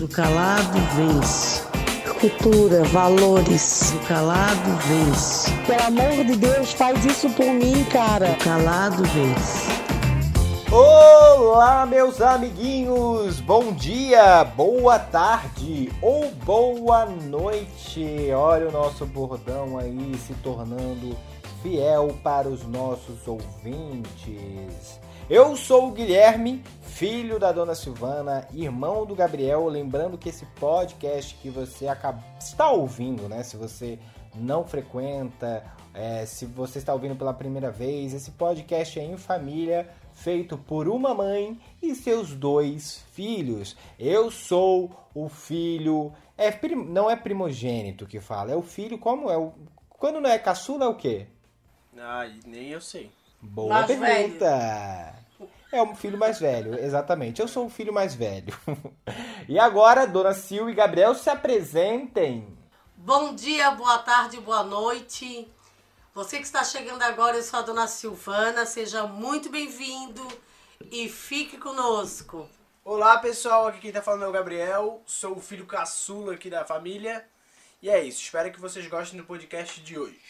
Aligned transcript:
O 0.00 0.08
calado 0.08 0.78
vence. 0.96 1.62
Cultura, 2.18 2.84
valores. 2.84 3.92
O 3.92 3.98
calado 4.08 4.70
vence. 4.86 5.50
Pelo 5.66 5.82
amor 5.88 6.24
de 6.24 6.36
Deus, 6.36 6.72
faz 6.72 7.04
isso 7.04 7.28
por 7.28 7.44
mim, 7.44 7.84
cara. 7.92 8.30
O 8.30 8.36
calado 8.38 9.02
vence. 9.04 9.68
Olá, 10.72 11.84
meus 11.84 12.18
amiguinhos! 12.22 13.40
Bom 13.40 13.72
dia, 13.72 14.42
boa 14.44 14.98
tarde 14.98 15.92
ou 16.00 16.30
boa 16.46 17.04
noite! 17.04 18.30
Olha 18.32 18.68
o 18.68 18.72
nosso 18.72 19.04
bordão 19.04 19.76
aí 19.76 20.16
se 20.26 20.32
tornando 20.34 21.14
fiel 21.62 22.16
para 22.22 22.48
os 22.48 22.66
nossos 22.66 23.28
ouvintes. 23.28 24.98
Eu 25.30 25.56
sou 25.56 25.86
o 25.86 25.92
Guilherme, 25.92 26.60
filho 26.82 27.38
da 27.38 27.52
dona 27.52 27.72
Silvana, 27.72 28.48
irmão 28.52 29.06
do 29.06 29.14
Gabriel. 29.14 29.68
Lembrando 29.68 30.18
que 30.18 30.28
esse 30.28 30.44
podcast 30.58 31.36
que 31.36 31.48
você 31.48 31.86
acaba, 31.86 32.20
está 32.40 32.68
ouvindo, 32.68 33.28
né? 33.28 33.44
Se 33.44 33.56
você 33.56 33.96
não 34.34 34.66
frequenta, 34.66 35.64
é, 35.94 36.26
se 36.26 36.46
você 36.46 36.80
está 36.80 36.92
ouvindo 36.92 37.14
pela 37.14 37.32
primeira 37.32 37.70
vez, 37.70 38.12
esse 38.12 38.32
podcast 38.32 38.98
é 38.98 39.04
em 39.04 39.16
família, 39.16 39.88
feito 40.14 40.58
por 40.58 40.88
uma 40.88 41.14
mãe 41.14 41.60
e 41.80 41.94
seus 41.94 42.34
dois 42.34 43.04
filhos. 43.12 43.76
Eu 44.00 44.32
sou 44.32 44.90
o 45.14 45.28
filho. 45.28 46.12
É, 46.36 46.50
não 46.74 47.08
é 47.08 47.14
primogênito 47.14 48.04
que 48.04 48.18
fala, 48.18 48.50
é 48.50 48.56
o 48.56 48.62
filho. 48.62 48.98
Como 48.98 49.30
é 49.30 49.38
o. 49.38 49.52
Quando 49.90 50.20
não 50.20 50.28
é 50.28 50.40
caçula, 50.40 50.86
é 50.86 50.88
o 50.88 50.96
quê? 50.96 51.28
Ah, 51.96 52.28
nem 52.44 52.70
eu 52.70 52.80
sei. 52.80 53.12
Boa 53.40 53.86
Mais 53.86 53.86
pergunta! 53.86 55.19
É 55.72 55.80
o 55.80 55.94
filho 55.94 56.18
mais 56.18 56.40
velho, 56.40 56.74
exatamente. 56.78 57.40
Eu 57.40 57.46
sou 57.46 57.66
o 57.66 57.70
filho 57.70 57.92
mais 57.92 58.14
velho. 58.14 58.52
e 59.48 59.56
agora, 59.56 60.06
Dona 60.06 60.34
Sil 60.34 60.68
e 60.68 60.74
Gabriel 60.74 61.14
se 61.14 61.30
apresentem. 61.30 62.58
Bom 62.96 63.34
dia, 63.34 63.70
boa 63.70 63.98
tarde, 63.98 64.40
boa 64.40 64.64
noite. 64.64 65.48
Você 66.12 66.38
que 66.38 66.44
está 66.44 66.64
chegando 66.64 67.02
agora, 67.02 67.36
eu 67.36 67.42
sou 67.42 67.60
a 67.60 67.62
Dona 67.62 67.86
Silvana. 67.86 68.66
Seja 68.66 69.06
muito 69.06 69.48
bem-vindo 69.48 70.26
e 70.90 71.08
fique 71.08 71.56
conosco. 71.56 72.48
Olá 72.84 73.18
pessoal, 73.18 73.68
aqui 73.68 73.78
quem 73.78 73.92
tá 73.92 74.02
falando 74.02 74.24
é 74.24 74.28
o 74.28 74.32
Gabriel, 74.32 75.00
sou 75.06 75.36
o 75.36 75.40
filho 75.40 75.66
caçula 75.66 76.32
aqui 76.32 76.50
da 76.50 76.64
família. 76.64 77.24
E 77.80 77.88
é 77.88 78.02
isso, 78.02 78.20
espero 78.20 78.50
que 78.50 78.60
vocês 78.60 78.86
gostem 78.88 79.20
do 79.20 79.24
podcast 79.24 79.80
de 79.80 79.96
hoje. 79.96 80.20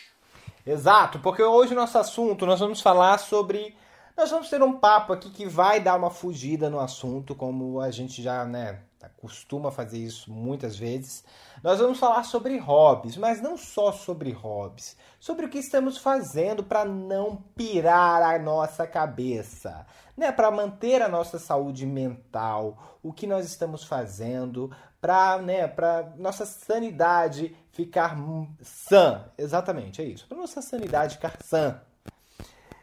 Exato, 0.67 1.19
porque 1.21 1.43
hoje 1.43 1.73
o 1.73 1.77
nosso 1.77 1.97
assunto 1.97 2.45
nós 2.45 2.61
vamos 2.61 2.83
falar 2.83 3.17
sobre. 3.19 3.75
Nós 4.21 4.31
vamos 4.31 4.51
ter 4.51 4.63
um 4.63 4.79
papo 4.79 5.15
aqui 5.15 5.31
que 5.31 5.47
vai 5.47 5.81
dar 5.81 5.97
uma 5.97 6.11
fugida 6.11 6.69
no 6.69 6.79
assunto, 6.79 7.35
como 7.35 7.81
a 7.81 7.91
gente 7.91 8.21
já, 8.23 8.45
né, 8.45 8.81
costuma 9.17 9.71
fazer 9.71 9.97
isso 9.97 10.31
muitas 10.31 10.77
vezes. 10.77 11.25
Nós 11.63 11.79
vamos 11.79 11.99
falar 11.99 12.23
sobre 12.25 12.59
hobbies, 12.59 13.17
mas 13.17 13.41
não 13.41 13.57
só 13.57 13.93
sobre 13.93 14.31
hobbies, 14.31 14.95
sobre 15.19 15.47
o 15.47 15.49
que 15.49 15.57
estamos 15.57 15.97
fazendo 15.97 16.63
para 16.63 16.85
não 16.85 17.37
pirar 17.57 18.23
a 18.23 18.39
nossa 18.39 18.87
cabeça, 18.87 19.87
né, 20.15 20.31
para 20.31 20.51
manter 20.51 21.01
a 21.01 21.09
nossa 21.09 21.39
saúde 21.39 21.87
mental, 21.87 22.99
o 23.03 23.15
que 23.15 23.27
nós 23.27 23.47
estamos 23.47 23.85
fazendo 23.85 24.71
para, 25.01 25.39
né, 25.39 25.67
para 25.67 26.13
nossa 26.19 26.45
sanidade 26.45 27.57
ficar 27.71 28.19
sã. 28.61 29.25
Exatamente, 29.39 30.03
é 30.03 30.05
isso. 30.05 30.29
Para 30.29 30.37
nossa 30.37 30.61
sanidade 30.61 31.15
ficar 31.15 31.39
sã. 31.43 31.81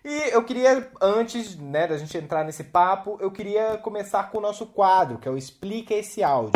E 0.05 0.29
eu 0.33 0.43
queria, 0.43 0.89
antes 1.01 1.57
né, 1.57 1.87
da 1.87 1.97
gente 1.97 2.17
entrar 2.17 2.43
nesse 2.43 2.65
papo, 2.65 3.17
eu 3.19 3.31
queria 3.31 3.77
começar 3.77 4.31
com 4.31 4.37
o 4.37 4.41
nosso 4.41 4.65
quadro, 4.67 5.17
que 5.17 5.27
é 5.27 5.31
o 5.31 5.37
Explica 5.37 5.93
esse 5.93 6.23
áudio. 6.23 6.53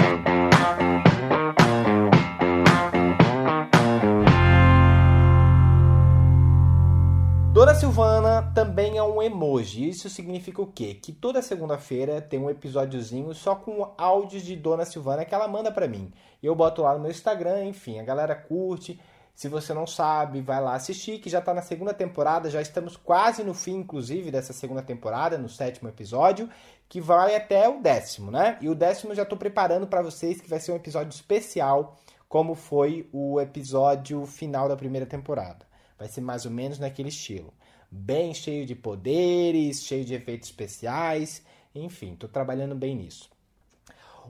Dona 7.51 7.75
Silvana 7.75 8.51
também 8.55 8.97
é 8.97 9.03
um 9.03 9.21
emoji. 9.21 9.89
Isso 9.89 10.09
significa 10.09 10.61
o 10.61 10.67
quê? 10.67 10.93
Que 10.93 11.11
toda 11.11 11.41
segunda-feira 11.41 12.21
tem 12.21 12.39
um 12.39 12.49
episódiozinho 12.49 13.33
só 13.33 13.55
com 13.55 13.93
áudios 13.97 14.43
de 14.43 14.55
Dona 14.55 14.85
Silvana 14.85 15.25
que 15.25 15.35
ela 15.35 15.47
manda 15.47 15.71
para 15.71 15.87
mim. 15.87 16.11
Eu 16.41 16.55
boto 16.55 16.81
lá 16.81 16.93
no 16.93 17.01
meu 17.01 17.11
Instagram, 17.11 17.65
enfim, 17.65 17.99
a 17.99 18.03
galera 18.03 18.33
curte. 18.33 18.99
Se 19.33 19.47
você 19.47 19.73
não 19.73 19.87
sabe, 19.87 20.41
vai 20.41 20.61
lá 20.61 20.75
assistir, 20.75 21.19
que 21.19 21.29
já 21.29 21.39
está 21.39 21.53
na 21.53 21.61
segunda 21.61 21.93
temporada, 21.93 22.49
já 22.49 22.61
estamos 22.61 22.95
quase 22.95 23.43
no 23.43 23.53
fim, 23.53 23.77
inclusive, 23.77 24.29
dessa 24.29 24.53
segunda 24.53 24.81
temporada, 24.81 25.37
no 25.37 25.49
sétimo 25.49 25.89
episódio, 25.89 26.49
que 26.87 27.01
vai 27.01 27.35
até 27.35 27.67
o 27.67 27.81
décimo, 27.81 28.29
né? 28.29 28.57
E 28.61 28.69
o 28.69 28.75
décimo 28.75 29.11
eu 29.11 29.15
já 29.15 29.23
estou 29.23 29.37
preparando 29.37 29.87
para 29.87 30.01
vocês, 30.01 30.41
que 30.41 30.49
vai 30.49 30.59
ser 30.59 30.73
um 30.73 30.75
episódio 30.75 31.09
especial, 31.09 31.97
como 32.27 32.53
foi 32.55 33.09
o 33.11 33.39
episódio 33.41 34.25
final 34.25 34.69
da 34.69 34.75
primeira 34.75 35.05
temporada. 35.05 35.65
Vai 35.97 36.07
ser 36.07 36.21
mais 36.21 36.45
ou 36.45 36.51
menos 36.51 36.79
naquele 36.79 37.09
estilo. 37.09 37.53
Bem 37.89 38.33
cheio 38.33 38.65
de 38.65 38.75
poderes, 38.75 39.83
cheio 39.83 40.05
de 40.05 40.13
efeitos 40.13 40.49
especiais, 40.49 41.43
enfim, 41.73 42.13
estou 42.13 42.29
trabalhando 42.29 42.75
bem 42.75 42.95
nisso. 42.95 43.29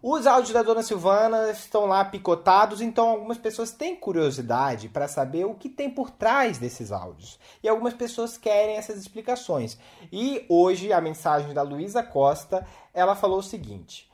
Os 0.03 0.25
áudios 0.25 0.53
da 0.53 0.63
Dona 0.63 0.81
Silvana 0.81 1.51
estão 1.51 1.85
lá 1.85 2.03
picotados, 2.03 2.81
então 2.81 3.09
algumas 3.09 3.37
pessoas 3.37 3.71
têm 3.71 3.95
curiosidade 3.95 4.89
para 4.89 5.07
saber 5.07 5.45
o 5.45 5.53
que 5.53 5.69
tem 5.69 5.89
por 5.89 6.09
trás 6.09 6.57
desses 6.57 6.91
áudios. 6.91 7.39
E 7.61 7.69
algumas 7.69 7.93
pessoas 7.93 8.37
querem 8.37 8.77
essas 8.77 8.97
explicações. 8.97 9.77
E 10.11 10.45
hoje 10.49 10.91
a 10.91 10.99
mensagem 10.99 11.53
da 11.53 11.61
Luísa 11.61 12.01
Costa, 12.01 12.65
ela 12.93 13.15
falou 13.15 13.39
o 13.39 13.43
seguinte: 13.43 14.09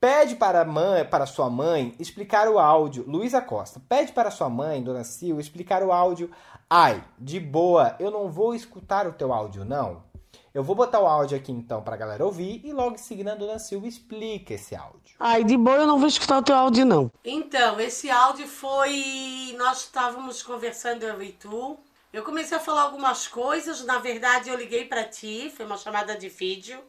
Pede 0.00 0.36
para, 0.36 0.64
mãe, 0.64 1.04
para 1.04 1.26
sua 1.26 1.50
mãe 1.50 1.92
explicar 1.98 2.48
o 2.48 2.58
áudio. 2.58 3.04
Luísa 3.06 3.42
Costa, 3.42 3.82
pede 3.88 4.12
para 4.12 4.30
sua 4.30 4.48
mãe, 4.48 4.80
Dona 4.80 5.02
Sil, 5.02 5.40
explicar 5.40 5.82
o 5.82 5.90
áudio. 5.90 6.30
Ai, 6.70 7.02
de 7.18 7.40
boa, 7.40 7.96
eu 7.98 8.10
não 8.10 8.30
vou 8.30 8.54
escutar 8.54 9.08
o 9.08 9.12
teu 9.12 9.32
áudio, 9.32 9.64
não. 9.64 10.07
Eu 10.54 10.62
vou 10.62 10.74
botar 10.74 11.00
o 11.00 11.06
áudio 11.06 11.36
aqui 11.36 11.52
então 11.52 11.82
para 11.82 11.94
a 11.94 11.98
galera 11.98 12.24
ouvir 12.24 12.60
e 12.64 12.72
logo 12.72 12.94
em 12.94 12.98
seguida 12.98 13.32
a 13.32 13.34
Dona 13.34 13.58
Silva 13.58 13.86
explica 13.86 14.54
esse 14.54 14.74
áudio. 14.74 15.16
Ai, 15.20 15.44
de 15.44 15.56
boa 15.56 15.76
eu 15.76 15.86
não 15.86 15.98
vou 15.98 16.08
escutar 16.08 16.38
o 16.38 16.42
teu 16.42 16.54
áudio, 16.54 16.86
não. 16.86 17.10
Então, 17.24 17.78
esse 17.80 18.10
áudio 18.10 18.46
foi. 18.46 19.54
Nós 19.58 19.80
estávamos 19.80 20.42
conversando 20.42 21.02
eu 21.02 21.22
e 21.22 21.32
tu. 21.32 21.78
Eu 22.12 22.22
comecei 22.22 22.56
a 22.56 22.60
falar 22.60 22.82
algumas 22.82 23.28
coisas, 23.28 23.84
na 23.84 23.98
verdade 23.98 24.48
eu 24.48 24.56
liguei 24.56 24.86
para 24.86 25.04
ti, 25.04 25.52
foi 25.54 25.66
uma 25.66 25.76
chamada 25.76 26.16
de 26.16 26.28
vídeo. 26.30 26.82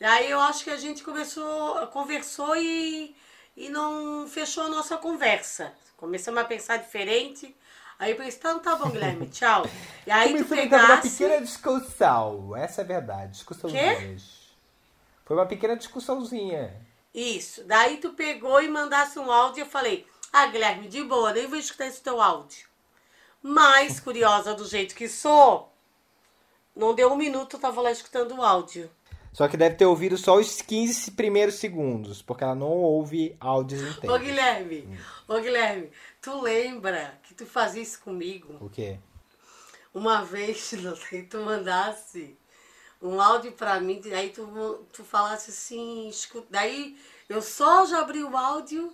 Aí 0.00 0.30
eu 0.30 0.40
acho 0.40 0.62
que 0.62 0.70
a 0.70 0.76
gente 0.76 1.02
começou, 1.02 1.86
conversou 1.88 2.56
e, 2.56 3.16
e 3.56 3.68
não 3.68 4.26
fechou 4.28 4.64
a 4.64 4.68
nossa 4.68 4.96
conversa. 4.96 5.72
Começamos 5.96 6.40
a 6.40 6.44
pensar 6.44 6.76
diferente. 6.76 7.54
Aí 7.98 8.10
eu 8.10 8.16
pensei, 8.16 8.38
então 8.38 8.58
tá 8.58 8.76
bom, 8.76 8.90
Guilherme, 8.90 9.28
tchau. 9.28 9.64
E 10.06 10.10
aí 10.10 10.28
tu 10.36 10.44
Começamos 10.44 10.52
a 10.52 10.56
ter 10.56 10.76
uma 10.76 10.86
pegasse. 10.88 11.10
pequena 11.10 11.40
discussão. 11.40 12.56
Essa 12.56 12.80
é 12.80 12.84
a 12.84 12.86
verdade, 12.86 13.32
discussãozinha. 13.32 14.16
Foi 15.24 15.36
uma 15.36 15.46
pequena 15.46 15.76
discussãozinha. 15.76 16.74
Isso. 17.14 17.62
Daí 17.64 17.98
tu 17.98 18.10
pegou 18.10 18.60
e 18.60 18.68
mandasse 18.68 19.18
um 19.18 19.30
áudio 19.30 19.60
e 19.60 19.62
eu 19.62 19.66
falei, 19.70 20.06
ah, 20.32 20.46
Guilherme, 20.46 20.88
de 20.88 21.02
boa, 21.04 21.32
nem 21.32 21.46
vou 21.46 21.58
escutar 21.58 21.86
esse 21.86 22.02
teu 22.02 22.20
áudio. 22.20 22.66
Mas, 23.40 24.00
curiosa 24.00 24.54
do 24.54 24.64
jeito 24.66 24.94
que 24.94 25.08
sou, 25.08 25.72
não 26.74 26.94
deu 26.94 27.12
um 27.12 27.16
minuto, 27.16 27.56
eu 27.56 27.60
tava 27.60 27.80
lá 27.80 27.92
escutando 27.92 28.34
o 28.34 28.42
áudio. 28.42 28.90
Só 29.32 29.48
que 29.48 29.56
deve 29.56 29.74
ter 29.74 29.84
ouvido 29.84 30.16
só 30.16 30.36
os 30.36 30.62
15 30.62 31.10
primeiros 31.10 31.56
segundos, 31.56 32.22
porque 32.22 32.44
ela 32.44 32.54
não 32.54 32.68
ouve 32.68 33.36
áudios 33.40 33.82
Ô, 33.82 33.88
inteiros. 33.90 34.20
Guilherme, 34.20 34.98
ô, 35.28 35.40
Guilherme, 35.40 35.90
tu 36.24 36.40
lembra 36.40 37.20
que 37.22 37.34
tu 37.34 37.44
fazia 37.44 37.82
isso 37.82 38.00
comigo? 38.00 38.56
O 38.58 38.70
quê? 38.70 38.98
Uma 39.92 40.24
vez, 40.24 40.70
que 41.10 41.22
tu 41.22 41.38
mandasse 41.38 42.36
um 43.00 43.20
áudio 43.20 43.52
pra 43.52 43.78
mim, 43.78 44.00
aí 44.16 44.30
tu, 44.30 44.46
tu 44.90 45.04
falasse 45.04 45.50
assim, 45.50 46.08
escuta. 46.08 46.46
Daí 46.48 46.98
eu 47.28 47.42
só 47.42 47.84
já 47.84 48.00
abri 48.00 48.24
o 48.24 48.34
áudio, 48.34 48.90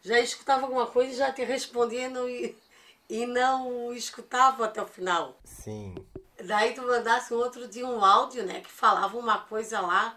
já 0.00 0.20
escutava 0.20 0.62
alguma 0.62 0.86
coisa 0.86 1.12
e 1.12 1.16
já 1.16 1.32
te 1.32 1.42
respondia 1.42 2.06
e 2.06 2.08
não, 2.08 2.28
e 2.28 3.26
não 3.26 3.92
escutava 3.92 4.66
até 4.66 4.80
o 4.80 4.86
final. 4.86 5.36
Sim. 5.42 5.96
Daí 6.44 6.72
tu 6.72 6.82
mandasse 6.82 7.34
um 7.34 7.38
outro 7.38 7.66
dia 7.66 7.86
um 7.86 8.04
áudio, 8.04 8.44
né, 8.46 8.60
que 8.60 8.70
falava 8.70 9.18
uma 9.18 9.38
coisa 9.38 9.80
lá 9.80 10.16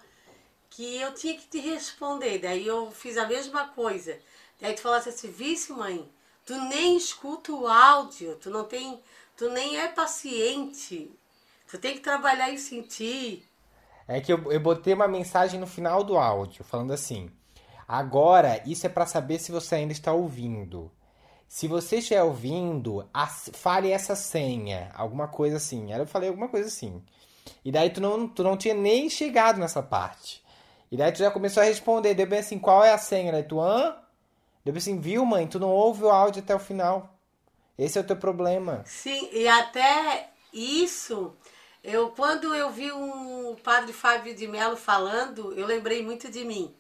que 0.69 0.97
eu 1.01 1.13
tinha 1.13 1.35
que 1.35 1.47
te 1.47 1.59
responder. 1.59 2.37
Daí 2.37 2.67
eu 2.67 2.91
fiz 2.91 3.17
a 3.17 3.27
mesma 3.27 3.67
coisa. 3.69 4.19
Daí 4.61 4.75
tu 4.75 4.81
falasse 4.81 5.09
assim, 5.09 5.29
vice 5.29 5.73
mãe, 5.73 6.09
tu 6.45 6.55
nem 6.65 6.97
escuta 6.97 7.51
o 7.51 7.67
áudio, 7.67 8.35
tu 8.35 8.49
não 8.49 8.63
tem, 8.65 9.01
tu 9.37 9.49
nem 9.49 9.77
é 9.77 9.87
paciente. 9.87 11.11
Tu 11.69 11.77
tem 11.77 11.95
que 11.95 12.01
trabalhar 12.01 12.51
em 12.51 12.81
ti. 12.83 13.43
É 14.07 14.21
que 14.21 14.31
eu, 14.31 14.51
eu 14.51 14.59
botei 14.59 14.93
uma 14.93 15.07
mensagem 15.07 15.59
no 15.59 15.65
final 15.65 16.03
do 16.03 16.17
áudio, 16.17 16.63
falando 16.63 16.93
assim: 16.93 17.31
agora 17.87 18.61
isso 18.65 18.85
é 18.85 18.89
para 18.89 19.05
saber 19.05 19.39
se 19.39 19.51
você 19.51 19.75
ainda 19.75 19.93
está 19.93 20.13
ouvindo. 20.13 20.91
Se 21.47 21.67
você 21.67 21.97
estiver 21.97 22.23
ouvindo, 22.23 23.07
fale 23.53 23.91
essa 23.91 24.15
senha, 24.15 24.91
alguma 24.95 25.27
coisa 25.27 25.57
assim. 25.57 25.93
Aí 25.93 25.99
eu 25.99 26.07
falei 26.07 26.29
alguma 26.29 26.47
coisa 26.49 26.67
assim. 26.67 27.03
E 27.63 27.71
daí 27.71 27.89
tu 27.89 28.01
não, 28.01 28.27
tu 28.27 28.43
não 28.43 28.57
tinha 28.57 28.73
nem 28.73 29.09
chegado 29.09 29.59
nessa 29.59 29.81
parte. 29.81 30.43
E 30.91 30.97
daí 30.97 31.11
tu 31.11 31.19
já 31.19 31.29
começou 31.31 31.61
a 31.61 31.65
responder. 31.65 32.13
Deu 32.15 32.27
bem 32.27 32.39
assim, 32.39 32.57
qual 32.57 32.83
é 32.83 32.91
a 32.91 32.97
senha? 32.97 33.31
Daí 33.31 33.43
tu, 33.43 33.59
hã? 33.59 33.95
Deu 34.63 34.73
bem 34.73 34.77
assim, 34.77 34.99
viu, 34.99 35.25
mãe? 35.25 35.45
Tu 35.45 35.59
não 35.59 35.69
ouve 35.69 36.03
o 36.03 36.09
áudio 36.09 36.41
até 36.41 36.55
o 36.55 36.59
final. 36.59 37.19
Esse 37.77 37.97
é 37.97 38.01
o 38.01 38.05
teu 38.05 38.15
problema. 38.15 38.83
Sim, 38.85 39.29
e 39.31 39.47
até 39.47 40.29
isso, 40.53 41.35
eu 41.83 42.11
quando 42.11 42.55
eu 42.55 42.69
vi 42.69 42.91
o 42.91 43.57
padre 43.61 43.91
Fábio 43.91 44.33
de 44.33 44.47
Mello 44.47 44.77
falando, 44.77 45.51
eu 45.53 45.65
lembrei 45.65 46.01
muito 46.01 46.29
de 46.29 46.45
mim. 46.45 46.73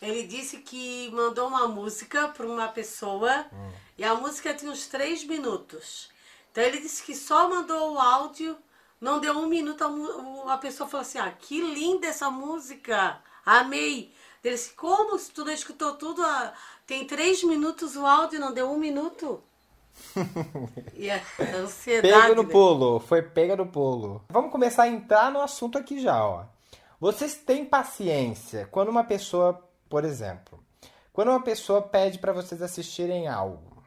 Ele 0.00 0.24
disse 0.24 0.58
que 0.58 1.10
mandou 1.12 1.46
uma 1.46 1.68
música 1.68 2.26
para 2.26 2.44
uma 2.44 2.66
pessoa 2.66 3.46
e 3.96 4.02
a 4.02 4.16
música 4.16 4.52
tinha 4.52 4.72
uns 4.72 4.88
três 4.88 5.22
minutos. 5.22 6.10
Então 6.50 6.64
ele 6.64 6.80
disse 6.80 7.04
que 7.04 7.14
só 7.14 7.48
mandou 7.48 7.92
o 7.92 7.98
áudio, 8.00 8.58
não 9.00 9.20
deu 9.20 9.38
um 9.38 9.46
minuto, 9.46 9.84
a, 9.84 10.54
a 10.54 10.58
pessoa 10.58 10.88
falou 10.88 11.02
assim: 11.02 11.18
ah, 11.18 11.30
que 11.30 11.60
linda 11.60 12.08
essa 12.08 12.28
música, 12.28 13.22
amei. 13.46 14.12
Ele 14.42 14.54
disse: 14.54 14.72
como 14.74 15.18
se 15.18 15.30
tu 15.30 15.44
não 15.44 15.52
escutou 15.52 15.94
tudo? 15.94 16.22
Ah, 16.22 16.52
tem 16.86 17.06
três 17.06 17.42
minutos 17.44 17.96
o 17.96 18.04
áudio, 18.04 18.40
não 18.40 18.52
deu 18.52 18.70
um 18.70 18.78
minuto? 18.78 19.42
E 20.94 21.10
a 21.10 21.22
ansiedade. 21.56 22.14
Pega 22.14 22.34
no 22.34 22.42
né? 22.44 22.48
pulo, 22.48 23.00
foi 23.00 23.22
pega 23.22 23.56
no 23.56 23.66
pulo. 23.66 24.24
Vamos 24.30 24.50
começar 24.50 24.84
a 24.84 24.88
entrar 24.88 25.30
no 25.30 25.40
assunto 25.40 25.76
aqui 25.78 26.00
já, 26.00 26.24
ó. 26.24 26.44
Vocês 26.98 27.34
têm 27.34 27.64
paciência 27.64 28.66
quando 28.70 28.88
uma 28.88 29.04
pessoa, 29.04 29.62
por 29.88 30.04
exemplo, 30.04 30.62
quando 31.12 31.28
uma 31.28 31.42
pessoa 31.42 31.82
pede 31.82 32.18
pra 32.18 32.32
vocês 32.32 32.62
assistirem 32.62 33.28
algo. 33.28 33.82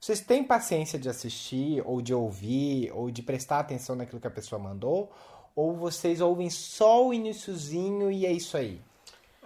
Vocês 0.00 0.20
têm 0.20 0.44
paciência 0.44 0.98
de 0.98 1.08
assistir, 1.08 1.82
ou 1.84 2.00
de 2.00 2.14
ouvir, 2.14 2.90
ou 2.92 3.10
de 3.10 3.22
prestar 3.22 3.58
atenção 3.58 3.96
naquilo 3.96 4.20
que 4.20 4.26
a 4.26 4.30
pessoa 4.30 4.58
mandou? 4.58 5.10
Ou 5.54 5.76
vocês 5.76 6.20
ouvem 6.20 6.48
só 6.50 7.06
o 7.06 7.12
iniciozinho 7.12 8.10
e 8.10 8.24
é 8.24 8.32
isso 8.32 8.56
aí? 8.56 8.80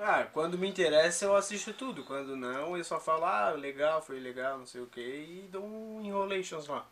Ah, 0.05 0.27
quando 0.33 0.59
me 0.59 0.69
interessa 0.69 1.25
eu 1.25 1.37
assisto 1.37 1.73
tudo. 1.73 2.03
Quando 2.03 2.35
não, 2.37 2.77
eu 2.77 2.83
só 2.83 2.99
falo, 2.99 3.25
ah, 3.25 3.51
legal, 3.53 4.03
foi 4.03 4.19
legal, 4.19 4.59
não 4.59 4.67
sei 4.67 4.81
o 4.81 4.87
que, 4.87 5.01
e 5.01 5.49
dou 5.51 5.65
um 5.65 6.03
enrolations 6.05 6.67
lá. 6.67 6.85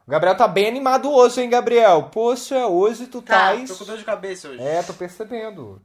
O 0.07 0.11
Gabriel 0.11 0.37
tá 0.37 0.47
bem 0.47 0.67
animado 0.67 1.11
hoje, 1.11 1.41
hein, 1.41 1.49
Gabriel? 1.49 2.11
Poxa, 2.13 2.67
hoje 2.67 3.07
tu 3.07 3.23
Tá, 3.23 3.55
tá. 3.55 3.67
Tô 3.67 3.75
com 3.75 3.85
dor 3.85 3.97
de 3.97 4.03
cabeça 4.03 4.49
hoje. 4.49 4.61
É, 4.61 4.83
tô 4.83 4.93
percebendo. 4.93 5.81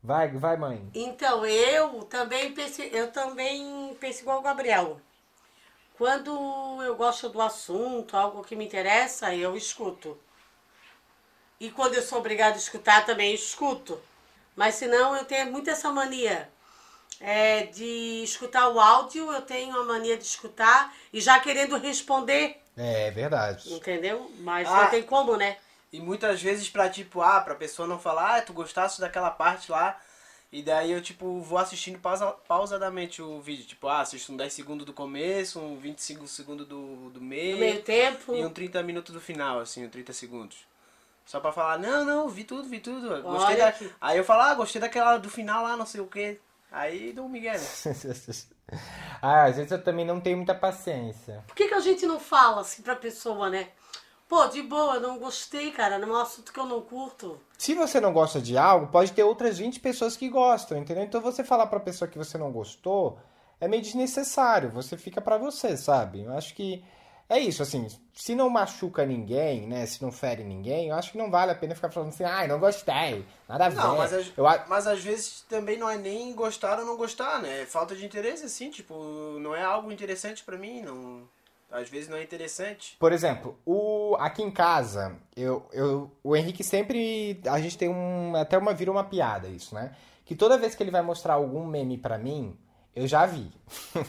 Vai, 0.00 0.28
vai, 0.28 0.56
mãe. 0.56 0.88
Então, 0.94 1.44
eu 1.44 2.04
também 2.04 2.52
penso, 2.52 2.80
eu 2.80 3.10
também 3.10 3.92
penso 3.98 4.20
igual 4.20 4.38
o 4.38 4.42
Gabriel. 4.42 5.00
Quando 5.98 6.30
eu 6.80 6.94
gosto 6.94 7.28
do 7.28 7.42
assunto, 7.42 8.16
algo 8.16 8.44
que 8.44 8.54
me 8.54 8.64
interessa, 8.64 9.34
eu 9.34 9.56
escuto. 9.56 10.16
E 11.60 11.70
quando 11.70 11.94
eu 11.94 12.02
sou 12.02 12.18
obrigada 12.18 12.54
a 12.54 12.58
escutar, 12.58 13.04
também 13.06 13.34
escuto. 13.34 14.00
Mas 14.54 14.74
senão 14.74 15.16
eu 15.16 15.24
tenho 15.24 15.50
muito 15.50 15.68
essa 15.70 15.90
mania 15.90 16.48
é, 17.20 17.64
de 17.64 18.22
escutar 18.22 18.68
o 18.68 18.80
áudio, 18.80 19.30
eu 19.32 19.42
tenho 19.42 19.78
a 19.78 19.84
mania 19.84 20.16
de 20.16 20.24
escutar 20.24 20.94
e 21.12 21.20
já 21.20 21.38
querendo 21.40 21.76
responder, 21.78 22.60
É 22.76 23.10
verdade. 23.10 23.72
entendeu? 23.72 24.30
Mas 24.40 24.68
Ah. 24.68 24.82
não 24.84 24.90
tem 24.90 25.02
como, 25.02 25.36
né? 25.36 25.56
E 25.92 26.00
muitas 26.00 26.42
vezes 26.42 26.68
pra, 26.68 26.90
tipo, 26.90 27.22
ah, 27.22 27.40
pra 27.40 27.54
pessoa 27.54 27.88
não 27.88 27.98
falar, 27.98 28.36
ah, 28.36 28.42
tu 28.42 28.52
gostasse 28.52 29.00
daquela 29.00 29.30
parte 29.30 29.70
lá. 29.70 29.98
E 30.52 30.62
daí 30.62 30.92
eu, 30.92 31.02
tipo, 31.02 31.40
vou 31.40 31.58
assistindo 31.58 31.98
pausa, 31.98 32.32
pausadamente 32.46 33.20
o 33.20 33.40
vídeo. 33.40 33.66
Tipo, 33.66 33.88
ah, 33.88 34.00
assisto 34.00 34.32
um 34.32 34.36
10 34.36 34.52
segundos 34.52 34.86
do 34.86 34.92
começo, 34.92 35.58
um 35.58 35.78
25 35.78 36.26
segundos 36.26 36.66
do, 36.66 37.10
do 37.10 37.20
meio. 37.20 37.54
No 37.54 37.60
meio 37.60 37.82
tempo. 37.82 38.34
E 38.34 38.44
um 38.44 38.50
30 38.50 38.82
minutos 38.82 39.12
do 39.12 39.20
final, 39.20 39.58
assim, 39.60 39.84
um 39.84 39.88
30 39.88 40.12
segundos. 40.12 40.58
Só 41.26 41.40
pra 41.40 41.50
falar, 41.50 41.78
não, 41.78 42.04
não, 42.04 42.28
vi 42.28 42.44
tudo, 42.44 42.68
vi 42.68 42.78
tudo. 42.78 43.20
Gostei 43.20 43.56
da... 43.56 43.74
Aí 44.00 44.16
eu 44.16 44.24
falo, 44.24 44.42
ah, 44.42 44.54
gostei 44.54 44.80
daquela 44.80 45.18
do 45.18 45.28
final 45.28 45.64
lá, 45.64 45.76
não 45.76 45.84
sei 45.84 46.00
o 46.00 46.06
quê. 46.06 46.40
Aí 46.70 47.12
dou 47.12 47.26
um 47.26 47.28
migué, 47.28 47.58
né? 47.58 47.64
ah, 49.20 49.44
às 49.44 49.56
vezes 49.56 49.72
eu 49.72 49.82
também 49.82 50.04
não 50.04 50.20
tenho 50.20 50.36
muita 50.36 50.54
paciência. 50.54 51.42
Por 51.48 51.56
que, 51.56 51.66
que 51.66 51.74
a 51.74 51.80
gente 51.80 52.06
não 52.06 52.20
fala 52.20 52.60
assim 52.60 52.80
pra 52.80 52.94
pessoa, 52.94 53.50
né? 53.50 53.70
Pô, 54.28 54.46
de 54.46 54.62
boa, 54.62 55.00
não 55.00 55.18
gostei, 55.18 55.72
cara. 55.72 55.98
Não 55.98 56.08
é 56.08 56.12
um 56.12 56.22
assunto 56.22 56.52
que 56.52 56.60
eu 56.60 56.66
não 56.66 56.80
curto. 56.80 57.40
Se 57.58 57.74
você 57.74 58.00
não 58.00 58.12
gosta 58.12 58.40
de 58.40 58.56
algo, 58.56 58.88
pode 58.88 59.12
ter 59.12 59.22
outras 59.22 59.58
20 59.58 59.80
pessoas 59.80 60.16
que 60.16 60.28
gostam, 60.28 60.78
entendeu? 60.78 61.04
Então 61.04 61.20
você 61.20 61.42
falar 61.42 61.66
pra 61.66 61.80
pessoa 61.80 62.08
que 62.08 62.18
você 62.18 62.38
não 62.38 62.52
gostou 62.52 63.18
é 63.60 63.66
meio 63.66 63.82
desnecessário. 63.82 64.70
Você 64.70 64.96
fica 64.96 65.20
pra 65.20 65.38
você, 65.38 65.76
sabe? 65.76 66.22
Eu 66.22 66.32
acho 66.34 66.54
que 66.54 66.84
é 67.28 67.38
isso, 67.38 67.62
assim. 67.62 67.86
Se 68.14 68.34
não 68.34 68.48
machuca 68.48 69.04
ninguém, 69.04 69.66
né? 69.66 69.84
Se 69.86 70.00
não 70.02 70.10
fere 70.12 70.42
ninguém, 70.44 70.88
eu 70.88 70.94
acho 70.96 71.12
que 71.12 71.18
não 71.18 71.30
vale 71.30 71.52
a 71.52 71.54
pena 71.54 71.74
ficar 71.74 71.90
falando 71.90 72.10
assim, 72.10 72.24
ai, 72.24 72.46
não 72.46 72.58
gostei. 72.58 73.24
Nada 73.48 73.66
a 73.66 73.68
ver. 73.68 73.76
Não, 73.76 73.96
mas, 73.96 74.12
às- 74.12 74.32
Eu 74.36 74.46
a- 74.46 74.64
mas 74.68 74.86
às 74.86 75.02
vezes 75.02 75.44
também 75.48 75.76
não 75.78 75.88
é 75.90 75.96
nem 75.98 76.32
gostar 76.34 76.78
ou 76.78 76.84
não 76.86 76.96
gostar, 76.96 77.40
né? 77.42 77.62
É 77.62 77.66
falta 77.66 77.94
de 77.94 78.04
interesse, 78.04 78.44
assim, 78.44 78.70
tipo, 78.70 78.94
não 79.40 79.54
é 79.54 79.62
algo 79.62 79.90
interessante 79.92 80.42
pra 80.44 80.56
mim, 80.56 80.82
não... 80.82 81.22
Às 81.68 81.88
vezes 81.88 82.08
não 82.08 82.16
é 82.16 82.22
interessante. 82.22 82.96
Por 82.98 83.12
exemplo, 83.12 83.58
o, 83.66 84.16
aqui 84.20 84.40
em 84.40 84.52
casa, 84.52 85.16
eu, 85.36 85.66
eu, 85.72 86.08
o 86.22 86.36
Henrique 86.36 86.62
sempre. 86.62 87.40
A 87.44 87.58
gente 87.60 87.76
tem 87.76 87.88
um. 87.88 88.36
Até 88.36 88.56
uma 88.56 88.72
vira 88.72 88.90
uma 88.90 89.02
piada 89.02 89.48
isso, 89.48 89.74
né? 89.74 89.90
Que 90.24 90.36
toda 90.36 90.56
vez 90.56 90.76
que 90.76 90.82
ele 90.82 90.92
vai 90.92 91.02
mostrar 91.02 91.34
algum 91.34 91.66
meme 91.66 91.98
pra 91.98 92.18
mim, 92.18 92.56
eu 92.94 93.06
já 93.08 93.26
vi. 93.26 93.50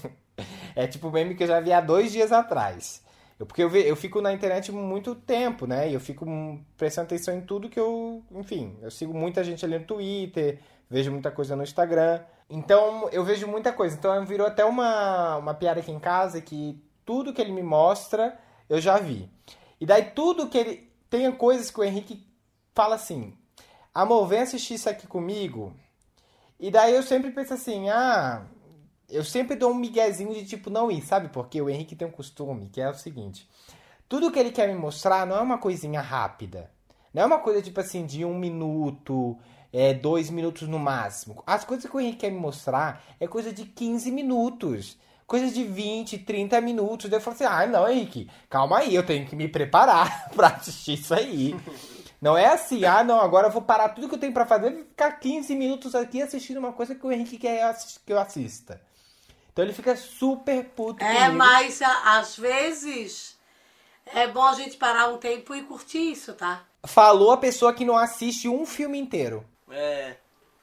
é 0.76 0.86
tipo 0.88 1.08
o 1.08 1.12
meme 1.12 1.34
que 1.36 1.44
eu 1.44 1.48
já 1.48 1.60
vi 1.60 1.74
há 1.74 1.82
dois 1.82 2.12
dias 2.12 2.32
atrás. 2.32 3.02
Eu, 3.40 3.46
porque 3.46 3.64
eu, 3.64 3.76
eu 3.76 3.96
fico 3.96 4.20
na 4.22 4.34
internet 4.34 4.72
muito 4.72 5.14
tempo, 5.14 5.68
né? 5.68 5.90
E 5.90 5.94
eu 5.94 6.00
fico 6.00 6.26
prestando 6.76 7.06
atenção 7.06 7.36
em 7.36 7.42
tudo 7.42 7.70
que 7.70 7.80
eu. 7.80 8.24
Enfim, 8.32 8.76
eu 8.82 8.90
sigo 8.90 9.14
muita 9.14 9.44
gente 9.44 9.64
ali 9.64 9.78
no 9.78 9.86
Twitter, 9.86 10.60
vejo 10.90 11.12
muita 11.12 11.30
coisa 11.30 11.56
no 11.56 11.64
Instagram. 11.64 12.22
Então, 12.50 13.10
eu 13.12 13.24
vejo 13.24 13.48
muita 13.48 13.72
coisa. 13.72 13.96
Então, 13.96 14.26
virou 14.26 14.48
até 14.48 14.66
uma, 14.66 15.38
uma 15.38 15.54
piada 15.54 15.80
aqui 15.80 15.92
em 15.92 16.00
casa 16.00 16.42
que 16.42 16.82
tudo 17.06 17.34
que 17.34 17.42
ele 17.42 17.52
me 17.52 17.62
mostra, 17.62 18.38
eu 18.68 18.82
já 18.82 18.98
vi. 18.98 19.30
E 19.80 19.86
daí, 19.86 20.04
tudo 20.12 20.50
que 20.50 20.58
ele. 20.58 20.88
Tem 21.10 21.32
coisas 21.32 21.72
que 21.72 21.80
o 21.80 21.84
Henrique 21.84 22.28
fala 22.76 22.96
assim: 22.96 23.34
Amor, 23.94 24.28
vem 24.28 24.42
assistir 24.42 24.74
isso 24.74 24.90
aqui 24.90 25.08
comigo. 25.08 25.74
E 26.60 26.70
daí 26.70 26.94
eu 26.96 27.04
sempre 27.04 27.32
penso 27.32 27.54
assim: 27.54 27.90
Ah. 27.90 28.46
Eu 29.10 29.24
sempre 29.24 29.56
dou 29.56 29.72
um 29.72 29.76
miguezinho 29.76 30.34
de 30.34 30.46
tipo 30.46 30.70
não 30.70 30.92
ir, 30.92 31.02
sabe? 31.02 31.30
Porque 31.30 31.62
o 31.62 31.70
Henrique 31.70 31.96
tem 31.96 32.08
um 32.08 32.12
costume 32.12 32.70
que 32.70 32.82
é 32.82 32.90
o 32.90 32.94
seguinte: 32.94 33.48
tudo 34.10 34.32
que 34.32 34.40
ele 34.40 34.52
quer 34.52 34.68
me 34.68 34.76
mostrar 34.76 35.26
não 35.26 35.38
é 35.38 35.42
uma 35.42 35.58
coisinha 35.58 36.02
rápida. 36.02 36.70
Não 37.14 37.24
é 37.24 37.26
uma 37.26 37.40
coisa 37.40 37.62
tipo 37.62 37.80
assim 37.80 38.06
de 38.06 38.26
um 38.26 38.38
minuto, 38.38 39.38
é, 39.72 39.94
dois 39.94 40.30
minutos 40.30 40.68
no 40.68 40.78
máximo. 40.78 41.42
As 41.48 41.64
coisas 41.64 41.90
que 41.90 41.96
o 41.96 42.00
Henrique 42.00 42.20
quer 42.20 42.32
me 42.32 42.40
mostrar 42.40 43.04
é 43.20 43.28
coisa 43.28 43.52
de 43.52 43.66
15 43.66 44.12
minutos. 44.12 44.98
Coisa 45.26 45.50
de 45.50 45.64
20, 45.64 46.20
30 46.20 46.62
minutos. 46.62 47.10
Daí 47.10 47.20
eu 47.20 47.24
falo 47.24 47.36
assim: 47.36 47.46
ah, 47.46 47.66
não, 47.66 47.90
Henrique, 47.90 48.30
calma 48.50 48.80
aí, 48.80 48.94
eu 48.94 49.06
tenho 49.06 49.26
que 49.26 49.36
me 49.36 49.48
preparar 49.48 50.30
pra 50.36 50.48
assistir 50.48 50.94
isso 50.94 51.14
aí. 51.14 51.56
Não 52.22 52.38
é 52.38 52.48
assim, 52.48 52.84
ah, 52.84 53.04
não, 53.04 53.22
agora 53.22 53.48
eu 53.48 53.52
vou 53.52 53.62
parar 53.62 53.90
tudo 53.90 54.10
que 54.10 54.16
eu 54.16 54.20
tenho 54.20 54.34
pra 54.34 54.46
fazer 54.46 54.72
e 54.72 54.84
ficar 54.86 55.12
15 55.12 55.56
minutos 55.56 55.94
aqui 55.94 56.22
assistindo 56.22 56.58
uma 56.58 56.74
coisa 56.74 56.96
que 56.96 57.06
o 57.06 57.12
Henrique 57.12 57.38
quer 57.38 57.76
que 58.06 58.12
eu 58.12 58.20
assista. 58.20 58.82
Então 59.58 59.66
ele 59.66 59.74
fica 59.74 59.96
super 59.96 60.66
puto 60.66 61.04
É, 61.04 61.16
comigo. 61.16 61.36
mas 61.36 61.82
às 62.06 62.38
vezes 62.38 63.36
é 64.06 64.28
bom 64.28 64.44
a 64.44 64.54
gente 64.54 64.78
parar 64.78 65.08
um 65.08 65.18
tempo 65.18 65.56
e 65.56 65.64
curtir 65.64 66.12
isso, 66.12 66.34
tá? 66.34 66.62
Falou 66.86 67.32
a 67.32 67.38
pessoa 67.38 67.74
que 67.74 67.84
não 67.84 67.98
assiste 67.98 68.48
um 68.48 68.68
filme 68.68 69.00
inteiro. 69.00 69.44
É. 69.72 70.14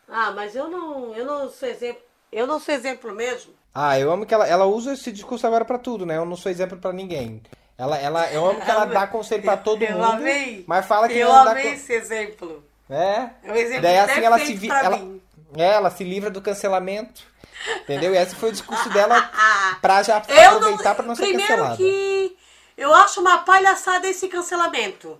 Ah, 0.08 0.30
mas 0.30 0.54
eu 0.54 0.68
não, 0.70 1.12
eu 1.12 1.26
não 1.26 1.50
sou 1.50 1.68
exemplo. 1.68 2.00
Eu 2.30 2.46
não 2.46 2.60
sou 2.60 2.72
exemplo 2.72 3.12
mesmo. 3.12 3.52
Ah, 3.74 3.98
eu 3.98 4.12
amo 4.12 4.24
que 4.24 4.32
ela, 4.32 4.46
ela 4.46 4.64
usa 4.64 4.92
esse 4.92 5.10
discurso 5.10 5.44
agora 5.44 5.64
pra 5.64 5.76
tudo, 5.76 6.06
né? 6.06 6.16
Eu 6.16 6.24
não 6.24 6.36
sou 6.36 6.52
exemplo 6.52 6.78
pra 6.78 6.92
ninguém. 6.92 7.42
Ela, 7.76 7.98
ela, 7.98 8.30
eu 8.32 8.46
amo 8.48 8.60
que 8.60 8.70
ela 8.70 8.84
dá 8.86 9.08
conselho 9.08 9.42
pra 9.42 9.56
todo 9.56 9.82
eu 9.82 9.90
mundo, 9.94 10.04
amei. 10.04 10.62
mas 10.68 10.86
fala 10.86 11.08
que 11.08 11.18
eu 11.18 11.28
não 11.28 11.44
dá 11.46 11.50
amei 11.50 11.64
con- 11.64 11.70
esse 11.70 11.92
exemplo. 11.92 12.64
É. 12.88 13.28
É 13.42 13.50
um 13.52 13.56
exemplo 13.56 13.82
Daí 13.82 13.98
assim 13.98 14.20
ela 14.20 14.38
se 14.38 14.54
vi, 14.54 14.70
ela, 14.70 14.96
mim. 14.98 15.20
é, 15.56 15.64
ela 15.72 15.90
se 15.90 16.04
livra 16.04 16.30
do 16.30 16.40
cancelamento. 16.40 17.33
Entendeu? 17.82 18.14
E 18.14 18.18
esse 18.18 18.34
foi 18.34 18.50
o 18.50 18.52
discurso 18.52 18.88
dela 18.90 19.30
pra 19.80 20.02
já 20.02 20.22
Eu 20.28 20.50
aproveitar 20.50 20.90
não, 20.90 20.94
pra 20.96 21.06
não 21.06 21.14
ser 21.16 21.22
primeiro 21.26 21.48
cancelada. 21.52 21.76
que 21.76 22.36
eu 22.76 22.92
acho 22.94 23.20
uma 23.20 23.38
palhaçada 23.38 24.06
esse 24.08 24.28
cancelamento. 24.28 25.18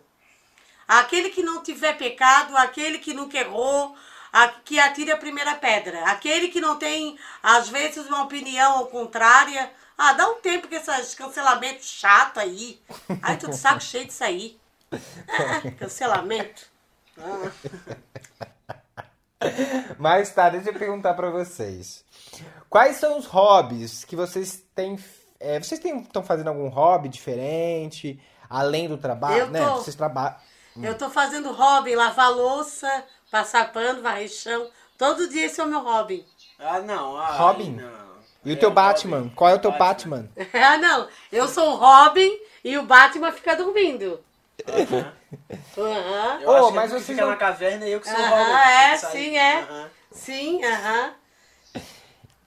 Aquele 0.86 1.30
que 1.30 1.42
não 1.42 1.62
tiver 1.62 1.96
pecado, 1.96 2.56
aquele 2.56 2.98
que 2.98 3.14
nunca 3.14 3.38
errou, 3.38 3.96
a- 4.32 4.48
que 4.48 4.78
atire 4.78 5.10
a 5.12 5.16
primeira 5.16 5.54
pedra. 5.54 6.04
Aquele 6.06 6.48
que 6.48 6.60
não 6.60 6.76
tem, 6.76 7.18
às 7.42 7.68
vezes, 7.68 8.06
uma 8.06 8.22
opinião 8.24 8.84
contrária. 8.86 9.70
Ah, 9.96 10.12
dá 10.12 10.28
um 10.28 10.34
tempo 10.40 10.68
que 10.68 10.74
esses 10.74 11.14
cancelamentos 11.14 11.86
chato 11.86 12.38
aí. 12.38 12.82
Ai, 13.22 13.38
tô 13.38 13.46
de 13.48 13.56
saco 13.56 13.80
cheio 13.82 14.06
disso 14.06 14.24
aí. 14.24 14.58
Ah, 15.28 15.70
cancelamento. 15.78 16.62
Mas 19.98 20.30
tá, 20.32 20.48
deixa 20.48 20.70
eu 20.70 20.74
perguntar 20.74 21.14
pra 21.14 21.30
vocês. 21.30 22.03
Quais 22.74 22.96
são 22.96 23.16
os 23.16 23.26
hobbies 23.26 24.04
que 24.04 24.16
vocês 24.16 24.60
têm. 24.74 24.98
é, 25.38 25.60
vocês 25.60 25.80
estão 25.80 26.24
fazendo 26.24 26.48
algum 26.48 26.66
hobby 26.66 27.08
diferente? 27.08 28.20
Além 28.50 28.88
do 28.88 28.98
trabalho, 28.98 29.42
Eu 29.42 29.46
né? 29.46 29.64
tô. 29.64 29.76
Vocês 29.76 29.94
trabalham. 29.94 30.34
Eu 30.82 30.98
tô 30.98 31.08
fazendo 31.08 31.52
hobby, 31.52 31.94
lavar 31.94 32.32
louça, 32.32 33.04
Passar 33.30 33.72
pano, 33.72 34.02
varrer 34.02 34.28
chão. 34.28 34.68
Todo 34.98 35.28
dia 35.28 35.46
esse 35.46 35.60
é 35.60 35.64
o 35.64 35.68
meu 35.68 35.78
hobby. 35.84 36.26
Ah, 36.58 36.80
não. 36.80 37.16
Ah, 37.16 37.26
Robin? 37.36 37.76
Não. 37.76 38.16
E 38.44 38.50
o 38.50 38.54
É, 38.54 38.56
teu 38.56 38.70
Robin. 38.70 38.74
Batman? 38.74 39.28
Qual 39.36 39.50
é 39.50 39.54
o 39.54 39.58
teu 39.60 39.70
Batman? 39.70 40.28
Ah, 40.52 40.76
não. 40.76 41.08
Eu 41.30 41.46
sou 41.46 41.74
o 41.74 41.76
Robin 41.76 42.28
e 42.64 42.76
o 42.76 42.82
Batman 42.82 43.30
fica 43.30 43.54
dormindo. 43.54 44.18
Aham. 44.68 45.12
Aham. 45.78 46.40
Eu 46.40 46.66
que 46.66 46.72
mas 46.74 46.90
ele 46.90 47.00
vocês 47.00 47.06
fica 47.06 47.22
não- 47.22 47.30
na 47.30 47.36
caverna 47.36 47.86
e 47.86 47.92
eu 47.92 48.00
que 48.00 48.08
sou 48.08 48.18
o 48.18 48.22
Aham, 48.22 48.36
Robin. 48.36 48.52
é, 48.52 48.90
que 48.90 49.06
sim, 49.06 49.36
é. 49.38 49.60
Aham. 49.60 49.90
Sim, 50.10 50.64
aham. 50.64 51.14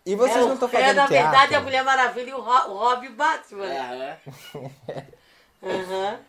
E 0.07 0.15
vocês 0.15 0.45
é, 0.45 0.47
não 0.47 0.55
estão 0.55 0.69
é, 0.71 0.93
fazendo 0.93 0.93
na 0.93 1.07
teatro? 1.07 1.07
verdade, 1.07 1.55
a 1.55 1.61
Mulher 1.61 1.83
Maravilha 1.83 2.29
e 2.31 2.33
o, 2.33 2.41
Ro- 2.41 2.71
o 2.99 3.03
e 3.03 3.09
Batman. 3.09 3.79
Aham. 3.79 4.17
Aham. 5.61 6.19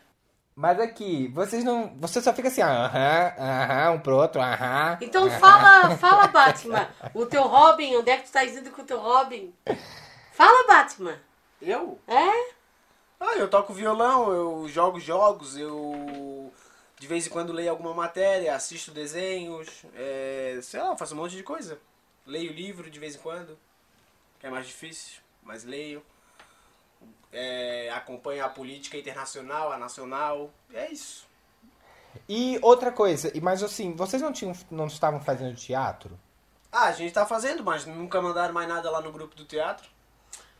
Mas 0.54 0.80
aqui, 0.80 1.28
vocês 1.28 1.62
não. 1.64 1.96
Você 1.98 2.20
só 2.20 2.34
fica 2.34 2.48
assim, 2.48 2.62
aham, 2.62 3.34
aham, 3.38 3.92
um 3.92 4.00
pro 4.00 4.16
outro, 4.16 4.40
aham. 4.40 4.98
Então 5.00 5.30
aham. 5.30 5.30
fala, 5.30 5.90
fala, 5.90 6.28
Batman. 6.28 6.88
O 7.12 7.26
teu 7.26 7.42
Robin, 7.44 7.96
onde 7.96 8.10
é 8.10 8.16
que 8.18 8.24
tu 8.28 8.32
tá 8.32 8.44
indo 8.44 8.70
com 8.70 8.82
o 8.82 8.86
teu 8.86 8.98
Robin? 9.00 9.52
Fala, 10.32 10.66
Batman. 10.68 11.20
Eu? 11.60 12.00
É? 12.06 12.48
Ah, 13.20 13.36
eu 13.36 13.48
toco 13.50 13.72
violão, 13.74 14.32
eu 14.32 14.68
jogo 14.68 15.00
jogos, 15.00 15.56
eu 15.56 16.52
de 16.98 17.06
vez 17.06 17.26
em 17.26 17.30
quando 17.30 17.52
leio 17.52 17.70
alguma 17.70 17.94
matéria, 17.94 18.54
assisto 18.54 18.90
desenhos, 18.92 19.84
é, 19.94 20.58
sei 20.62 20.80
lá, 20.80 20.96
faço 20.96 21.14
um 21.14 21.18
monte 21.18 21.36
de 21.36 21.42
coisa. 21.42 21.78
Leio 22.26 22.52
livro 22.52 22.90
de 22.90 22.98
vez 22.98 23.14
em 23.16 23.18
quando, 23.18 23.58
que 24.38 24.46
é 24.46 24.50
mais 24.50 24.66
difícil, 24.66 25.20
mas 25.42 25.64
leio. 25.64 26.02
É, 27.30 27.90
acompanho 27.90 28.44
a 28.44 28.48
política 28.48 28.96
internacional, 28.96 29.70
a 29.70 29.78
nacional, 29.78 30.50
é 30.72 30.90
isso. 30.90 31.28
E 32.26 32.58
outra 32.62 32.90
coisa, 32.90 33.30
e 33.36 33.40
mas 33.40 33.62
assim, 33.62 33.94
vocês 33.94 34.22
não 34.22 34.32
tinham, 34.32 34.54
não 34.70 34.86
estavam 34.86 35.20
fazendo 35.20 35.54
teatro? 35.54 36.18
Ah, 36.70 36.84
a 36.84 36.92
gente 36.92 37.12
tá 37.12 37.24
fazendo, 37.26 37.62
mas 37.62 37.86
nunca 37.86 38.20
mandaram 38.20 38.52
mais 38.52 38.68
nada 38.68 38.90
lá 38.90 39.00
no 39.00 39.12
grupo 39.12 39.34
do 39.34 39.44
teatro. 39.44 39.88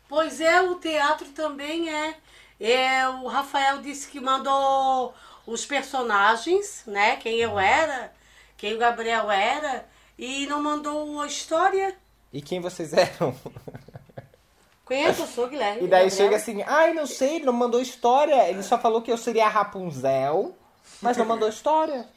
Pois 0.08 0.40
é, 0.40 0.60
o 0.62 0.76
teatro 0.76 1.28
também 1.30 1.90
é. 1.90 2.16
é. 2.58 3.08
O 3.08 3.26
Rafael 3.26 3.82
disse 3.82 4.08
que 4.08 4.20
mandou 4.20 5.14
os 5.46 5.66
personagens, 5.66 6.82
né? 6.86 7.16
Quem 7.16 7.38
eu 7.38 7.58
era, 7.58 8.12
quem 8.56 8.74
o 8.74 8.78
Gabriel 8.78 9.30
era, 9.30 9.86
e 10.18 10.46
não 10.46 10.62
mandou 10.62 11.20
a 11.20 11.26
história. 11.26 11.96
E 12.32 12.42
quem 12.42 12.60
vocês 12.60 12.92
eram? 12.92 13.34
Conhece? 14.84 15.20
Eu 15.20 15.26
sou 15.26 15.48
Guilherme. 15.48 15.84
E 15.84 15.86
daí 15.86 16.08
Gabriel. 16.08 16.10
chega 16.10 16.36
assim, 16.36 16.62
ai, 16.62 16.94
não 16.94 17.06
sei, 17.06 17.36
ele 17.36 17.44
não 17.44 17.52
mandou 17.52 17.80
história. 17.80 18.48
Ele 18.48 18.62
só 18.62 18.78
falou 18.78 19.02
que 19.02 19.12
eu 19.12 19.18
seria 19.18 19.44
a 19.44 19.48
Rapunzel, 19.48 20.56
mas 21.02 21.16
não 21.16 21.26
mandou 21.26 21.48
história. 21.48 22.08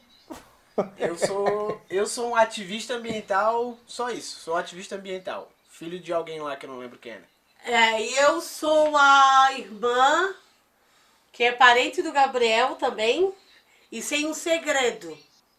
Eu 0.98 1.18
sou, 1.18 1.80
eu 1.90 2.06
sou 2.06 2.30
um 2.30 2.36
ativista 2.36 2.94
ambiental, 2.94 3.76
só 3.86 4.10
isso, 4.10 4.40
sou 4.40 4.54
um 4.54 4.56
ativista 4.56 4.96
ambiental. 4.96 5.50
Filho 5.68 6.00
de 6.00 6.12
alguém 6.12 6.40
lá 6.40 6.56
que 6.56 6.64
eu 6.64 6.70
não 6.70 6.78
lembro 6.78 6.98
quem 6.98 7.12
é. 7.12 7.22
É, 7.64 8.00
e 8.00 8.16
eu 8.16 8.40
sou 8.40 8.96
a 8.96 9.50
irmã, 9.52 10.34
que 11.30 11.44
é 11.44 11.52
parente 11.52 12.02
do 12.02 12.10
Gabriel 12.10 12.74
também, 12.76 13.32
e 13.90 14.00
sem 14.00 14.26
um 14.26 14.34
segredo. 14.34 15.16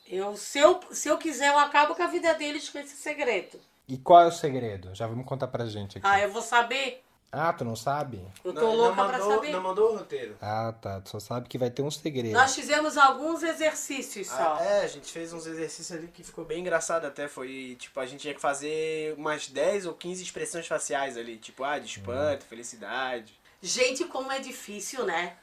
Eu, 0.08 0.36
se, 0.36 0.60
eu, 0.60 0.80
se 0.92 1.08
eu 1.08 1.18
quiser, 1.18 1.50
eu 1.50 1.60
acabo 1.60 1.96
com 1.96 2.04
a 2.04 2.08
vida 2.08 2.34
deles 2.34 2.70
com 2.70 2.80
esse 2.80 2.96
segredo. 2.96 3.60
E 3.88 3.98
qual 3.98 4.22
é 4.22 4.28
o 4.28 4.32
segredo? 4.32 4.94
Já 4.96 5.08
vamos 5.08 5.25
contar 5.25 5.48
pra 5.48 5.66
gente 5.66 5.98
aqui. 5.98 6.08
Ah, 6.08 6.20
eu 6.22 6.32
vou 6.32 6.42
saber. 6.42 7.04
Ah, 7.36 7.52
tu 7.52 7.66
não 7.66 7.75
sabe? 7.75 8.24
Eu 8.44 8.54
tô 8.54 8.62
Não- 8.62 8.75
louca 8.75 8.96
não 8.96 9.10
pra 9.10 9.18
mandou, 9.18 9.36
saber. 9.36 9.52
Não 9.52 9.62
mandou 9.62 9.92
o 9.94 9.98
roteiro. 9.98 10.38
Ah, 10.40 10.72
tá. 10.80 11.02
Tu 11.02 11.10
só 11.10 11.20
sabe 11.20 11.50
que 11.50 11.58
vai 11.58 11.72
ter 11.72 11.82
um 11.82 11.90
segredo. 11.90 12.32
Nós 12.32 12.54
fizemos 12.54 12.96
alguns 12.96 13.42
exercícios 13.42 14.28
só. 14.28 14.58
Ah, 14.60 14.63
é, 14.63 14.82
a 14.84 14.88
gente 14.88 15.12
fez 15.12 15.34
uns 15.34 15.48
exercícios 15.48 15.98
ali 15.98 16.08
que 16.10 16.24
ficou 16.24 16.46
bem 16.46 16.60
engraçado 16.60 17.06
até. 17.06 17.28
Foi, 17.28 17.75
tipo, 17.80 18.00
a 18.00 18.06
gente 18.06 18.22
tinha 18.22 18.36
que 18.36 18.40
fazer 18.42 19.16
umas 19.18 19.48
10 19.48 19.88
ou 19.88 19.96
15 19.96 20.22
expressões 20.22 20.68
faciais 20.68 21.18
ali. 21.18 21.38
Tipo, 21.38 21.63
ah, 21.63 21.80
de 21.80 21.88
espanto, 21.88 22.46
felicidade. 22.46 23.34
Gente, 23.62 24.06
como 24.06 24.32
é 24.32 24.40
difícil, 24.40 25.04
né? 25.04 25.36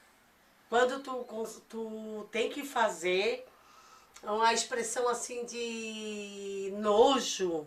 Quando 0.69 1.01
tu, 1.03 1.27
tu 1.69 2.29
tem 2.31 2.51
que 2.51 2.63
fazer 2.63 3.45
uma 4.23 4.53
expressão 4.55 5.09
assim 5.09 5.45
de 5.45 6.73
nojo, 6.79 7.67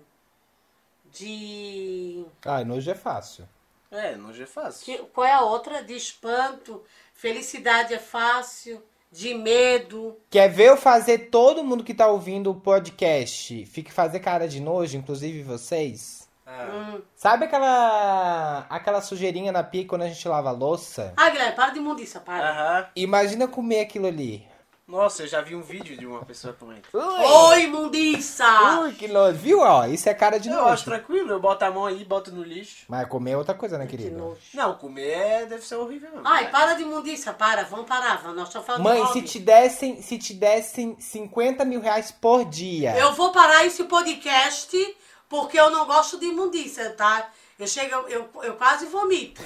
de. 1.14 2.26
Ah, 2.46 2.64
nojo 2.66 2.90
é 2.90 2.96
fácil. 2.96 3.48
É, 3.92 4.16
não 4.16 4.32
é 4.32 4.46
fácil. 4.46 4.86
que- 4.86 5.04
qual 5.14 5.26
é 5.28 5.32
a 5.32 5.42
outra? 5.42 5.84
De 5.84 5.96
espanto, 5.96 6.82
felicidade 7.14 7.94
é 7.94 8.00
fácil, 8.00 8.82
de 9.12 9.36
medo. 9.36 10.18
Quer 10.32 10.50
ver 10.50 10.70
eu 10.70 10.78
fazer 10.78 11.30
todo 11.30 11.64
mundo 11.64 11.84
que 11.84 11.94
tá 11.94 12.08
ouvindo 12.08 12.50
o 12.50 12.56
podcast 12.60 13.66
fique 13.68 13.92
fazer 13.94 14.20
cara 14.20 14.48
de 14.48 14.60
nojo, 14.60 14.98
inclusive 14.98 15.44
vocês? 15.44 16.28
Ah, 16.46 16.66
Hum. 16.74 17.02
Sabe 17.16 17.46
aquela 17.46 18.66
aquela 18.70 19.00
sujeirinha 19.02 19.52
na 19.52 19.64
pia 19.64 19.86
quando 19.88 20.02
a 20.02 20.08
gente 20.08 20.28
lava 20.28 20.50
a 20.50 20.52
louça? 20.52 21.14
Ah, 21.16 21.30
Guilherme, 21.30 21.56
para 21.56 21.70
de 21.72 21.80
imundícia, 21.80 22.20
para. 22.20 22.50
Aham. 22.50 22.88
Imagina 22.96 23.48
comer 23.48 23.82
aquilo 23.82 24.08
ali. 24.08 24.46
Nossa, 24.94 25.24
eu 25.24 25.28
já 25.28 25.42
vi 25.42 25.56
um 25.56 25.62
vídeo 25.64 25.98
de 25.98 26.06
uma 26.06 26.24
pessoa 26.24 26.54
comendo. 26.54 26.84
Oi, 26.94 27.64
imundiça! 27.64 28.46
Ui, 28.82 28.94
que 28.94 29.08
nojo. 29.08 29.36
Viu, 29.40 29.60
ó? 29.60 29.88
Isso 29.88 30.08
é 30.08 30.14
cara 30.14 30.38
de 30.40 30.50
Eu 30.50 30.60
acho 30.60 30.68
nojo. 30.70 30.84
tranquilo, 30.84 31.32
eu 31.32 31.40
boto 31.40 31.66
a 31.66 31.72
mão 31.72 31.88
ali, 31.88 32.06
boto 32.06 32.32
no 32.32 32.44
lixo. 32.44 32.86
Mas 32.88 33.08
comer 33.08 33.32
é 33.32 33.38
outra 33.38 33.56
coisa, 33.56 33.76
né, 33.76 33.88
Que 33.88 33.98
querido? 33.98 34.16
nojo. 34.20 34.38
Não, 34.54 34.76
comer 34.76 35.10
é- 35.10 35.46
deve 35.48 35.66
ser 35.66 35.78
horrível 35.78 36.12
mesmo. 36.12 36.28
Ai, 36.28 36.52
para 36.52 36.76
de 36.76 36.84
imundícia, 36.84 37.34
para, 37.34 37.64
vamos 37.64 37.88
parar, 37.88 38.22
vamos, 38.22 38.38
nós 38.38 38.54
falando 38.54 38.84
Mãe, 38.84 39.04
de 39.04 39.14
se 39.14 39.22
te 39.24 39.40
dessem, 39.40 40.00
se 40.00 40.16
te 40.20 40.32
dessem 40.36 40.96
50 41.00 41.66
mil 41.66 41.82
reais 41.82 42.12
por 42.12 42.46
dia. 42.46 42.96
Eu 42.96 43.14
vou 43.14 43.32
parar 43.32 43.66
esse 43.66 43.84
podcast 43.86 44.96
porque 45.28 45.60
eu 45.60 45.72
não 45.72 45.88
gosto 45.88 46.20
de 46.20 46.28
imundícia, 46.28 46.92
tá? 46.92 47.32
Eu 47.60 47.68
chego, 47.68 47.96
eu, 48.08 48.30
eu, 48.42 48.56
quase 48.56 48.86
vomito. 48.88 49.42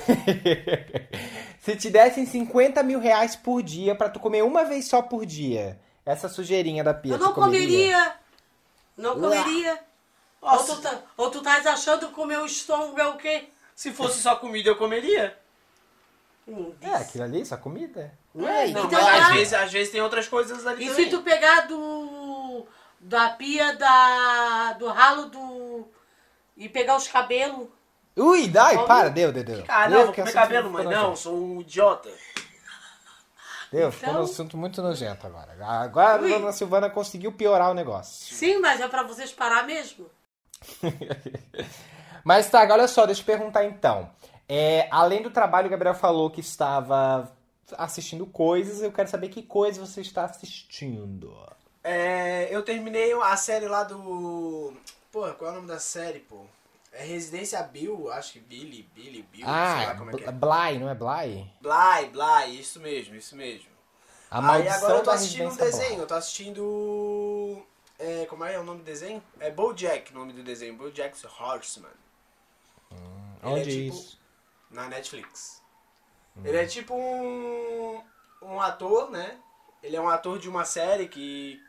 se 1.59 1.75
te 1.75 1.89
dessem 1.89 2.25
50 2.25 2.81
mil 2.83 2.99
reais 2.99 3.35
por 3.35 3.61
dia 3.61 3.93
pra 3.95 4.09
tu 4.09 4.19
comer 4.19 4.43
uma 4.43 4.63
vez 4.63 4.87
só 4.87 5.01
por 5.01 5.25
dia, 5.25 5.79
essa 6.05 6.29
sujeirinha 6.29 6.83
da 6.83 6.93
pia, 6.93 7.13
Eu 7.13 7.19
não 7.19 7.33
comeria. 7.33 8.15
Não 8.95 9.19
comeria. 9.19 9.79
Ou 10.41 10.63
tu, 10.63 10.81
tá, 10.81 11.01
ou 11.17 11.29
tu 11.29 11.39
estás 11.39 11.65
achando 11.65 12.09
que 12.09 12.19
o 12.19 12.25
meu 12.25 12.45
estômago 12.45 12.99
é 12.99 13.07
o 13.07 13.17
quê? 13.17 13.49
se 13.77 13.91
fosse 13.91 14.19
só 14.23 14.35
comida, 14.35 14.69
eu 14.71 14.75
comeria. 14.75 15.37
É, 16.81 16.95
aquilo 16.95 17.25
ali, 17.25 17.45
só 17.45 17.55
comida. 17.57 18.11
É, 18.35 18.67
Não, 18.69 18.85
então, 18.85 18.99
mas 18.99 19.07
às 19.07 19.29
ah, 19.29 19.33
vezes, 19.33 19.53
às 19.53 19.71
vezes 19.71 19.91
tem 19.91 20.01
outras 20.01 20.27
coisas 20.27 20.65
ali 20.65 20.85
E 20.85 20.89
também. 20.89 21.05
se 21.05 21.11
tu 21.11 21.21
pegar 21.21 21.67
do. 21.67 22.65
da 22.99 23.29
pia 23.29 23.75
da. 23.75 24.73
do 24.73 24.87
ralo 24.87 25.29
do. 25.29 25.87
e 26.55 26.67
pegar 26.67 26.97
os 26.97 27.07
cabelos. 27.07 27.67
Ui, 28.17 28.47
dai, 28.47 28.86
para, 28.86 29.09
deu, 29.09 29.31
deu, 29.31 29.43
deu. 29.43 29.63
Ah, 29.67 29.88
vou 29.88 30.12
comer 30.13 30.33
cabelo, 30.33 30.69
mãe. 30.71 30.86
Não, 30.86 31.15
sou 31.15 31.38
um 31.38 31.62
idiota. 31.62 32.09
Deu, 33.71 33.91
ficou 33.91 34.09
um 34.09 34.12
Então- 34.13 34.24
assunto 34.24 34.57
muito 34.57 34.81
nojento 34.81 35.27
agora. 35.27 35.55
Agora 35.62 36.24
Ui. 36.24 36.33
a 36.33 36.38
dona 36.39 36.51
Silvana 36.51 36.89
conseguiu 36.89 37.31
piorar 37.31 37.69
o 37.69 37.74
negócio. 37.74 38.33
Sim, 38.36 38.59
mas 38.59 38.79
é 38.81 38.88
pra 38.88 39.03
vocês 39.03 39.31
parar 39.31 39.65
mesmo. 39.65 40.09
Mas 42.24 42.50
tá, 42.50 42.62
olha 42.69 42.88
só, 42.88 43.05
deixa 43.05 43.21
eu 43.21 43.25
perguntar 43.25 43.63
então. 43.63 44.09
É, 44.50 44.88
além 44.91 45.21
do 45.21 45.29
trabalho, 45.29 45.67
o 45.67 45.69
Gabriel 45.69 45.93
falou 45.95 46.29
que 46.29 46.41
estava 46.41 47.31
assistindo 47.77 48.25
coisas. 48.25 48.81
Eu 48.81 48.91
quero 48.91 49.07
saber 49.09 49.29
que 49.29 49.41
coisa 49.43 49.79
você 49.86 50.01
está 50.01 50.25
assistindo. 50.25 51.33
É, 51.83 52.47
eu 52.51 52.63
terminei 52.63 53.13
a 53.13 53.38
série 53.38 53.67
lá 53.67 53.83
do. 53.83 54.74
Pô, 55.12 55.21
qual 55.36 55.51
é 55.51 55.53
o 55.53 55.55
nome 55.55 55.67
da 55.67 55.79
série, 55.79 56.19
pô? 56.19 56.45
É 57.00 57.04
Residência 57.04 57.62
Bill, 57.62 58.12
acho 58.12 58.34
que 58.34 58.39
Billy, 58.39 58.82
Billy, 58.96 59.22
Bill, 59.22 59.46
sei 59.46 59.54
lá 59.54 59.92
Ah, 59.92 59.96
como 59.96 60.10
é 60.10 60.13
que 60.16 60.24
é. 60.24 60.32
Bly, 60.32 60.80
não 60.80 60.89
é 60.89 60.96
Bly? 60.96 61.48
Bly, 61.62 62.10
Bly, 62.12 62.60
isso 62.60 62.80
mesmo, 62.80 63.13
isso 63.16 63.36
mesmo. 63.36 63.70
A 64.32 64.54
Aí 64.54 64.68
agora 64.68 64.96
eu 64.96 65.04
tô 65.04 65.12
assistindo 65.12 65.48
um 65.51 65.56
desenho, 65.56 65.89
Bly. 65.92 66.00
eu 66.00 66.08
tô 66.08 66.16
assistindo. 66.16 67.63
É, 68.00 68.25
como 68.25 68.44
é 68.46 68.60
o 68.60 68.63
nome 68.63 68.80
do 68.80 68.84
desenho? 68.86 69.22
É 69.39 69.51
Bojack 69.51 70.12
o 70.12 70.16
nome 70.16 70.34
do 70.34 70.42
desenho, 70.42 70.75
Bojack's 70.75 71.24
Horseman. 71.39 71.89
Onde 73.44 73.60
Ele 73.62 73.70
é 73.70 73.84
é 73.84 73.86
tipo- 73.92 73.98
isso? 73.98 74.20
na 74.72 74.88
Netflix. 74.88 75.62
Ele 76.44 76.58
é 76.58 76.66
tipo 76.66 76.96
um, 76.96 78.01
um 78.42 78.60
ator, 78.60 79.10
né? 79.12 79.38
Ele 79.84 79.96
é 79.96 80.01
um 80.01 80.10
ator 80.10 80.39
de 80.39 80.50
uma 80.50 80.66
série 80.66 81.08
que, 81.08 81.62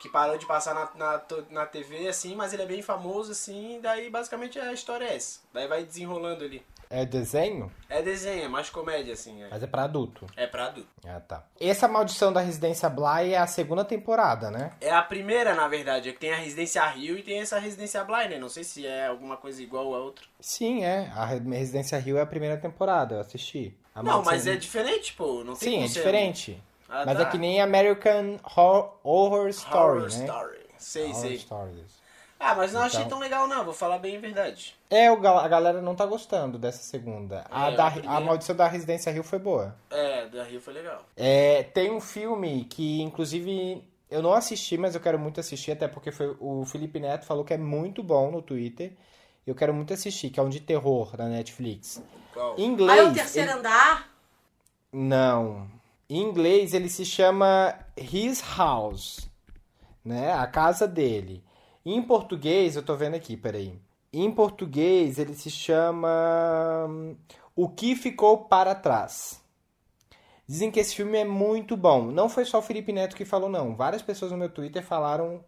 que 0.00 0.08
parou 0.08 0.38
de 0.38 0.46
passar 0.46 0.74
na, 0.74 0.88
na, 0.94 1.22
na 1.50 1.66
TV, 1.66 2.06
assim, 2.08 2.34
mas 2.36 2.52
ele 2.52 2.62
é 2.62 2.66
bem 2.66 2.82
famoso, 2.82 3.32
assim, 3.32 3.80
daí 3.82 4.08
basicamente 4.10 4.58
a 4.58 4.72
história 4.72 5.04
é 5.06 5.16
essa. 5.16 5.40
Daí 5.52 5.66
vai 5.66 5.82
desenrolando 5.84 6.44
ali. 6.44 6.62
É 6.90 7.04
desenho? 7.04 7.70
É 7.86 8.00
desenho, 8.00 8.44
é 8.44 8.48
mais 8.48 8.70
comédia, 8.70 9.12
assim. 9.12 9.42
É, 9.42 9.48
Mas 9.50 9.62
é 9.62 9.66
pra 9.66 9.82
adulto. 9.84 10.24
é 10.34 10.46
pra 10.46 10.68
adulto. 10.68 10.88
Ah, 11.06 11.20
tá. 11.20 11.44
Essa 11.60 11.86
maldição 11.86 12.32
da 12.32 12.40
residência 12.40 12.88
Bly 12.88 13.34
é 13.34 13.38
a 13.38 13.46
segunda 13.46 13.84
temporada, 13.84 14.50
né? 14.50 14.70
É 14.80 14.90
a 14.90 15.02
primeira, 15.02 15.54
na 15.54 15.68
verdade, 15.68 16.08
é 16.08 16.12
que 16.14 16.18
tem 16.18 16.32
a 16.32 16.36
Residência 16.36 16.82
Rio 16.86 17.18
e 17.18 17.22
tem 17.22 17.40
essa 17.40 17.58
Residência 17.58 18.02
Bly, 18.04 18.28
né? 18.30 18.38
Não 18.38 18.48
sei 18.48 18.64
se 18.64 18.86
é 18.86 19.06
alguma 19.06 19.36
coisa 19.36 19.62
igual 19.62 19.94
a 19.94 19.98
outra. 19.98 20.24
Sim, 20.40 20.82
é. 20.82 21.12
A 21.14 21.26
Re- 21.26 21.40
Residência 21.58 21.98
Rio 21.98 22.16
é 22.16 22.22
a 22.22 22.26
primeira 22.26 22.56
temporada, 22.56 23.16
eu 23.16 23.20
assisti. 23.20 23.76
A 23.94 24.02
Não, 24.02 24.12
maldição- 24.12 24.32
mas 24.32 24.46
é 24.46 24.56
diferente, 24.56 25.12
pô. 25.12 25.44
Não 25.44 25.54
tem 25.56 25.80
Sim, 25.80 25.84
é 25.84 25.88
diferente. 25.88 26.62
Ah, 26.88 27.04
mas 27.04 27.16
tá. 27.18 27.22
é 27.24 27.26
que 27.30 27.38
nem 27.38 27.60
American 27.60 28.38
Horror, 28.56 28.94
Horror 29.04 29.48
Story, 29.48 29.76
Horror 29.76 30.00
né? 30.02 30.24
Story. 30.24 30.58
Sei, 30.78 31.06
All 31.08 31.14
sei. 31.14 31.38
Stories. 31.38 31.98
Ah, 32.40 32.54
mas 32.54 32.72
não 32.72 32.82
achei 32.82 33.00
Então- 33.00 33.10
tão 33.10 33.18
legal 33.18 33.48
não, 33.48 33.64
vou 33.64 33.74
falar 33.74 33.98
bem 33.98 34.16
a 34.16 34.20
verdade. 34.20 34.76
É, 34.88 35.08
a 35.08 35.48
galera 35.48 35.82
não 35.82 35.94
tá 35.96 36.06
gostando 36.06 36.56
dessa 36.56 36.82
segunda. 36.84 37.44
A, 37.50 37.70
É, 37.72 37.76
da, 37.76 37.86
a 37.88 38.20
Maldição 38.20 38.54
da 38.54 38.68
Residência 38.68 39.10
Rio 39.12 39.24
foi 39.24 39.40
boa. 39.40 39.74
É, 39.90 40.26
da 40.28 40.44
Rio 40.44 40.60
foi 40.60 40.72
legal. 40.72 41.02
É, 41.16 41.64
tem 41.64 41.90
um 41.90 42.00
filme 42.00 42.64
que, 42.66 43.02
inclusive, 43.02 43.82
eu 44.08 44.22
não 44.22 44.32
assisti, 44.34 44.78
mas 44.78 44.94
eu 44.94 45.00
quero 45.00 45.18
muito 45.18 45.40
assistir, 45.40 45.72
até 45.72 45.88
porque 45.88 46.12
foi, 46.12 46.36
o 46.38 46.64
Felipe 46.64 47.00
Neto 47.00 47.26
falou 47.26 47.44
que 47.44 47.52
é 47.54 47.58
muito 47.58 48.04
bom 48.04 48.30
no 48.30 48.40
Twitter. 48.40 48.92
Eu 49.44 49.54
quero 49.56 49.74
muito 49.74 49.92
assistir, 49.92 50.30
que 50.30 50.38
é 50.38 50.42
um 50.42 50.48
de 50.48 50.60
terror 50.60 51.16
da 51.16 51.24
Netflix. 51.26 52.00
Qual? 52.32 52.56
Em 52.56 52.66
inglês. 52.66 53.00
é 53.00 53.02
o 53.02 53.12
terceiro 53.12 53.50
ele- 53.50 53.58
andar. 53.58 54.08
Não. 54.92 55.68
Em 56.08 56.22
inglês 56.22 56.72
ele 56.72 56.88
se 56.88 57.04
chama 57.04 57.78
His 57.96 58.42
House, 58.56 59.30
né? 60.04 60.32
A 60.32 60.46
casa 60.46 60.88
dele. 60.88 61.44
Em 61.84 62.02
português, 62.02 62.76
eu 62.76 62.82
tô 62.82 62.96
vendo 62.96 63.14
aqui, 63.14 63.36
peraí. 63.36 63.78
Em 64.12 64.30
português 64.30 65.18
ele 65.18 65.34
se 65.34 65.50
chama 65.50 66.86
hum, 66.88 67.16
O 67.54 67.68
que 67.68 67.94
ficou 67.94 68.44
para 68.46 68.74
trás. 68.74 69.42
Dizem 70.46 70.70
que 70.70 70.80
esse 70.80 70.94
filme 70.94 71.18
é 71.18 71.24
muito 71.26 71.76
bom. 71.76 72.06
Não 72.06 72.26
foi 72.26 72.46
só 72.46 72.58
o 72.58 72.62
Felipe 72.62 72.90
Neto 72.90 73.14
que 73.14 73.26
falou, 73.26 73.50
não. 73.50 73.76
Várias 73.76 74.00
pessoas 74.00 74.32
no 74.32 74.38
meu 74.38 74.48
Twitter 74.48 74.82
falaram, 74.82 75.44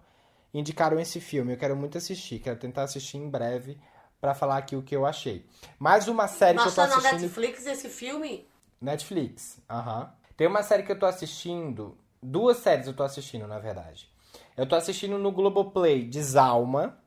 indicaram 0.52 1.00
esse 1.00 1.20
filme. 1.20 1.54
Eu 1.54 1.56
quero 1.56 1.74
muito 1.74 1.96
assistir. 1.96 2.38
Quero 2.38 2.58
tentar 2.58 2.82
assistir 2.82 3.16
em 3.16 3.30
breve 3.30 3.78
pra 4.20 4.34
falar 4.34 4.58
aqui 4.58 4.76
o 4.76 4.82
que 4.82 4.94
eu 4.94 5.06
achei. 5.06 5.46
Mais 5.78 6.06
uma 6.06 6.28
série 6.28 6.58
Mas 6.58 6.74
que 6.74 6.80
eu 6.80 6.84
tô 6.84 6.90
tá 6.90 6.96
na 6.96 6.96
assistindo. 6.98 7.22
Netflix 7.22 7.64
esse 7.66 7.88
filme? 7.88 8.46
Netflix, 8.78 9.58
aham. 9.70 10.12
Tem 10.40 10.46
uma 10.46 10.62
série 10.62 10.84
que 10.84 10.90
eu 10.90 10.98
tô 10.98 11.04
assistindo. 11.04 11.98
Duas 12.22 12.56
séries 12.56 12.86
eu 12.86 12.94
tô 12.94 13.02
assistindo, 13.02 13.46
na 13.46 13.58
verdade. 13.58 14.08
Eu 14.56 14.66
tô 14.66 14.74
assistindo 14.74 15.18
no 15.18 15.30
Globoplay 15.30 16.02
Desalma. 16.02 16.98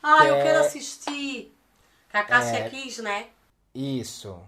Ah, 0.00 0.24
eu 0.24 0.36
É. 0.36 0.42
quero 0.44 0.60
assistir. 0.60 1.52
Que 2.08 2.16
a 2.16 2.22
Cássia 2.22 2.70
quis, 2.70 2.98
né? 2.98 3.26
Isso. 3.74 4.40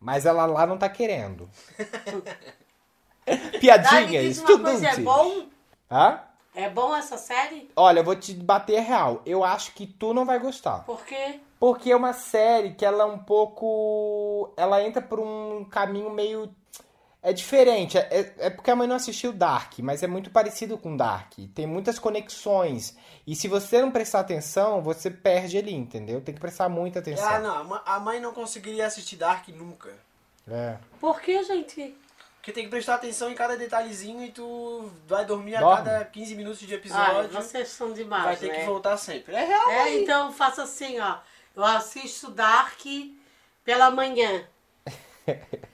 Mas 0.00 0.26
ela 0.26 0.44
lá 0.44 0.66
não 0.66 0.76
tá 0.76 0.88
querendo. 0.88 1.48
Piadinha, 3.60 4.22
uma 4.40 4.58
coisa, 4.58 4.88
é 4.88 4.96
bom? 4.96 5.46
Hã? 5.88 6.20
É 6.56 6.68
bom 6.68 6.92
essa 6.96 7.16
série? 7.16 7.70
Olha, 7.76 8.00
eu 8.00 8.04
vou 8.04 8.16
te 8.16 8.34
bater 8.34 8.80
real. 8.80 9.22
Eu 9.24 9.44
acho 9.44 9.72
que 9.72 9.86
tu 9.86 10.12
não 10.12 10.24
vai 10.24 10.40
gostar. 10.40 10.80
Por 10.80 11.04
quê? 11.04 11.38
Porque 11.60 11.92
é 11.92 11.96
uma 11.96 12.12
série 12.12 12.74
que 12.74 12.84
ela 12.84 13.04
é 13.04 13.06
um 13.06 13.20
pouco. 13.20 14.52
Ela 14.56 14.82
entra 14.82 15.00
por 15.00 15.20
um 15.20 15.64
caminho 15.64 16.10
meio. 16.10 16.52
É 17.22 17.32
diferente. 17.32 17.96
É, 17.96 18.08
é- 18.10 18.34
é 18.46 18.50
porque 18.50 18.70
a 18.70 18.74
mãe 18.76 18.88
não 18.88 18.96
assistiu 18.96 19.32
Dark, 19.32 19.78
mas 19.78 20.02
é 20.02 20.06
muito 20.08 20.28
parecido 20.30 20.76
com 20.76 20.96
Dark. 20.96 21.34
Tem 21.54 21.66
muitas 21.66 21.98
conexões. 21.98 22.96
E 23.26 23.36
se 23.36 23.46
você 23.46 23.80
não 23.80 23.92
prestar 23.92 24.20
atenção, 24.20 24.82
você 24.82 25.08
perde 25.10 25.56
ali, 25.56 25.72
entendeu? 25.72 26.20
Tem 26.20 26.34
que 26.34 26.40
prestar 26.40 26.68
muita 26.68 26.98
atenção. 26.98 27.28
Ah, 27.28 27.38
não, 27.38 27.74
a 27.74 27.82
a 27.96 28.00
mãe 28.00 28.18
não 28.20 28.32
conseguiria 28.34 28.86
assistir 28.86 29.16
Dark 29.16 29.46
nunca. 29.48 29.94
É. 30.50 30.76
Por 31.00 31.20
quê, 31.20 31.42
gente? 31.44 31.94
Porque 32.38 32.50
tem 32.50 32.64
que 32.64 32.70
prestar 32.70 32.96
atenção 32.96 33.30
em 33.30 33.34
cada 33.36 33.56
detalhezinho 33.56 34.24
e 34.24 34.32
tu 34.32 34.90
vai 35.06 35.24
dormir 35.24 35.54
a 35.54 35.60
Dorme. 35.60 35.84
cada 35.84 36.04
15 36.06 36.34
minutos 36.34 36.58
de 36.58 36.72
Ai, 36.74 36.80
episódio. 36.80 37.30
vocês 37.30 37.68
são 37.68 37.92
demais, 37.92 38.24
vai 38.24 38.36
ter 38.36 38.48
né? 38.48 38.58
que 38.58 38.66
voltar 38.66 38.96
sempre. 38.96 39.32
É 39.32 39.44
real, 39.44 39.70
É, 39.70 39.94
então 40.00 40.32
faça 40.32 40.64
assim, 40.64 40.98
ó. 40.98 41.18
Eu 41.54 41.62
assisto 41.64 42.32
Dark 42.32 42.80
pela 43.64 43.92
manhã. 43.92 44.44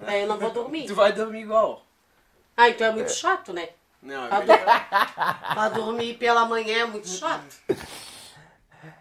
Aí 0.00 0.23
eu 0.23 0.26
não 0.28 0.38
vou 0.38 0.50
dormir. 0.50 0.87
Tu 0.87 0.95
vai 0.95 1.12
dormir 1.12 1.40
igual. 1.43 1.85
Ah, 2.57 2.69
então 2.69 2.87
é 2.88 2.93
muito 2.93 3.12
chato, 3.12 3.52
né? 3.52 3.69
Não, 4.02 4.25
é 4.26 4.28
Pra, 4.28 4.40
melhor. 4.40 4.88
pra 5.55 5.69
dormir 5.71 6.14
pela 6.19 6.45
manhã 6.45 6.78
é 6.83 6.87
muito 6.87 7.09
chato. 7.09 7.57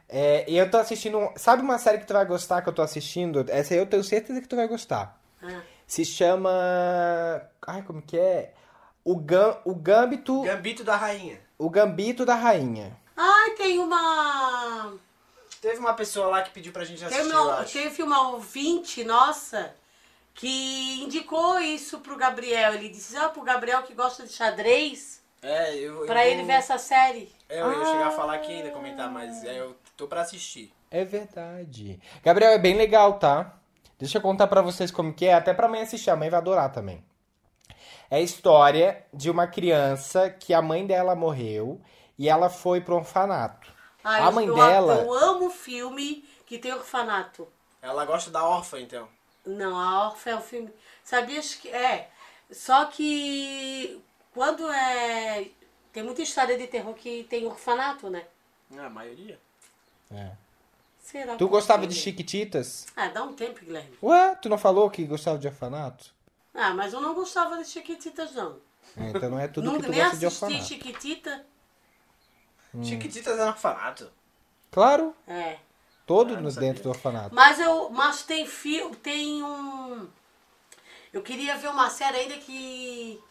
É, 0.10 0.46
e 0.50 0.58
eu 0.58 0.70
tô 0.70 0.78
assistindo. 0.78 1.18
um- 1.18 1.34
Sabe 1.36 1.62
uma 1.62 1.78
série 1.78 1.98
que 2.00 2.06
tu 2.06 2.14
vai 2.14 2.26
gostar 2.26 2.62
que 2.62 2.70
eu 2.70 2.74
tô 2.74 2.82
assistindo? 2.82 3.46
Essa 3.50 3.74
aí 3.74 3.80
eu 3.80 3.86
tenho 3.86 4.04
certeza 4.04 4.42
que 4.42 4.48
tu 4.48 4.56
vai 4.56 4.68
gostar. 4.68 5.20
Ah. 5.44 5.62
Se 5.86 6.04
chama. 6.06 6.50
Ai, 7.66 7.82
como 7.84 8.02
que 8.02 8.18
é? 8.18 8.54
O, 9.04 9.16
Gam... 9.18 9.58
o 9.66 9.76
Gambito. 9.76 10.42
Gambito 10.44 10.84
da 10.84 10.96
Rainha. 10.96 11.40
O 11.58 11.70
Gambito 11.70 12.26
da 12.26 12.36
Rainha. 12.36 12.96
Ai, 13.16 13.52
tem 13.52 13.80
uma. 13.80 14.94
Teve 15.62 15.80
uma 15.80 15.94
pessoa 15.94 16.28
lá 16.28 16.42
que 16.42 16.52
pediu 16.52 16.72
pra 16.72 16.84
gente 16.86 17.04
assistir, 17.04 17.24
Teve 17.24 17.34
eu 17.36 17.44
uma, 17.44 17.60
acho. 17.60 17.74
teve 17.74 18.04
uma 18.04 18.30
ouvinte 18.30 19.04
nossa 19.04 19.74
que 20.38 21.02
indicou 21.04 21.60
isso 21.60 22.00
pro 22.00 22.16
Gabriel. 22.16 22.76
Ele 22.76 22.90
disse, 22.90 23.18
ah, 23.18 23.28
pro 23.28 23.42
Gabriel 23.42 23.82
que 23.84 23.94
gosta 23.94 24.24
de 24.26 24.32
xadrez, 24.32 25.22
É, 25.42 25.76
eu, 25.76 26.06
pra 26.06 26.26
eu 26.26 26.32
ele 26.32 26.44
ver 26.44 26.54
essa 26.54 26.78
série. 26.78 27.32
É, 27.50 27.60
eu 27.60 27.72
ia 27.72 27.86
chegar 27.86 28.08
a 28.08 28.12
falar 28.12 28.36
aqui 28.36 28.52
ainda, 28.52 28.70
comentar, 28.70 29.12
mas 29.12 29.44
é, 29.44 29.60
eu 29.60 29.76
tô 29.98 30.08
pra 30.08 30.22
assistir. 30.22 30.72
É 30.92 31.04
verdade. 31.04 32.00
Gabriel, 32.24 32.52
é 32.52 32.60
bem 32.60 32.76
legal, 32.76 33.18
tá? 33.18 33.58
Deixa 33.98 34.20
eu 34.20 34.22
contar 34.22 34.46
pra 34.46 34.62
vocês 34.62 34.92
como 34.92 35.12
que 35.12 35.26
é, 35.26 35.34
até 35.34 35.54
pra 35.56 35.68
mãe 35.68 35.82
assistir, 35.82 36.12
a 36.12 36.16
mãe 36.16 36.30
vai 36.30 36.40
adorar 36.40 36.72
também. 36.72 37.04
É 38.10 38.18
a 38.18 38.22
história 38.22 39.06
de 39.12 39.32
uma 39.32 39.48
criança 39.48 40.30
que 40.30 40.54
a 40.54 40.62
mãe 40.62 40.86
dela 40.86 41.16
morreu 41.16 41.82
e 42.18 42.30
ela 42.30 42.48
foi 42.48 42.80
pro 42.80 42.96
orfanato. 42.96 43.74
Ai, 44.04 44.22
a 44.22 44.32
mãe 44.32 44.46
eu, 44.46 44.56
dela. 44.56 45.02
Eu 45.02 45.14
amo 45.14 45.50
filme 45.50 46.24
que 46.46 46.60
tem 46.60 46.72
orfanato. 46.72 47.48
Ela 47.82 48.06
gosta 48.06 48.30
da 48.30 48.48
órfã, 48.48 48.80
então. 48.80 49.10
Não, 49.48 49.78
a 49.80 50.08
órfã 50.08 50.32
é 50.32 50.36
um 50.36 50.42
filme. 50.42 50.70
Sabias 51.04 51.56
que. 51.56 51.70
É. 51.70 52.10
Só 52.52 52.86
que. 52.86 54.02
Quando 54.34 54.70
é. 54.70 55.50
Tem 55.92 56.04
muita 56.04 56.22
história 56.22 56.58
de 56.58 56.68
terror 56.68 56.94
que 56.94 57.24
tem 57.30 57.46
orfanato, 57.46 58.10
né? 58.10 58.26
Ah, 58.78 58.86
a 58.86 58.90
maioria. 58.90 59.40
É. 60.12 60.32
Será 61.00 61.36
Tu 61.38 61.48
gostava 61.48 61.88
de 61.88 61.96
Chiquititas? 61.96 62.86
Ah, 62.96 63.08
dá 63.08 63.24
um 63.24 63.34
tempo, 63.34 63.62
Guilherme. 63.64 63.98
Ué, 64.04 64.36
tu 64.36 64.50
não 64.50 64.58
falou 64.58 64.90
que 64.90 65.06
gostava 65.06 65.38
de 65.40 65.48
orfanato? 65.48 66.14
Ah, 66.54 66.74
mas 66.74 66.92
eu 66.92 67.00
não 67.00 67.14
gostava 67.14 67.58
de 67.58 67.66
Chiquititas, 67.66 68.34
não. 68.34 68.60
É, 68.98 69.10
então 69.10 69.30
não 69.30 69.40
é 69.40 69.48
tudo 69.48 69.72
que 69.78 69.84
tu 69.84 69.90
nem 69.90 70.02
gosta 70.02 70.18
de 70.18 70.26
assisti 70.26 70.44
orfanato. 70.44 70.68
Chiquitita. 70.68 71.46
Hum. 72.76 72.84
Chiquititas 72.84 73.40
é 73.40 73.46
um 73.46 73.48
orfanato. 73.48 74.12
Claro, 74.70 75.16
É. 75.28 75.58
todo 76.08 76.34
Ah, 76.34 76.38
não 76.38 76.44
no 76.44 76.52
sabia. 76.52 76.70
dentro 76.70 76.84
do 76.84 76.90
orfanato. 76.90 77.36
Mas 77.36 77.60
eu. 77.60 77.90
Mas 77.92 78.24
tem 78.24 78.48
filme. 78.48 78.96
Tem 78.96 79.44
um. 79.44 80.08
Eu 81.14 81.22
queria 81.22 81.56
ver 81.58 81.68
uma 81.70 81.90
série 81.92 82.18
ainda 82.18 82.38
que. 82.38 83.22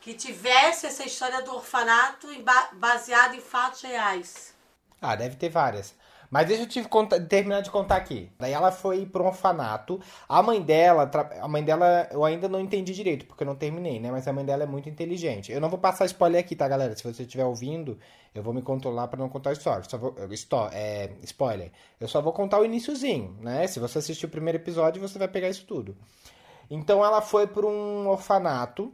Que 0.00 0.14
tivesse 0.14 0.86
essa 0.86 1.04
história 1.04 1.42
do 1.42 1.52
orfanato 1.54 2.28
baseada 2.74 3.34
em 3.34 3.40
fatos 3.40 3.82
reais. 3.82 4.54
Ah, 5.02 5.16
deve 5.16 5.34
ter 5.36 5.48
várias. 5.48 5.94
Mas 6.30 6.46
deixa 6.46 6.64
eu 6.64 6.68
te 6.68 6.82
contar- 6.84 7.20
terminar 7.20 7.62
de 7.62 7.70
contar 7.70 7.96
aqui. 7.96 8.30
Daí 8.38 8.52
ela 8.52 8.70
foi 8.70 9.06
pro 9.06 9.24
orfanato. 9.24 10.00
A 10.28 10.42
mãe 10.42 10.60
dela, 10.60 11.10
a 11.40 11.48
mãe 11.48 11.64
dela, 11.64 12.08
eu 12.10 12.24
ainda 12.24 12.48
não 12.48 12.60
entendi 12.60 12.92
direito, 12.92 13.24
porque 13.26 13.42
eu 13.42 13.46
não 13.46 13.54
terminei, 13.54 13.98
né? 13.98 14.10
Mas 14.10 14.28
a 14.28 14.32
mãe 14.32 14.44
dela 14.44 14.62
é 14.62 14.66
muito 14.66 14.88
inteligente. 14.88 15.50
Eu 15.50 15.60
não 15.60 15.68
vou 15.70 15.78
passar 15.78 16.04
spoiler 16.06 16.40
aqui, 16.40 16.54
tá, 16.54 16.68
galera? 16.68 16.94
Se 16.94 17.02
você 17.02 17.22
estiver 17.22 17.44
ouvindo, 17.44 17.98
eu 18.34 18.42
vou 18.42 18.52
me 18.52 18.60
controlar 18.60 19.08
pra 19.08 19.18
não 19.18 19.28
contar 19.28 19.52
história. 19.52 19.84
Só 19.88 19.96
vou, 19.96 20.14
é, 20.72 21.10
spoiler. 21.22 21.72
Eu 21.98 22.08
só 22.08 22.20
vou 22.20 22.32
contar 22.32 22.60
o 22.60 22.64
iniciozinho, 22.64 23.36
né? 23.40 23.66
Se 23.66 23.80
você 23.80 23.98
assistir 23.98 24.26
o 24.26 24.30
primeiro 24.30 24.58
episódio, 24.58 25.00
você 25.00 25.18
vai 25.18 25.28
pegar 25.28 25.48
isso 25.48 25.64
tudo. 25.64 25.96
Então 26.70 27.04
ela 27.04 27.22
foi 27.22 27.46
para 27.46 27.66
um 27.66 28.08
orfanato 28.08 28.92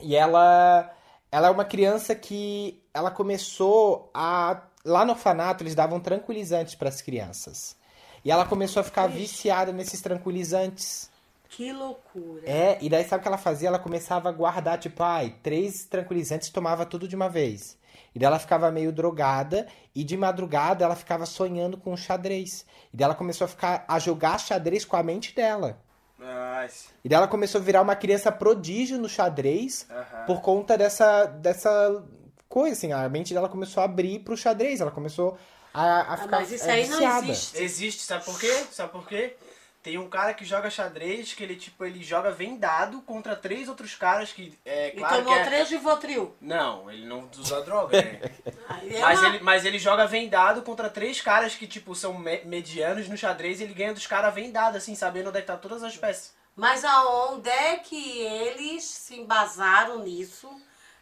e 0.00 0.16
ela 0.16 0.90
ela 1.30 1.48
é 1.48 1.50
uma 1.50 1.64
criança 1.64 2.14
que 2.14 2.82
ela 2.94 3.10
começou 3.10 4.10
a 4.14 4.62
lá 4.84 5.04
no 5.04 5.12
orfanato 5.12 5.62
eles 5.62 5.74
davam 5.74 6.00
tranquilizantes 6.00 6.74
para 6.74 6.88
as 6.88 7.00
crianças. 7.00 7.76
E 8.24 8.30
ela 8.30 8.44
começou 8.44 8.80
a 8.80 8.84
ficar 8.84 9.06
viciada 9.06 9.72
nesses 9.72 10.00
tranquilizantes. 10.00 11.10
Que 11.48 11.72
loucura. 11.72 12.42
É, 12.44 12.78
e 12.80 12.88
daí 12.88 13.04
sabe 13.04 13.20
o 13.20 13.22
que 13.22 13.28
ela 13.28 13.38
fazia? 13.38 13.68
Ela 13.68 13.78
começava 13.78 14.28
a 14.28 14.32
guardar, 14.32 14.78
tipo, 14.78 15.02
ai, 15.02 15.34
três 15.42 15.84
tranquilizantes 15.84 16.48
e 16.48 16.52
tomava 16.52 16.84
tudo 16.84 17.08
de 17.08 17.16
uma 17.16 17.28
vez. 17.28 17.78
E 18.14 18.18
daí 18.18 18.26
ela 18.26 18.38
ficava 18.38 18.70
meio 18.70 18.92
drogada 18.92 19.66
e 19.94 20.04
de 20.04 20.16
madrugada 20.16 20.84
ela 20.84 20.96
ficava 20.96 21.24
sonhando 21.24 21.76
com 21.76 21.96
xadrez. 21.96 22.66
E 22.92 22.96
daí 22.96 23.04
ela 23.04 23.14
começou 23.14 23.44
a 23.44 23.48
ficar 23.48 23.84
a 23.88 23.98
jogar 23.98 24.38
xadrez 24.38 24.84
com 24.84 24.96
a 24.96 25.02
mente 25.02 25.34
dela. 25.34 25.78
Nice. 26.18 26.88
E 27.04 27.08
daí 27.08 27.16
ela 27.16 27.28
começou 27.28 27.60
a 27.60 27.64
virar 27.64 27.80
uma 27.80 27.94
criança 27.94 28.32
prodígio 28.32 28.98
no 28.98 29.08
xadrez 29.08 29.86
por 30.26 30.40
conta 30.40 30.76
dessa, 30.76 31.26
dessa 31.26 32.04
coisa, 32.48 32.72
assim. 32.74 32.92
A 32.92 33.08
mente 33.08 33.34
dela 33.34 33.48
começou 33.48 33.80
a 33.82 33.84
abrir 33.84 34.20
pro 34.20 34.36
xadrez. 34.36 34.80
Ela 34.80 34.90
começou 34.90 35.38
a, 35.72 35.82
a 36.00 36.14
Ah, 36.14 36.16
ficar 36.16 36.40
mas 36.40 36.52
isso 36.52 36.68
aí 36.68 36.86
não 36.88 36.98
viciada. 36.98 37.26
existe. 37.28 37.62
Existe, 37.62 38.02
sabe 38.02 38.24
por 38.24 38.38
quê? 38.38 38.64
Sabe 38.70 38.92
por 38.92 39.06
quê? 39.06 39.36
Tem 39.80 39.96
um 39.96 40.08
cara 40.08 40.34
que 40.34 40.44
joga 40.44 40.68
xadrez 40.68 41.32
que 41.34 41.42
ele, 41.42 41.54
tipo, 41.54 41.84
ele 41.84 42.02
joga 42.02 42.32
vendado 42.32 43.00
contra 43.02 43.36
três 43.36 43.68
outros 43.68 43.94
caras 43.94 44.32
que, 44.32 44.52
é 44.66 44.88
E 44.88 44.98
claro 44.98 45.16
que 45.18 45.22
tomou 45.22 45.38
é... 45.38 45.44
três 45.44 45.68
de 45.68 45.76
Votril. 45.76 46.34
Não, 46.40 46.90
ele 46.90 47.06
não 47.06 47.30
usa 47.38 47.62
droga, 47.62 47.96
né? 48.02 48.20
É 48.90 49.00
mas, 49.00 49.18
uma- 49.20 49.28
ele, 49.28 49.40
mas 49.40 49.64
ele 49.64 49.78
joga 49.78 50.06
vendado 50.06 50.62
contra 50.62 50.90
três 50.90 51.20
caras 51.20 51.54
que, 51.54 51.66
tipo, 51.66 51.94
são 51.94 52.18
me- 52.18 52.42
medianos 52.44 53.08
no 53.08 53.16
xadrez 53.16 53.60
e 53.60 53.64
ele 53.64 53.72
ganha 53.72 53.94
dos 53.94 54.06
caras 54.06 54.34
vendado, 54.34 54.76
assim, 54.76 54.94
sabendo 54.94 55.28
onde 55.28 55.38
é 55.38 55.40
que 55.40 55.46
tá 55.46 55.56
todas 55.56 55.82
as 55.82 55.96
peças. 55.96 56.34
Mas 56.56 56.84
aonde 56.84 57.48
é 57.48 57.76
que 57.76 58.20
eles 58.20 58.82
se 58.84 59.14
embasaram 59.16 60.00
nisso 60.02 60.50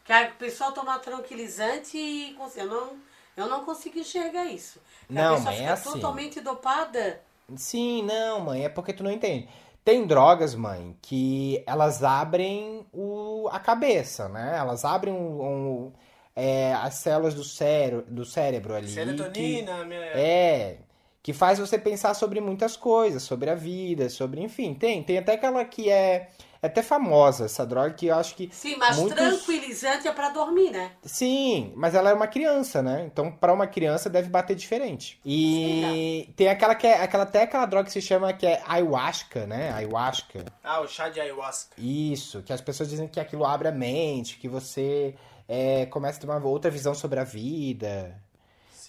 Que 0.06 0.12
a 0.12 0.30
pessoa 0.30 0.72
toma 0.72 0.98
tranquilizante 0.98 1.98
e 1.98 2.36
eu 2.56 2.66
não, 2.66 2.96
eu 3.36 3.48
não 3.48 3.64
consigo 3.64 3.98
enxergar 3.98 4.44
isso. 4.46 4.80
Que 5.12 5.14
Não, 5.14 5.34
a 5.34 5.36
pessoa 5.36 5.52
mas 5.52 5.56
é 5.56 5.58
fica 5.62 5.72
assim. 5.72 5.92
totalmente 5.92 6.40
dopada. 6.40 7.20
Sim, 7.56 8.02
não, 8.02 8.40
mãe, 8.40 8.64
é 8.64 8.68
porque 8.68 8.92
tu 8.92 9.02
não 9.04 9.10
entende. 9.10 9.48
Tem 9.84 10.04
drogas, 10.06 10.54
mãe, 10.54 10.96
que 11.00 11.62
elas 11.66 12.02
abrem 12.02 12.84
o, 12.92 13.48
a 13.52 13.60
cabeça, 13.60 14.28
né? 14.28 14.56
Elas 14.58 14.84
abrem 14.84 15.14
um, 15.14 15.42
um- 15.86 15.92
é, 16.34 16.74
as 16.74 16.94
células 16.96 17.34
do, 17.34 17.44
cérebro, 17.44 18.04
do 18.12 18.24
cérebro 18.24 18.74
ali. 18.74 18.88
que- 18.88 18.92
Serotonina, 18.94 19.84
minha... 19.84 20.00
É, 20.00 20.78
que 21.22 21.32
faz 21.32 21.58
você 21.58 21.78
pensar 21.78 22.14
sobre 22.14 22.40
muitas 22.40 22.76
coisas, 22.76 23.22
sobre 23.22 23.48
a 23.50 23.54
vida, 23.54 24.08
sobre, 24.10 24.40
enfim, 24.42 24.74
tem, 24.74 25.02
tem 25.02 25.18
até 25.18 25.34
aquela 25.34 25.64
que 25.64 25.88
é, 25.90 26.30
é 26.66 26.68
até 26.68 26.83
famosa, 26.83 27.44
essa 27.46 27.64
droga 27.64 27.90
que 27.92 28.07
eu 28.07 28.14
acho 28.16 28.35
que 28.35 28.50
Sim, 28.52 28.76
mas 28.76 28.96
muitos- 28.96 29.16
tranquilizante 29.16 30.07
é 30.09 30.12
pra 30.12 30.29
dormir, 30.31 30.70
né? 30.70 30.92
Sim, 31.02 31.72
mas 31.76 31.94
ela 31.94 32.11
é 32.11 32.12
uma 32.14 32.26
criança, 32.26 32.83
né? 32.83 33.05
Então, 33.11 33.31
pra 33.33 33.52
uma 33.52 33.66
criança 33.66 34.11
deve 34.11 34.29
bater 34.29 34.55
diferente. 34.57 35.18
E 35.24 36.29
tem 36.37 36.48
aquela 36.48 36.74
que 36.74 36.87
é, 36.87 37.00
aquela 37.02 37.22
até 37.24 37.42
aquela 37.42 37.66
droga 37.66 37.85
que 37.87 37.92
se 37.92 38.02
chama 38.02 38.33
que 38.33 38.46
é 38.46 38.62
ayahuasca, 38.66 39.46
né? 39.46 39.72
Ayahuasca. 39.72 40.44
Ah, 40.62 40.81
o 40.81 40.88
chá 40.88 41.09
de 41.09 41.20
ayahuasca. 41.20 41.74
Isso, 41.79 42.42
que 42.42 42.52
as 42.52 42.61
pessoas 42.61 42.88
dizem 42.88 43.09
que 43.09 43.20
aquilo 43.20 43.44
abre 43.44 43.68
a 43.68 43.72
mente, 43.72 44.37
que 44.38 44.48
você 44.48 45.14
é, 45.48 45.87
começa 45.87 46.18
a 46.18 46.20
ter 46.20 46.26
uma 46.29 46.44
outra 46.44 46.70
visão 46.70 46.94
sobre 46.94 47.20
a 47.20 47.24
vida. 47.24 48.20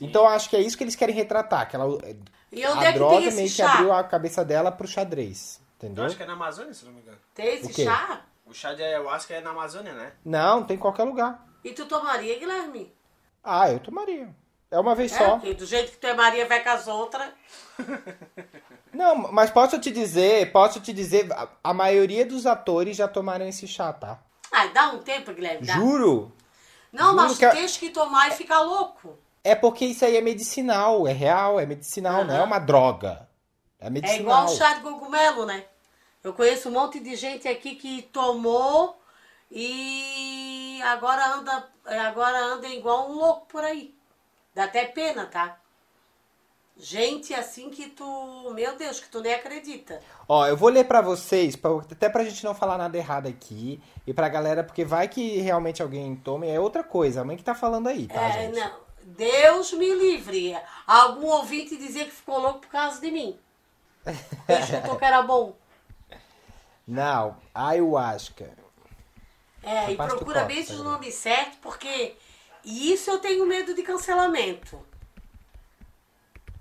Então, 0.02 0.24
eu 0.24 0.30
acho 0.30 0.50
que 0.50 0.56
é 0.56 0.60
isso 0.62 0.78
que 0.78 0.84
eles 0.84 0.96
querem 0.96 1.16
retratar, 1.16 1.68
que 1.70 1.76
ela, 1.76 1.88
E 2.52 2.66
onde 2.68 2.86
a 2.86 2.90
é 2.90 2.92
que 2.92 2.98
droga 3.00 3.18
tem 3.18 3.28
esse 3.28 3.38
meio 3.38 3.50
que 3.50 3.56
chá? 3.56 3.74
abriu 3.74 3.92
a 3.94 4.04
cabeça 4.04 4.46
dela 4.46 4.72
pro 4.72 4.88
xadrez, 4.88 5.60
Eu 5.82 5.86
entendeu? 5.88 6.06
acho 6.06 6.18
que 6.18 6.24
é 6.24 6.26
na 6.26 6.34
Amazônia, 6.34 6.74
se 6.74 6.86
não 6.86 6.92
me 6.94 7.02
engano. 7.02 7.18
Tem 7.34 7.46
O 7.48 7.54
esse 7.54 7.74
quê? 7.74 7.86
chá? 7.86 8.22
O 8.46 8.54
chá 8.54 8.74
de 8.74 8.82
ayahuasca 8.84 9.34
é 9.34 9.42
na 9.42 9.50
Amazônia, 9.52 9.94
né? 9.94 10.14
Não, 10.26 10.64
tem 10.64 10.76
em 10.76 10.80
qualquer 10.80 11.04
lugar. 11.04 11.46
E 11.64 11.72
tu 11.74 11.86
tomaria, 11.86 12.38
Guilherme? 12.40 12.94
Ah, 13.44 13.70
eu 13.72 13.80
tomaria. 13.80 14.34
É 14.72 14.80
uma 14.80 14.96
vez 14.96 15.12
É, 15.14 15.18
só. 15.18 15.32
porque 15.38 15.54
do 15.54 15.66
jeito 15.66 15.92
que 15.92 15.98
tu 15.98 16.08
é 16.08 16.14
Maria, 16.14 16.46
vai 16.48 16.62
com 16.64 16.70
as 16.70 16.88
outras. 16.88 17.30
Não, 18.94 19.16
mas 19.32 19.52
posso 19.52 19.80
te 19.80 19.92
dizer, 19.92 20.52
posso 20.52 20.80
te 20.82 20.92
dizer, 20.94 21.32
a, 21.32 21.48
a 21.64 21.74
maioria 21.74 22.26
dos 22.26 22.46
atores 22.46 22.98
já 22.98 23.08
tomaram 23.08 23.46
esse 23.48 23.68
chá, 23.68 23.94
tá? 23.94 24.20
Ai, 24.52 24.70
dá 24.74 24.90
um 24.90 25.00
tempo, 25.00 25.34
Guilherme. 25.34 25.66
Dá. 25.66 25.74
Juro. 25.74 26.34
Não, 26.92 27.12
Juro 27.12 27.16
mas 27.18 27.38
que 27.38 27.46
a- 27.46 27.50
tu 27.52 27.58
tens 27.58 27.78
que 27.78 27.90
tomar 27.90 28.30
e 28.30 28.32
ficar 28.32 28.62
louco. 28.62 29.18
É 29.44 29.54
porque 29.56 29.86
isso 29.86 30.04
aí 30.04 30.18
é 30.18 30.22
medicinal, 30.22 31.08
é 31.08 31.12
real, 31.14 31.60
é 31.60 31.66
medicinal, 31.66 32.26
não 32.26 32.34
é 32.34 32.38
Aham. 32.40 32.46
uma 32.48 32.60
droga. 32.60 33.27
É 33.80 33.88
É 33.88 34.20
igual 34.20 34.46
o 34.46 34.48
chá 34.50 34.74
de 34.74 34.82
cogumelo, 34.82 35.46
né? 35.46 35.66
Eu 36.24 36.34
conheço 36.34 36.70
um 36.70 36.74
monte 36.74 37.00
de 37.00 37.16
gente 37.16 37.48
aqui 37.48 37.76
que 37.76 38.02
tomou 38.04 39.00
e 39.52 40.80
agora 40.84 41.36
anda, 41.36 41.70
agora 41.86 42.38
anda 42.38 42.68
igual 42.68 43.10
um 43.10 43.16
louco 43.16 43.46
por 43.48 43.64
aí. 43.64 43.94
Dá 44.54 44.66
até 44.66 44.86
pena, 44.86 45.26
tá? 45.28 45.60
Gente 46.80 47.34
assim 47.34 47.72
que 47.72 47.88
tu, 47.90 48.52
meu 48.54 48.76
Deus, 48.78 49.00
que 49.00 49.10
tu 49.10 49.20
nem 49.20 49.34
acredita. 49.34 50.00
Ó, 50.28 50.46
eu 50.46 50.56
vou 50.56 50.70
ler 50.70 50.84
pra 50.84 51.02
vocês, 51.02 51.56
pra- 51.56 51.72
até 51.72 52.08
pra 52.08 52.24
gente 52.24 52.44
não 52.44 52.54
falar 52.54 52.78
nada 52.78 52.96
errado 52.96 53.28
aqui, 53.28 53.82
e 54.06 54.14
pra 54.14 54.30
galera, 54.30 54.64
porque 54.64 54.86
vai 54.86 55.08
que 55.08 55.38
realmente 55.38 55.82
alguém 55.82 56.16
tome, 56.16 56.48
é 56.48 56.60
outra 56.60 56.84
coisa, 56.84 57.22
a 57.22 57.24
mãe 57.24 57.36
que 57.36 57.44
tá 57.44 57.56
falando 57.56 57.88
aí, 57.88 58.08
tá, 58.08 58.22
É, 58.22 58.32
gente? 58.44 58.60
não. 58.60 58.88
Deus 59.04 59.72
me 59.74 59.92
livre. 59.92 60.56
Algum 60.86 61.28
ouvinte 61.28 61.78
dizer 61.78 62.06
que 62.06 62.12
ficou 62.12 62.38
louco 62.40 62.60
por 62.60 62.70
causa 62.70 63.00
de 63.02 63.10
mim. 63.10 63.40
Ele 64.48 64.60
escutou 64.60 64.96
que 64.96 65.06
era 65.06 65.22
bom. 65.22 65.56
Não, 66.88 67.36
ayahuasca. 67.54 68.50
É, 69.62 69.92
e 69.92 69.96
procura 69.98 70.46
bem 70.46 70.60
esses 70.60 70.78
né? 70.78 70.84
nomes 70.84 71.16
certos, 71.16 71.58
porque 71.62 72.16
isso 72.64 73.10
eu 73.10 73.20
tenho 73.20 73.46
medo 73.46 73.74
de 73.74 73.84
cancelamento. 73.84 74.80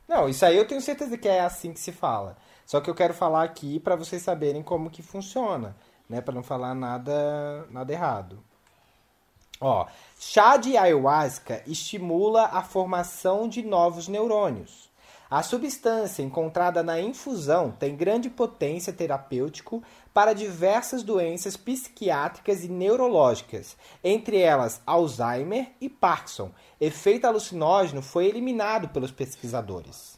Não, 0.09 0.29
isso 0.29 0.45
aí 0.45 0.57
eu 0.57 0.67
tenho 0.67 0.81
certeza 0.81 1.17
que 1.17 1.29
é 1.29 1.41
assim 1.41 1.73
que 1.73 1.81
se 1.81 1.93
fala. 1.93 2.37
Só 2.65 2.81
que 2.81 2.91
eu 2.91 2.95
quero 2.95 3.15
falar 3.15 3.45
aqui 3.45 3.79
pra 3.79 3.95
vocês 3.95 4.23
saberem 4.23 4.63
como 4.63 4.91
que 4.91 5.03
funciona, 5.03 5.77
né, 6.09 6.21
Pra 6.21 6.35
não 6.35 6.43
falar 6.43 6.75
nada 6.75 7.67
nada 7.71 7.93
errado. 7.93 8.43
Ó, 9.61 9.87
chá 10.19 10.57
de 10.57 10.77
ayahuasca 10.77 11.63
estimula 11.67 12.47
a 12.47 12.63
formação 12.63 13.49
de 13.49 13.63
novos 13.63 14.07
neurônios. 14.07 14.86
A 15.29 15.43
substância 15.43 16.23
encontrada 16.23 16.85
na 16.85 17.01
infusão 17.01 17.73
tem 17.73 17.97
grande 17.97 18.31
potência 18.31 18.93
terapêutico 18.93 19.83
para 20.15 20.33
diversas 20.33 21.03
doenças 21.03 21.57
psiquiátricas 21.57 22.63
e 22.63 22.69
neurológicas, 22.69 23.77
entre 24.05 24.39
elas 24.39 24.81
Alzheimer 24.87 25.73
e 25.81 25.89
Parkinson. 25.89 26.53
Efeito 26.81 27.27
alucinógeno 27.27 28.03
foi 28.03 28.27
eliminado 28.27 28.89
pelos 28.91 29.11
pesquisadores. 29.11 30.17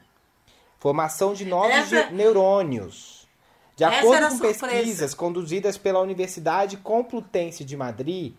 formação 0.79 1.35
de 1.35 1.45
novos 1.45 1.93
Essa- 1.93 2.11
neurônios. 2.11 3.29
De 3.77 3.85
acordo 3.85 4.25
com 4.25 4.31
surpresa. 4.39 4.67
pesquisas 4.67 5.15
conduzidas 5.15 5.79
pela 5.79 6.01
Universidade 6.01 6.77
Complutense 6.79 7.65
de 7.65 7.77
Madrid, 7.77 8.35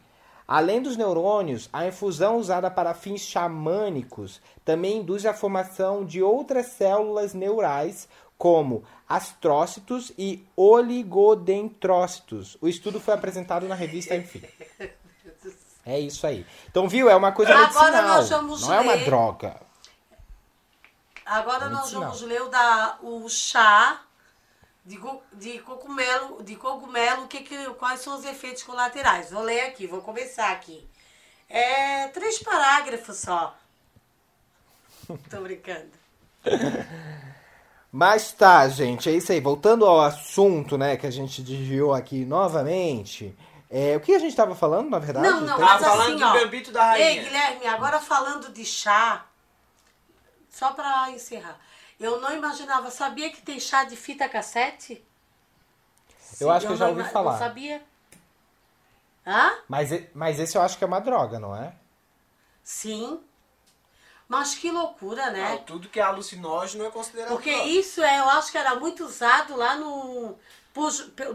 além 0.45 0.81
dos 0.81 0.97
neurônios, 0.97 1.69
a 1.71 1.87
infusão 1.87 2.35
usada 2.37 2.69
para 2.69 2.93
fins 2.93 3.21
xamânicos 3.21 4.41
também 4.65 4.97
induz 4.97 5.25
a 5.25 5.33
formação 5.33 6.03
de 6.03 6.21
outras 6.21 6.65
células 6.67 7.33
neurais, 7.33 8.09
como 8.39 8.83
astrócitos 9.07 10.11
e 10.17 10.43
oligodendrócitos. 10.55 12.57
O 12.61 12.67
estudo 12.67 12.99
foi 12.99 13.13
apresentado 13.13 13.67
na 13.67 13.75
revista 13.75 14.15
Enfim. 14.15 14.41
É 15.85 15.99
isso 15.99 16.25
aí. 16.25 16.45
Então, 16.69 16.87
viu? 16.87 17.09
É 17.09 17.15
uma 17.15 17.31
coisa 17.33 17.51
Agora 17.53 17.67
medicinal. 17.91 18.07
nós 18.07 18.29
vamos 18.29 18.61
não 18.61 18.73
é 18.73 18.79
uma 18.79 18.93
ler- 18.93 19.05
droga. 19.05 19.59
Agora 21.25 21.65
É 21.65 21.69
nós 21.69 21.91
vamos 21.91 22.21
ler 22.21 22.41
o, 22.43 22.47
da, 22.49 22.97
o 23.01 23.27
chá 23.29 24.01
de, 24.85 24.99
de 25.33 25.59
cogumelo, 25.59 26.41
de 26.43 26.55
cogumelo 26.55 27.27
que, 27.27 27.41
que, 27.41 27.65
quais 27.73 27.99
são 28.01 28.17
os 28.17 28.23
efeitos 28.25 28.63
colaterais. 28.63 29.31
Vou 29.31 29.43
ler 29.43 29.61
aqui, 29.61 29.85
vou 29.85 30.01
começar 30.01 30.51
aqui. 30.51 30.87
É 31.49 32.07
três 32.09 32.39
parágrafos 32.39 33.17
só. 33.17 33.55
Tô 35.29 35.41
brincando. 35.41 35.91
Mas 37.91 38.31
tá, 38.31 38.67
gente, 38.67 39.09
é 39.09 39.13
isso 39.13 39.31
aí. 39.31 39.39
Voltando 39.39 39.85
ao 39.85 40.01
assunto, 40.01 40.77
né, 40.77 40.95
que 40.95 41.07
a 41.07 41.11
gente 41.11 41.41
desviou 41.41 41.93
aqui 41.93 42.23
novamente. 42.25 43.35
É, 43.69 43.95
o 43.95 43.99
que 43.99 44.13
a 44.13 44.19
gente 44.19 44.35
tava 44.35 44.55
falando, 44.55 44.89
na 44.89 44.99
verdade? 44.99 45.27
Não, 45.27 45.41
não, 45.41 45.55
Tem- 45.57 45.65
mas 45.65 45.81
falando 45.83 46.01
assim, 46.01 46.15
do 46.17 46.25
ó. 46.25 46.33
gambito 46.33 46.71
da 46.71 46.83
rainha. 46.85 47.05
Ei, 47.07 47.19
Guilherme, 47.23 47.67
agora 47.67 47.99
falando 47.99 48.51
de 48.51 48.65
chá, 48.65 49.25
só 50.49 50.71
pra 50.71 51.09
encerrar. 51.11 51.59
Eu 51.99 52.19
não 52.21 52.31
imaginava, 52.35 52.89
sabia 52.91 53.29
que 53.31 53.41
tem 53.41 53.59
chá 53.59 53.83
de 53.83 53.95
fita 53.95 54.29
cassete? 54.29 55.03
Eu 56.39 56.49
acho 56.51 56.65
que 56.67 56.73
eu 56.73 56.77
já 56.77 56.87
ouvi 56.87 57.01
ima- 57.01 57.09
falar. 57.09 57.31
Não 57.33 57.39
sabia? 57.39 57.81
Hã? 59.25 59.51
Mas, 59.67 59.89
mas 60.13 60.39
esse 60.39 60.57
eu 60.57 60.61
acho 60.61 60.77
que 60.77 60.83
é 60.83 60.87
uma 60.87 61.01
droga, 61.01 61.39
não 61.39 61.55
é? 61.55 61.73
Sim. 62.63 63.19
Mas 64.29 64.55
que 64.55 64.71
loucura, 64.71 65.29
Ah, 65.39 65.57
né? 65.57 65.65
tudo 65.65 65.89
que 65.89 65.99
é 65.99 66.03
alucinógeno 66.03 66.85
é 66.85 66.91
considerado 66.91 67.35
Porque 67.35 67.49
droga. 67.49 67.75
isso 67.79 68.01
é, 68.03 68.19
eu 68.19 68.29
acho 68.29 68.51
que 68.51 68.57
era 68.57 68.75
muito 68.75 69.05
usado 69.05 69.55
lá 69.55 69.75
no. 69.75 70.37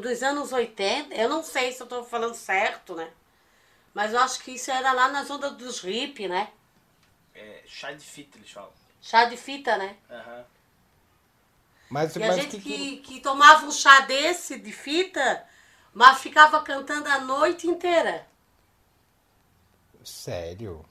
dos 0.00 0.22
anos 0.22 0.52
80. 0.52 1.14
Eu 1.14 1.28
não 1.28 1.42
sei 1.42 1.72
se 1.72 1.82
eu 1.82 1.86
tô 1.86 2.04
falando 2.04 2.34
certo, 2.34 2.94
né? 2.94 3.10
Mas 3.94 4.12
eu 4.14 4.20
acho 4.20 4.40
que 4.44 4.52
isso 4.52 4.70
era 4.70 4.92
lá 4.92 5.08
nas 5.10 5.30
ondas 5.30 5.52
dos 5.56 5.84
hip, 5.84 6.28
né? 6.28 6.50
É, 7.34 7.62
chá 7.66 7.92
de 7.92 8.04
fita, 8.04 8.38
eles 8.38 8.50
falam. 8.50 8.72
Chá 9.00 9.26
de 9.26 9.36
fita, 9.36 9.76
né? 9.76 9.96
Aham. 10.10 10.44
Mas, 11.88 12.16
E 12.16 12.22
a 12.24 12.30
gente 12.30 12.56
que, 12.56 12.96
que, 12.96 12.96
que 12.98 13.20
tomava 13.20 13.66
um 13.66 13.70
chá 13.70 14.00
desse 14.00 14.58
de 14.58 14.72
fita, 14.72 15.46
mas 15.92 16.20
ficava 16.20 16.62
cantando 16.62 17.08
a 17.10 17.20
noite 17.20 17.66
inteira. 17.68 18.26
Sério? 20.04 20.84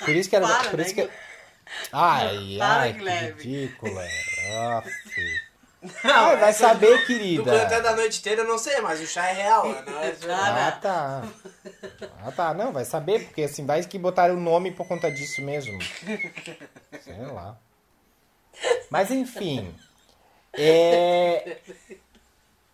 Por 0.00 0.10
isso 0.10 0.28
que 0.30 0.36
era. 0.36 0.46
Para, 0.46 0.70
por 0.70 0.78
né, 0.78 0.84
isso 0.86 0.94
que... 0.94 1.10
Ai, 1.92 2.56
Para, 2.58 2.80
ai, 2.82 2.92
que 2.92 2.98
Guilherme. 2.98 3.42
ridícula. 3.42 4.02
Aff. 4.78 4.90
Ai, 6.02 6.36
vai 6.38 6.52
saber, 6.54 6.98
Do 7.00 7.06
querida. 7.06 7.60
cantando 7.60 7.88
a 7.88 7.96
noite 7.96 8.18
inteira 8.20 8.40
eu 8.42 8.48
não 8.48 8.56
sei, 8.56 8.80
mas 8.80 9.00
o 9.02 9.06
chá 9.06 9.28
é 9.28 9.32
real. 9.34 9.68
né? 9.68 9.84
Não 9.86 9.98
é- 10.00 10.14
Ah, 10.32 10.72
tá. 10.80 11.22
Ah, 12.24 12.32
tá. 12.32 12.54
Não, 12.54 12.72
vai 12.72 12.84
saber, 12.86 13.24
porque 13.26 13.42
assim, 13.42 13.66
vai 13.66 13.82
que 13.84 13.98
botaram 13.98 14.34
o 14.34 14.40
nome 14.40 14.70
por 14.70 14.86
conta 14.88 15.10
disso 15.10 15.42
mesmo. 15.42 15.78
Sei 17.02 17.16
lá. 17.26 17.58
Mas 18.88 19.10
enfim. 19.10 19.74
É, 20.54 21.58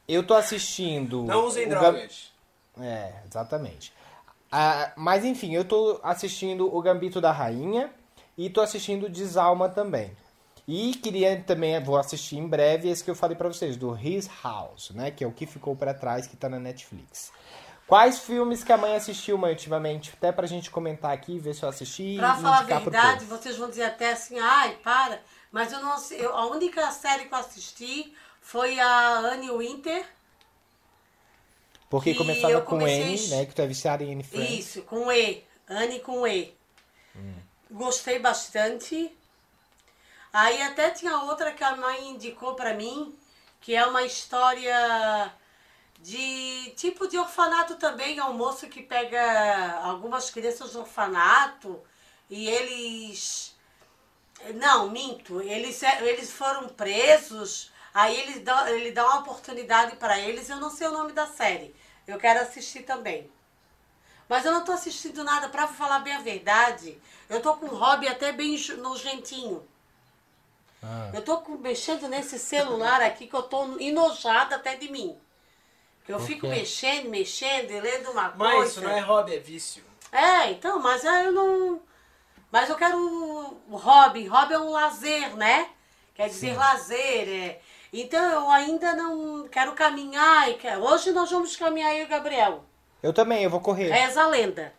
eu 0.06 0.22
tô 0.24 0.34
assistindo. 0.34 1.24
Não 1.24 1.46
usem 1.46 1.68
drogas. 1.68 2.30
É, 2.80 3.12
exatamente. 3.26 3.92
Ah, 4.50 4.92
mas 4.96 5.24
enfim, 5.24 5.54
eu 5.54 5.64
tô 5.64 6.00
assistindo 6.02 6.74
o 6.74 6.82
Gambito 6.82 7.20
da 7.20 7.30
Rainha 7.30 7.90
e 8.36 8.50
tô 8.50 8.60
assistindo 8.60 9.08
Desalma 9.08 9.68
também. 9.68 10.16
E 10.66 10.94
queria 10.94 11.40
também, 11.42 11.82
vou 11.82 11.96
assistir 11.96 12.36
em 12.36 12.46
breve 12.46 12.88
esse 12.88 13.02
que 13.02 13.10
eu 13.10 13.14
falei 13.14 13.36
pra 13.36 13.48
vocês, 13.48 13.76
do 13.76 13.96
His 13.96 14.28
House, 14.42 14.90
né? 14.90 15.10
Que 15.10 15.24
é 15.24 15.26
o 15.26 15.32
que 15.32 15.46
ficou 15.46 15.74
pra 15.74 15.92
trás, 15.92 16.26
que 16.26 16.36
tá 16.36 16.48
na 16.48 16.58
Netflix. 16.58 17.32
Quais 17.86 18.20
filmes 18.20 18.62
que 18.62 18.72
a 18.72 18.76
mãe 18.76 18.94
assistiu, 18.94 19.36
mãe, 19.36 19.50
ultimamente? 19.50 20.12
Até 20.16 20.30
pra 20.30 20.46
gente 20.46 20.70
comentar 20.70 21.10
aqui, 21.10 21.40
ver 21.40 21.54
se 21.54 21.64
eu 21.64 21.68
assisti 21.68 22.14
Pra 22.16 22.36
falar 22.36 22.60
a 22.60 22.62
verdade, 22.62 23.24
vocês 23.24 23.56
vão 23.56 23.68
dizer 23.68 23.82
até 23.82 24.12
assim, 24.12 24.38
ai, 24.38 24.76
para. 24.76 25.20
Mas 25.50 25.72
eu 25.72 25.82
não 25.82 25.98
sei. 25.98 26.24
a 26.24 26.46
única 26.46 26.88
série 26.92 27.24
que 27.24 27.34
eu 27.34 27.38
assisti 27.38 28.14
foi 28.40 28.78
a 28.78 29.18
Anne 29.18 29.50
Winter. 29.50 30.06
Porque 31.90 32.12
que 32.12 32.18
começava 32.18 32.60
com 32.62 32.80
N, 32.86 33.26
a- 33.26 33.36
né? 33.36 33.46
Que 33.46 33.54
tu 33.54 33.60
é 33.60 33.66
viciado 33.66 34.02
em 34.04 34.12
N 34.12 34.22
Friends. 34.22 34.58
Isso, 34.60 34.82
com 34.82 35.10
E. 35.12 35.44
Anne 35.68 36.00
com 36.00 36.26
E. 36.26 36.54
Gostei 37.70 38.18
bastante. 38.18 39.14
Aí 40.32 40.62
até 40.62 40.90
tinha 40.90 41.18
outra 41.24 41.52
que 41.52 41.62
a 41.64 41.76
mãe 41.76 42.10
indicou 42.10 42.54
pra 42.54 42.72
mim, 42.74 43.14
que 43.60 43.74
é 43.74 43.84
uma 43.84 44.04
história 44.04 45.32
de 46.00 46.70
tipo 46.76 47.06
de 47.08 47.18
orfanato 47.18 47.74
também, 47.76 48.18
é 48.18 48.24
um 48.24 48.32
moço 48.34 48.68
que 48.68 48.82
pega 48.82 49.80
algumas 49.82 50.30
crianças 50.30 50.72
do 50.72 50.80
orfanato 50.80 51.78
e 52.30 52.48
eles 52.48 53.54
não, 54.54 54.88
minto, 54.88 55.42
eles 55.42 55.82
eles 55.82 56.30
foram 56.32 56.68
presos, 56.68 57.70
aí 57.94 58.18
ele 58.20 58.40
dá, 58.40 58.70
ele 58.70 58.92
dá 58.92 59.04
uma 59.06 59.20
oportunidade 59.20 59.96
pra 59.96 60.18
eles, 60.18 60.48
eu 60.48 60.56
não 60.56 60.70
sei 60.70 60.86
o 60.88 60.92
nome 60.92 61.12
da 61.12 61.26
série. 61.26 61.74
Eu 62.06 62.18
quero 62.18 62.40
assistir 62.40 62.82
também. 62.82 63.30
Mas 64.28 64.44
eu 64.44 64.52
não 64.52 64.64
tô 64.64 64.72
assistindo 64.72 65.24
nada, 65.24 65.48
pra 65.48 65.66
falar 65.66 66.00
bem 66.00 66.14
a 66.14 66.20
verdade. 66.20 67.00
Eu 67.28 67.40
tô 67.42 67.54
com 67.54 67.66
um 67.66 67.74
hobby 67.76 68.06
até 68.08 68.32
bem 68.32 68.56
nojentinho. 68.78 69.66
Ah. 70.82 71.10
Eu 71.12 71.22
tô 71.22 71.38
com- 71.38 71.56
mexendo 71.58 72.08
nesse 72.08 72.38
celular 72.38 73.02
aqui 73.02 73.26
que 73.26 73.34
eu 73.34 73.42
tô 73.42 73.78
enojada 73.78 74.56
até 74.56 74.76
de 74.76 74.90
mim. 74.90 75.16
Que 76.04 76.12
eu 76.12 76.18
Por 76.18 76.26
fico 76.26 76.46
mexendo, 76.48 77.08
mexendo 77.10 77.70
e 77.70 77.80
lendo 77.80 78.10
uma 78.12 78.30
Mãe, 78.30 78.56
coisa. 78.56 78.70
isso 78.70 78.80
não 78.80 78.90
é 78.90 79.00
hobby, 79.00 79.34
é 79.34 79.38
vício. 79.38 79.84
É, 80.10 80.50
então, 80.50 80.80
mas 80.80 81.04
aí 81.04 81.26
eu 81.26 81.32
não. 81.32 81.80
Mas 82.50 82.68
eu 82.68 82.76
quero 82.76 82.96
um 82.98 83.76
hobby. 83.76 84.26
Hobby 84.26 84.54
é 84.54 84.58
um 84.58 84.70
lazer, 84.70 85.36
né? 85.36 85.68
Quer 86.14 86.28
dizer 86.28 86.56
lazer. 86.56 87.28
É. 87.28 87.60
Então 87.92 88.22
eu 88.32 88.50
ainda 88.50 88.94
não 88.94 89.48
quero 89.48 89.72
caminhar. 89.72 90.48
e 90.48 90.76
Hoje 90.78 91.12
nós 91.12 91.30
vamos 91.30 91.56
caminhar 91.56 91.94
eu 91.94 92.02
e 92.02 92.04
o 92.04 92.08
Gabriel. 92.08 92.64
Eu 93.02 93.12
também, 93.12 93.42
eu 93.42 93.50
vou 93.50 93.60
correr. 93.60 93.90
Reza 93.90 94.22
a 94.22 94.26
lenda. 94.26 94.72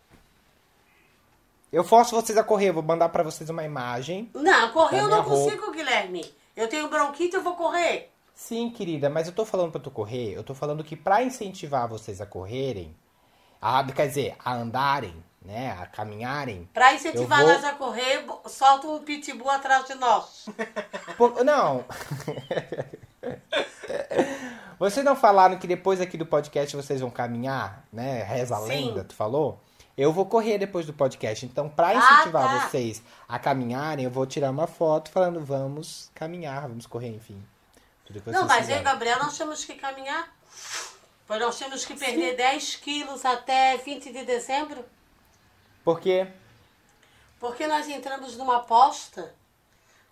Eu 1.72 1.84
forço 1.84 2.14
vocês 2.14 2.38
a 2.38 2.44
correr, 2.44 2.70
eu 2.70 2.74
vou 2.74 2.84
mandar 2.84 3.10
pra 3.10 3.24
vocês 3.24 3.50
uma 3.50 3.64
imagem. 3.64 4.30
Não, 4.34 4.72
correr 4.72 5.00
eu 5.00 5.08
não 5.08 5.22
roupa. 5.22 5.30
consigo, 5.30 5.72
Guilherme. 5.72 6.24
Eu 6.56 6.68
tenho 6.68 6.90
bronquite, 6.90 7.36
eu 7.36 7.42
vou 7.42 7.56
correr. 7.56 8.12
Sim, 8.36 8.70
querida, 8.70 9.10
mas 9.10 9.28
eu 9.28 9.34
tô 9.34 9.46
falando 9.46 9.72
pra 9.72 9.80
tu 9.80 9.90
correr, 9.92 10.34
eu 10.34 10.44
tô 10.44 10.54
falando 10.54 10.84
que 10.84 10.96
pra 10.96 11.24
incentivar 11.24 11.88
vocês 11.88 12.20
a 12.20 12.26
correrem, 12.26 12.96
a, 13.62 13.84
quer 13.84 14.08
dizer, 14.08 14.36
a 14.44 14.54
andarem, 14.54 15.14
né, 15.44 15.76
a 15.82 15.86
caminharem. 15.88 16.70
Pra 16.74 16.94
incentivar 16.94 17.40
Eu 17.42 17.46
vou- 17.46 17.56
nós 17.56 17.64
a 17.66 17.74
correr, 17.74 18.26
solta 18.48 18.88
um 18.88 19.00
pitbull 19.00 19.50
atrás 19.50 19.86
de 19.86 19.96
nós. 19.96 20.46
Por- 21.18 21.44
não. 21.44 21.84
vocês 24.80 25.06
não 25.06 25.16
falaram 25.16 25.58
que 25.58 25.68
depois 25.68 26.02
aqui 26.02 26.18
do 26.18 26.26
podcast 26.26 26.76
vocês 26.76 27.02
vão 27.02 27.10
caminhar, 27.10 27.84
né? 27.92 28.24
Reza 28.24 28.56
a 28.56 28.62
Sim. 28.62 28.68
lenda, 28.68 29.04
tu 29.04 29.16
falou? 29.16 29.60
Eu 29.98 30.12
vou 30.14 30.26
correr 30.26 30.58
depois 30.58 30.86
do 30.86 30.94
podcast, 30.94 31.46
então 31.46 31.70
pra 31.70 31.90
Ah, 31.90 31.94
incentivar 31.96 32.44
tá. 32.62 32.68
vocês 32.70 33.04
a 33.28 33.38
caminharem, 33.38 34.06
eu 34.06 34.12
vou 34.12 34.26
tirar 34.26 34.50
uma 34.50 34.66
foto 34.66 35.12
falando 35.12 35.44
vamos 35.44 36.10
caminhar, 36.16 36.62
vamos 36.68 36.86
correr, 36.88 37.10
enfim. 37.10 37.44
Não, 38.26 38.46
mas 38.46 38.50
eu 38.50 38.50
e 38.50 38.58
o 38.58 38.60
quiserem. 38.62 38.84
Gabriel 38.84 39.20
nós 39.20 39.38
temos 39.38 39.64
que 39.64 39.76
caminhar. 39.76 40.28
Pois 41.28 41.40
nós 41.40 41.58
temos 41.58 41.86
que 41.86 41.94
perder 41.96 42.36
10 42.36 42.76
quilos 42.78 43.24
até 43.24 43.78
20 43.78 44.12
de 44.12 44.26
dezembro. 44.26 44.84
Porque 45.84 46.28
Porque 47.40 47.66
nós 47.66 47.88
entramos 47.88 48.38
numa 48.38 48.58
aposta 48.58 49.34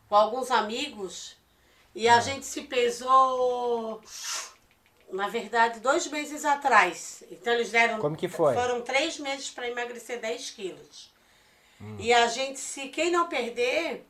com 0.07 0.15
alguns 0.15 0.49
amigos 0.49 1.35
e 1.93 2.07
Ah. 2.09 2.17
a 2.17 2.19
gente 2.21 2.45
se 2.45 2.61
pesou, 2.63 4.01
na 5.11 5.27
verdade, 5.27 5.79
dois 5.79 6.07
meses 6.07 6.43
atrás. 6.43 7.23
Então 7.29 7.53
eles 7.53 7.69
deram. 7.71 7.99
Como 7.99 8.15
que 8.15 8.27
foi? 8.27 8.55
Foram 8.55 8.81
três 8.81 9.19
meses 9.19 9.49
para 9.51 9.67
emagrecer 9.69 10.19
10 10.19 10.49
quilos. 10.49 11.11
Hum. 11.79 11.97
E 11.99 12.11
a 12.11 12.27
gente, 12.27 12.59
se 12.59 12.89
quem 12.89 13.11
não 13.11 13.27
perder, 13.29 14.05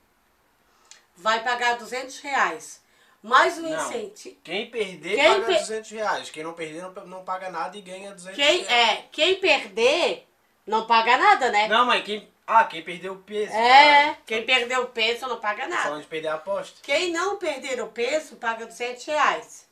vai 1.18 1.44
pagar 1.44 1.78
200 1.78 2.20
reais. 2.20 2.82
Mais 3.22 3.58
um 3.58 3.64
Não. 3.70 3.86
incentivo. 3.86 4.38
Quem 4.46 4.72
perder 4.72 5.16
Quem 5.18 5.28
paga 5.28 5.46
per- 5.46 5.60
200 5.60 5.92
reais. 5.92 6.30
Quem 6.30 6.42
não 6.44 6.54
perder 6.54 6.82
não, 6.82 6.92
não 7.06 7.24
paga 7.26 7.50
nada 7.50 7.78
e 7.78 7.82
ganha 7.82 8.14
200 8.14 8.38
Quem, 8.38 8.62
reais. 8.64 8.72
é, 9.00 9.06
quem 9.12 9.36
perder, 9.42 10.26
não 10.70 10.86
paga 10.86 11.18
nada, 11.18 11.52
né? 11.52 11.68
Não, 11.68 11.86
mãe, 11.86 12.04
quem... 12.04 12.30
Ah, 12.46 12.64
quem 12.64 12.82
perdeu 12.84 13.14
o 13.14 13.20
peso. 13.20 13.52
É, 13.54 14.18
quem 14.26 14.44
perdeu 14.44 14.82
o 14.84 14.88
peso 14.88 15.28
não 15.28 15.40
paga 15.40 15.68
nada. 15.68 15.84
Falando 15.84 16.02
de 16.02 16.08
perder 16.08 16.30
a 16.30 16.34
aposta. 16.36 16.80
Quem 16.82 17.12
não 17.12 17.38
perder 17.38 17.80
o 17.82 17.88
peso 17.88 18.38
paga 18.38 18.66
200 18.66 19.06
reais. 19.06 19.68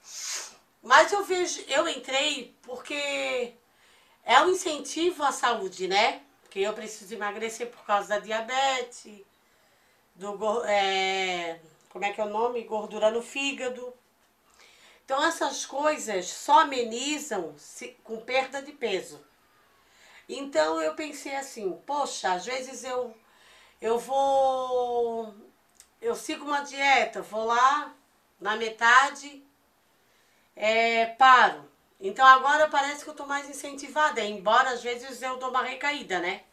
Mas 0.83 1.12
eu 1.12 1.23
vejo, 1.23 1.63
eu 1.67 1.88
entrei 1.88 2.55
porque 2.62 3.53
é 4.23 4.39
um 4.41 4.49
incentivo 4.49 5.23
à 5.23 5.31
saúde, 5.31 5.88
né? 5.88 6.21
Porque 6.43 6.60
eu 6.60 6.73
preciso 6.73 7.13
emagrecer 7.15 7.67
por 7.67 7.83
causa 7.83 8.10
da 8.10 8.19
diabetes, 8.19 9.21
do 10.15 10.63
é, 10.65 11.60
como 11.89 12.05
é 12.05 12.12
que 12.12 12.21
é 12.21 12.23
o 12.25 12.29
nome? 12.29 12.63
Gordura 12.63 13.10
no 13.10 13.23
fígado. 13.23 13.91
Então 15.03 15.23
essas 15.23 15.65
coisas 15.65 16.27
só 16.27 16.60
amenizam 16.60 17.55
se- 17.57 17.97
com 18.03 18.17
perda 18.19 18.62
de 18.62 18.71
peso. 18.71 19.25
Então 20.27 20.81
eu 20.81 20.93
pensei 20.93 21.35
assim, 21.35 21.71
poxa, 21.85 22.33
às 22.33 22.45
vezes 22.45 22.83
eu 22.83 23.15
eu 23.81 23.97
vou 23.99 25.33
eu 26.01 26.15
sigo 26.15 26.45
uma 26.45 26.61
dieta, 26.61 27.21
vou 27.21 27.45
lá 27.45 27.93
na 28.39 28.55
metade, 28.55 29.43
é, 30.55 31.05
paro. 31.05 31.65
Então 31.99 32.25
agora 32.25 32.67
parece 32.67 33.03
que 33.03 33.09
eu 33.09 33.15
tô 33.15 33.25
mais 33.25 33.49
incentivada, 33.49 34.21
embora 34.21 34.71
às 34.71 34.83
vezes 34.83 35.21
eu 35.21 35.37
dou 35.37 35.49
uma 35.49 35.63
recaída, 35.63 36.19
né? 36.19 36.43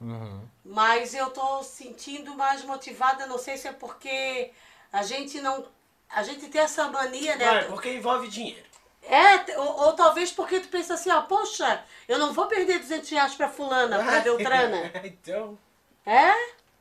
Uhum. 0.00 0.48
Mas 0.64 1.14
eu 1.14 1.30
tô 1.30 1.62
sentindo 1.62 2.34
mais 2.34 2.64
motivada, 2.64 3.26
não 3.26 3.38
sei 3.38 3.56
se 3.56 3.68
é 3.68 3.72
porque 3.72 4.50
a 4.92 5.02
gente 5.02 5.40
não. 5.40 5.64
A 6.08 6.22
gente 6.22 6.48
tem 6.48 6.60
essa 6.60 6.88
mania, 6.88 7.36
né? 7.36 7.60
Mãe, 7.60 7.64
porque 7.68 7.94
envolve 7.94 8.28
dinheiro. 8.28 8.71
É, 9.02 9.58
ou, 9.58 9.86
ou 9.86 9.92
talvez 9.94 10.30
porque 10.30 10.60
tu 10.60 10.68
pensa 10.68 10.94
assim, 10.94 11.10
ó, 11.10 11.22
poxa, 11.22 11.82
eu 12.08 12.18
não 12.18 12.32
vou 12.32 12.46
perder 12.46 12.78
200 12.78 13.10
reais 13.10 13.34
pra 13.34 13.48
fulana, 13.48 14.02
pra 14.02 14.20
Beltrana. 14.22 14.90
então... 15.04 15.58
É? 16.06 16.32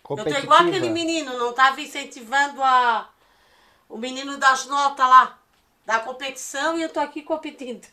Eu 0.09 0.25
tô 0.25 0.37
igual 0.37 0.61
aquele 0.61 0.89
menino, 0.89 1.37
não 1.37 1.53
tava 1.53 1.79
incentivando 1.79 2.61
a 2.61 3.09
o 3.91 3.97
menino 3.97 4.37
das 4.37 4.65
notas 4.65 5.05
lá, 5.05 5.37
da 5.85 5.99
competição, 5.99 6.77
e 6.77 6.81
eu 6.81 6.89
tô 6.89 6.99
aqui 6.99 7.21
competindo. 7.21 7.87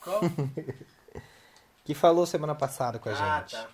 Qual? 0.00 0.20
Que 1.84 1.94
falou 1.94 2.26
semana 2.26 2.54
passada 2.54 2.98
com 2.98 3.08
a 3.08 3.12
ah, 3.12 3.40
gente. 3.40 3.52
tá. 3.52 3.66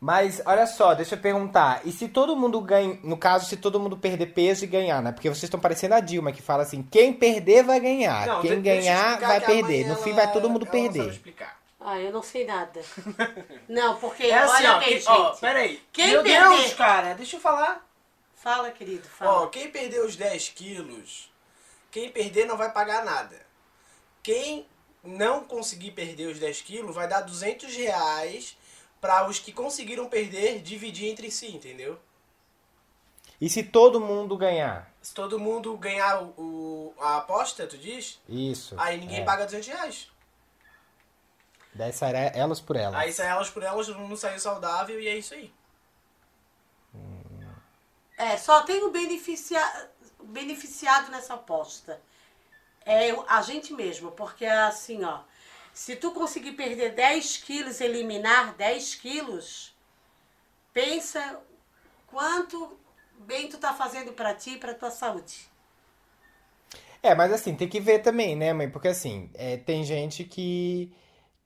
Mas 0.00 0.40
olha 0.46 0.66
só, 0.66 0.94
deixa 0.94 1.14
eu 1.14 1.18
perguntar. 1.20 1.82
E 1.84 1.92
se 1.92 2.08
todo 2.08 2.34
mundo 2.34 2.58
ganha, 2.62 2.98
no 3.04 3.18
caso, 3.18 3.44
se 3.46 3.56
todo 3.58 3.78
mundo 3.78 3.98
perder 3.98 4.26
peso 4.32 4.64
e 4.64 4.66
ganhar, 4.66 5.02
né? 5.02 5.12
Porque 5.12 5.28
vocês 5.28 5.42
estão 5.44 5.60
parecendo 5.60 5.94
a 5.94 6.00
Dilma 6.00 6.32
que 6.32 6.40
fala 6.40 6.62
assim: 6.62 6.82
quem 6.82 7.12
perder 7.12 7.64
vai 7.64 7.78
ganhar, 7.80 8.26
Não, 8.26 8.40
quem 8.40 8.62
ganhar 8.62 9.20
vai 9.20 9.40
perder. 9.40 9.84
No 9.86 9.92
ela- 9.94 10.02
fim 10.02 10.12
vai 10.14 10.32
todo 10.32 10.48
mundo 10.48 10.64
perder. 10.66 11.10
explicar. 11.10 11.60
Ah, 11.78 11.98
eu 11.98 12.12
não 12.12 12.22
sei 12.22 12.44
nada. 12.46 12.80
Não, 13.68 13.96
porque, 13.96 14.24
É 14.24 14.38
assim, 14.38 14.54
olha 14.64 14.76
ó, 14.76 14.78
bem, 14.78 14.88
que- 14.88 14.94
gente. 15.00 15.08
ó, 15.08 15.30
peraí. 15.36 15.82
Quem 15.92 16.08
Meu 16.08 16.22
perder- 16.22 16.48
Deus, 16.48 16.74
cara, 16.74 17.14
deixa 17.14 17.36
eu 17.36 17.40
falar. 17.40 17.86
Fala, 18.36 18.70
querido, 18.70 19.02
Ó, 19.20 19.24
fala. 19.24 19.48
quem 19.50 19.70
perder 19.70 20.00
os 20.04 20.16
10 20.16 20.48
quilos, 20.50 21.30
quem 21.90 22.10
perder 22.10 22.46
não 22.46 22.56
vai 22.56 22.70
pagar 22.70 23.04
nada. 23.04 23.36
Quem 24.22 24.66
não 25.04 25.42
conseguir 25.44 25.90
perder 25.92 26.26
os 26.26 26.38
10 26.38 26.60
quilos 26.62 26.94
vai 26.94 27.06
dar 27.08 27.20
200 27.22 27.74
reais 27.76 28.56
para 29.00 29.26
os 29.28 29.38
que 29.38 29.52
conseguiram 29.52 30.08
perder 30.08 30.60
dividir 30.60 31.08
entre 31.08 31.30
si, 31.30 31.54
entendeu? 31.54 31.98
E 33.40 33.48
se 33.48 33.62
todo 33.62 34.00
mundo 34.00 34.36
ganhar? 34.36 34.92
Se 35.00 35.14
todo 35.14 35.38
mundo 35.38 35.74
ganhar 35.78 36.22
o, 36.22 36.34
o- 36.36 36.94
a 37.00 37.16
aposta, 37.18 37.66
tu 37.66 37.78
diz, 37.78 38.20
Isso. 38.28 38.74
aí 38.78 38.98
ninguém 39.00 39.20
é. 39.22 39.24
paga 39.24 39.44
200 39.46 39.68
reais. 39.68 40.10
Daí 41.72 41.92
sai 41.92 42.12
elas 42.34 42.60
por 42.60 42.76
elas. 42.76 42.94
Aí 43.00 43.12
sai 43.12 43.28
elas 43.28 43.48
por 43.48 43.62
elas, 43.62 43.86
todo 43.86 43.98
mundo 43.98 44.16
saiu 44.16 44.38
saudável 44.38 45.00
e 45.00 45.08
é 45.08 45.16
isso 45.16 45.32
aí. 45.34 45.52
É, 48.18 48.36
só 48.36 48.62
tem 48.64 48.82
o 48.84 48.90
beneficia, 48.90 49.62
beneficiado 50.24 51.10
nessa 51.10 51.34
aposta. 51.34 52.02
É 52.84 53.10
a 53.28 53.40
gente 53.40 53.72
mesmo, 53.72 54.10
porque 54.12 54.44
assim, 54.44 55.02
ó, 55.04 55.20
se 55.72 55.96
tu 55.96 56.12
conseguir 56.12 56.52
perder 56.52 56.94
10 56.94 57.38
quilos, 57.38 57.80
eliminar 57.80 58.54
10 58.54 58.94
quilos, 58.96 59.74
pensa 60.72 61.40
quanto 62.06 62.78
bem 63.20 63.48
tu 63.48 63.58
tá 63.58 63.72
fazendo 63.72 64.12
pra 64.12 64.34
ti 64.34 64.52
e 64.52 64.58
pra 64.58 64.74
tua 64.74 64.90
saúde. 64.90 65.48
É, 67.02 67.14
mas 67.14 67.32
assim, 67.32 67.54
tem 67.54 67.68
que 67.68 67.80
ver 67.80 68.00
também, 68.00 68.36
né, 68.36 68.52
mãe? 68.52 68.68
Porque 68.68 68.88
assim, 68.88 69.30
é, 69.34 69.56
tem 69.56 69.84
gente 69.84 70.22
que. 70.24 70.92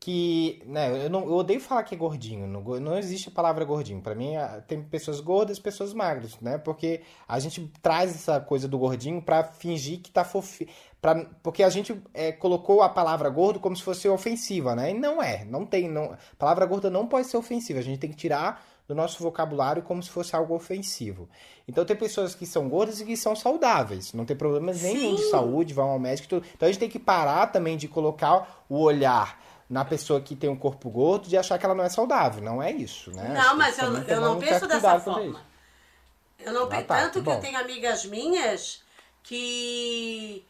que. 0.00 0.60
Né, 0.66 1.06
eu, 1.06 1.10
não, 1.10 1.24
eu 1.24 1.34
odeio 1.34 1.60
falar 1.60 1.84
que 1.84 1.94
é 1.94 1.98
gordinho. 1.98 2.46
Não, 2.46 2.60
não 2.80 2.98
existe 2.98 3.28
a 3.28 3.32
palavra 3.32 3.64
gordinho. 3.64 4.00
Pra 4.00 4.14
mim, 4.16 4.32
tem 4.66 4.82
pessoas 4.82 5.20
gordas 5.20 5.58
pessoas 5.60 5.94
magras, 5.94 6.38
né? 6.40 6.58
Porque 6.58 7.02
a 7.28 7.38
gente 7.38 7.70
traz 7.80 8.10
essa 8.14 8.40
coisa 8.40 8.66
do 8.66 8.78
gordinho 8.78 9.22
pra 9.22 9.44
fingir 9.44 10.00
que 10.00 10.10
tá 10.10 10.24
fofinho. 10.24 10.70
Pra, 11.04 11.22
porque 11.42 11.62
a 11.62 11.68
gente 11.68 12.02
é, 12.14 12.32
colocou 12.32 12.80
a 12.80 12.88
palavra 12.88 13.28
gordo 13.28 13.60
como 13.60 13.76
se 13.76 13.82
fosse 13.82 14.08
ofensiva, 14.08 14.74
né? 14.74 14.90
E 14.90 14.94
não 14.94 15.22
é. 15.22 15.44
Não 15.44 15.66
tem. 15.66 15.86
Não, 15.86 16.04
a 16.14 16.18
palavra 16.38 16.64
gorda 16.64 16.88
não 16.88 17.06
pode 17.06 17.26
ser 17.26 17.36
ofensiva. 17.36 17.78
A 17.78 17.82
gente 17.82 17.98
tem 17.98 18.08
que 18.08 18.16
tirar 18.16 18.64
do 18.88 18.94
nosso 18.94 19.22
vocabulário 19.22 19.82
como 19.82 20.02
se 20.02 20.08
fosse 20.08 20.34
algo 20.34 20.54
ofensivo. 20.54 21.28
Então 21.68 21.84
tem 21.84 21.94
pessoas 21.94 22.34
que 22.34 22.46
são 22.46 22.70
gordas 22.70 23.02
e 23.02 23.04
que 23.04 23.18
são 23.18 23.36
saudáveis, 23.36 24.14
não 24.14 24.24
tem 24.24 24.34
problemas 24.34 24.80
nenhum 24.80 25.14
de 25.14 25.20
Sim. 25.24 25.30
saúde, 25.30 25.74
vão 25.74 25.90
ao 25.90 25.98
médico, 25.98 26.24
e 26.24 26.28
tudo. 26.30 26.46
Então 26.54 26.66
a 26.66 26.72
gente 26.72 26.80
tem 26.80 26.88
que 26.88 26.98
parar 26.98 27.48
também 27.48 27.76
de 27.76 27.86
colocar 27.86 28.64
o 28.66 28.80
olhar 28.80 29.38
na 29.68 29.84
pessoa 29.84 30.22
que 30.22 30.34
tem 30.34 30.48
um 30.48 30.56
corpo 30.56 30.88
gordo 30.88 31.28
de 31.28 31.36
achar 31.36 31.58
que 31.58 31.66
ela 31.66 31.74
não 31.74 31.84
é 31.84 31.90
saudável. 31.90 32.42
Não 32.42 32.62
é 32.62 32.72
isso, 32.72 33.10
né? 33.10 33.24
Acho 33.24 33.44
Não, 33.44 33.50
que 33.50 33.56
mas 33.58 33.78
eu, 33.78 33.94
eu 34.04 34.20
não 34.22 34.38
penso 34.38 34.66
dessa 34.66 34.98
forma. 35.00 35.42
Eu 36.38 36.52
não 36.54 36.64
Ah, 36.64 36.68
penso 36.68 36.84
tá, 36.86 36.96
tanto 37.02 37.18
que 37.18 37.24
que 37.24 37.30
eu 37.30 37.40
tenho 37.40 37.58
amigas 37.58 38.06
minhas 38.06 38.82
que 39.22 40.46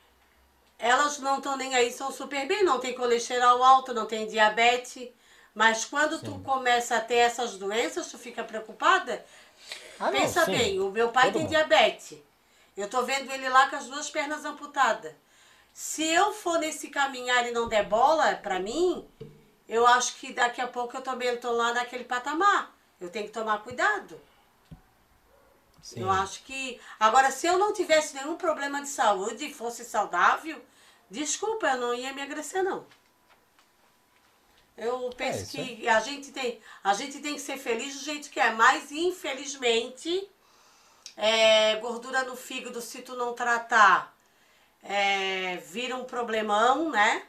elas 0.84 1.18
não 1.18 1.38
estão 1.38 1.56
nem 1.56 1.74
aí, 1.74 1.90
são 1.90 2.12
super 2.12 2.46
bem, 2.46 2.62
não 2.62 2.78
tem 2.78 2.94
colesterol 2.94 3.62
alto, 3.64 3.94
não 3.94 4.04
tem 4.04 4.26
diabetes. 4.26 5.08
Mas 5.54 5.86
quando 5.86 6.20
tu 6.20 6.38
começa 6.40 6.96
a 6.96 7.00
ter 7.00 7.14
essas 7.14 7.56
doenças, 7.56 8.10
tu 8.10 8.18
fica 8.18 8.44
preocupada? 8.44 9.24
Ah, 9.98 10.10
não, 10.10 10.12
Pensa 10.12 10.44
sim. 10.44 10.50
bem, 10.50 10.78
o 10.80 10.90
meu 10.90 11.08
pai 11.08 11.24
Todo 11.24 11.32
tem 11.32 11.42
mundo. 11.44 11.50
diabetes. 11.52 12.18
Eu 12.76 12.86
tô 12.86 13.02
vendo 13.02 13.32
ele 13.32 13.48
lá 13.48 13.70
com 13.70 13.76
as 13.76 13.86
duas 13.86 14.10
pernas 14.10 14.44
amputadas. 14.44 15.14
Se 15.72 16.04
eu 16.04 16.34
for 16.34 16.58
nesse 16.58 16.88
caminhar 16.88 17.46
e 17.46 17.50
não 17.52 17.66
der 17.66 17.86
bola 17.86 18.34
pra 18.34 18.60
mim, 18.60 19.08
eu 19.66 19.86
acho 19.86 20.16
que 20.16 20.34
daqui 20.34 20.60
a 20.60 20.66
pouco 20.68 20.94
eu 20.98 21.00
também 21.00 21.34
tô 21.38 21.50
lá 21.52 21.72
naquele 21.72 22.04
patamar. 22.04 22.70
Eu 23.00 23.08
tenho 23.08 23.24
que 23.24 23.32
tomar 23.32 23.62
cuidado. 23.62 24.20
Sim. 25.80 26.00
Eu 26.00 26.10
acho 26.10 26.42
que. 26.42 26.78
Agora, 27.00 27.30
se 27.30 27.46
eu 27.46 27.58
não 27.58 27.72
tivesse 27.72 28.14
nenhum 28.14 28.36
problema 28.36 28.82
de 28.82 28.88
saúde 28.88 29.46
e 29.46 29.54
fosse 29.54 29.82
saudável, 29.82 30.60
desculpa, 31.14 31.66
eu 31.68 31.78
não 31.80 31.94
ia 31.94 32.10
emagrecer, 32.10 32.62
não. 32.64 32.86
Eu 34.76 35.10
penso 35.16 35.42
É, 35.42 35.46
que 35.46 35.88
a 35.88 36.00
gente, 36.00 36.32
tem, 36.32 36.60
a 36.82 36.94
gente 36.94 37.20
tem 37.20 37.34
que 37.34 37.40
ser 37.40 37.56
feliz 37.56 37.94
do 37.96 38.04
jeito 38.04 38.30
que 38.30 38.40
é, 38.40 38.50
mas 38.52 38.90
infelizmente, 38.90 40.28
é, 41.16 41.76
gordura 41.76 42.24
no 42.24 42.36
fígado, 42.36 42.80
se 42.80 43.02
tu 43.02 43.14
não 43.16 43.34
tratar, 43.34 44.16
é, 44.82 45.56
vira 45.58 45.96
um 45.96 46.04
problemão, 46.04 46.90
né? 46.90 47.26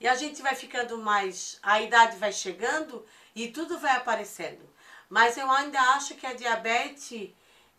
E 0.00 0.08
a 0.08 0.14
gente 0.16 0.42
vai 0.42 0.54
ficando 0.54 0.98
mais. 0.98 1.58
A 1.62 1.80
idade 1.80 2.16
vai 2.16 2.32
chegando 2.32 3.06
e 3.34 3.48
tudo 3.50 3.78
vai 3.78 3.96
aparecendo. 3.96 4.68
Mas 5.08 5.36
eu 5.36 5.50
ainda 5.50 5.80
acho 5.96 6.14
que 6.16 6.26
a 6.26 6.34
diabetes 6.34 7.30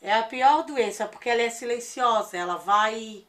é 0.02 0.14
a 0.14 0.24
pior 0.24 0.64
doença, 0.64 1.08
porque 1.08 1.30
ela 1.30 1.42
é 1.42 1.50
silenciosa, 1.50 2.38
ela 2.38 2.58
vai. 2.58 3.26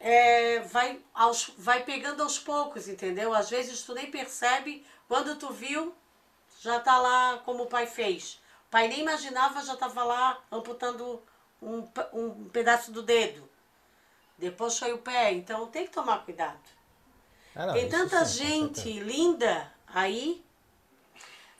É, 0.00 0.60
vai, 0.60 0.98
aos, 1.14 1.52
vai 1.58 1.84
pegando 1.84 2.22
aos 2.22 2.38
poucos, 2.38 2.88
entendeu? 2.88 3.34
Às 3.34 3.50
vezes 3.50 3.82
tu 3.82 3.92
nem 3.92 4.10
percebe, 4.10 4.84
quando 5.06 5.36
tu 5.36 5.52
viu, 5.52 5.94
já 6.60 6.80
tá 6.80 6.98
lá 6.98 7.38
como 7.44 7.64
o 7.64 7.68
pai 7.68 7.86
fez. 7.86 8.40
O 8.66 8.70
pai 8.70 8.88
nem 8.88 9.00
imaginava, 9.00 9.62
já 9.62 9.76
tava 9.76 10.02
lá 10.02 10.40
amputando 10.50 11.22
um, 11.60 11.86
um 12.14 12.48
pedaço 12.48 12.90
do 12.90 13.02
dedo. 13.02 13.48
Depois 14.38 14.78
foi 14.78 14.92
o 14.92 14.98
pé, 14.98 15.32
então 15.32 15.66
tem 15.66 15.84
que 15.86 15.92
tomar 15.92 16.24
cuidado. 16.24 16.58
Ah, 17.54 17.66
não, 17.66 17.74
Tem 17.74 17.88
tanta 17.88 18.24
gente 18.24 18.90
linda 19.00 19.70
aí. 19.86 20.42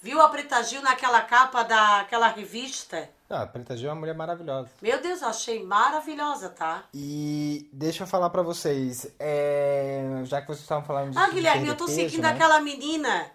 Viu 0.03 0.21
a 0.21 0.29
Preta 0.29 0.63
Gil 0.63 0.81
naquela 0.81 1.21
capa 1.21 1.63
daquela 1.63 2.29
revista? 2.29 3.09
Não, 3.29 3.43
a 3.43 3.47
Preta 3.47 3.77
Gil 3.77 3.91
é 3.91 3.93
uma 3.93 4.01
mulher 4.01 4.15
maravilhosa. 4.15 4.71
Meu 4.81 5.01
Deus, 5.01 5.21
eu 5.21 5.29
achei 5.29 5.63
maravilhosa, 5.63 6.49
tá? 6.49 6.85
E 6.95 7.69
deixa 7.71 8.05
eu 8.05 8.07
falar 8.07 8.31
pra 8.31 8.41
vocês, 8.41 9.07
é, 9.19 10.03
já 10.25 10.41
que 10.41 10.47
vocês 10.47 10.63
estavam 10.63 10.85
falando 10.85 11.11
disso 11.11 11.19
Ah, 11.23 11.27
de 11.29 11.35
Guilherme, 11.35 11.69
eu 11.69 11.77
tô 11.77 11.87
seguindo 11.87 12.23
né? 12.23 12.31
aquela 12.31 12.61
menina 12.61 13.31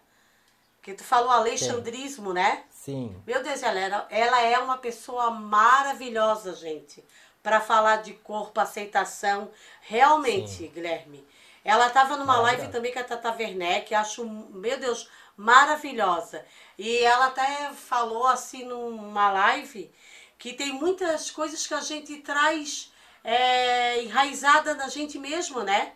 que 0.82 0.94
tu 0.94 1.04
falou 1.04 1.30
alexandrismo, 1.30 2.34
né? 2.34 2.64
Sim. 2.72 3.16
Meu 3.28 3.44
Deus, 3.44 3.62
ela, 3.62 3.80
era, 3.80 4.08
ela 4.10 4.42
é 4.42 4.58
uma 4.58 4.78
pessoa 4.78 5.30
maravilhosa, 5.32 6.56
gente. 6.56 7.04
Pra 7.44 7.60
falar 7.60 7.98
de 7.98 8.14
corpo, 8.14 8.60
aceitação. 8.60 9.52
Realmente, 9.82 10.68
Guilherme. 10.68 11.24
Ela 11.64 11.90
tava 11.90 12.18
numa 12.18 12.38
live 12.42 12.68
também 12.68 12.92
com 12.94 13.00
a 13.00 13.04
Tata 13.04 13.32
Werneck, 13.32 13.94
acho, 13.96 14.24
meu 14.24 14.80
Deus, 14.80 15.10
maravilhosa. 15.38 16.46
E 16.78 16.98
ela 17.00 17.28
até 17.28 17.72
falou 17.74 18.28
assim 18.28 18.66
numa 18.66 19.32
live 19.32 19.92
que 20.38 20.54
tem 20.54 20.74
muitas 20.74 21.32
coisas 21.32 21.66
que 21.66 21.74
a 21.74 21.82
gente 21.82 22.18
traz 22.18 22.92
é, 23.24 24.04
enraizada 24.04 24.74
na 24.74 24.88
gente 24.88 25.18
mesmo, 25.18 25.62
né? 25.64 25.94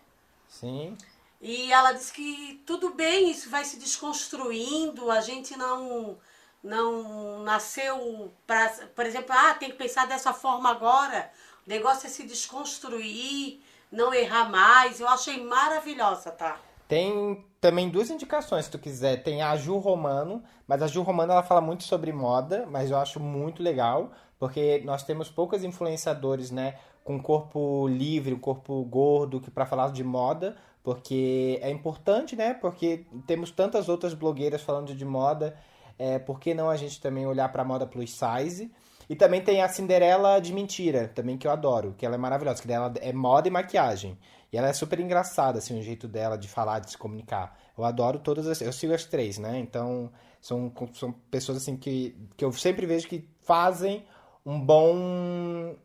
Sim. 0.47 0.97
E 1.41 1.71
ela 1.71 1.93
disse 1.93 2.11
que 2.11 2.61
tudo 2.65 2.89
bem, 2.91 3.31
isso 3.31 3.49
vai 3.49 3.63
se 3.63 3.77
desconstruindo, 3.77 5.11
a 5.11 5.21
gente 5.21 5.55
não 5.57 6.17
não 6.61 7.41
nasceu 7.43 8.33
para, 8.45 8.69
por 8.93 9.05
exemplo, 9.05 9.33
ah, 9.33 9.53
tem 9.53 9.71
que 9.71 9.77
pensar 9.77 10.05
dessa 10.07 10.33
forma 10.33 10.69
agora. 10.69 11.31
O 11.65 11.69
negócio 11.69 12.07
é 12.07 12.09
se 12.09 12.23
desconstruir, 12.23 13.61
não 13.89 14.13
errar 14.13 14.49
mais. 14.49 14.99
Eu 14.99 15.07
achei 15.07 15.41
maravilhosa, 15.41 16.31
tá? 16.31 16.59
Tem 16.89 17.45
também 17.61 17.87
duas 17.87 18.09
indicações, 18.09 18.65
se 18.65 18.71
tu 18.71 18.79
quiser. 18.79 19.21
Tem 19.21 19.43
a 19.43 19.55
Ju 19.55 19.77
Romano, 19.77 20.41
mas 20.67 20.81
a 20.81 20.87
Ju 20.87 21.03
Romano 21.03 21.31
ela 21.31 21.43
fala 21.43 21.61
muito 21.61 21.83
sobre 21.83 22.11
moda, 22.11 22.67
mas 22.67 22.89
eu 22.89 22.97
acho 22.97 23.19
muito 23.19 23.61
legal, 23.61 24.09
porque 24.39 24.81
nós 24.83 25.03
temos 25.03 25.29
poucos 25.29 25.63
influenciadores, 25.63 26.49
né, 26.49 26.79
com 27.03 27.21
corpo 27.21 27.87
livre, 27.87 28.35
corpo 28.37 28.83
gordo, 28.85 29.39
que 29.39 29.51
para 29.51 29.67
falar 29.67 29.91
de 29.91 30.03
moda, 30.03 30.57
porque 30.83 31.59
é 31.61 31.69
importante, 31.69 32.35
né? 32.35 32.55
Porque 32.55 33.05
temos 33.27 33.51
tantas 33.51 33.87
outras 33.87 34.15
blogueiras 34.15 34.63
falando 34.63 34.95
de 34.95 35.05
moda, 35.05 35.55
é, 35.99 36.17
por 36.17 36.39
que 36.39 36.55
não 36.55 36.71
a 36.71 36.75
gente 36.75 36.99
também 36.99 37.27
olhar 37.27 37.51
para 37.51 37.63
moda 37.63 37.85
plus 37.85 38.11
size? 38.11 38.71
E 39.07 39.15
também 39.15 39.41
tem 39.41 39.61
a 39.61 39.67
Cinderela 39.67 40.39
de 40.39 40.53
Mentira, 40.53 41.07
também 41.07 41.37
que 41.37 41.45
eu 41.45 41.51
adoro, 41.51 41.93
que 41.95 42.05
ela 42.05 42.15
é 42.15 42.17
maravilhosa, 42.17 42.61
que 42.61 42.67
dela 42.67 42.93
é 42.99 43.13
moda 43.13 43.47
e 43.47 43.51
maquiagem. 43.51 44.17
E 44.51 44.57
ela 44.57 44.67
é 44.67 44.73
super 44.73 44.99
engraçada, 44.99 45.59
assim, 45.59 45.79
o 45.79 45.83
jeito 45.83 46.07
dela 46.07 46.37
de 46.37 46.47
falar, 46.47 46.79
de 46.79 46.91
se 46.91 46.97
comunicar. 46.97 47.57
Eu 47.77 47.85
adoro 47.85 48.19
todas 48.19 48.47
as. 48.47 48.61
Eu 48.61 48.73
sigo 48.73 48.93
as 48.93 49.05
três, 49.05 49.37
né? 49.37 49.59
Então, 49.59 50.11
são, 50.41 50.71
são 50.93 51.11
pessoas, 51.11 51.59
assim, 51.59 51.77
que, 51.77 52.15
que 52.35 52.43
eu 52.43 52.51
sempre 52.51 52.85
vejo 52.85 53.07
que 53.07 53.27
fazem 53.43 54.05
um 54.45 54.59
bom. 54.59 55.75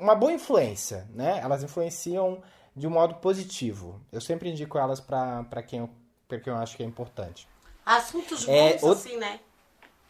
uma 0.00 0.14
boa 0.14 0.32
influência, 0.32 1.06
né? 1.10 1.40
Elas 1.42 1.62
influenciam 1.62 2.42
de 2.74 2.86
um 2.86 2.90
modo 2.90 3.16
positivo. 3.16 4.00
Eu 4.10 4.20
sempre 4.20 4.50
indico 4.50 4.78
elas 4.78 5.00
para 5.00 5.62
quem, 5.66 5.80
eu- 5.80 5.90
pra 6.26 6.38
quem 6.40 6.52
eu 6.52 6.58
acho 6.58 6.76
que 6.76 6.82
é 6.82 6.86
importante. 6.86 7.46
Assuntos 7.84 8.44
bons, 8.44 8.82
É, 8.82 8.88
assim, 8.90 9.16
né? 9.18 9.40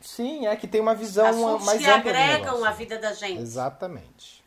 Sim, 0.00 0.46
é 0.46 0.54
que 0.56 0.66
tem 0.68 0.80
uma 0.80 0.94
visão 0.94 1.26
Assuntos 1.26 1.66
mais 1.66 1.78
que 1.78 1.90
ampla 1.90 2.12
do 2.12 2.18
agregam 2.18 2.64
a 2.64 2.70
vida 2.70 2.98
da 2.98 3.12
gente. 3.12 3.40
Exatamente. 3.40 4.44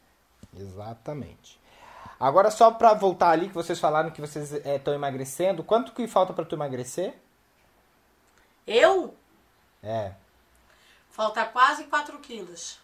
Exatamente. 0.58 1.59
Agora, 2.20 2.52
só 2.52 2.72
pra 2.72 2.94
voltar 2.94 3.30
ali, 3.30 3.48
que 3.48 3.54
vocês 3.56 3.80
falaram 3.80 4.12
que 4.12 4.20
vocês 4.20 4.52
estão 4.52 4.94
emagrecendo, 4.94 5.64
quanto 5.64 5.94
que 5.94 6.08
falta 6.08 6.34
pra 6.34 6.44
tu 6.44 6.56
emagrecer? 6.56 7.16
Eu? 8.68 9.16
É. 9.82 10.12
Falta 11.12 11.46
quase 11.46 11.86
4 11.86 12.18
quilos. 12.20 12.80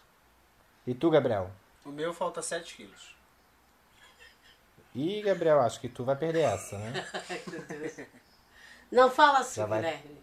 E 0.86 0.94
tu, 0.94 1.10
Gabriel? 1.10 1.50
O 1.84 1.90
meu 1.90 2.14
falta 2.14 2.40
7 2.40 2.74
quilos. 2.76 3.14
Ih, 4.94 5.20
Gabriel, 5.22 5.60
acho 5.60 5.78
que 5.80 5.88
tu 5.90 6.02
vai 6.04 6.16
perder 6.16 6.40
essa, 6.42 6.78
né? 6.78 7.06
Não 8.90 9.10
fala 9.10 9.40
assim, 9.40 9.60
Já 9.60 9.66
vai- 9.66 9.82
Guilherme. 9.82 10.22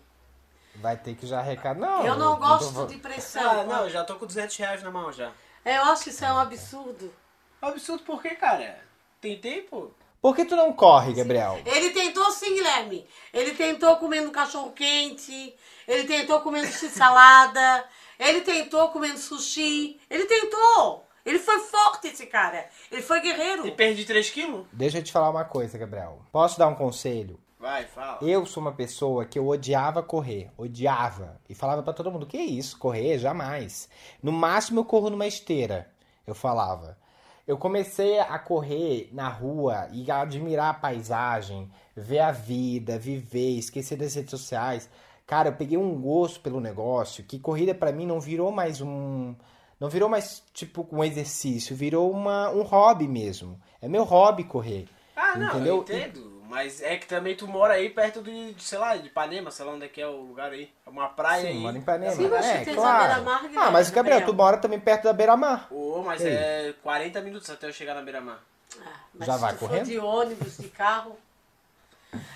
Vai 0.77 0.97
ter 0.97 1.15
que 1.15 1.27
já 1.27 1.37
arrecadar. 1.39 1.79
Não, 1.79 2.03
Eu 2.03 2.15
não 2.17 2.33
tô- 2.33 2.47
gosto 2.47 2.87
de 2.87 2.97
pressão. 2.97 3.47
Ah, 3.59 3.63
não, 3.63 3.87
já 3.87 4.03
tô 4.03 4.15
com 4.15 4.25
200 4.25 4.57
reais 4.57 4.81
na 4.81 4.89
mão 4.89 5.11
já. 5.11 5.31
Eu 5.63 5.83
acho 5.83 6.05
que 6.05 6.09
isso 6.09 6.25
é 6.25 6.33
um 6.33 6.39
absurdo. 6.39 7.13
Absurdo 7.61 8.03
por 8.03 8.19
quê, 8.23 8.31
cara? 8.33 8.83
Tem 9.23 9.37
tempo? 9.37 9.89
Por 10.21 10.35
que 10.35 10.43
tu 10.43 10.53
não 10.53 10.73
corre, 10.73 11.13
Gabriel? 11.13 11.57
Ele 11.65 11.91
tentou 11.91 12.29
sim, 12.29 12.55
Guilherme. 12.55 13.07
Ele 13.33 13.51
tentou 13.51 13.95
comendo 13.95 14.29
cachorro 14.31 14.73
quente, 14.73 15.55
ele 15.87 16.03
tentou 16.03 16.41
comendo 16.41 16.67
x-salada, 16.67 17.85
Ele 18.19 18.41
tentou 18.41 18.89
comendo 18.89 19.17
sushi. 19.17 19.99
Ele 20.09 20.25
tentou. 20.25 21.05
Ele 21.25 21.39
foi 21.39 21.59
forte, 21.59 22.07
esse 22.07 22.25
cara. 22.25 22.67
Ele 22.91 23.01
foi 23.01 23.21
guerreiro. 23.21 23.65
E 23.65 23.71
perdi 23.71 24.05
3 24.05 24.29
quilos? 24.29 24.67
Deixa 24.73 24.99
eu 24.99 25.03
te 25.03 25.11
falar 25.11 25.29
uma 25.29 25.45
coisa, 25.45 25.77
Gabriel. 25.77 26.21
Posso 26.31 26.59
dar 26.59 26.67
um 26.67 26.75
conselho? 26.75 27.39
Vai, 27.57 27.85
fala. 27.85 28.19
Eu 28.21 28.45
sou 28.45 28.59
uma 28.61 28.73
pessoa 28.73 29.23
que 29.25 29.39
eu 29.39 29.47
odiava 29.47 30.03
correr, 30.03 30.51
odiava. 30.57 31.39
E 31.49 31.55
falava 31.55 31.81
pra 31.81 31.93
todo 31.93 32.11
mundo, 32.11 32.27
que 32.27 32.37
isso, 32.37 32.77
correr? 32.77 33.17
Jamais. 33.17 33.87
No 34.21 34.33
máximo 34.33 34.81
eu 34.81 34.85
corro 34.85 35.09
numa 35.09 35.25
esteira, 35.25 35.89
eu 36.27 36.35
falava. 36.35 36.97
Eu 37.45 37.57
comecei 37.57 38.19
a 38.19 38.39
correr 38.39 39.09
na 39.11 39.27
rua 39.27 39.89
e 39.91 40.09
a 40.09 40.21
admirar 40.21 40.69
a 40.69 40.73
paisagem, 40.73 41.69
ver 41.95 42.19
a 42.19 42.31
vida, 42.31 42.97
viver, 42.97 43.57
esquecer 43.57 43.97
das 43.97 44.15
redes 44.15 44.31
sociais. 44.31 44.89
Cara, 45.27 45.49
eu 45.49 45.53
peguei 45.53 45.77
um 45.77 45.99
gosto 45.99 46.39
pelo 46.39 46.61
negócio 46.61 47.23
que 47.23 47.39
corrida 47.39 47.75
pra 47.75 47.91
mim 47.91 48.05
não 48.05 48.19
virou 48.19 48.51
mais 48.51 48.81
um... 48.81 49.35
Não 49.79 49.89
virou 49.89 50.07
mais, 50.07 50.41
tipo, 50.53 50.87
um 50.89 51.03
exercício, 51.03 51.75
virou 51.75 52.09
uma, 52.09 52.49
um 52.51 52.61
hobby 52.61 53.07
mesmo. 53.07 53.59
É 53.81 53.87
meu 53.89 54.03
hobby 54.03 54.45
correr. 54.45 54.87
Ah, 55.13 55.37
não, 55.37 55.47
entendeu? 55.47 55.75
eu 55.75 55.81
entendo. 55.81 56.32
Mas 56.53 56.81
é 56.83 56.97
que 56.97 57.07
também 57.07 57.35
tu 57.35 57.47
mora 57.47 57.73
aí 57.73 57.89
perto 57.89 58.21
de, 58.21 58.53
de, 58.53 58.63
sei 58.63 58.77
lá, 58.77 58.95
de 58.95 59.07
Ipanema, 59.07 59.49
sei 59.49 59.65
lá 59.65 59.71
onde 59.71 59.85
é 59.85 59.87
que 59.87 59.99
é 59.99 60.05
o 60.07 60.21
lugar 60.21 60.51
aí. 60.51 60.71
É 60.85 60.89
uma 60.89 61.07
praia 61.09 61.41
Sim, 61.41 61.47
aí. 61.47 61.53
mora 61.59 61.75
em 61.77 61.79
Ipanema. 61.81 62.15
Sim, 62.15 62.27
mas 62.27 62.45
é, 62.45 62.65
claro. 62.65 63.07
beira-mar, 63.23 63.41
Ah, 63.55 63.71
mas 63.71 63.89
Gabriel, 63.89 64.19
Gabriel. 64.19 64.25
tu 64.25 64.33
mora 64.33 64.57
também 64.57 64.79
perto 64.79 65.03
da 65.05 65.13
beira-mar. 65.13 65.67
Ô, 65.71 66.03
mas 66.05 66.21
E 66.21 66.27
aí? 66.27 66.33
é 66.35 66.73
40 66.83 67.21
minutos 67.21 67.49
até 67.49 67.67
eu 67.67 67.73
chegar 67.73 67.95
na 67.95 68.03
beira-mar. 68.03 68.39
Ah, 68.79 68.89
mas 69.15 69.25
Já 69.27 69.33
se 69.33 69.39
vai 69.41 69.53
tu 69.53 69.57
for 69.59 69.69
correndo? 69.69 69.85
de 69.85 69.97
ônibus, 69.97 70.57
de 70.57 70.67
carro. 70.69 71.17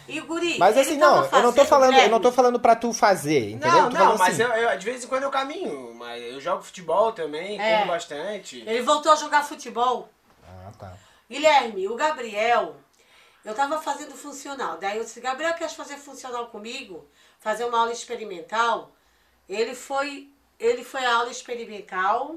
E 0.08 0.20
o 0.20 0.26
guri, 0.26 0.58
Mas 0.58 0.76
assim, 0.76 0.98
não, 0.98 1.24
eu 1.24 1.44
não 1.44 1.54
tô 1.54 1.64
falando, 1.64 1.96
eu 2.00 2.10
não 2.10 2.20
tô 2.20 2.32
falando 2.32 2.60
pra 2.60 2.76
tu 2.76 2.92
fazer, 2.94 3.52
entendeu? 3.52 3.84
Não, 3.84 3.90
não, 3.92 4.18
mas 4.18 4.34
assim, 4.34 4.42
eu, 4.42 4.50
eu- 4.72 4.78
de 4.80 4.84
vez 4.86 5.04
em 5.04 5.08
quando 5.08 5.22
eu 5.24 5.30
caminho. 5.30 5.94
Mas 5.94 6.24
eu 6.24 6.42
jogo 6.42 6.64
futebol 6.64 7.12
também, 7.12 7.62
É. 7.62 7.78
como 7.78 7.92
bastante. 7.92 8.64
Ele 8.66 8.82
voltou 8.82 9.12
a 9.12 9.16
jogar 9.16 9.44
futebol. 9.44 10.10
Ah, 10.44 10.72
tá. 10.80 10.94
Guilherme, 11.30 11.88
o 11.88 11.96
Gabriel, 11.96 12.76
eu 13.48 13.56
tava 13.56 13.82
fazendo 13.82 14.14
funcional. 14.14 14.78
Daí 14.78 14.98
eu 14.98 15.04
disse, 15.06 15.22
Gabriel, 15.22 15.54
quer 15.54 15.70
fazer 15.70 15.98
funcional 15.98 16.48
comigo? 16.48 17.10
Fazer 17.40 17.64
uma 17.64 17.80
aula 17.80 17.94
experimental? 17.94 18.92
Ele 19.48 19.74
foi, 19.74 20.30
ele 20.60 20.84
foi 20.84 21.06
à 21.06 21.16
aula 21.16 21.32
experimental. 21.32 22.36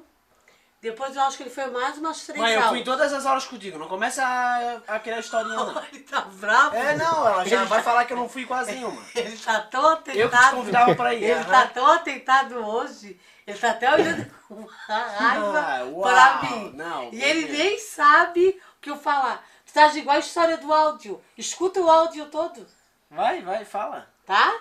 Depois 0.80 1.14
eu 1.16 1.22
acho 1.22 1.36
que 1.36 1.42
ele 1.42 1.50
foi 1.50 1.66
mais 1.66 1.98
umas 1.98 2.24
três 2.24 2.38
Mas 2.40 2.52
eu 2.52 2.58
aulas. 2.58 2.70
fui 2.70 2.78
em 2.80 2.84
todas 2.84 3.12
as 3.12 3.26
aulas 3.26 3.44
contigo, 3.44 3.76
não 3.76 3.88
começa 3.88 4.24
a, 4.24 4.94
a 4.94 4.98
criar 5.00 5.18
historinha 5.18 5.56
não. 5.56 5.82
Ele 5.92 6.00
tá 6.04 6.20
bravo. 6.22 6.76
É, 6.76 6.96
não, 6.96 7.28
ela 7.28 7.44
já 7.44 7.64
vai 7.64 7.82
falar 7.82 8.04
que 8.04 8.12
eu 8.12 8.16
não 8.16 8.28
fui 8.28 8.46
quase 8.46 8.72
nenhuma. 8.72 9.02
Ele 9.14 9.36
tá 9.36 9.60
tão 9.62 9.86
atentado. 9.88 10.16
Eu 10.16 10.30
te 10.30 10.50
convidava 10.50 10.94
pra 10.94 11.12
ir, 11.12 11.24
Ele 11.24 11.32
aham. 11.34 11.50
tá 11.50 11.66
tão 11.66 11.86
atentado 11.86 12.54
hoje. 12.64 13.20
Ele 13.46 13.58
tá 13.58 13.70
até 13.72 13.92
olhando 13.92 14.24
com 14.46 14.64
raiva 14.64 15.58
Ah, 15.58 15.84
uau, 15.84 16.02
pra 16.02 16.42
mim. 16.44 16.72
não, 16.76 17.10
e 17.12 17.20
ele 17.22 17.48
nem 17.50 17.78
sabe 17.80 18.48
o 18.76 18.80
que 18.80 18.90
eu 18.90 18.96
falar. 18.96 19.44
Tá 19.72 19.86
igual 19.96 20.16
a 20.16 20.20
história 20.20 20.56
do 20.58 20.72
áudio. 20.72 21.22
Escuta 21.38 21.80
o 21.80 21.90
áudio 21.90 22.26
todo, 22.26 22.66
Vai, 23.10 23.42
vai, 23.42 23.64
fala. 23.64 24.08
tá? 24.26 24.60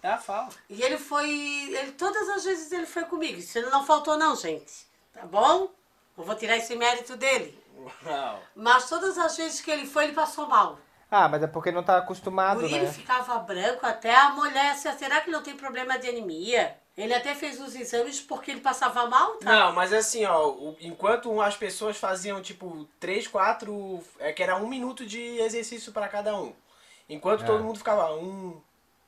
Tá, 0.00 0.16
fala. 0.16 0.48
E 0.70 0.80
ele 0.82 0.96
foi. 0.96 1.28
Ele, 1.28 1.92
todas 1.92 2.28
as 2.28 2.44
vezes 2.44 2.70
ele 2.70 2.86
foi 2.86 3.04
comigo. 3.04 3.38
Isso 3.38 3.60
não 3.70 3.84
faltou, 3.84 4.16
não, 4.16 4.36
gente. 4.36 4.86
Tá 5.12 5.26
bom? 5.26 5.70
Não 6.16 6.24
vou 6.24 6.34
tirar 6.36 6.56
esse 6.56 6.76
mérito 6.76 7.16
dele. 7.16 7.58
Uau. 8.06 8.40
Mas 8.54 8.88
todas 8.88 9.18
as 9.18 9.36
vezes 9.36 9.60
que 9.60 9.70
ele 9.70 9.86
foi, 9.86 10.04
ele 10.04 10.12
passou 10.12 10.46
mal. 10.46 10.78
Ah, 11.10 11.28
mas 11.28 11.42
é 11.42 11.46
porque 11.46 11.72
não 11.72 11.82
tá 11.82 11.94
O 11.94 11.98
acostumado, 11.98 12.60
guri 12.60 12.80
né? 12.80 12.92
ficava 12.92 13.38
branco, 13.38 13.84
até 13.86 14.14
a 14.14 14.30
mulher, 14.30 14.72
assim, 14.72 14.92
será 14.98 15.20
que 15.20 15.28
ele 15.30 15.36
não 15.36 15.42
tem 15.42 15.56
problema 15.56 15.98
de 15.98 16.08
anemia? 16.08 16.78
Ele 16.98 17.14
até 17.14 17.34
fez 17.34 17.60
os 17.60 17.74
exames 17.76 18.20
porque 18.20 18.50
ele 18.50 18.60
passava 18.60 19.06
mal, 19.06 19.34
tá? 19.36 19.50
Não, 19.52 19.72
mas 19.72 19.92
assim, 19.92 20.24
ó, 20.26 20.52
enquanto 20.80 21.40
as 21.40 21.56
pessoas 21.56 21.96
faziam 21.96 22.42
tipo 22.42 22.88
3, 22.98 23.28
4, 23.28 24.02
é 24.18 24.32
que 24.32 24.42
era 24.42 24.56
um 24.56 24.66
minuto 24.68 25.06
de 25.06 25.20
exercício 25.38 25.92
pra 25.92 26.08
cada 26.08 26.36
um. 26.36 26.52
Enquanto 27.08 27.44
É. 27.44 27.46
todo 27.46 27.62
mundo 27.62 27.78
ficava 27.78 28.12
um, 28.16 28.60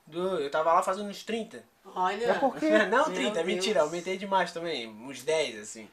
dois, 0.07 0.41
eu 0.45 0.51
tava 0.51 0.73
lá 0.73 0.83
fazendo 0.83 1.09
uns 1.11 1.25
30. 1.25 1.65
Olha. 1.95 2.27
É 2.27 2.35
porque... 2.35 2.69
Não, 2.87 3.07
Meu 3.09 3.15
30, 3.17 3.33
Deus. 3.33 3.47
mentira, 3.47 3.81
aumentei 3.83 4.17
demais 4.17 4.53
também, 4.53 4.87
uns 4.89 5.23
10 5.23 5.59
assim. 5.61 5.91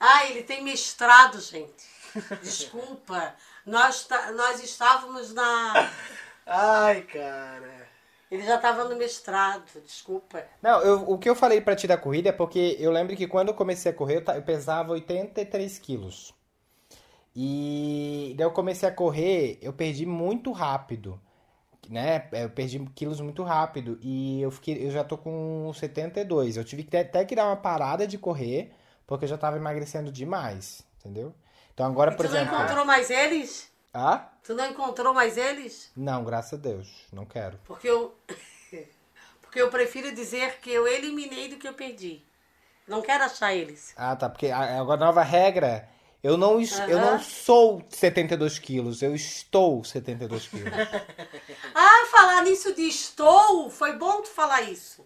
Ah, 0.00 0.24
ele 0.26 0.42
tem 0.42 0.62
mestrado, 0.64 1.38
gente. 1.40 1.84
Desculpa. 2.42 3.34
Nós, 3.66 4.04
tá- 4.04 4.30
nós 4.32 4.62
estávamos 4.62 5.32
na. 5.34 5.90
Ai, 6.46 7.02
cara. 7.02 7.85
Ele 8.30 8.42
já 8.42 8.56
estava 8.56 8.84
no 8.84 8.96
mestrado, 8.96 9.80
desculpa. 9.80 10.44
Não, 10.62 10.80
eu- 10.82 11.08
o 11.10 11.18
que 11.18 11.28
eu 11.30 11.34
falei 11.34 11.60
pra 11.62 11.74
ti 11.76 11.86
da 11.86 11.96
corrida 11.96 12.28
é 12.30 12.32
porque 12.32 12.76
eu 12.78 12.90
lembro 12.90 13.16
que 13.16 13.26
quando 13.26 13.48
eu 13.48 13.54
comecei 13.54 13.90
a 13.90 13.94
correr, 13.94 14.16
eu, 14.26 14.34
eu 14.34 14.42
pesava 14.42 14.92
83 14.92 15.78
quilos. 15.78 16.34
E 17.34 18.34
daí 18.36 18.46
eu 18.46 18.50
comecei 18.52 18.88
a 18.88 18.92
correr, 18.92 19.58
eu 19.60 19.72
perdi 19.72 20.06
muito 20.06 20.52
rápido, 20.52 21.20
né? 21.88 22.28
Eu 22.32 22.50
perdi 22.50 22.80
quilos 22.94 23.20
muito 23.20 23.42
rápido 23.44 23.98
e 24.02 24.40
eu 24.42 24.50
fiquei, 24.50 24.86
eu 24.86 24.90
já 24.90 25.04
tô 25.04 25.18
com 25.18 25.72
72. 25.74 26.56
Eu 26.56 26.64
tive 26.64 26.84
que 26.84 26.96
até 26.96 27.24
que 27.24 27.36
dar 27.36 27.46
uma 27.46 27.56
parada 27.56 28.06
de 28.06 28.18
correr, 28.18 28.72
porque 29.06 29.24
eu 29.26 29.30
já 29.30 29.38
tava 29.38 29.56
emagrecendo 29.58 30.12
demais, 30.12 30.82
entendeu? 31.00 31.34
Então 31.74 31.86
agora, 31.86 32.10
E 32.10 32.14
por 32.14 32.24
tu 32.24 32.28
não 32.28 32.38
exemplo, 32.38 32.56
encontrou 32.56 32.84
mais 32.84 33.10
eles? 33.10 33.70
ah? 33.92 34.30
Tu 34.46 34.54
não 34.54 34.66
encontrou 34.70 35.12
mais 35.12 35.36
eles? 35.36 35.90
Não, 35.96 36.22
graças 36.24 36.54
a 36.54 36.62
Deus, 36.62 36.88
não 37.12 37.24
quero. 37.24 37.58
Porque 37.66 37.88
eu. 37.88 38.14
Porque 39.42 39.60
eu 39.60 39.70
prefiro 39.70 40.14
dizer 40.14 40.58
que 40.60 40.70
eu 40.70 40.86
eliminei 40.86 41.48
do 41.48 41.56
que 41.56 41.66
eu 41.66 41.72
perdi. 41.72 42.22
Não 42.86 43.00
quero 43.02 43.24
achar 43.24 43.54
eles. 43.54 43.94
Ah, 43.96 44.14
tá. 44.14 44.28
Porque 44.28 44.50
agora 44.50 45.02
a 45.02 45.06
nova 45.06 45.22
regra, 45.22 45.88
eu 46.22 46.36
não, 46.36 46.60
es- 46.60 46.78
eu 46.80 46.98
Aham. 46.98 47.12
não 47.12 47.18
sou 47.18 47.82
72 47.88 48.58
quilos, 48.58 49.02
eu 49.02 49.14
estou 49.14 49.82
72 49.82 50.46
quilos. 50.46 50.72
Ah, 51.74 52.06
falar 52.10 52.42
nisso 52.42 52.74
de 52.74 52.82
estou, 52.88 53.68
foi 53.70 53.92
bom 53.92 54.22
tu 54.22 54.28
falar 54.28 54.62
isso. 54.62 55.04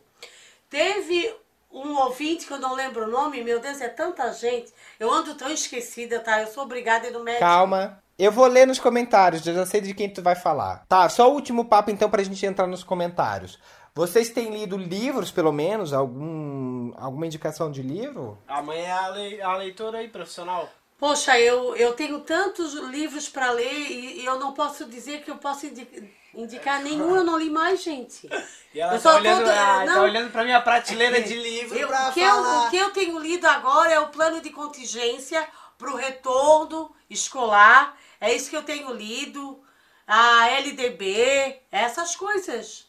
Teve 0.68 1.34
um 1.70 1.96
ouvinte 1.96 2.46
que 2.46 2.52
eu 2.52 2.58
não 2.58 2.74
lembro 2.74 3.04
o 3.04 3.10
nome, 3.10 3.42
meu 3.42 3.58
Deus, 3.60 3.80
é 3.80 3.88
tanta 3.88 4.32
gente. 4.32 4.72
Eu 4.98 5.10
ando 5.10 5.34
tão 5.34 5.50
esquecida, 5.50 6.20
tá? 6.20 6.40
Eu 6.40 6.46
sou 6.46 6.64
obrigada 6.64 7.06
a 7.06 7.10
ir 7.10 7.12
no 7.12 7.24
médico. 7.24 7.44
Calma. 7.44 8.02
Eu 8.22 8.30
vou 8.30 8.46
ler 8.46 8.66
nos 8.66 8.78
comentários, 8.78 9.46
eu 9.46 9.54
já 9.54 9.64
sei 9.64 9.80
de 9.80 9.94
quem 9.94 10.08
tu 10.12 10.20
vai 10.22 10.34
falar. 10.36 10.84
Tá, 10.86 11.08
só 11.08 11.30
o 11.30 11.34
último 11.34 11.64
papo 11.64 11.90
então 11.90 12.10
pra 12.10 12.22
gente 12.22 12.44
entrar 12.44 12.66
nos 12.66 12.84
comentários. 12.84 13.58
Vocês 13.94 14.28
têm 14.28 14.50
lido 14.50 14.76
livros, 14.76 15.30
pelo 15.30 15.50
menos? 15.50 15.94
Algum, 15.94 16.92
alguma 16.98 17.26
indicação 17.26 17.70
de 17.70 17.80
livro? 17.82 18.36
A 18.46 18.60
mãe 18.62 18.78
é 18.78 18.92
a, 18.92 19.08
lei- 19.08 19.40
a 19.40 19.56
leitora 19.56 19.98
aí, 19.98 20.08
profissional. 20.08 20.68
Poxa, 20.98 21.38
eu, 21.40 21.74
eu 21.76 21.94
tenho 21.94 22.20
tantos 22.20 22.74
livros 22.74 23.26
para 23.26 23.50
ler 23.52 23.72
e, 23.72 24.20
e 24.20 24.24
eu 24.26 24.38
não 24.38 24.52
posso 24.52 24.84
dizer 24.84 25.22
que 25.22 25.30
eu 25.30 25.36
posso 25.36 25.64
indi- 25.64 25.88
indicar 26.34 26.78
nenhum, 26.82 27.16
eu 27.16 27.24
não 27.24 27.38
li 27.38 27.48
mais, 27.48 27.82
gente. 27.82 28.28
E 28.72 28.80
ela 28.80 28.92
Eu 28.94 29.00
tá 29.00 29.10
só 29.10 29.16
olhando, 29.16 29.44
tô- 29.46 29.92
tá 29.94 30.02
olhando 30.02 30.30
pra 30.30 30.44
minha 30.44 30.60
prateleira 30.60 31.20
de 31.22 31.34
livro 31.34 31.76
Eu- 31.76 31.88
pra 31.88 32.10
o, 32.10 32.12
que 32.12 32.20
eu, 32.20 32.28
falar. 32.30 32.66
o 32.66 32.70
que 32.70 32.76
eu 32.76 32.90
tenho 32.92 33.18
lido 33.18 33.44
agora 33.46 33.90
é 33.90 33.98
o 33.98 34.08
plano 34.10 34.40
de 34.40 34.50
contingência 34.50 35.44
para 35.76 35.90
o 35.90 35.96
retorno 35.96 36.88
escolar. 37.08 37.96
É 38.20 38.34
isso 38.34 38.50
que 38.50 38.56
eu 38.56 38.62
tenho 38.62 38.92
lido. 38.92 39.62
A 40.06 40.48
LDB, 40.50 41.60
essas 41.70 42.16
coisas. 42.16 42.86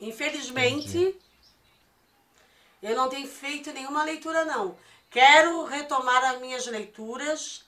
Infelizmente, 0.00 1.16
eu 2.82 2.96
não 2.96 3.08
tenho 3.08 3.28
feito 3.28 3.72
nenhuma 3.72 4.02
leitura, 4.04 4.44
não. 4.44 4.76
Quero 5.10 5.64
retomar 5.64 6.24
as 6.24 6.40
minhas 6.40 6.66
leituras. 6.66 7.64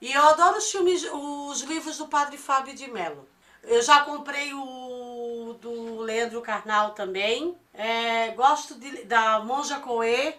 E 0.00 0.10
eu 0.12 0.22
adoro 0.22 0.56
os 0.58 0.70
filmes, 0.70 1.04
os 1.12 1.60
livros 1.62 1.98
do 1.98 2.08
Padre 2.08 2.38
Fábio 2.38 2.74
de 2.74 2.90
Mello. 2.90 3.28
Eu 3.62 3.82
já 3.82 4.00
comprei 4.02 4.54
o 4.54 5.54
do 5.60 6.00
Leandro 6.00 6.40
Carnal 6.40 6.92
também. 6.94 7.54
É, 7.74 8.30
gosto 8.30 8.74
de- 8.76 9.04
da 9.04 9.40
Monja 9.40 9.78
Coe, 9.78 10.34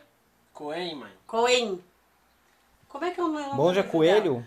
Coen, 0.52 0.96
mãe. 0.96 1.12
Coen. 1.28 1.84
Como 2.90 3.06
é 3.06 3.12
que 3.12 3.20
é 3.20 3.24
o 3.24 3.28
nome? 3.28 3.54
Monja? 3.56 3.84
Coelho? 3.84 4.46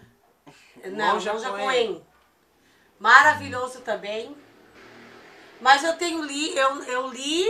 Não, 0.91 1.15
Monja 1.15 1.33
Monja, 1.33 1.51
Coen. 1.51 1.65
Coen. 1.65 2.03
Maravilhoso 2.99 3.81
também. 3.81 4.37
Mas 5.61 5.83
eu 5.83 5.97
tenho 5.97 6.23
li, 6.23 6.57
eu, 6.57 6.83
eu 6.85 7.09
li 7.09 7.47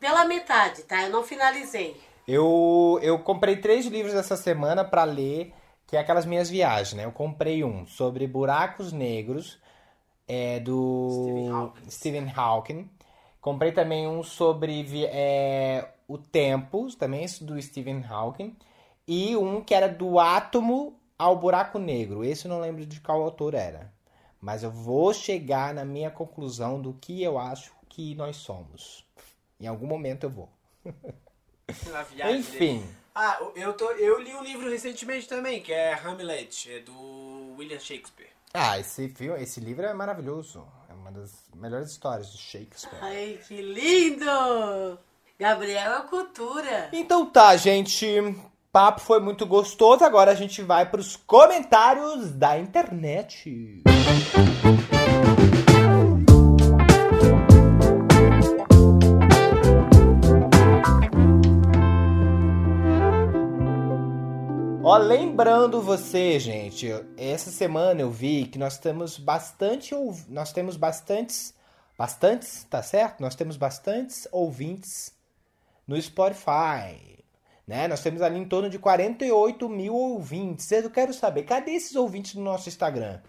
pela 0.00 0.24
metade, 0.24 0.82
tá? 0.82 1.02
Eu 1.02 1.10
não 1.10 1.22
finalizei. 1.22 2.00
Eu, 2.26 2.98
eu 3.02 3.18
comprei 3.20 3.56
três 3.56 3.86
livros 3.86 4.14
essa 4.14 4.36
semana 4.36 4.84
pra 4.84 5.04
ler, 5.04 5.54
que 5.86 5.96
é 5.96 6.00
aquelas 6.00 6.26
minhas 6.26 6.50
viagens, 6.50 6.94
né? 6.94 7.04
Eu 7.04 7.12
comprei 7.12 7.62
um 7.62 7.86
sobre 7.86 8.26
buracos 8.26 8.92
negros, 8.92 9.58
é, 10.26 10.58
do 10.60 11.72
Stephen 11.88 12.32
Hawking. 12.34 12.90
Comprei 13.40 13.70
também 13.70 14.08
um 14.08 14.22
sobre 14.22 15.04
é, 15.04 15.88
o 16.08 16.18
tempo, 16.18 16.88
também 16.96 17.24
esse 17.24 17.44
do 17.44 17.60
Stephen 17.62 18.04
Hawking. 18.04 18.56
E 19.06 19.36
um 19.36 19.62
que 19.62 19.72
era 19.72 19.88
do 19.88 20.18
átomo 20.18 20.98
ao 21.18 21.36
buraco 21.36 21.78
negro. 21.78 22.24
Esse 22.24 22.46
eu 22.46 22.50
não 22.50 22.60
lembro 22.60 22.84
de 22.84 23.00
qual 23.00 23.22
autor 23.22 23.54
era. 23.54 23.92
Mas 24.40 24.62
eu 24.62 24.70
vou 24.70 25.12
chegar 25.12 25.74
na 25.74 25.84
minha 25.84 26.10
conclusão 26.10 26.80
do 26.80 26.92
que 26.94 27.22
eu 27.22 27.38
acho 27.38 27.72
que 27.88 28.14
nós 28.14 28.36
somos. 28.36 29.04
Em 29.58 29.66
algum 29.66 29.86
momento 29.86 30.24
eu 30.24 30.30
vou. 30.30 30.48
Dele. 32.14 32.38
Enfim. 32.38 32.86
Ah, 33.14 33.38
eu, 33.56 33.72
tô, 33.72 33.90
eu 33.92 34.20
li 34.20 34.34
um 34.34 34.42
livro 34.42 34.70
recentemente 34.70 35.26
também, 35.26 35.60
que 35.60 35.72
é 35.72 35.94
Hamlet, 35.94 36.70
é 36.70 36.80
do 36.80 37.56
William 37.58 37.80
Shakespeare. 37.80 38.28
Ah, 38.52 38.78
esse 38.78 39.08
filme, 39.08 39.42
esse 39.42 39.58
livro 39.58 39.84
é 39.84 39.92
maravilhoso. 39.92 40.66
É 40.88 40.92
uma 40.92 41.10
das 41.10 41.32
melhores 41.54 41.90
histórias 41.90 42.30
de 42.30 42.38
Shakespeare. 42.38 42.98
Ai, 43.00 43.40
que 43.48 43.60
lindo! 43.60 44.98
Gabriel 45.38 45.92
é 45.92 46.02
cultura. 46.02 46.88
Então 46.92 47.26
tá, 47.26 47.56
gente. 47.56 48.06
Papo 48.76 49.00
foi 49.00 49.20
muito 49.20 49.46
gostoso. 49.46 50.04
Agora 50.04 50.32
a 50.32 50.34
gente 50.34 50.60
vai 50.60 50.84
pros 50.84 51.16
comentários 51.16 52.30
da 52.32 52.58
internet. 52.58 53.82
Ó, 64.84 64.98
lembrando 64.98 65.80
você, 65.80 66.38
gente, 66.38 66.86
essa 67.16 67.50
semana 67.50 68.02
eu 68.02 68.10
vi 68.10 68.44
que 68.44 68.58
nós 68.58 68.76
temos 68.76 69.16
bastante 69.16 69.94
nós 70.28 70.52
temos 70.52 70.76
bastantes 70.76 71.54
bastantes, 71.96 72.64
tá 72.64 72.82
certo? 72.82 73.22
Nós 73.22 73.34
temos 73.34 73.56
bastantes 73.56 74.28
ouvintes 74.30 75.16
no 75.88 75.98
Spotify, 75.98 77.15
né? 77.66 77.88
Nós 77.88 78.00
temos 78.00 78.22
ali 78.22 78.38
em 78.38 78.44
torno 78.44 78.70
de 78.70 78.78
48 78.78 79.68
mil 79.68 79.94
ouvintes. 79.94 80.70
Eu 80.70 80.90
quero 80.90 81.12
saber, 81.12 81.42
cadê 81.42 81.72
esses 81.72 81.96
ouvintes 81.96 82.34
no 82.34 82.42
nosso 82.42 82.68
Instagram? 82.68 83.20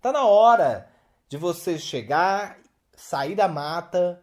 Tá 0.00 0.12
na 0.12 0.24
hora 0.24 0.88
de 1.28 1.36
você 1.36 1.78
chegar, 1.78 2.58
sair 2.94 3.34
da 3.34 3.48
mata 3.48 4.22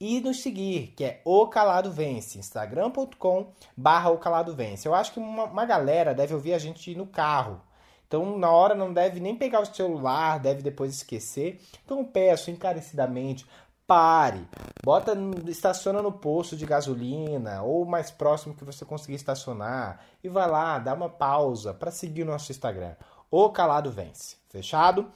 e 0.00 0.20
nos 0.20 0.42
seguir, 0.42 0.92
que 0.96 1.04
é 1.04 1.20
O 1.24 1.46
Calado 1.46 1.90
Vence, 1.92 2.38
instagram.com 2.38 3.52
barra 3.76 4.10
O 4.10 4.18
Calado 4.18 4.54
Vence. 4.54 4.86
Eu 4.86 4.94
acho 4.94 5.12
que 5.12 5.20
uma, 5.20 5.44
uma 5.44 5.64
galera 5.64 6.14
deve 6.14 6.34
ouvir 6.34 6.52
a 6.52 6.58
gente 6.58 6.94
no 6.94 7.06
carro. 7.06 7.60
Então, 8.06 8.38
na 8.38 8.50
hora 8.50 8.74
não 8.74 8.92
deve 8.92 9.18
nem 9.18 9.34
pegar 9.34 9.60
o 9.60 9.66
celular, 9.66 10.38
deve 10.38 10.62
depois 10.62 10.92
esquecer. 10.92 11.60
Então, 11.84 12.04
peço 12.04 12.50
encarecidamente, 12.50 13.46
pare, 13.86 14.48
bota, 14.82 15.16
estaciona 15.46 16.00
no 16.00 16.12
posto 16.12 16.56
de 16.56 16.64
gasolina 16.64 17.62
ou 17.62 17.84
mais 17.84 18.10
próximo 18.10 18.54
que 18.54 18.64
você 18.64 18.84
conseguir 18.84 19.16
estacionar 19.16 20.00
e 20.22 20.28
vai 20.28 20.48
lá, 20.50 20.78
dá 20.78 20.94
uma 20.94 21.08
pausa 21.08 21.74
para 21.74 21.90
seguir 21.90 22.22
o 22.22 22.26
nosso 22.26 22.50
Instagram. 22.50 22.94
O 23.30 23.50
Calado 23.50 23.90
Vence. 23.90 24.36
Fechado? 24.48 25.10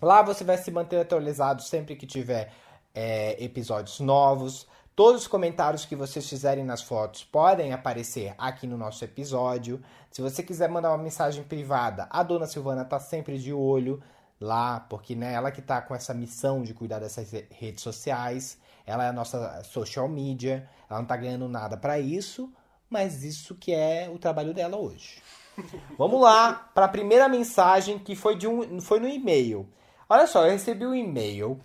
Lá 0.00 0.22
você 0.22 0.44
vai 0.44 0.56
se 0.56 0.70
manter 0.70 1.00
atualizado 1.00 1.62
sempre 1.62 1.96
que 1.96 2.06
tiver 2.06 2.52
é, 2.94 3.42
episódios 3.42 4.00
novos. 4.00 4.66
Todos 4.94 5.22
os 5.22 5.28
comentários 5.28 5.84
que 5.84 5.94
vocês 5.94 6.26
fizerem 6.26 6.64
nas 6.64 6.80
fotos 6.80 7.22
podem 7.22 7.72
aparecer 7.72 8.34
aqui 8.38 8.66
no 8.66 8.78
nosso 8.78 9.04
episódio. 9.04 9.82
Se 10.10 10.22
você 10.22 10.42
quiser 10.42 10.70
mandar 10.70 10.90
uma 10.90 11.02
mensagem 11.02 11.44
privada, 11.44 12.06
a 12.08 12.22
dona 12.22 12.46
Silvana 12.46 12.84
tá 12.84 12.98
sempre 12.98 13.38
de 13.38 13.52
olho 13.52 14.02
lá, 14.40 14.80
porque 14.80 15.14
né, 15.14 15.32
ela 15.32 15.50
que 15.50 15.62
tá 15.62 15.80
com 15.80 15.94
essa 15.94 16.12
missão 16.14 16.62
de 16.62 16.74
cuidar 16.74 16.98
dessas 16.98 17.30
re- 17.30 17.46
redes 17.50 17.82
sociais. 17.82 18.58
Ela 18.84 19.04
é 19.04 19.08
a 19.08 19.12
nossa 19.12 19.62
social 19.64 20.08
media, 20.08 20.68
ela 20.88 21.00
não 21.00 21.06
tá 21.06 21.16
ganhando 21.16 21.48
nada 21.48 21.76
para 21.76 21.98
isso, 21.98 22.52
mas 22.88 23.24
isso 23.24 23.54
que 23.56 23.72
é 23.72 24.08
o 24.12 24.18
trabalho 24.18 24.54
dela 24.54 24.76
hoje. 24.76 25.20
Vamos 25.98 26.20
lá 26.20 26.70
para 26.74 26.86
a 26.86 26.88
primeira 26.88 27.28
mensagem 27.28 27.98
que 27.98 28.14
foi 28.14 28.36
de 28.36 28.46
um 28.46 28.80
foi 28.80 29.00
no 29.00 29.08
e-mail. 29.08 29.68
Olha 30.08 30.26
só, 30.26 30.44
eu 30.44 30.52
recebi 30.52 30.86
um 30.86 30.94
e-mail 30.94 31.60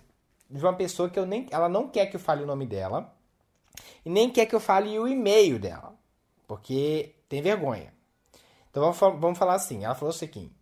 de 0.49 0.63
uma 0.63 0.74
pessoa 0.74 1.09
que 1.09 1.19
eu 1.19 1.26
nem 1.26 1.45
ela 1.51 1.69
não 1.69 1.88
quer 1.88 2.07
que 2.07 2.15
eu 2.15 2.19
fale 2.19 2.43
o 2.43 2.47
nome 2.47 2.65
dela 2.65 3.13
e 4.03 4.09
nem 4.09 4.30
quer 4.32 4.45
que 4.45 4.55
eu 4.55 4.59
fale 4.59 4.97
o 4.97 5.07
e-mail 5.07 5.59
dela, 5.59 5.93
porque 6.47 7.15
tem 7.30 7.41
vergonha. 7.41 7.93
Então 8.69 8.91
vamos, 8.91 9.19
vamos 9.22 9.38
falar 9.38 9.55
assim. 9.55 9.84
Ela 9.84 9.93
falou 9.93 10.09
o 10.13 10.17
seguinte: 10.17 10.55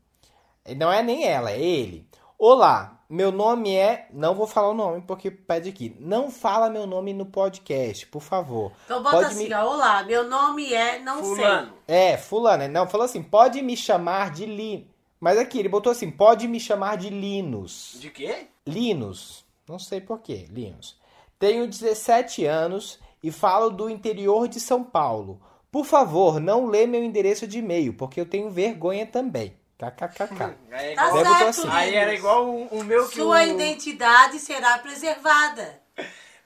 não 0.78 0.92
é 0.92 1.02
nem 1.04 1.26
ela, 1.26 1.52
é 1.52 1.60
ele. 1.62 2.08
Olá, 2.38 3.02
meu 3.10 3.32
nome 3.32 3.76
é. 3.76 4.08
Não 4.14 4.34
vou 4.36 4.48
falar 4.48 4.70
o 4.70 4.74
nome 4.74 5.02
porque 5.02 5.30
pede 5.32 5.70
aqui. 5.70 5.96
Não 6.00 6.30
fala 6.32 6.70
meu 6.70 6.86
nome 6.88 7.14
no 7.14 7.26
podcast, 7.26 8.06
por 8.08 8.22
favor. 8.22 8.72
Então 8.86 9.02
bota 9.04 9.18
Pode 9.18 9.28
assim, 9.28 9.48
me- 9.50 9.54
ó, 9.54 9.74
olá, 9.74 10.04
meu 10.04 10.28
nome 10.28 10.74
é 10.74 11.00
não 11.00 11.24
Fulano. 11.24 11.74
É, 11.88 12.18
fulano. 12.18 12.68
Não, 12.68 12.88
falou 12.88 13.06
assim, 13.06 13.22
pode 13.24 13.62
me 13.62 13.76
chamar 13.76 14.32
de 14.32 14.46
Linus. 14.46 14.88
Mas 15.20 15.38
aqui, 15.38 15.60
ele 15.60 15.68
botou 15.68 15.92
assim, 15.92 16.10
pode 16.10 16.48
me 16.48 16.60
chamar 16.62 16.96
de 16.98 17.10
Linus. 17.10 17.98
De 18.00 18.10
quê? 18.10 18.48
Linus. 18.66 19.44
Não 19.68 19.78
sei 19.78 20.00
porquê, 20.00 20.48
Linus. 20.50 20.98
Tenho 21.38 21.68
17 21.68 22.46
anos 22.46 23.00
e 23.22 23.30
falo 23.32 23.70
do 23.70 23.90
interior 23.90 24.48
de 24.48 24.60
São 24.62 24.82
Paulo. 24.84 25.42
Por 25.70 25.84
favor, 25.86 26.40
não 26.40 26.66
lê 26.68 26.88
meu 26.88 27.04
endereço 27.04 27.46
de 27.46 27.60
e-mail, 27.60 27.94
porque 27.94 28.20
eu 28.22 28.26
tenho 28.26 28.50
vergonha 28.50 29.06
também. 29.06 29.54
KKKK. 29.80 30.58
Aí, 30.72 30.92
é 30.92 30.96
Tá 30.96 31.12
certo, 31.12 31.44
assim. 31.46 31.70
aí 31.70 31.96
era 31.96 32.14
igual 32.14 32.46
o, 32.46 32.68
o 32.68 32.84
meu 32.84 33.08
que 33.08 33.16
Sua 33.16 33.40
o, 33.40 33.42
identidade 33.42 34.38
será 34.38 34.78
preservada. 34.78 35.82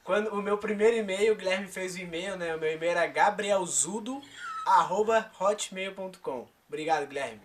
Quando 0.04 0.28
o 0.28 0.40
meu 0.40 0.56
primeiro 0.58 0.96
e-mail, 0.96 1.32
o 1.32 1.36
Guilherme 1.36 1.66
fez 1.66 1.94
o 1.96 1.98
e-mail, 1.98 2.36
né? 2.36 2.54
O 2.54 2.58
meu 2.58 2.70
e-mail 2.72 2.92
era 2.92 3.06
gabrielzudo, 3.06 4.22
arroba 4.66 5.30
hotmail.com. 5.40 6.46
Obrigado, 6.68 7.06
Guilherme. 7.06 7.40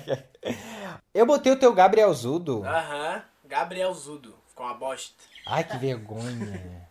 eu 1.14 1.26
botei 1.26 1.52
o 1.52 1.56
teu 1.56 1.72
Gabriel 1.72 2.12
Zudo. 2.12 2.64
Aham, 2.64 3.22
Gabrielzudo. 3.44 4.34
Ficou 4.48 4.66
uma 4.66 4.74
bosta. 4.74 5.14
Ai, 5.46 5.64
que 5.64 5.76
vergonha. 5.76 6.88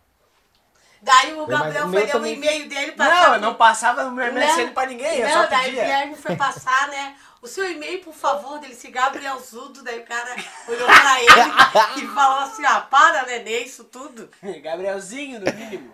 Daí 1.02 1.32
o 1.32 1.46
Mas 1.46 1.48
Gabriel 1.48 1.86
o 1.86 1.90
foi 1.90 2.04
ler 2.04 2.16
o 2.16 2.26
e-mail 2.26 2.68
dele 2.68 2.92
pra 2.92 3.06
Não, 3.06 3.34
eu 3.34 3.40
não 3.40 3.54
passava 3.54 4.04
no 4.04 4.12
meu 4.12 4.32
MSN 4.32 4.66
Não, 4.66 4.72
pra 4.74 4.84
ninguém, 4.84 5.18
eu 5.18 5.28
não, 5.28 5.34
só 5.34 5.46
daí 5.46 5.60
o 5.60 5.64
pedia. 5.64 5.82
Guilherme 5.82 6.16
foi 6.16 6.36
passar, 6.36 6.88
né? 6.88 7.16
O 7.42 7.46
seu 7.46 7.70
e-mail, 7.70 8.00
por 8.02 8.12
favor, 8.12 8.58
dele 8.58 8.74
se 8.74 8.90
Gabriel 8.90 9.38
Zudo, 9.40 9.82
daí 9.82 10.00
o 10.00 10.04
cara 10.04 10.36
olhou 10.68 10.86
pra 10.86 11.20
ele 11.20 12.04
e 12.04 12.08
falou 12.08 12.40
assim, 12.40 12.64
ah, 12.66 12.80
para, 12.80 13.24
nenê, 13.24 13.60
isso 13.60 13.84
tudo. 13.84 14.28
Gabrielzinho, 14.62 15.40
no 15.40 15.52
mínimo. 15.52 15.90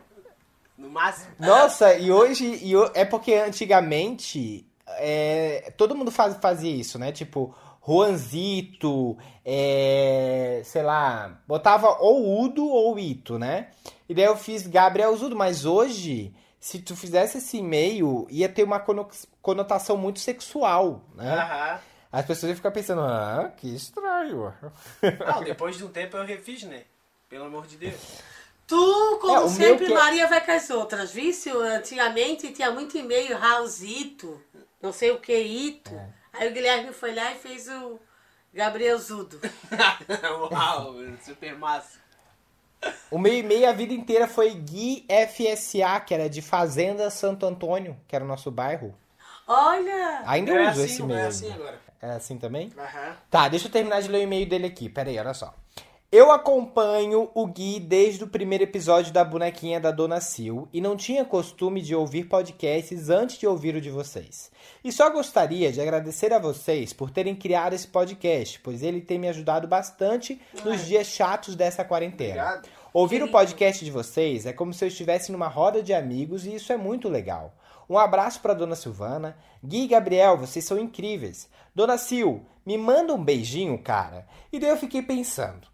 No 0.76 0.90
máximo. 0.90 1.30
Nossa, 1.38 1.94
e 1.94 2.10
hoje. 2.10 2.44
E 2.62 2.72
é 2.94 3.04
porque 3.04 3.34
antigamente 3.34 4.66
é, 4.98 5.72
todo 5.76 5.94
mundo 5.94 6.10
faz, 6.10 6.36
fazia 6.36 6.70
isso, 6.70 6.98
né? 6.98 7.12
Tipo, 7.12 7.54
Juanzito, 7.86 9.16
é, 9.44 10.60
sei 10.64 10.82
lá, 10.82 11.40
botava 11.46 11.96
ou 12.00 12.42
Udo 12.42 12.66
ou 12.66 12.98
Ito, 12.98 13.38
né? 13.38 13.68
E 14.08 14.14
daí 14.14 14.24
eu 14.24 14.36
fiz 14.36 14.66
Gabriel 14.66 15.16
Zudo, 15.16 15.36
mas 15.36 15.64
hoje, 15.64 16.34
se 16.58 16.80
tu 16.80 16.96
fizesse 16.96 17.38
esse 17.38 17.58
e-mail, 17.58 18.26
ia 18.28 18.48
ter 18.48 18.64
uma 18.64 18.80
conotação 19.46 19.96
muito 19.96 20.18
sexual, 20.18 21.02
né? 21.14 21.32
Aham. 21.32 21.80
As 22.10 22.26
pessoas 22.26 22.50
iam 22.50 22.56
ficar 22.56 22.72
pensando, 22.72 23.02
ah, 23.02 23.52
que 23.56 23.72
estranho. 23.74 24.52
Não, 25.24 25.44
depois 25.44 25.76
de 25.76 25.84
um 25.84 25.88
tempo 25.88 26.16
eu 26.16 26.24
refiz, 26.24 26.64
né? 26.64 26.82
Pelo 27.28 27.44
amor 27.44 27.66
de 27.68 27.76
Deus. 27.76 28.00
Tu, 28.66 29.18
como 29.20 29.46
É, 29.46 29.48
sempre, 29.48 29.86
que 29.86 29.92
é- 29.92 29.94
Maria 29.94 30.26
vai 30.26 30.44
com 30.44 30.50
as 30.50 30.68
outras, 30.70 31.12
vício? 31.12 31.60
Antigamente 31.60 32.50
tinha 32.52 32.72
muito 32.72 32.98
e-mail, 32.98 33.36
Raulzito, 33.38 34.42
não 34.82 34.92
sei 34.92 35.12
o 35.12 35.20
que, 35.20 35.36
Ito. 35.38 35.94
É. 35.94 36.08
Aí 36.32 36.48
o 36.50 36.52
Guilherme 36.52 36.92
foi 36.92 37.14
lá 37.14 37.32
e 37.32 37.36
fez 37.36 37.68
o 37.68 38.00
Gabriel 38.52 38.98
Zudo. 38.98 39.40
Uau, 40.50 40.94
super 41.24 41.56
massa. 41.56 41.98
O 43.10 43.18
meu 43.18 43.32
e-mail 43.32 43.68
a 43.68 43.72
vida 43.72 43.92
inteira 43.94 44.26
foi 44.26 44.50
Gui 44.54 45.06
FSA, 45.08 46.00
que 46.00 46.14
era 46.14 46.28
de 46.28 46.42
Fazenda 46.42 47.08
Santo 47.10 47.46
Antônio, 47.46 47.96
que 48.08 48.14
era 48.16 48.24
o 48.24 48.28
nosso 48.28 48.50
bairro. 48.50 48.94
Olha! 49.46 50.22
Ainda 50.26 50.52
é 50.52 50.70
uso 50.70 50.70
assim, 50.70 50.84
esse 50.84 51.02
e-mail. 51.02 51.20
é 51.20 51.26
assim 51.26 51.52
agora. 51.52 51.80
É 52.02 52.10
assim 52.10 52.38
também? 52.38 52.72
Aham. 52.76 53.16
Tá, 53.30 53.48
deixa 53.48 53.68
eu 53.68 53.72
terminar 53.72 54.02
de 54.02 54.08
ler 54.08 54.18
o 54.18 54.22
e-mail 54.22 54.46
dele 54.48 54.66
aqui. 54.66 54.88
Pera 54.88 55.08
aí, 55.08 55.18
olha 55.18 55.34
só. 55.34 55.54
Eu 56.10 56.30
acompanho 56.30 57.30
o 57.34 57.46
Gui 57.46 57.80
desde 57.80 58.22
o 58.22 58.28
primeiro 58.28 58.62
episódio 58.62 59.12
da 59.12 59.24
bonequinha 59.24 59.80
da 59.80 59.90
Dona 59.90 60.20
Sil 60.22 60.68
e 60.72 60.80
não 60.80 60.96
tinha 60.96 61.24
costume 61.24 61.82
de 61.82 61.96
ouvir 61.96 62.24
podcasts 62.24 63.10
antes 63.10 63.38
de 63.38 63.46
ouvir 63.46 63.74
o 63.74 63.80
de 63.80 63.90
vocês. 63.90 64.50
E 64.84 64.92
só 64.92 65.10
gostaria 65.10 65.72
de 65.72 65.80
agradecer 65.80 66.32
a 66.32 66.38
vocês 66.38 66.92
por 66.92 67.10
terem 67.10 67.34
criado 67.34 67.74
esse 67.74 67.88
podcast, 67.88 68.60
pois 68.60 68.84
ele 68.84 69.00
tem 69.00 69.18
me 69.18 69.28
ajudado 69.28 69.66
bastante 69.66 70.40
nos 70.64 70.86
dias 70.86 71.08
chatos 71.08 71.56
dessa 71.56 71.84
quarentena. 71.84 72.42
Obrigado. 72.42 72.68
Ouvir 72.94 73.22
o 73.22 73.30
podcast 73.30 73.84
de 73.84 73.90
vocês 73.90 74.46
é 74.46 74.52
como 74.52 74.72
se 74.72 74.84
eu 74.84 74.88
estivesse 74.88 75.32
numa 75.32 75.48
roda 75.48 75.82
de 75.82 75.92
amigos 75.92 76.46
e 76.46 76.54
isso 76.54 76.72
é 76.72 76.76
muito 76.76 77.08
legal. 77.08 77.52
Um 77.88 77.98
abraço 77.98 78.40
para 78.40 78.54
Dona 78.54 78.74
Silvana. 78.74 79.36
Gui 79.64 79.84
e 79.84 79.88
Gabriel, 79.88 80.36
vocês 80.36 80.64
são 80.64 80.78
incríveis. 80.78 81.48
Dona 81.74 81.96
Sil, 81.98 82.42
me 82.64 82.76
manda 82.76 83.14
um 83.14 83.22
beijinho, 83.22 83.78
cara. 83.78 84.26
E 84.52 84.58
daí 84.58 84.70
eu 84.70 84.76
fiquei 84.76 85.02
pensando. 85.02 85.68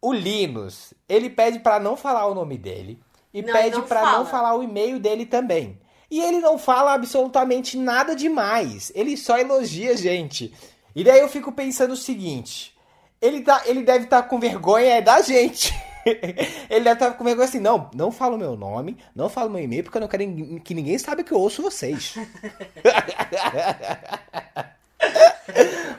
O 0.00 0.12
Linus, 0.12 0.94
ele 1.08 1.30
pede 1.30 1.58
para 1.58 1.80
não 1.80 1.96
falar 1.96 2.26
o 2.26 2.34
nome 2.34 2.56
dele 2.56 3.00
e 3.32 3.42
Não, 3.42 3.52
pede 3.52 3.82
para 3.82 4.02
não 4.02 4.12
fala. 4.12 4.24
falar 4.26 4.56
o 4.56 4.62
e-mail 4.62 4.98
dele 5.00 5.26
também. 5.26 5.80
E 6.10 6.20
ele 6.20 6.38
não 6.38 6.58
fala 6.58 6.94
absolutamente 6.94 7.76
nada 7.76 8.14
demais. 8.14 8.92
Ele 8.94 9.16
só 9.16 9.38
elogia 9.38 9.92
a 9.92 9.96
gente. 9.96 10.54
E 10.94 11.04
daí 11.04 11.20
eu 11.20 11.28
fico 11.28 11.52
pensando 11.52 11.92
o 11.92 11.96
seguinte: 11.96 12.76
ele, 13.20 13.42
tá, 13.42 13.62
ele 13.66 13.82
deve 13.82 14.04
estar 14.04 14.22
com 14.22 14.38
vergonha 14.38 14.94
é 14.94 15.00
da 15.02 15.20
gente. 15.20 15.72
Ele 16.70 16.84
deve 16.84 16.92
estar 16.92 17.12
com 17.12 17.24
vergonha 17.24 17.46
assim, 17.46 17.60
não, 17.60 17.90
não 17.94 18.10
falo 18.10 18.38
meu 18.38 18.56
nome, 18.56 18.96
não 19.14 19.28
falo 19.28 19.50
meu 19.50 19.62
e-mail, 19.62 19.84
porque 19.84 19.98
eu 19.98 20.00
não 20.00 20.08
quero 20.08 20.24
que 20.62 20.74
ninguém 20.74 20.98
saiba 20.98 21.22
que 21.22 21.32
eu 21.32 21.38
ouço 21.38 21.62
vocês. 21.62 22.14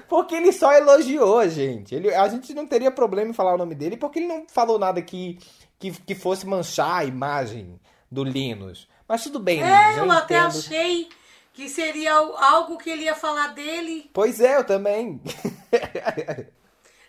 porque 0.08 0.36
ele 0.36 0.52
só 0.52 0.74
elogiou, 0.74 1.48
gente. 1.48 1.96
Ele, 1.96 2.14
a 2.14 2.28
gente 2.28 2.54
não 2.54 2.68
teria 2.68 2.92
problema 2.92 3.30
em 3.30 3.34
falar 3.34 3.54
o 3.54 3.58
nome 3.58 3.76
dele, 3.76 3.98
porque 3.98 4.20
ele 4.20 4.28
não 4.28 4.46
falou 4.48 4.78
nada 4.78 5.02
que, 5.02 5.40
que, 5.78 5.92
que 5.92 6.16
fosse 6.16 6.46
manchar 6.46 7.00
a 7.00 7.06
imagem 7.06 7.80
do 8.12 8.24
Linus. 8.24 8.88
Mas 9.08 9.24
tudo 9.24 9.40
bem, 9.40 9.58
Linus. 9.58 9.72
É, 9.72 10.00
eu, 10.00 10.06
eu 10.06 10.12
até 10.12 10.38
entendo. 10.38 10.58
achei 10.58 11.10
que 11.54 11.68
seria 11.68 12.14
algo 12.14 12.78
que 12.78 12.90
ele 12.90 13.04
ia 13.04 13.16
falar 13.16 13.48
dele. 13.48 14.10
Pois 14.14 14.40
é, 14.40 14.58
eu 14.58 14.64
também. 14.64 15.22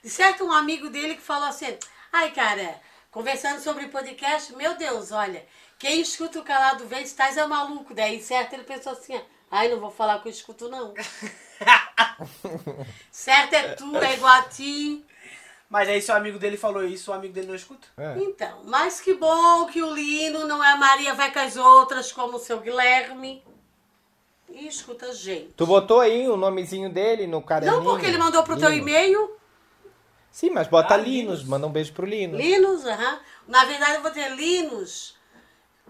De 0.03 0.09
certo, 0.09 0.45
um 0.45 0.53
amigo 0.53 0.89
dele 0.89 1.15
que 1.15 1.21
falou 1.23 1.49
assim: 1.49 1.67
ai, 2.13 2.31
cara, 2.33 2.81
conversando 3.11 3.61
sobre 3.61 3.89
podcast, 3.89 4.55
meu 4.55 4.77
Deus, 4.77 5.13
olha, 5.13 5.45
quem 5.79 6.01
escuta 6.01 6.39
o 6.39 6.45
calado 6.45 6.87
vem, 6.87 7.03
estás 7.03 7.37
é 7.37 7.47
maluco. 7.47 7.95
Daí, 7.95 8.21
certo, 8.21 8.55
ele 8.55 8.65
pensou 8.65 8.93
assim: 8.93 9.21
ai, 9.51 9.69
não 9.69 9.81
vou 9.81 9.91
falar 9.91 10.21
que 10.21 10.29
eu 10.29 10.33
escuto, 10.33 10.69
não. 10.69 10.95
certo 13.11 13.55
é 13.55 13.75
tu, 13.75 13.97
é 13.97 14.15
igual 14.15 14.33
a 14.33 14.43
ti. 14.43 15.05
Mas 15.69 15.89
aí 15.89 16.03
se 16.03 16.11
o 16.11 16.15
amigo 16.15 16.39
dele 16.39 16.57
falou 16.57 16.85
isso, 16.85 17.13
o 17.13 17.15
amigo 17.15 17.33
dele 17.33 17.47
não 17.47 17.55
escuta? 17.55 17.87
É. 17.97 18.19
Então, 18.19 18.63
mas 18.65 19.01
que 19.01 19.15
bom 19.15 19.67
que 19.67 19.81
o 19.81 19.95
Lino 19.95 20.47
não 20.47 20.63
é 20.63 20.73
a 20.73 20.77
Maria 20.77 21.15
vai 21.15 21.33
com 21.33 21.39
as 21.39 21.57
outras, 21.57 22.11
como 22.11 22.37
o 22.37 22.41
seu 22.41 22.61
Guilherme. 22.61 23.43
E 24.51 24.67
escuta 24.67 25.15
gente. 25.15 25.53
Tu 25.57 25.65
botou 25.65 26.01
aí 26.01 26.29
o 26.29 26.37
nomezinho 26.37 26.91
dele 26.91 27.29
no 27.29 27.41
caderninho? 27.41 27.85
Não 27.85 27.89
porque 27.89 28.05
ele 28.05 28.19
mandou 28.19 28.43
pro 28.43 28.59
teu 28.59 28.69
Linus. 28.69 28.89
e-mail. 28.89 29.40
Sim, 30.31 30.51
mas 30.51 30.69
bota 30.69 30.95
Ah, 30.95 30.97
Linus, 30.97 31.39
Linus. 31.41 31.45
manda 31.45 31.67
um 31.67 31.73
beijo 31.73 31.93
pro 31.93 32.07
Linus. 32.07 32.41
Linus, 32.41 32.87
aham. 32.87 33.19
Na 33.49 33.65
verdade, 33.65 33.95
eu 33.95 34.03
vou 34.03 34.11
ter 34.11 34.29
Linus. 34.35 35.17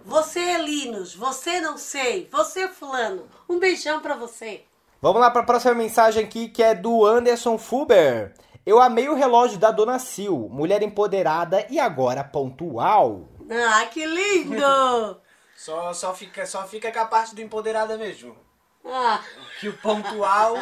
Você 0.05 0.41
é 0.41 0.59
Linus, 0.59 1.15
você 1.15 1.61
não 1.61 1.77
sei, 1.77 2.27
você 2.33 2.63
é 2.63 2.69
fulano. 2.69 3.29
Um 3.49 3.59
beijão 3.59 4.01
pra 4.01 4.17
você. 4.17 4.65
Vamos 5.03 5.21
lá 5.21 5.31
para 5.31 5.43
a 5.43 5.45
próxima 5.45 5.75
mensagem 5.75 6.25
aqui, 6.25 6.49
que 6.49 6.63
é 6.63 6.75
do 6.75 7.05
Anderson 7.05 7.59
Fuber. 7.59 8.33
Eu 8.65 8.81
amei 8.81 9.09
o 9.09 9.15
relógio 9.15 9.59
da 9.59 9.71
Dona 9.71 9.99
Sil, 10.01 10.49
mulher 10.51 10.83
empoderada 10.83 11.67
e 11.69 11.79
agora 11.79 12.25
pontual. 12.25 13.29
Ah, 13.51 13.85
que 13.87 14.07
lindo! 14.07 15.21
Só, 15.57 15.93
só, 15.93 16.15
fica, 16.15 16.47
só 16.47 16.67
fica 16.67 16.91
com 16.91 17.01
a 17.01 17.05
parte 17.05 17.35
do 17.35 17.43
empoderada 17.43 17.99
mesmo. 17.99 18.35
Ah, 18.83 19.21
Que 19.61 19.69
o 19.69 19.77
pontual. 19.77 20.55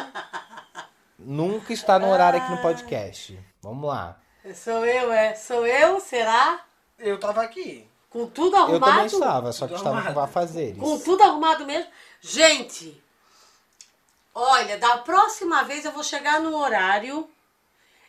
Nunca 1.17 1.71
está 1.71 1.97
no 1.97 2.09
horário 2.09 2.41
aqui 2.41 2.51
no 2.51 2.61
podcast. 2.61 3.39
Vamos 3.61 3.87
lá. 3.89 4.17
sou 4.55 4.85
eu, 4.85 5.11
é? 5.11 5.35
Sou 5.35 5.65
eu, 5.67 5.99
será? 5.99 6.63
Eu 6.97 7.19
tava 7.19 7.41
aqui. 7.41 7.87
Com 8.09 8.27
tudo 8.27 8.55
Eu 8.55 8.61
arrumado? 8.63 8.85
também 8.91 9.05
estava, 9.05 9.51
só 9.53 9.67
que 9.67 9.73
Tudo 9.73 9.77
estava 9.79 9.95
com 10.01 10.07
arrumado. 10.07 10.23
afazeres. 10.29 10.77
Com 10.79 10.99
tudo 10.99 11.21
arrumado 11.23 11.65
mesmo? 11.65 11.89
Gente, 12.21 13.01
olha, 14.33 14.77
da 14.77 14.97
próxima 14.99 15.63
vez 15.63 15.85
eu 15.85 15.91
vou 15.91 16.03
chegar 16.03 16.39
no 16.39 16.55
horário 16.57 17.29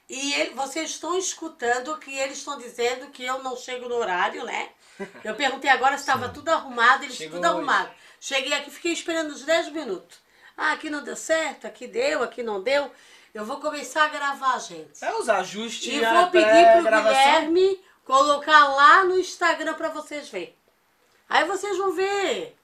e 0.08 0.32
ele- 0.34 0.54
vocês 0.54 0.90
estão 0.90 1.16
escutando 1.18 1.96
que 1.98 2.12
eles 2.16 2.38
estão 2.38 2.58
dizendo 2.58 3.08
que 3.08 3.24
eu 3.24 3.42
não 3.42 3.56
chego 3.56 3.88
no 3.88 3.96
horário, 3.96 4.44
né? 4.44 4.70
Eu 5.22 5.34
perguntei 5.34 5.70
agora 5.70 5.96
se 5.96 6.02
estava 6.02 6.28
tudo 6.28 6.48
arrumado, 6.48 7.04
eles 7.04 7.16
Chegou 7.16 7.36
tudo 7.38 7.44
hoje. 7.46 7.54
arrumado. 7.56 7.90
Cheguei 8.20 8.52
aqui, 8.52 8.70
fiquei 8.70 8.92
esperando 8.92 9.32
uns 9.32 9.42
10 9.44 9.70
minutos. 9.70 10.18
Ah, 10.56 10.72
aqui 10.72 10.90
não 10.90 11.02
deu 11.02 11.16
certo, 11.16 11.66
aqui 11.66 11.86
deu, 11.86 12.22
aqui 12.22 12.42
não 12.42 12.62
deu. 12.62 12.90
Eu 13.34 13.44
vou 13.44 13.60
começar 13.60 14.04
a 14.04 14.08
gravar, 14.08 14.58
gente. 14.58 15.04
É 15.04 15.14
os 15.14 15.28
ajustes 15.28 15.92
E 15.92 16.04
a 16.04 16.12
vou 16.14 16.30
pedir 16.30 16.46
pro. 16.82 17.02
Guilherme 17.02 17.84
colocar 18.04 18.68
lá 18.68 19.04
no 19.04 19.18
Instagram 19.18 19.74
pra 19.74 19.88
vocês 19.88 20.28
verem. 20.28 20.54
Aí 21.28 21.44
vocês 21.44 21.76
vão 21.78 21.92
ver 21.92 22.56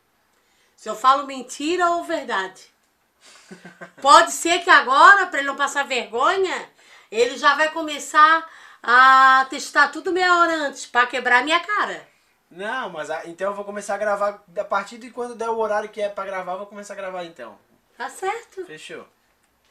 se 0.75 0.89
eu 0.89 0.97
falo 0.97 1.27
mentira 1.27 1.89
ou 1.91 2.05
verdade. 2.05 2.65
Pode 4.03 4.33
ser 4.33 4.59
que 4.65 4.71
agora, 4.71 5.27
pra 5.27 5.39
ele 5.39 5.49
não 5.49 5.57
passar 5.57 5.85
vergonha, 5.85 6.69
ele 7.11 7.37
já 7.39 7.55
vai 7.55 7.71
começar 7.71 8.49
a 8.83 9.47
testar 9.49 9.89
tudo 9.89 10.13
meia 10.13 10.37
hora 10.39 10.53
antes 10.55 10.85
pra 10.87 11.07
quebrar 11.07 11.45
minha 11.45 11.61
cara. 11.61 12.07
Não, 12.51 12.91
mas 12.91 13.11
a- 13.11 13.27
então 13.27 13.49
eu 13.51 13.55
vou 13.55 13.65
começar 13.65 13.95
a 13.95 13.99
gravar 13.99 14.43
a 14.59 14.65
partir 14.65 14.99
de 14.99 15.11
quando 15.11 15.35
der 15.35 15.49
o 15.49 15.59
horário 15.59 15.89
que 15.89 16.01
é 16.01 16.09
pra 16.09 16.25
gravar, 16.25 16.53
eu 16.53 16.59
vou 16.59 16.67
começar 16.67 16.95
a 16.95 16.97
gravar 16.97 17.25
então. 17.25 17.57
Tá 17.97 18.09
certo? 18.09 18.65
Fechou. 18.67 19.07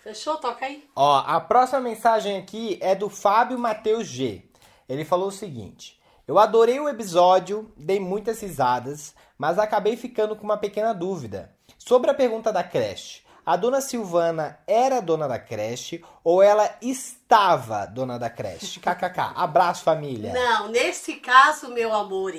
Fechou? 0.06 0.38
Toca 0.38 0.68
aí. 0.68 0.88
Ó, 0.96 1.24
a 1.26 1.42
próxima 1.42 1.82
mensagem 1.82 2.38
aqui 2.38 2.78
é 2.80 2.94
do 2.94 3.10
Fábio 3.10 3.58
Matheus 3.58 4.06
G. 4.06 4.44
Ele 4.88 5.04
falou 5.04 5.30
o 5.30 5.32
seguinte: 5.32 6.00
Eu 6.28 6.38
adorei 6.38 6.80
o 6.80 6.88
episódio, 6.88 7.74
dei 7.76 8.00
muitas 8.00 8.40
risadas, 8.40 9.16
mas 9.36 9.58
acabei 9.58 9.98
ficando 9.98 10.36
com 10.36 10.44
uma 10.44 10.58
pequena 10.58 10.94
dúvida. 10.94 11.52
Sobre 11.80 12.12
a 12.12 12.14
pergunta 12.14 12.54
da 12.54 12.64
creche. 12.64 13.24
A 13.44 13.56
dona 13.56 13.82
Silvana 13.82 14.60
era 14.68 15.02
dona 15.02 15.28
da 15.28 15.40
creche 15.40 16.04
ou 16.24 16.40
ela 16.40 16.78
estava 16.84 17.88
dona 17.88 18.20
da 18.20 18.30
creche? 18.30 18.78
KKK. 18.82 19.34
Abraço, 19.36 19.84
família. 19.84 20.34
Não, 20.34 20.68
nesse 20.68 21.16
caso, 21.16 21.70
meu 21.70 21.92
amor, 21.92 22.32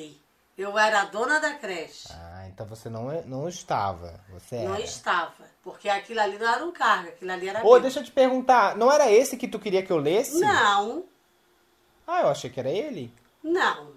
eu 0.57 0.79
era 0.79 1.05
dona 1.07 1.41
da 1.41 1.55
creche. 1.55 2.07
Ah, 2.13 2.36
então 2.49 2.67
você 2.67 2.89
não, 2.89 3.11
não 3.23 3.49
estava. 3.49 4.19
Você 4.31 4.57
Não 4.65 4.75
era. 4.75 4.85
estava. 4.85 5.35
Porque 5.63 5.89
aquilo 5.89 6.21
ali 6.21 6.39
não 6.39 6.49
era 6.49 6.65
um 6.65 6.73
cargo, 6.73 7.09
aquilo 7.09 7.33
ali 7.33 7.49
era. 7.49 7.65
Ô, 7.65 7.73
meu. 7.73 7.81
deixa 7.81 8.01
eu 8.01 8.05
te 8.05 8.11
perguntar, 8.13 8.77
não 8.77 8.91
era 8.93 9.11
esse 9.11 9.37
que 9.37 9.49
tu 9.49 9.59
queria 9.59 9.83
que 9.85 9.91
eu 9.93 9.99
lesse? 9.99 10.39
Não, 10.41 11.05
Ah, 12.07 12.21
eu 12.23 12.29
achei 12.29 12.49
que 12.51 12.61
era 12.61 12.71
ele. 12.71 13.13
não. 13.43 13.95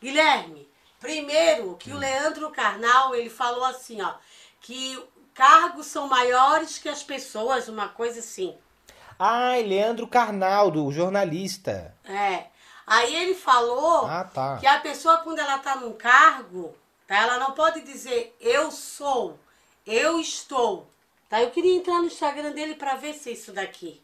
Guilherme, 0.00 0.66
primeiro 0.98 1.76
que 1.76 1.92
o 1.92 1.98
Leandro 1.98 2.50
Carnal, 2.50 3.14
ele 3.14 3.28
falou 3.28 3.64
assim, 3.64 4.00
ó, 4.00 4.14
que 4.62 4.98
cargos 5.34 5.86
são 5.86 6.08
maiores 6.08 6.78
que 6.78 6.88
as 6.88 7.02
pessoas, 7.02 7.68
uma 7.68 7.88
coisa 7.88 8.20
assim. 8.20 8.56
Ai, 9.18 9.62
Leandro 9.62 10.06
Carnaldo, 10.08 10.86
o 10.86 10.90
jornalista. 10.90 11.94
É. 12.04 12.44
Aí 12.86 13.14
ele 13.14 13.34
falou 13.34 14.06
Ah, 14.06 14.24
tá. 14.24 14.56
que 14.56 14.66
a 14.66 14.80
pessoa, 14.80 15.18
quando 15.18 15.38
ela 15.38 15.58
tá 15.58 15.76
num 15.76 15.92
cargo, 15.92 16.74
tá, 17.10 17.18
ela 17.22 17.38
não 17.38 17.52
pode 17.52 17.80
dizer 17.80 18.36
eu 18.40 18.70
sou, 18.70 19.36
eu 19.84 20.20
estou. 20.20 20.88
Tá, 21.28 21.42
eu 21.42 21.50
queria 21.50 21.74
entrar 21.76 21.98
no 21.98 22.06
Instagram 22.06 22.52
dele 22.52 22.74
pra 22.76 22.94
ver 22.94 23.14
se 23.14 23.32
isso 23.32 23.52
daqui. 23.52 24.00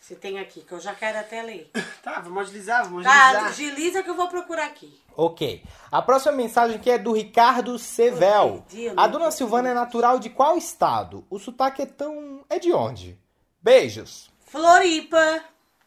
Se 0.00 0.14
tem 0.16 0.38
aqui, 0.38 0.62
que 0.62 0.72
eu 0.72 0.80
já 0.80 0.94
quero 0.94 1.18
até 1.18 1.42
ler. 1.42 1.70
Tá, 2.02 2.20
vamos 2.20 2.42
agilizar, 2.44 2.84
vamos 2.84 3.04
Tá, 3.04 3.10
agilizar. 3.28 3.48
agiliza 3.48 4.02
que 4.02 4.08
eu 4.08 4.14
vou 4.14 4.28
procurar 4.28 4.64
aqui. 4.66 4.98
Ok. 5.14 5.62
A 5.90 6.00
próxima 6.00 6.32
mensagem 6.32 6.76
aqui 6.76 6.90
é 6.90 6.96
do 6.96 7.12
Ricardo 7.12 7.76
Sevel. 7.78 8.64
A 8.96 9.06
dona. 9.08 9.30
Silvana 9.32 9.68
é 9.70 9.74
natural 9.74 10.18
de 10.18 10.30
qual 10.30 10.56
estado? 10.56 11.26
O 11.28 11.38
sotaque 11.38 11.82
é 11.82 11.86
tão. 11.86 12.44
É 12.48 12.58
de 12.58 12.72
onde? 12.72 13.18
Beijos. 13.60 14.30
Floripa. 14.46 15.42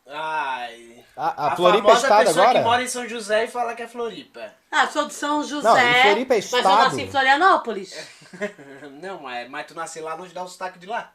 Ai. 0.08 1.06
A, 1.16 1.48
a, 1.48 1.56
Floripa 1.56 1.92
é 1.92 1.94
estado 1.94 2.26
pessoa 2.26 2.44
agora? 2.46 2.60
que 2.60 2.66
mora 2.66 2.84
em 2.84 2.88
São 2.88 3.08
José 3.08 3.46
e 3.46 3.48
fala 3.48 3.76
que 3.76 3.84
é 3.84 3.88
Floripa. 3.88 4.52
Ah, 4.72 4.88
sou 4.88 5.08
de 5.08 5.14
São 5.14 5.44
José. 5.44 5.70
Não, 5.70 5.78
e 5.78 6.02
Floripa 6.04 6.34
é 6.34 6.38
Mas 6.38 6.52
eu 6.52 6.60
estado? 6.60 6.84
nasci 6.84 7.02
em 7.02 7.12
Florianópolis. 7.12 8.08
Não, 9.02 9.22
mas, 9.22 9.50
mas 9.50 9.66
tu 9.68 9.76
nasceu 9.76 10.04
lá, 10.04 10.16
não 10.16 10.28
te 10.28 10.34
dá 10.34 10.44
o 10.44 10.48
sotaque 10.48 10.80
de 10.80 10.88
lá. 10.88 11.12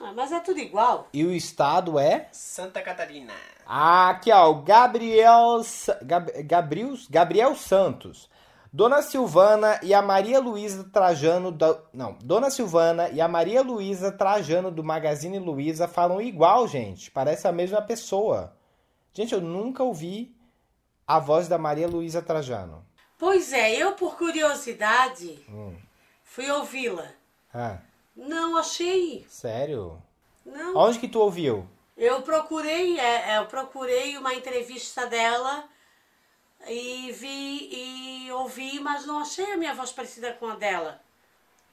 Ah, 0.00 0.12
mas 0.14 0.32
é 0.32 0.40
tudo 0.40 0.58
igual. 0.58 1.08
E 1.12 1.24
o 1.24 1.32
estado 1.32 1.98
é? 1.98 2.28
Santa 2.32 2.82
Catarina. 2.82 3.32
Ah, 3.66 4.10
aqui, 4.10 4.32
ó, 4.32 4.50
o 4.50 4.62
Gabriel, 4.62 5.60
Gab, 6.02 6.42
Gabriel, 6.42 6.94
Gabriel 7.08 7.54
Santos. 7.54 8.28
Dona 8.72 9.02
Silvana 9.02 9.78
e 9.82 9.92
a 9.92 10.00
Maria 10.00 10.40
Luísa 10.40 10.84
Trajano 10.84 11.52
da, 11.52 11.78
não, 11.92 12.14
Dona 12.24 12.50
Silvana 12.50 13.10
e 13.10 13.20
a 13.20 13.28
Maria 13.28 13.60
Luísa 13.62 14.10
Trajano 14.10 14.70
do 14.70 14.82
Magazine 14.82 15.38
Luiza 15.38 15.86
falam 15.86 16.20
igual, 16.22 16.66
gente. 16.66 17.10
Parece 17.10 17.46
a 17.46 17.52
mesma 17.52 17.82
pessoa. 17.82 18.56
Gente, 19.12 19.34
eu 19.34 19.42
nunca 19.42 19.82
ouvi 19.84 20.34
a 21.06 21.18
voz 21.18 21.48
da 21.48 21.58
Maria 21.58 21.86
Luísa 21.86 22.22
Trajano. 22.22 22.82
Pois 23.18 23.52
é, 23.52 23.74
eu 23.74 23.92
por 23.92 24.16
curiosidade 24.16 25.38
Hum. 25.50 25.76
fui 26.24 26.50
ouvi-la. 26.50 27.06
Ah, 27.52 27.76
Não 28.16 28.56
achei. 28.56 29.26
sério? 29.28 30.02
Não. 30.46 30.74
Onde 30.76 30.98
que 30.98 31.08
tu 31.08 31.20
ouviu? 31.20 31.68
Eu 31.94 32.22
procurei, 32.22 32.98
é, 32.98 33.32
é, 33.32 33.38
eu 33.38 33.44
procurei 33.46 34.16
uma 34.16 34.32
entrevista 34.34 35.06
dela 35.06 35.64
e 36.68 37.12
vi 37.12 37.68
e 38.26 38.32
ouvi, 38.32 38.80
mas 38.80 39.06
não 39.06 39.18
achei 39.20 39.52
a 39.52 39.56
minha 39.56 39.74
voz 39.74 39.92
parecida 39.92 40.32
com 40.34 40.46
a 40.46 40.54
dela. 40.56 41.00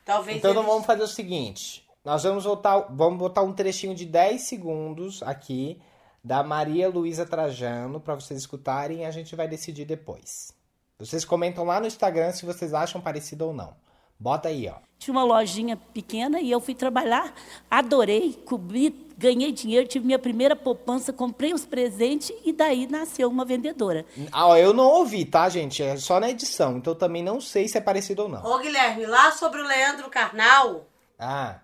Talvez 0.06 0.38
Então 0.38 0.52
eles- 0.52 0.66
vamos 0.66 0.86
fazer 0.86 1.04
o 1.04 1.08
seguinte. 1.08 1.88
Nós 2.04 2.24
vamos 2.24 2.44
voltar, 2.46 2.80
vamos 2.90 3.20
botar 3.20 3.42
um 3.44 3.54
trechinho 3.54 3.94
de 3.94 4.06
10 4.06 4.42
segundos 4.44 5.22
aqui 5.24 5.80
da 6.24 6.42
Maria 6.44 6.90
Luísa 6.90 7.26
Trajano 7.26 8.00
para 8.00 8.16
vocês 8.16 8.40
escutarem 8.40 9.00
e 9.00 9.06
a 9.06 9.12
gente 9.12 9.36
vai 9.36 9.48
decidir 9.48 9.86
depois. 9.86 10.52
Vocês 10.98 11.24
comentam 11.24 11.64
lá 11.66 11.80
no 11.80 11.88
Instagram 11.88 12.32
se 12.32 12.46
vocês 12.46 12.74
acham 12.74 13.00
parecido 13.00 13.46
ou 13.48 13.54
não. 13.54 13.74
Bota 14.20 14.50
aí, 14.50 14.68
ó. 14.68 14.76
Tinha 14.98 15.14
uma 15.14 15.24
lojinha 15.24 15.78
pequena 15.78 16.42
e 16.42 16.52
eu 16.52 16.60
fui 16.60 16.76
trabalhar, 16.76 17.34
adorei, 17.72 18.34
cobri 18.46 18.90
ganhei 19.20 19.52
dinheiro, 19.52 19.88
tive 19.88 20.06
minha 20.06 20.18
primeira 20.18 20.56
poupança, 20.56 21.12
comprei 21.12 21.54
os 21.54 21.66
presentes 21.66 22.32
e 22.46 22.54
daí 22.54 22.88
nasceu 22.88 23.30
uma 23.30 23.44
vendedora. 23.46 24.06
Ah, 24.32 24.58
eu 24.58 24.74
não 24.74 24.86
ouvi, 24.86 25.26
tá, 25.26 25.50
gente? 25.50 25.84
É 25.84 25.98
só 25.98 26.20
na 26.20 26.30
edição, 26.30 26.78
então 26.78 26.94
eu 26.94 26.98
também 26.98 27.22
não 27.22 27.42
sei 27.42 27.68
se 27.68 27.78
é 27.78 27.82
parecido 27.82 28.24
ou 28.24 28.30
não. 28.30 28.44
Ô, 28.46 28.58
Guilherme, 28.60 29.06
lá 29.06 29.32
sobre 29.32 29.62
o 29.62 29.68
Leandro 29.68 30.10
Carnal, 30.10 30.88
Ah, 31.20 31.60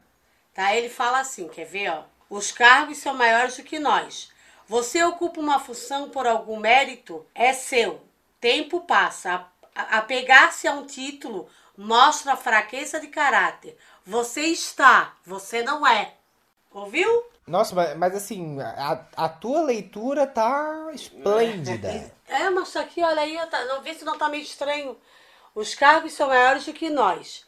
tá? 0.53 0.76
Ele 0.76 0.89
fala 0.89 1.20
assim, 1.20 1.47
quer 1.47 1.66
ver, 1.66 1.89
ó? 1.91 2.03
Os 2.30 2.51
cargos 2.51 2.97
são 2.97 3.14
maiores 3.14 3.58
do 3.58 3.64
que 3.64 3.80
nós. 3.80 4.30
Você 4.68 5.03
ocupa 5.03 5.39
uma 5.39 5.60
função 5.60 6.10
por 6.10 6.26
algum 6.28 6.58
mérito, 6.60 7.26
é 7.36 7.53
seu. 7.53 8.01
Tempo 8.41 8.82
passa. 8.82 9.45
A- 9.76 9.97
Apegar-se 9.99 10.68
a 10.68 10.74
um 10.74 10.86
título 10.86 11.47
mostra 11.78 12.36
fraqueza 12.36 12.99
de 12.99 13.08
caráter. 13.08 13.78
Você 14.06 14.41
está, 14.41 15.14
você 15.26 15.62
não 15.64 15.86
é. 15.86 16.14
Ouviu? 16.74 17.24
Nossa, 17.47 17.75
mas, 17.75 17.95
mas 17.95 18.15
assim, 18.15 18.59
a, 18.59 19.05
a 19.15 19.29
tua 19.29 19.61
leitura 19.61 20.25
tá 20.25 20.89
esplêndida. 20.93 22.11
É, 22.27 22.49
mas 22.49 22.69
isso 22.69 22.79
aqui, 22.79 23.03
olha 23.03 23.21
aí, 23.21 23.37
tá, 23.47 23.63
não 23.65 23.81
vê 23.81 23.93
se 23.93 24.03
não 24.03 24.17
tá 24.17 24.27
meio 24.27 24.41
estranho. 24.41 24.97
Os 25.53 25.75
cargos 25.75 26.13
são 26.13 26.27
maiores 26.27 26.65
do 26.65 26.73
que 26.73 26.89
nós. 26.89 27.45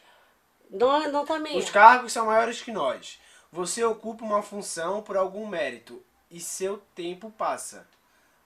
Não, 0.69 1.11
não 1.11 1.25
tá 1.25 1.39
meio. 1.39 1.57
Os 1.57 1.69
cargos 1.69 2.13
são 2.13 2.27
maiores 2.27 2.61
que 2.61 2.71
nós. 2.71 3.19
Você 3.51 3.83
ocupa 3.83 4.23
uma 4.23 4.43
função 4.43 5.01
por 5.01 5.17
algum 5.17 5.47
mérito 5.47 6.03
e 6.29 6.39
seu 6.39 6.77
tempo 6.93 7.31
passa. 7.31 7.87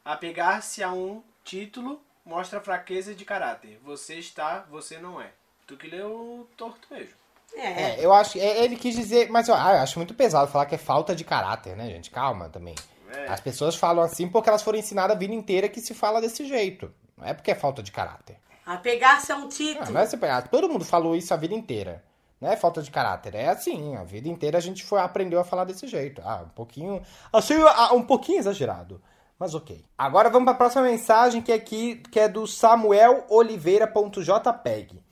Apegar-se 0.05 0.81
a 0.81 0.91
um 0.91 1.21
título 1.43 2.01
mostra 2.23 2.61
fraqueza 2.61 3.13
de 3.13 3.25
caráter. 3.25 3.79
Você 3.83 4.15
está, 4.15 4.59
você 4.69 4.99
não 4.99 5.19
é. 5.19 5.31
Tu 5.67 5.75
que 5.75 5.87
leu 5.87 6.47
torto 6.55 6.87
mesmo. 6.91 7.20
É. 7.55 7.81
É, 7.83 7.97
eu 7.99 8.13
acho. 8.13 8.37
é, 8.37 8.63
Ele 8.63 8.75
quis 8.75 8.95
dizer. 8.95 9.29
Mas 9.29 9.49
ah, 9.49 9.53
eu 9.75 9.81
acho 9.81 9.99
muito 9.99 10.13
pesado 10.13 10.51
falar 10.51 10.65
que 10.65 10.75
é 10.75 10.77
falta 10.77 11.15
de 11.15 11.23
caráter, 11.23 11.75
né, 11.75 11.87
gente? 11.89 12.09
Calma 12.09 12.49
também. 12.49 12.75
É. 13.13 13.27
As 13.27 13.39
pessoas 13.41 13.75
falam 13.75 14.03
assim 14.03 14.27
porque 14.27 14.49
elas 14.49 14.61
foram 14.61 14.79
ensinadas 14.79 15.15
a 15.15 15.19
vida 15.19 15.33
inteira 15.33 15.67
que 15.67 15.81
se 15.81 15.93
fala 15.93 16.21
desse 16.21 16.45
jeito. 16.45 16.91
Não 17.17 17.27
é 17.27 17.33
porque 17.33 17.51
é 17.51 17.55
falta 17.55 17.83
de 17.83 17.91
caráter. 17.91 18.37
Apegar-se 18.65 19.31
a 19.31 19.35
um 19.35 19.45
Ah, 19.45 19.49
título. 19.49 19.91
não 19.91 20.01
é 20.01 20.05
você 20.05 20.15
pegar. 20.17 20.43
Todo 20.47 20.69
mundo 20.69 20.85
falou 20.85 21.15
isso 21.15 21.33
a 21.33 21.37
vida 21.37 21.53
inteira. 21.53 22.03
Não 22.39 22.49
é 22.51 22.55
falta 22.55 22.81
de 22.81 22.89
caráter. 22.89 23.35
É 23.35 23.49
assim. 23.49 23.95
A 23.97 24.03
vida 24.03 24.29
inteira 24.29 24.57
a 24.57 24.61
gente 24.61 24.83
foi, 24.83 24.99
aprendeu 25.01 25.39
a 25.39 25.43
falar 25.43 25.65
desse 25.65 25.87
jeito. 25.87 26.21
Ah, 26.25 26.43
um 26.45 26.49
pouquinho. 26.49 27.01
Achei 27.33 27.57
ah, 27.61 27.93
um 27.93 28.01
pouquinho 28.03 28.39
exagerado. 28.39 29.01
Mas 29.37 29.53
ok. 29.53 29.83
Agora 29.97 30.29
vamos 30.29 30.45
para 30.45 30.53
a 30.53 30.57
próxima 30.57 30.83
mensagem 30.83 31.41
que 31.41 31.51
é 31.51 31.55
aqui, 31.55 31.95
que 32.11 32.19
é 32.19 32.29
do 32.29 32.47
Samuel 32.47 33.25
Oliveira.jpeg. 33.29 35.03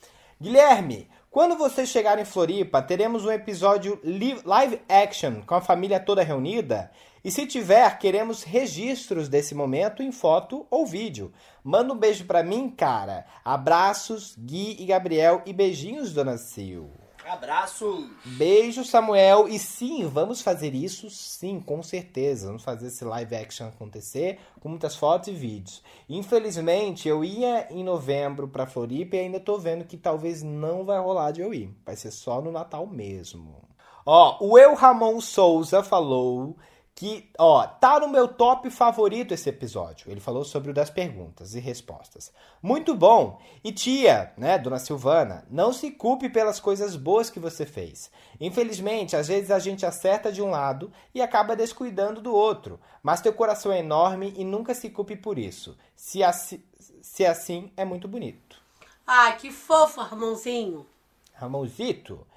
Guilherme, 0.42 1.10
quando 1.30 1.56
você 1.58 1.86
chegar 1.86 2.18
em 2.18 2.26
Floripa, 2.26 2.82
teremos 2.82 3.24
um 3.26 3.32
episódio 3.32 4.00
li- 4.04 4.42
live 4.44 4.82
action 4.90 5.42
com 5.46 5.54
a 5.56 5.62
família 5.62 6.00
toda 6.00 6.24
reunida? 6.24 6.92
E 7.24 7.30
se 7.30 7.46
tiver, 7.46 8.00
queremos 8.00 8.44
registros 8.44 9.28
desse 9.30 9.54
momento 9.54 10.02
em 10.02 10.12
foto 10.12 10.66
ou 10.72 10.86
vídeo. 10.86 11.32
Manda 11.64 11.94
um 11.94 11.98
beijo 11.98 12.26
pra 12.26 12.42
mim, 12.42 12.70
cara. 12.70 13.26
Abraços, 13.46 14.36
Gui 14.38 14.78
e 14.80 14.86
Gabriel 14.86 15.42
e 15.46 15.54
beijinhos, 15.54 16.14
Dona 16.14 16.38
Sil. 16.40 16.90
Abraço! 17.30 18.10
Beijo, 18.26 18.84
Samuel. 18.84 19.48
E 19.48 19.60
sim, 19.60 20.08
vamos 20.08 20.42
fazer 20.42 20.74
isso 20.74 21.10
sim, 21.12 21.60
com 21.60 21.84
certeza. 21.84 22.48
Vamos 22.48 22.64
fazer 22.64 22.88
esse 22.88 23.06
live 23.06 23.36
action 23.36 23.68
acontecer 23.68 24.40
com 24.60 24.68
muitas 24.68 24.96
fotos 24.96 25.28
e 25.28 25.32
vídeos. 25.32 25.84
Infelizmente, 26.10 27.08
eu 27.08 27.24
ia 27.24 27.68
em 27.70 27.84
novembro 27.84 28.48
pra 28.48 28.66
Floripa 28.66 29.16
e 29.16 29.20
ainda 29.20 29.40
tô 29.40 29.60
vendo 29.60 29.86
que 29.86 29.96
talvez 29.96 30.42
não 30.42 30.84
vai 30.84 31.00
rolar 31.00 31.32
de 31.32 31.42
eu 31.42 31.54
ir. 31.54 31.72
Vai 31.86 31.96
ser 31.96 32.10
só 32.10 32.42
no 32.42 32.52
Natal 32.52 32.88
mesmo. 32.88 33.62
Ó, 34.06 34.38
o 34.40 34.58
Eu 34.58 34.74
Ramon 34.74 35.22
Souza 35.22 35.84
falou 35.84 36.58
que, 37.00 37.30
ó, 37.38 37.66
tá 37.66 37.98
no 37.98 38.10
meu 38.10 38.28
top 38.28 38.70
favorito 38.70 39.34
esse 39.34 39.48
episódio. 39.48 40.12
Ele 40.12 40.20
falou 40.20 40.44
sobre 40.44 40.72
o 40.72 40.74
das 40.74 40.90
perguntas 40.90 41.56
e 41.56 41.60
respostas. 41.62 42.30
Muito 42.62 42.94
bom. 42.94 43.40
E 43.64 43.72
tia, 43.72 44.34
né, 44.36 44.58
dona 44.60 44.80
Silvana, 44.80 45.46
não 45.50 45.72
se 45.72 45.92
culpe 45.92 46.28
pelas 46.28 46.60
coisas 46.60 46.98
boas 46.98 47.30
que 47.30 47.40
você 47.40 47.66
fez. 47.66 48.12
Infelizmente, 48.38 49.16
às 49.16 49.30
vezes 49.30 49.50
a 49.50 49.60
gente 49.60 49.86
acerta 49.86 50.30
de 50.30 50.42
um 50.42 50.50
lado 50.50 50.92
e 51.16 51.22
acaba 51.22 51.56
descuidando 51.56 52.22
do 52.22 52.36
outro. 52.36 52.78
Mas 53.02 53.22
teu 53.22 53.32
coração 53.32 53.72
é 53.72 53.80
enorme 53.80 54.34
e 54.36 54.44
nunca 54.44 54.74
se 54.74 54.90
culpe 54.90 55.16
por 55.16 55.40
isso. 55.40 55.78
Se, 55.96 56.22
assi 56.22 56.62
se 57.02 57.26
assim, 57.26 57.72
é 57.78 57.86
muito 57.86 58.10
bonito. 58.10 58.62
Ah, 59.08 59.32
que 59.32 59.54
fofo, 59.54 60.02
Ramonzinho. 60.02 60.86
Ramonzito. 61.34 62.28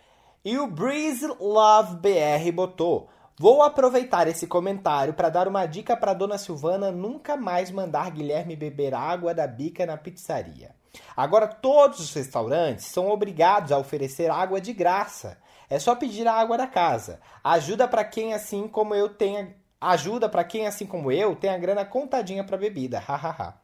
E 0.45 0.57
o 0.57 0.69
Breeze 0.69 1.27
Love 1.41 1.97
BR 1.97 2.53
botou. 2.55 3.09
Vou 3.39 3.62
aproveitar 3.62 4.28
esse 4.28 4.47
comentário 4.47 5.14
para 5.14 5.30
dar 5.30 5.49
uma 5.49 5.64
dica 5.64 5.97
para 5.97 6.12
dona 6.12 6.37
Silvana 6.37 6.93
nunca 6.93 7.37
mais 7.37 7.70
mandar 7.70 8.11
Guilherme 8.11 8.55
beber 8.55 8.95
água 8.95 9.35
da 9.35 9.47
bica 9.47 9.87
na 9.87 9.97
pizzaria. 9.97 10.74
Agora 11.16 11.47
todos 11.47 11.99
os 12.01 12.12
restaurantes 12.12 12.87
são 12.87 13.09
obrigados 13.09 13.72
a 13.72 13.78
oferecer 13.78 14.30
água 14.30 14.61
de 14.61 14.74
graça. 14.74 15.39
É 15.70 15.78
só 15.78 15.95
pedir 15.95 16.28
a 16.28 16.35
água 16.35 16.59
da 16.59 16.66
casa. 16.66 17.20
Ajuda 17.43 17.89
para 17.89 18.05
quem 18.05 18.35
assim 18.35 18.68
como 18.68 18.95
eu 18.95 19.09
tenha 19.09 19.55
ajuda 19.80 20.28
para 20.28 20.45
quem 20.45 20.66
assim 20.66 20.87
como 20.87 21.11
eu 21.11 21.35
tem 21.35 21.51
a 21.51 21.59
grana 21.59 21.85
contadinha 21.85 22.45
para 22.45 22.59
bebida. 22.59 23.01
Hahaha. 23.01 23.55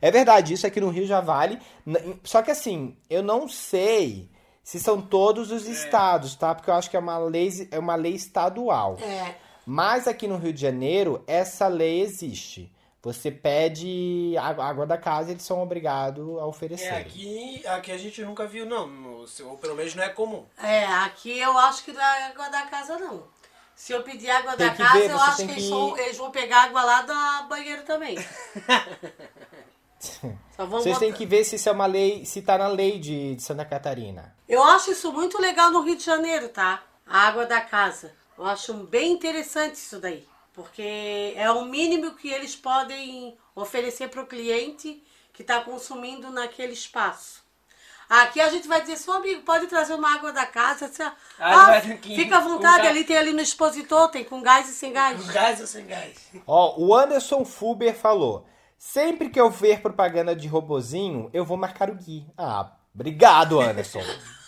é 0.00 0.10
verdade, 0.10 0.54
isso 0.54 0.66
aqui 0.66 0.80
no 0.80 0.88
Rio 0.88 1.06
já 1.06 1.20
vale. 1.20 1.58
Só 2.24 2.40
que 2.40 2.50
assim, 2.50 2.96
eu 3.10 3.22
não 3.22 3.46
sei 3.46 4.30
se 4.68 4.78
são 4.78 5.00
todos 5.00 5.50
os 5.50 5.66
estados, 5.66 6.34
tá? 6.34 6.54
Porque 6.54 6.68
eu 6.68 6.74
acho 6.74 6.90
que 6.90 6.96
é 6.96 7.00
uma 7.00 7.16
lei, 7.16 7.66
é 7.70 7.78
uma 7.78 7.94
lei 7.94 8.12
estadual. 8.12 8.98
É. 9.00 9.34
Mas 9.64 10.06
aqui 10.06 10.28
no 10.28 10.36
Rio 10.36 10.52
de 10.52 10.60
Janeiro, 10.60 11.24
essa 11.26 11.66
lei 11.68 12.02
existe. 12.02 12.70
Você 13.02 13.30
pede 13.30 14.34
água, 14.38 14.66
água 14.66 14.86
da 14.86 14.98
casa, 14.98 15.30
eles 15.30 15.42
são 15.42 15.62
obrigados 15.62 16.22
a 16.38 16.44
oferecer. 16.44 16.84
É, 16.84 16.98
aqui, 16.98 17.66
aqui 17.66 17.90
a 17.92 17.96
gente 17.96 18.22
nunca 18.22 18.46
viu, 18.46 18.66
não. 18.66 18.86
No- 18.86 19.24
ou 19.46 19.56
pelo 19.56 19.74
menos 19.74 19.94
não 19.94 20.04
é 20.04 20.10
comum. 20.10 20.44
É, 20.62 20.84
aqui 20.84 21.38
eu 21.38 21.56
acho 21.56 21.82
que 21.82 21.92
não 21.94 22.02
é 22.02 22.24
água 22.26 22.50
da 22.50 22.66
casa, 22.66 22.98
não. 22.98 23.22
Se 23.74 23.94
eu 23.94 24.02
pedir 24.02 24.28
água 24.28 24.54
Tem 24.54 24.66
da 24.66 24.74
que 24.74 24.82
casa, 24.82 24.98
ver, 24.98 25.10
eu 25.10 25.18
acho 25.18 25.36
tem 25.38 25.46
que, 25.46 25.52
eles, 25.54 25.64
que- 25.64 25.70
vão, 25.70 25.96
eles 25.96 26.16
vão 26.18 26.30
pegar 26.30 26.64
água 26.64 26.82
lá 26.84 27.00
da 27.02 27.46
banheiro 27.48 27.84
também. 27.84 28.18
Vocês 30.58 30.98
têm 30.98 31.12
que 31.12 31.26
ver 31.26 31.44
se 31.44 31.56
isso 31.56 31.68
é 31.68 31.72
uma 31.72 31.86
lei, 31.86 32.24
se 32.24 32.42
tá 32.42 32.58
na 32.58 32.68
lei 32.68 32.98
de, 32.98 33.36
de 33.36 33.42
Santa 33.42 33.64
Catarina. 33.64 34.34
Eu 34.48 34.62
acho 34.62 34.90
isso 34.92 35.12
muito 35.12 35.40
legal 35.40 35.70
no 35.70 35.80
Rio 35.82 35.96
de 35.96 36.04
Janeiro, 36.04 36.48
tá? 36.48 36.82
A 37.06 37.20
água 37.28 37.46
da 37.46 37.60
casa. 37.60 38.12
Eu 38.36 38.44
acho 38.44 38.74
bem 38.74 39.12
interessante 39.12 39.74
isso 39.76 39.98
daí. 39.98 40.26
Porque 40.52 41.32
é 41.36 41.50
o 41.50 41.64
mínimo 41.64 42.12
que 42.14 42.28
eles 42.28 42.56
podem 42.56 43.36
oferecer 43.54 44.08
para 44.08 44.22
o 44.22 44.26
cliente 44.26 45.02
que 45.32 45.42
está 45.42 45.60
consumindo 45.60 46.30
naquele 46.30 46.72
espaço. 46.72 47.46
Aqui 48.08 48.40
a 48.40 48.48
gente 48.48 48.66
vai 48.66 48.80
dizer, 48.80 48.96
seu 48.96 49.12
amigo, 49.12 49.42
pode 49.42 49.66
trazer 49.66 49.94
uma 49.94 50.14
água 50.14 50.32
da 50.32 50.46
casa. 50.46 50.88
Você- 50.88 51.02
Ah, 51.02 51.14
Ah, 51.38 51.80
fica 52.16 52.38
à 52.38 52.40
vontade, 52.40 52.86
ali 52.88 53.04
tem 53.04 53.16
ali 53.18 53.32
no 53.32 53.40
expositor, 53.42 54.08
tem 54.08 54.24
com 54.24 54.40
gás 54.42 54.68
e 54.68 54.72
sem 54.72 54.92
gás. 54.92 55.20
Com 55.20 55.30
gás 55.32 55.60
ou 55.60 55.66
sem 55.66 55.86
gás? 55.86 56.16
Ó, 56.46 56.74
o 56.78 56.94
Anderson 56.94 57.44
Fuber 57.44 57.94
falou: 57.94 58.46
sempre 58.78 59.28
que 59.28 59.40
eu 59.40 59.50
ver 59.50 59.80
propaganda 59.82 60.34
de 60.34 60.46
robozinho, 60.48 61.28
eu 61.32 61.44
vou 61.44 61.56
marcar 61.56 61.90
o 61.90 61.94
Gui. 61.94 62.24
Ah, 62.38 62.70
obrigado, 62.94 63.60
Anderson. 63.60 64.00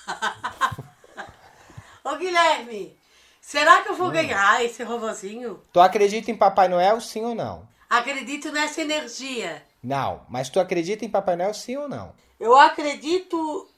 Ô 2.05 2.17
Guilherme, 2.17 2.97
será 3.41 3.83
que 3.83 3.91
eu 3.91 3.95
vou 3.97 4.09
Hum. 4.09 4.13
ganhar 4.13 4.65
esse 4.65 4.83
robozinho? 4.83 5.61
tu 5.73 5.81
acredita 5.81 6.31
em 6.31 6.37
Papai 6.37 6.69
Noel, 6.69 7.01
sim 7.01 7.25
ou 7.25 7.35
não? 7.35 7.69
Acredito 7.89 8.51
nessa 8.53 8.81
energia. 8.81 9.63
Não, 9.83 10.23
mas 10.29 10.49
tu 10.49 10.61
acredita 10.61 11.05
em 11.05 11.11
Papai 11.11 11.37
Noel, 11.37 11.53
sim 11.55 11.77
ou 11.77 11.89
não? 11.89 12.13
Eu 12.39 12.57
acredito 12.57 13.69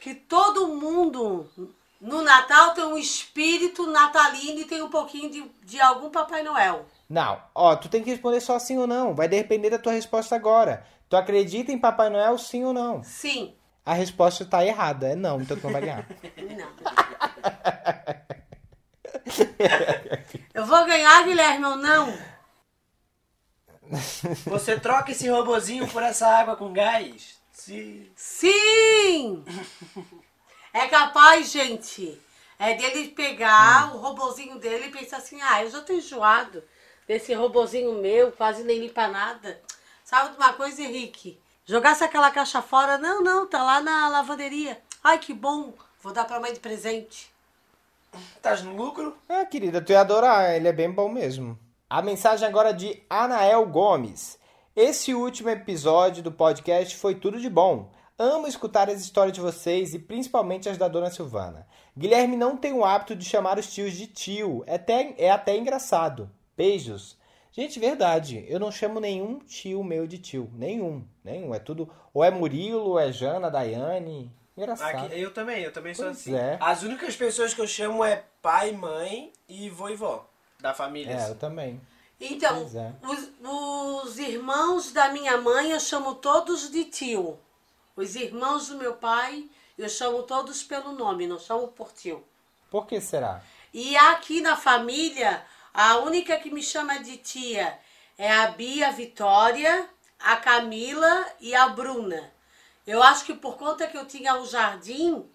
que 0.00 0.14
todo 0.14 0.68
mundo 0.68 1.48
no 2.00 2.22
Natal 2.22 2.72
tem 2.74 2.84
um 2.84 2.96
espírito 2.98 3.86
natalino 3.86 4.60
e 4.60 4.64
tem 4.64 4.82
um 4.82 4.90
pouquinho 4.90 5.30
de, 5.30 5.42
de 5.64 5.80
algum 5.80 6.10
Papai 6.10 6.42
Noel. 6.42 6.84
Não, 7.10 7.42
ó, 7.52 7.74
tu 7.74 7.88
tem 7.88 8.04
que 8.04 8.10
responder 8.10 8.40
só 8.40 8.56
sim 8.60 8.78
ou 8.78 8.86
não. 8.86 9.16
Vai 9.16 9.26
depender 9.26 9.68
da 9.68 9.80
tua 9.80 9.90
resposta 9.90 10.36
agora. 10.36 10.86
Tu 11.08 11.16
acredita 11.16 11.72
em 11.72 11.78
Papai 11.78 12.08
Noel, 12.08 12.38
sim 12.38 12.64
ou 12.64 12.72
não? 12.72 13.02
Sim. 13.02 13.52
A 13.84 13.94
resposta 13.94 14.44
tá 14.44 14.64
errada, 14.64 15.08
é 15.08 15.16
não, 15.16 15.40
então 15.40 15.56
tu 15.56 15.64
não 15.64 15.72
vai 15.72 15.80
ganhar. 15.80 16.06
Não. 16.56 16.70
Eu 20.54 20.64
vou 20.64 20.84
ganhar, 20.86 21.24
Guilherme, 21.24 21.64
ou 21.64 21.76
não? 21.76 22.16
Você 24.46 24.78
troca 24.78 25.10
esse 25.10 25.28
robozinho 25.28 25.88
por 25.88 26.02
essa 26.02 26.28
água 26.28 26.56
com 26.56 26.72
gás? 26.72 27.40
Se... 27.52 28.10
Sim! 28.14 29.44
É 30.72 30.86
capaz, 30.86 31.50
gente, 31.50 32.20
é 32.58 32.74
dele 32.74 33.08
pegar 33.08 33.94
o 33.94 33.98
robozinho 33.98 34.58
dele 34.58 34.86
e 34.86 34.90
pensar 34.90 35.16
assim, 35.16 35.40
ah, 35.42 35.64
eu 35.64 35.70
já 35.70 35.80
tô 35.80 35.92
enjoado 35.92 36.62
desse 37.10 37.34
robozinho 37.34 38.00
meu, 38.00 38.30
quase 38.30 38.62
nem 38.62 38.78
limpa 38.78 39.08
nada. 39.08 39.60
Sabe 40.04 40.30
de 40.30 40.36
uma 40.36 40.52
coisa, 40.52 40.80
Henrique? 40.80 41.40
Jogasse 41.66 42.04
aquela 42.04 42.30
caixa 42.30 42.62
fora, 42.62 42.98
não, 42.98 43.20
não, 43.20 43.48
tá 43.48 43.64
lá 43.64 43.80
na 43.80 44.08
lavanderia. 44.08 44.80
Ai, 45.02 45.18
que 45.18 45.34
bom, 45.34 45.72
vou 46.00 46.12
dar 46.12 46.24
pra 46.24 46.38
mãe 46.38 46.52
de 46.52 46.60
presente. 46.60 47.28
Tás 48.40 48.62
no 48.62 48.76
lucro? 48.76 49.16
Ah, 49.28 49.44
querida, 49.44 49.82
tu 49.82 49.90
ia 49.90 50.02
adorar, 50.02 50.54
ele 50.54 50.68
é 50.68 50.72
bem 50.72 50.88
bom 50.88 51.08
mesmo. 51.08 51.58
A 51.88 52.00
mensagem 52.00 52.46
agora 52.46 52.72
de 52.72 53.02
Anael 53.10 53.66
Gomes. 53.66 54.38
Esse 54.76 55.12
último 55.12 55.50
episódio 55.50 56.22
do 56.22 56.30
podcast 56.30 56.96
foi 56.96 57.16
tudo 57.16 57.40
de 57.40 57.50
bom. 57.50 57.90
Amo 58.16 58.46
escutar 58.46 58.88
as 58.88 59.00
histórias 59.00 59.34
de 59.34 59.40
vocês 59.40 59.94
e 59.94 59.98
principalmente 59.98 60.68
as 60.68 60.78
da 60.78 60.86
Dona 60.86 61.10
Silvana. 61.10 61.66
Guilherme 61.98 62.36
não 62.36 62.56
tem 62.56 62.72
o 62.72 62.84
hábito 62.84 63.16
de 63.16 63.24
chamar 63.24 63.58
os 63.58 63.68
tios 63.68 63.94
de 63.94 64.06
tio, 64.06 64.62
é 64.64 64.76
até, 64.76 65.12
é 65.18 65.28
até 65.28 65.56
engraçado. 65.56 66.30
Beijos. 66.56 67.18
Gente, 67.52 67.80
verdade, 67.80 68.44
eu 68.48 68.60
não 68.60 68.70
chamo 68.70 69.00
nenhum 69.00 69.38
tio 69.40 69.82
meu 69.82 70.06
de 70.06 70.18
tio. 70.18 70.50
Nenhum, 70.54 71.04
nenhum. 71.24 71.54
É 71.54 71.58
tudo. 71.58 71.90
Ou 72.14 72.22
é 72.22 72.30
Murilo, 72.30 72.90
ou 72.90 72.98
é 72.98 73.10
Jana, 73.12 73.50
Daiane. 73.50 74.32
Engraçado. 74.56 75.06
Aqui, 75.06 75.20
eu 75.20 75.32
também, 75.32 75.62
eu 75.62 75.72
também 75.72 75.94
sou 75.94 76.06
Pois 76.06 76.18
assim. 76.18 76.34
é. 76.34 76.58
As 76.60 76.82
únicas 76.82 77.16
pessoas 77.16 77.52
que 77.54 77.60
eu 77.60 77.66
chamo 77.66 78.04
é 78.04 78.24
pai, 78.40 78.72
mãe 78.72 79.32
e 79.48 79.68
vô 79.68 79.88
e 79.88 79.96
vó. 79.96 80.28
Da 80.60 80.74
família. 80.74 81.12
É, 81.12 81.16
assim. 81.16 81.28
eu 81.30 81.36
também. 81.36 81.80
Então, 82.20 82.68
é. 82.74 82.92
os, 83.06 83.30
os 84.04 84.18
irmãos 84.18 84.92
da 84.92 85.08
minha 85.10 85.38
mãe 85.38 85.70
eu 85.70 85.80
chamo 85.80 86.14
todos 86.14 86.70
de 86.70 86.84
tio. 86.84 87.38
Os 87.96 88.14
irmãos 88.14 88.68
do 88.68 88.76
meu 88.76 88.94
pai 88.94 89.48
eu 89.78 89.88
chamo 89.88 90.22
todos 90.24 90.62
pelo 90.62 90.92
nome, 90.92 91.26
não 91.26 91.38
chamo 91.38 91.68
por 91.68 91.90
tio. 91.92 92.22
Por 92.70 92.86
que 92.86 93.00
será? 93.00 93.42
E 93.72 93.96
aqui 93.96 94.42
na 94.42 94.56
família, 94.56 95.42
a 95.72 95.98
única 95.98 96.36
que 96.36 96.50
me 96.50 96.62
chama 96.62 96.98
de 96.98 97.16
tia 97.16 97.78
é 98.18 98.30
a 98.30 98.48
Bia 98.48 98.92
Vitória, 98.92 99.88
a 100.18 100.36
Camila 100.36 101.26
e 101.40 101.54
a 101.54 101.68
Bruna. 101.68 102.32
Eu 102.86 103.02
acho 103.02 103.24
que 103.24 103.34
por 103.34 103.56
conta 103.56 103.86
que 103.86 103.96
eu 103.96 104.06
tinha 104.06 104.34
um 104.34 104.44
jardim, 104.44 105.30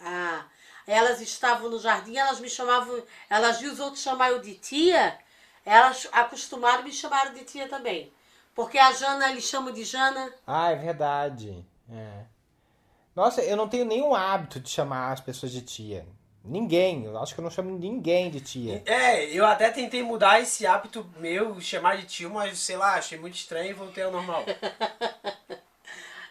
ah, 0.00 0.44
elas 0.86 1.20
estavam 1.20 1.68
no 1.68 1.78
jardim, 1.78 2.16
elas 2.16 2.40
me 2.40 2.48
chamavam, 2.48 3.02
elas 3.28 3.58
viam 3.60 3.72
os 3.72 3.80
outros 3.80 4.02
chamar 4.02 4.30
eu 4.30 4.40
de 4.40 4.54
tia, 4.54 5.18
elas 5.64 6.08
acostumaram 6.12 6.84
me 6.84 6.92
chamar 6.92 7.32
de 7.32 7.44
tia 7.44 7.68
também. 7.68 8.12
Porque 8.54 8.78
a 8.78 8.92
Jana, 8.92 9.30
eles 9.30 9.44
chamam 9.44 9.72
de 9.72 9.84
Jana. 9.84 10.32
Ah, 10.46 10.70
é 10.70 10.76
verdade. 10.76 11.64
É. 11.90 12.24
Nossa, 13.14 13.42
eu 13.42 13.56
não 13.56 13.68
tenho 13.68 13.84
nenhum 13.84 14.14
hábito 14.14 14.60
de 14.60 14.70
chamar 14.70 15.12
as 15.12 15.20
pessoas 15.20 15.52
de 15.52 15.62
tia. 15.62 16.06
Ninguém. 16.44 17.04
Eu 17.04 17.18
acho 17.18 17.34
que 17.34 17.40
eu 17.40 17.44
não 17.44 17.50
chamo 17.50 17.78
ninguém 17.78 18.30
de 18.30 18.40
tia. 18.40 18.82
É, 18.84 19.26
eu 19.26 19.46
até 19.46 19.70
tentei 19.70 20.02
mudar 20.02 20.40
esse 20.40 20.66
hábito 20.66 21.08
meu, 21.18 21.60
chamar 21.60 21.96
de 21.96 22.06
tio, 22.06 22.30
mas 22.30 22.58
sei 22.58 22.76
lá, 22.76 22.94
achei 22.94 23.18
muito 23.18 23.34
estranho 23.34 23.70
e 23.70 23.74
voltei 23.74 24.02
ao 24.02 24.10
normal. 24.10 24.44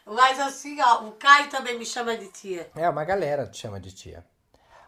Mas 0.04 0.40
assim, 0.40 0.82
ó, 0.82 1.06
o 1.06 1.12
Caio 1.14 1.50
também 1.50 1.78
me 1.78 1.86
chama 1.86 2.18
de 2.18 2.28
tia. 2.28 2.70
É, 2.76 2.90
uma 2.90 3.06
galera 3.06 3.48
te 3.48 3.60
chama 3.60 3.80
de 3.80 3.94
tia. 3.94 4.26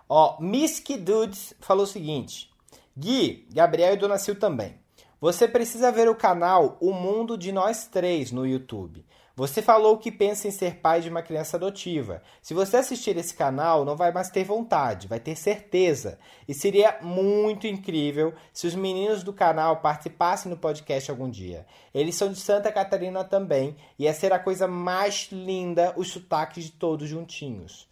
Ó, 0.10 0.38
Miski 0.42 0.98
Dudes 0.98 1.54
falou 1.62 1.84
o 1.84 1.88
seguinte: 1.88 2.52
Gui, 2.98 3.48
Gabriel 3.54 3.94
e 3.94 3.98
Dona 3.98 4.18
Sil 4.20 4.36
também. 4.36 4.78
Você 5.22 5.48
precisa 5.48 5.92
ver 5.92 6.10
o 6.10 6.16
canal 6.16 6.78
O 6.82 6.92
Mundo 6.92 7.38
de 7.38 7.54
Nós 7.54 7.88
Três 7.88 8.32
no 8.32 8.46
YouTube. 8.46 9.06
Você 9.36 9.64
falou 9.64 9.98
que 9.98 10.12
pensa 10.12 10.48
em 10.48 10.52
ser 10.52 10.76
pai 10.76 11.02
de 11.02 11.10
uma 11.10 11.24
criança 11.24 11.58
adotiva. 11.58 12.22
Se 12.40 12.54
você 12.54 12.78
assistir 12.78 13.18
esse 13.18 13.34
canal, 13.34 13.84
não 13.84 13.96
vai 13.96 14.12
mais 14.12 14.30
ter 14.30 14.44
vontade, 14.44 15.08
vai 15.08 15.20
ter 15.20 15.36
certeza. 15.36 16.20
E 16.48 16.54
seria 16.54 17.00
muito 17.02 17.66
incrível 17.66 18.36
se 18.54 18.68
os 18.68 18.76
meninos 18.76 19.24
do 19.24 19.34
canal 19.34 19.78
participassem 19.78 20.52
no 20.52 20.58
podcast 20.58 21.10
algum 21.10 21.28
dia. 21.28 21.66
Eles 21.96 22.14
são 22.14 22.32
de 22.32 22.40
Santa 22.40 22.72
Catarina 22.72 23.24
também, 23.24 23.76
e 23.98 24.04
ia 24.04 24.14
ser 24.14 24.32
a 24.32 24.38
coisa 24.38 24.68
mais 24.68 25.30
linda 25.32 25.96
os 25.98 26.12
sotaques 26.12 26.66
de 26.66 26.72
todos 26.72 27.10
juntinhos. 27.10 27.90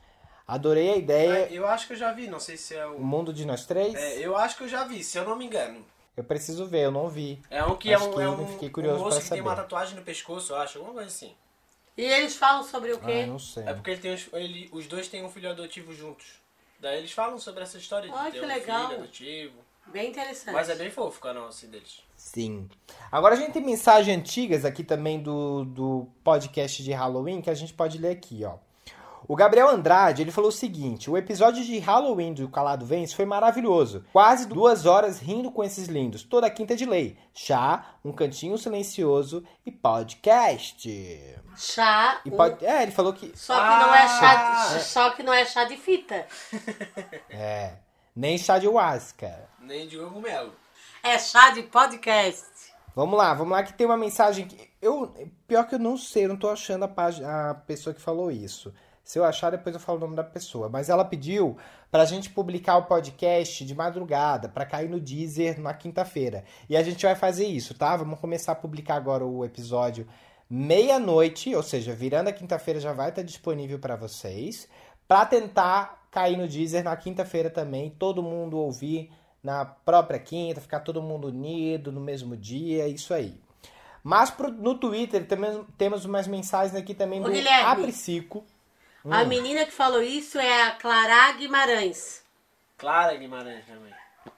Adorei 0.47 0.91
a 0.91 0.95
ideia. 0.97 1.47
eu 1.51 1.65
acho 1.65 1.87
que 1.87 1.93
eu 1.93 1.97
já 1.97 2.11
vi, 2.11 2.27
não 2.27 2.39
sei 2.39 2.55
se 2.57 2.75
é 2.75 2.85
O 2.85 2.97
o. 2.97 2.99
mundo 3.03 3.33
de 3.33 3.45
nós 3.45 3.65
três? 3.65 3.95
É, 3.95 4.19
eu 4.19 4.37
acho 4.37 4.57
que 4.57 4.63
eu 4.65 4.67
já 4.67 4.83
vi, 4.83 5.03
se 5.03 5.17
eu 5.17 5.25
não 5.25 5.35
me 5.35 5.45
engano. 5.45 5.83
Eu 6.15 6.23
preciso 6.23 6.65
ver, 6.65 6.81
eu 6.85 6.91
não 6.91 7.07
vi. 7.07 7.41
É 7.49 7.63
um 7.63 7.75
que 7.75 7.89
é 7.91 7.95
Acho 7.95 8.09
um, 8.09 8.13
que 8.13 8.19
é 8.21 8.25
eu 8.25 8.31
um, 8.31 8.47
fiquei 8.47 8.69
um 8.69 8.71
curioso 8.71 8.99
moço 8.99 9.17
pra 9.17 9.23
que 9.23 9.29
tem 9.29 9.41
uma 9.41 9.49
saber. 9.51 9.61
tatuagem 9.63 9.95
no 9.95 10.01
pescoço, 10.01 10.53
eu 10.53 10.57
acho, 10.57 10.77
alguma 10.77 10.95
coisa 10.95 11.07
assim. 11.09 11.33
E 11.97 12.03
eles 12.03 12.35
falam 12.35 12.63
sobre 12.63 12.91
o 12.91 12.97
Ah, 12.97 13.05
quê? 13.05 13.25
não 13.25 13.39
sei. 13.39 13.63
É 13.63 13.73
porque 13.73 13.91
ele 13.91 14.01
tem 14.01 14.13
os, 14.13 14.27
ele, 14.33 14.69
os 14.71 14.87
dois 14.87 15.07
têm 15.07 15.23
um 15.23 15.29
filho 15.29 15.49
adotivo 15.49 15.93
juntos. 15.93 16.41
Daí 16.79 16.97
eles 16.97 17.11
falam 17.11 17.37
sobre 17.37 17.63
essa 17.63 17.77
história 17.77 18.09
de 18.09 18.15
Ai, 18.15 18.31
ter 18.31 18.39
que 18.39 18.45
um 18.45 18.47
legal. 18.47 18.87
filho 18.89 18.99
adotivo. 19.01 19.53
Bem 19.87 20.09
interessante. 20.09 20.53
Mas 20.53 20.69
é 20.69 20.75
bem 20.75 20.89
fofo 20.91 21.17
o 21.17 21.21
canal 21.21 21.47
assim 21.47 21.67
deles. 21.69 22.01
Sim. 22.15 22.69
Agora 23.11 23.35
a 23.35 23.37
gente 23.37 23.51
tem 23.51 23.63
mensagens 23.63 24.15
antigas 24.17 24.63
aqui 24.63 24.83
também 24.83 25.19
do, 25.21 25.65
do 25.65 26.07
podcast 26.23 26.83
de 26.83 26.91
Halloween 26.91 27.41
que 27.41 27.49
a 27.49 27.53
gente 27.53 27.73
pode 27.73 27.97
ler 27.97 28.11
aqui, 28.11 28.43
ó. 28.45 28.57
O 29.27 29.35
Gabriel 29.35 29.69
Andrade, 29.69 30.21
ele 30.21 30.31
falou 30.31 30.49
o 30.49 30.53
seguinte: 30.53 31.09
o 31.09 31.17
episódio 31.17 31.63
de 31.63 31.77
Halloween 31.79 32.33
do 32.33 32.49
Calado 32.49 32.85
Vence 32.85 33.15
foi 33.15 33.23
maravilhoso. 33.25 34.03
Quase 34.11 34.47
duas 34.47 34.85
horas 34.85 35.19
rindo 35.19 35.51
com 35.51 35.63
esses 35.63 35.87
lindos. 35.87 36.23
Toda 36.23 36.49
quinta 36.49 36.75
de 36.75 36.85
lei. 36.85 37.17
Chá, 37.33 37.95
um 38.03 38.11
cantinho 38.11 38.57
silencioso 38.57 39.43
e 39.65 39.71
podcast. 39.71 40.89
Chá. 41.55 42.19
E 42.25 42.29
um- 42.29 42.35
pod... 42.37 42.65
É, 42.65 42.83
ele 42.83 42.91
falou 42.91 43.13
que. 43.13 43.31
Só 43.35 43.53
que 43.55 43.61
não 43.85 43.93
é 43.95 44.01
Ah! 44.03 44.07
chá, 44.07 44.79
só 44.79 45.09
que 45.11 45.23
não 45.23 45.33
é 45.33 45.45
chá 45.45 45.63
de 45.65 45.77
fita. 45.77 46.25
É. 47.29 47.75
Nem 48.15 48.37
chá 48.37 48.59
de 48.59 48.67
huasca. 48.67 49.47
Nem 49.59 49.87
de 49.87 49.97
cogumelo. 49.97 50.53
É 51.03 51.17
chá 51.17 51.51
de 51.51 51.63
podcast. 51.63 52.49
Vamos 52.93 53.17
lá, 53.17 53.33
vamos 53.33 53.53
lá 53.53 53.63
que 53.63 53.73
tem 53.73 53.87
uma 53.87 53.95
mensagem 53.95 54.45
que 54.47 54.69
eu 54.81 55.13
pior 55.47 55.63
que 55.65 55.75
eu 55.75 55.79
não 55.79 55.95
sei, 55.95 56.25
eu 56.25 56.29
não 56.29 56.35
tô 56.35 56.49
achando 56.49 56.83
a 56.83 56.89
página, 56.89 57.51
a 57.51 57.53
pessoa 57.53 57.93
que 57.93 58.01
falou 58.01 58.29
isso. 58.29 58.73
Se 59.11 59.19
eu 59.19 59.25
achar 59.25 59.49
depois 59.49 59.75
eu 59.75 59.81
falo 59.81 59.97
o 59.97 60.01
nome 60.01 60.15
da 60.15 60.23
pessoa, 60.23 60.69
mas 60.69 60.87
ela 60.87 61.03
pediu 61.03 61.57
pra 61.91 62.05
gente 62.05 62.29
publicar 62.29 62.77
o 62.77 62.83
podcast 62.85 63.65
de 63.65 63.75
madrugada, 63.75 64.47
pra 64.47 64.65
cair 64.65 64.87
no 64.89 65.01
Deezer 65.01 65.59
na 65.59 65.73
quinta-feira. 65.73 66.45
E 66.69 66.77
a 66.77 66.81
gente 66.81 67.05
vai 67.05 67.13
fazer 67.13 67.45
isso, 67.45 67.73
tá? 67.73 67.97
Vamos 67.97 68.21
começar 68.21 68.53
a 68.53 68.55
publicar 68.55 68.95
agora 68.95 69.25
o 69.25 69.43
episódio 69.43 70.07
meia-noite, 70.49 71.53
ou 71.53 71.61
seja, 71.61 71.93
virando 71.93 72.29
a 72.29 72.31
quinta-feira 72.31 72.79
já 72.79 72.93
vai 72.93 73.09
estar 73.09 73.21
disponível 73.21 73.77
pra 73.79 73.97
vocês, 73.97 74.69
pra 75.05 75.25
tentar 75.25 76.07
cair 76.09 76.37
no 76.37 76.47
Deezer 76.47 76.81
na 76.81 76.95
quinta-feira 76.95 77.49
também, 77.49 77.89
todo 77.89 78.23
mundo 78.23 78.57
ouvir 78.57 79.11
na 79.43 79.65
própria 79.65 80.19
quinta, 80.19 80.61
ficar 80.61 80.79
todo 80.79 81.01
mundo 81.01 81.27
unido 81.27 81.91
no 81.91 81.99
mesmo 81.99 82.37
dia, 82.37 82.87
isso 82.87 83.13
aí. 83.13 83.37
Mas 84.01 84.31
pro- 84.31 84.53
no 84.53 84.75
Twitter 84.75 85.27
também 85.27 85.65
temos 85.77 86.05
umas 86.05 86.27
mensagens 86.27 86.73
aqui 86.81 86.93
também 86.93 87.19
Ô, 87.19 87.25
do 87.25 87.31
Guilherme. 87.31 87.69
Apricico. 87.71 88.45
Hum. 89.03 89.13
A 89.13 89.23
menina 89.23 89.65
que 89.65 89.71
falou 89.71 90.01
isso 90.01 90.37
é 90.39 90.63
a 90.63 90.71
Clara 90.71 91.31
Guimarães. 91.33 92.21
Clara 92.77 93.15
Guimarães 93.15 93.65
também. 93.65 93.93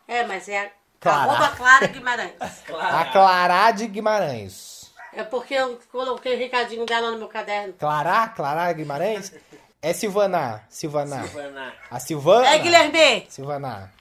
É, 0.08 0.26
mas 0.26 0.48
é 0.48 0.66
a 0.66 0.72
Clara. 1.00 1.32
arroba 1.32 1.56
Clara 1.56 1.88
Guimarães. 1.88 2.34
Clara. 2.66 3.00
A 3.00 3.06
Clará 3.12 3.72
de 3.72 3.88
Guimarães. 3.88 4.92
É 5.12 5.24
porque 5.24 5.54
eu 5.54 5.80
coloquei 5.92 6.36
o 6.36 6.38
recadinho 6.38 6.86
dela 6.86 7.12
no 7.12 7.18
meu 7.18 7.28
caderno. 7.28 7.74
Clará? 7.74 8.28
Clará 8.30 8.72
Guimarães? 8.74 9.34
É 9.86 9.92
Silvana. 9.92 10.64
Silvana. 10.70 11.24
Silvana. 11.28 11.74
A 11.92 12.00
Silvana. 12.00 12.48
É 12.48 12.58
Guilherme! 12.58 13.28
Silvana. 13.30 13.92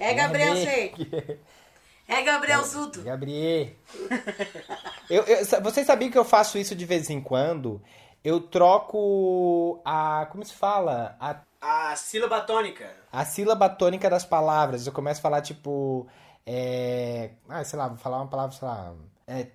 É 0.00 0.12
Gabriel. 0.12 0.56
C. 0.56 1.38
É 2.08 2.22
Gabriel 2.22 2.64
Zuto. 2.64 3.02
Gabriel. 3.02 3.68
Eu, 5.08 5.22
eu, 5.22 5.44
vocês 5.62 5.86
sabiam 5.86 6.10
que 6.10 6.18
eu 6.18 6.24
faço 6.24 6.58
isso 6.58 6.74
de 6.74 6.84
vez 6.84 7.08
em 7.08 7.20
quando? 7.20 7.80
Eu 8.26 8.40
troco 8.40 9.80
a. 9.84 10.26
Como 10.32 10.44
se 10.44 10.52
fala? 10.52 11.16
A 11.20 11.36
A 11.60 11.94
sílaba 11.94 12.40
tônica. 12.40 12.84
A 13.12 13.24
sílaba 13.24 13.68
tônica 13.68 14.10
das 14.10 14.24
palavras. 14.24 14.84
Eu 14.84 14.92
começo 14.92 15.20
a 15.20 15.22
falar, 15.22 15.42
tipo. 15.42 16.08
É... 16.44 17.30
Ah, 17.48 17.62
sei 17.62 17.78
lá, 17.78 17.86
vou 17.86 17.96
falar 17.96 18.16
uma 18.16 18.26
palavra, 18.26 18.50
sei 18.56 18.66
lá. 18.66 18.94
É... 19.28 19.46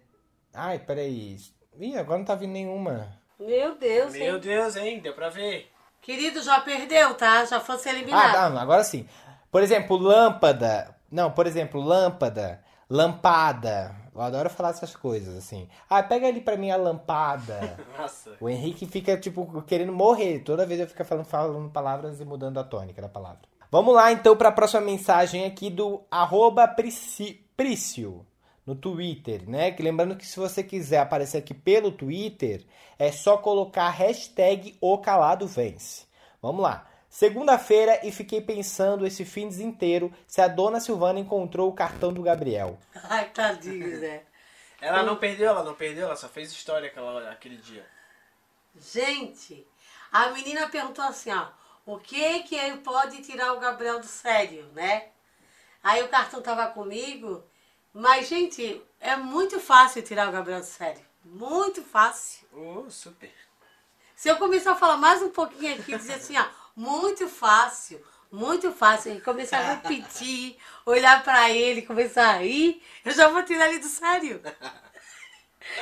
Ai, 0.54 0.80
peraí. 0.80 1.36
Ih, 1.78 1.98
agora 1.98 2.20
não 2.20 2.26
tá 2.26 2.34
vindo 2.36 2.54
nenhuma. 2.54 3.12
Meu 3.38 3.78
Deus, 3.78 4.14
Meu 4.14 4.36
hein? 4.36 4.40
Deus, 4.40 4.76
hein? 4.78 5.00
Deu 5.02 5.14
pra 5.14 5.28
ver. 5.28 5.70
Querido, 6.02 6.42
já 6.42 6.62
perdeu, 6.62 7.14
tá? 7.16 7.44
Já 7.44 7.60
fosse 7.60 7.90
Ah, 7.90 7.92
eliminado. 7.92 8.54
não, 8.54 8.62
agora 8.62 8.86
sim. 8.86 9.06
Por 9.52 9.62
exemplo, 9.62 9.98
lâmpada. 9.98 10.96
Não, 11.12 11.30
por 11.30 11.46
exemplo, 11.46 11.82
lâmpada. 11.82 12.64
Lampada. 12.90 13.94
Eu 14.14 14.22
adoro 14.22 14.50
falar 14.50 14.72
essas 14.72 14.96
coisas, 14.96 15.38
assim. 15.38 15.68
Ah, 15.90 16.04
pega 16.04 16.28
ali 16.28 16.42
pra 16.42 16.58
mim 16.58 16.70
a 16.70 16.76
lampada. 16.76 17.78
Nossa. 17.98 18.32
O 18.42 18.50
Henrique 18.50 18.86
fica, 18.86 19.18
tipo, 19.18 19.62
querendo 19.64 19.94
morrer. 19.94 20.40
Toda 20.40 20.66
vez 20.66 20.80
eu 20.80 20.88
fico 20.88 21.04
falando, 21.06 21.26
falando 21.26 21.70
palavras 21.70 22.20
e 22.20 22.26
mudando 22.26 22.60
a 22.60 22.64
tônica 22.64 23.02
da 23.02 23.08
palavra. 23.08 23.42
Vamos 23.72 23.96
lá, 23.96 24.12
então, 24.12 24.36
para 24.36 24.50
a 24.50 24.52
próxima 24.52 24.82
mensagem 24.82 25.46
aqui 25.46 25.70
do 25.70 26.02
arroba 26.12 26.68
Prício, 26.68 28.26
no 28.66 28.76
Twitter, 28.76 29.50
né? 29.50 29.72
Que 29.72 29.82
lembrando 29.82 30.18
que 30.18 30.28
se 30.28 30.38
você 30.38 30.62
quiser 30.62 31.00
aparecer 31.00 31.38
aqui 31.38 31.54
pelo 31.54 31.90
Twitter, 31.90 32.66
é 33.00 33.14
só 33.14 33.38
colocar 33.38 33.86
a 33.86 33.90
hashtag 33.90 34.76
O 34.82 34.98
Calado 34.98 35.48
Vence. 35.48 36.06
Vamos 36.42 36.62
lá. 36.62 36.86
Segunda-feira 37.12 38.00
e 38.04 38.12
fiquei 38.12 38.40
pensando 38.40 39.06
esse 39.06 39.26
fim 39.26 39.50
de 39.50 39.62
inteiro 39.62 40.14
se 40.26 40.40
a 40.40 40.48
dona 40.48 40.80
Silvana 40.80 41.20
encontrou 41.20 41.68
o 41.70 41.74
cartão 41.74 42.14
do 42.14 42.22
Gabriel. 42.24 42.80
Ai, 42.96 43.30
tadinho, 43.32 44.00
né? 44.00 44.22
Ela 44.80 45.04
não 45.04 45.18
perdeu, 45.18 45.50
ela 45.50 45.62
não 45.62 45.76
perdeu, 45.76 46.06
ela 46.06 46.16
só 46.16 46.30
fez 46.30 46.50
história 46.54 46.88
aquela, 46.88 47.30
aquele 47.30 47.58
dia. 47.58 47.86
Gente, 48.80 49.68
a 50.10 50.30
menina 50.30 50.70
perguntou 50.70 51.04
assim, 51.04 51.32
ó. 51.34 51.48
o 51.86 52.00
que 52.00 52.44
que 52.44 52.56
ele 52.56 52.78
pode 52.78 53.22
tirar 53.22 53.52
o 53.54 53.60
Gabriel 53.60 54.00
do 54.00 54.08
sério, 54.08 54.66
né? 54.74 55.10
Aí 55.84 56.02
o 56.04 56.08
cartão 56.08 56.42
tava 56.42 56.68
comigo, 56.68 57.44
mas 57.94 58.30
gente, 58.30 58.82
é 59.02 59.18
muito 59.18 59.60
fácil 59.60 60.02
tirar 60.02 60.30
o 60.30 60.32
Gabriel 60.32 60.62
do 60.62 60.66
sério. 60.66 61.06
Muito 61.26 61.84
fácil. 61.84 62.48
Oh, 62.54 62.90
super. 62.90 63.34
Se 64.16 64.30
eu 64.30 64.38
começar 64.38 64.72
a 64.72 64.76
falar 64.76 64.96
mais 64.96 65.22
um 65.22 65.30
pouquinho 65.30 65.76
aqui, 65.76 65.98
dizer 65.98 66.14
assim, 66.14 66.38
ó, 66.38 66.61
muito 66.76 67.28
fácil, 67.28 68.02
muito 68.32 68.72
fácil, 68.72 69.16
e 69.16 69.22
começar 69.22 69.60
a 69.60 69.74
repetir, 69.76 70.58
olhar 70.86 71.24
pra 71.24 71.50
ele, 71.52 71.82
começar 71.82 72.30
a 72.30 72.38
rir, 72.38 72.82
eu 73.06 73.12
já 73.12 73.28
vou 73.28 73.44
tirar 73.44 73.70
ele 73.70 73.80
do 73.80 73.88
sério. 73.88 74.42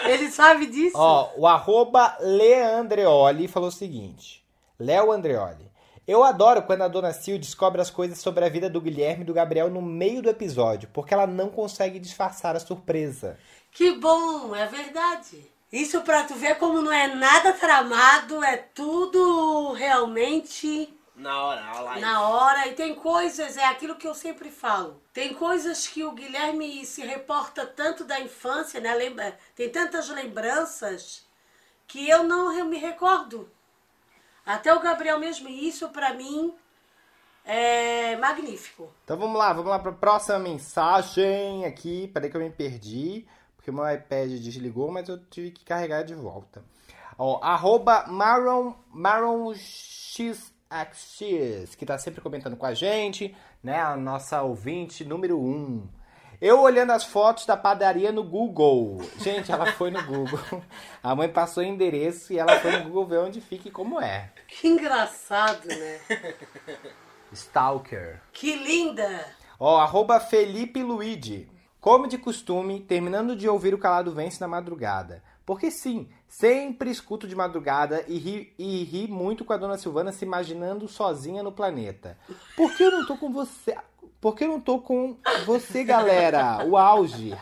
Ele 0.04 0.30
sabe 0.30 0.66
disso? 0.68 0.98
Ó, 0.98 1.32
o 1.38 1.48
arroba 1.48 2.18
Leandreoli 2.20 3.48
falou 3.48 3.70
o 3.70 3.72
seguinte. 3.72 4.46
Léo 4.78 5.12
Andreoli. 5.12 5.70
Eu 6.08 6.24
adoro 6.24 6.64
quando 6.64 6.82
a 6.82 6.88
dona 6.88 7.14
Sil 7.14 7.38
descobre 7.38 7.80
as 7.80 7.90
coisas 7.90 8.18
sobre 8.18 8.44
a 8.44 8.50
vida 8.50 8.70
do 8.70 8.82
Guilherme 8.82 9.22
e 9.22 9.26
do 9.26 9.34
Gabriel 9.34 9.70
no 9.70 9.82
meio 9.82 10.22
do 10.22 10.30
episódio, 10.30 10.90
porque 10.92 11.14
ela 11.14 11.28
não 11.28 11.50
consegue 11.50 12.00
disfarçar 12.00 12.56
a 12.56 12.60
surpresa. 12.60 13.38
Que 13.72 13.92
bom, 13.92 14.56
é 14.56 14.66
verdade. 14.66 15.50
Isso 15.72 16.02
pra 16.02 16.24
tu 16.24 16.34
ver 16.36 16.58
como 16.58 16.82
não 16.82 16.92
é 16.92 17.08
nada 17.08 17.54
tramado, 17.54 18.44
é 18.44 18.58
tudo 18.58 19.72
realmente 19.74 20.92
Na 21.16 21.44
hora, 21.44 21.64
a 21.64 21.80
live. 21.82 22.02
na 22.02 22.22
hora. 22.28 22.68
E 22.68 22.74
tem 22.74 22.96
coisas, 22.96 23.56
é 23.56 23.66
aquilo 23.66 23.96
que 23.96 24.08
eu 24.08 24.16
sempre 24.16 24.50
falo. 24.50 25.00
Tem 25.14 25.34
coisas 25.34 25.88
que 25.88 26.04
o 26.04 26.12
Guilherme 26.12 26.84
se 26.86 27.02
reporta 27.06 27.68
tanto 27.68 28.04
da 28.04 28.20
infância, 28.20 28.80
né? 28.80 28.96
Lembra, 28.96 29.38
tem 29.56 29.70
tantas 29.70 30.10
lembranças 30.10 31.28
que 31.88 32.10
eu 32.10 32.24
não 32.24 32.66
me 32.66 32.78
recordo. 32.78 33.50
Até 34.46 34.74
o 34.74 34.80
Gabriel 34.80 35.20
mesmo, 35.20 35.48
e 35.48 35.68
isso 35.68 35.90
pra 35.90 36.16
mim 36.16 36.52
é 37.46 38.16
magnífico. 38.18 38.92
Então 39.04 39.18
vamos 39.18 39.38
lá, 39.38 39.54
vamos 39.54 39.70
lá 39.70 39.78
para 39.78 39.92
a 39.92 39.96
próxima 39.96 40.40
mensagem 40.40 41.66
aqui. 41.66 42.08
Peraí 42.14 42.30
que 42.32 42.38
eu 42.38 42.42
me 42.42 42.50
perdi, 42.50 43.28
porque 43.60 43.72
meu 43.74 43.84
iPad 43.92 44.30
desligou, 44.40 44.90
mas 44.90 45.10
eu 45.10 45.18
tive 45.18 45.52
que 45.52 45.66
carregar 45.66 46.04
de 46.04 46.16
volta. 46.16 46.64
Ó, 47.18 47.42
arroba 47.44 48.06
Maron, 48.08 48.74
Maron 48.90 49.54
XXX, 49.54 51.76
que 51.76 51.86
tá 51.86 51.98
sempre 51.98 52.22
comentando 52.22 52.56
com 52.56 52.66
a 52.66 52.74
gente, 52.74 53.36
né? 53.62 53.78
A 53.78 53.98
nossa 53.98 54.42
ouvinte 54.44 55.04
número 55.04 55.38
1. 55.38 55.44
Um. 55.44 55.90
Eu 56.40 56.62
olhando 56.62 56.92
as 56.92 57.04
fotos 57.04 57.46
da 57.46 57.58
padaria 57.58 58.14
no 58.14 58.24
Google. 58.24 59.02
Gente, 59.18 59.52
ela 59.52 59.74
foi 59.74 59.92
no 59.92 60.02
Google. 60.06 60.40
A 61.04 61.14
mãe 61.14 61.28
passou 61.28 61.62
o 61.62 61.66
endereço 61.66 62.32
e 62.32 62.40
ela 62.40 62.58
foi 62.62 62.72
no 62.72 62.86
Google 62.86 63.08
ver 63.08 63.20
onde 63.20 63.42
fica 63.42 63.68
e 63.68 63.72
como 63.72 64.00
é. 64.00 64.32
Que 64.48 64.70
engraçado, 64.70 65.68
né? 65.68 66.00
Stalker. 67.34 68.22
Que 68.32 68.56
linda! 68.56 69.26
Ó, 69.60 69.78
arroba 69.78 70.22
Felipe 70.22 70.82
Luigi. 70.82 71.59
Como 71.80 72.08
de 72.08 72.18
costume, 72.18 72.82
terminando 72.82 73.36
de 73.36 73.48
ouvir 73.48 73.74
o 73.74 73.78
Calado 73.78 74.12
Vence 74.12 74.42
na 74.42 74.48
madrugada. 74.48 75.24
Porque 75.46 75.72
sim, 75.72 76.10
sempre 76.28 76.92
escuto 76.92 77.28
de 77.28 77.36
madrugada 77.36 78.04
e 78.08 78.18
ri, 78.18 78.54
e 78.60 78.84
ri 78.84 79.08
muito 79.08 79.46
com 79.46 79.54
a 79.54 79.58
dona 79.58 79.78
Silvana 79.78 80.12
se 80.12 80.26
imaginando 80.26 80.88
sozinha 80.88 81.42
no 81.42 81.52
planeta. 81.52 82.18
Por 82.56 82.76
que 82.76 82.84
eu 82.84 82.92
não 82.92 83.06
tô 83.06 83.18
com 83.18 83.32
você? 83.32 83.76
Por 84.20 84.36
que 84.36 84.44
eu 84.44 84.50
não 84.50 84.60
tô 84.60 84.80
com 84.80 85.18
você, 85.46 85.84
galera? 85.86 86.66
O 86.66 86.78
auge. 86.78 87.34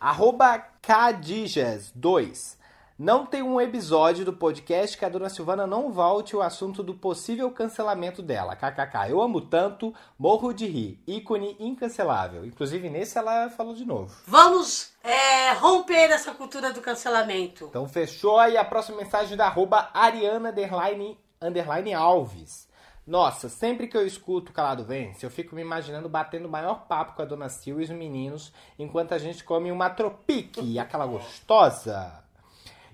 Arroba 0.00 0.64
Cadijas2. 0.80 2.56
Não 3.04 3.26
tem 3.26 3.42
um 3.42 3.60
episódio 3.60 4.24
do 4.24 4.32
podcast 4.32 4.96
que 4.96 5.04
a 5.04 5.10
dona 5.10 5.28
Silvana 5.28 5.66
não 5.66 5.92
volte 5.92 6.34
o 6.34 6.40
assunto 6.40 6.82
do 6.82 6.94
possível 6.94 7.50
cancelamento 7.50 8.22
dela. 8.22 8.56
KKK. 8.56 9.10
Eu 9.10 9.20
amo 9.20 9.42
tanto, 9.42 9.92
morro 10.18 10.54
de 10.54 10.66
rir. 10.66 11.02
Ícone 11.06 11.54
incancelável. 11.60 12.46
Inclusive, 12.46 12.88
nesse 12.88 13.18
ela 13.18 13.50
falou 13.50 13.74
de 13.74 13.84
novo. 13.84 14.16
Vamos 14.26 14.94
é, 15.02 15.52
romper 15.52 16.12
essa 16.12 16.32
cultura 16.32 16.72
do 16.72 16.80
cancelamento. 16.80 17.66
Então, 17.66 17.86
fechou 17.86 18.38
aí 18.38 18.56
a 18.56 18.64
próxima 18.64 18.96
mensagem 18.96 19.36
da 19.36 19.48
arroba 19.48 19.90
Ariana 19.92 20.48
underline, 20.48 21.18
underline 21.42 21.92
Alves. 21.92 22.66
Nossa, 23.06 23.50
sempre 23.50 23.86
que 23.86 23.98
eu 23.98 24.06
escuto 24.06 24.50
o 24.50 24.54
Calado 24.54 24.82
Vence, 24.82 25.26
eu 25.26 25.30
fico 25.30 25.54
me 25.54 25.60
imaginando 25.60 26.08
batendo 26.08 26.48
o 26.48 26.50
maior 26.50 26.86
papo 26.86 27.12
com 27.12 27.20
a 27.20 27.26
dona 27.26 27.50
Sil 27.52 27.76
e 27.80 27.84
os 27.84 27.90
meninos 27.90 28.50
enquanto 28.78 29.12
a 29.12 29.18
gente 29.18 29.44
come 29.44 29.70
uma 29.70 29.90
tropique, 29.90 30.78
aquela 30.78 31.04
gostosa. 31.04 32.23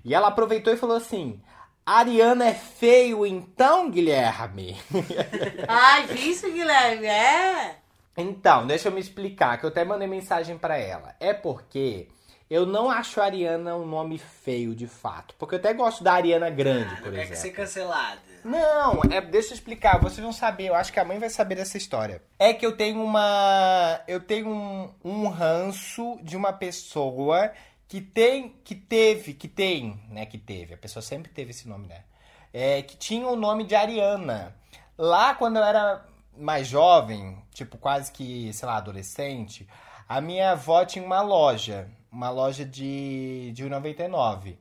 E 0.03 0.13
ela 0.13 0.27
aproveitou 0.29 0.73
e 0.73 0.77
falou 0.77 0.97
assim: 0.97 1.41
Ariana 1.85 2.45
é 2.47 2.53
feio 2.53 3.25
então, 3.25 3.89
Guilherme? 3.89 4.77
Ai, 5.67 6.07
visto, 6.07 6.51
Guilherme? 6.51 7.07
É. 7.07 7.77
Então, 8.17 8.67
deixa 8.67 8.89
eu 8.89 8.91
me 8.91 8.99
explicar, 8.99 9.57
que 9.57 9.65
eu 9.65 9.69
até 9.69 9.83
mandei 9.85 10.07
mensagem 10.07 10.57
pra 10.57 10.77
ela. 10.77 11.15
É 11.19 11.33
porque 11.33 12.07
eu 12.49 12.65
não 12.65 12.89
acho 12.91 13.21
a 13.21 13.25
Ariana 13.25 13.75
um 13.75 13.85
nome 13.85 14.17
feio 14.17 14.75
de 14.75 14.85
fato. 14.85 15.33
Porque 15.39 15.55
eu 15.55 15.59
até 15.59 15.73
gosto 15.73 16.03
da 16.03 16.13
Ariana 16.13 16.49
Grande, 16.49 16.95
por 16.97 17.05
Não 17.05 17.13
quer 17.13 17.27
que 17.29 17.35
ser 17.35 17.47
exemplo. 17.47 17.55
cancelada. 17.57 18.19
Não, 18.43 19.01
é, 19.09 19.21
deixa 19.21 19.49
eu 19.49 19.53
explicar, 19.53 19.99
vocês 19.99 20.19
vão 20.19 20.33
saber, 20.33 20.67
eu 20.67 20.75
acho 20.75 20.91
que 20.91 20.99
a 20.99 21.05
mãe 21.05 21.19
vai 21.19 21.29
saber 21.29 21.55
dessa 21.55 21.77
história. 21.77 22.21
É 22.39 22.53
que 22.53 22.65
eu 22.65 22.75
tenho 22.75 23.01
uma. 23.01 24.01
Eu 24.07 24.19
tenho 24.19 24.49
um, 24.49 24.89
um 25.03 25.27
ranço 25.29 26.19
de 26.23 26.35
uma 26.35 26.51
pessoa 26.51 27.51
que 27.91 27.99
tem. 27.99 28.55
que 28.63 28.73
teve, 28.73 29.33
que 29.33 29.49
tem, 29.49 30.01
né? 30.07 30.25
Que 30.25 30.37
teve. 30.37 30.73
A 30.75 30.77
pessoa 30.77 31.03
sempre 31.03 31.29
teve 31.29 31.51
esse 31.51 31.67
nome, 31.67 31.87
né? 31.87 32.05
É, 32.53 32.81
que 32.81 32.95
tinha 32.95 33.27
o 33.27 33.35
nome 33.35 33.65
de 33.65 33.75
Ariana. 33.75 34.55
Lá 34.97 35.35
quando 35.35 35.57
eu 35.57 35.63
era 35.63 36.05
mais 36.37 36.67
jovem, 36.67 37.37
tipo 37.53 37.77
quase 37.77 38.09
que, 38.13 38.53
sei 38.53 38.65
lá, 38.65 38.77
adolescente, 38.77 39.67
a 40.07 40.21
minha 40.21 40.51
avó 40.51 40.85
tinha 40.85 41.03
uma 41.03 41.21
loja. 41.21 41.91
Uma 42.09 42.29
loja 42.29 42.63
de, 42.63 43.51
de 43.53 43.65
1,99. 43.65 44.55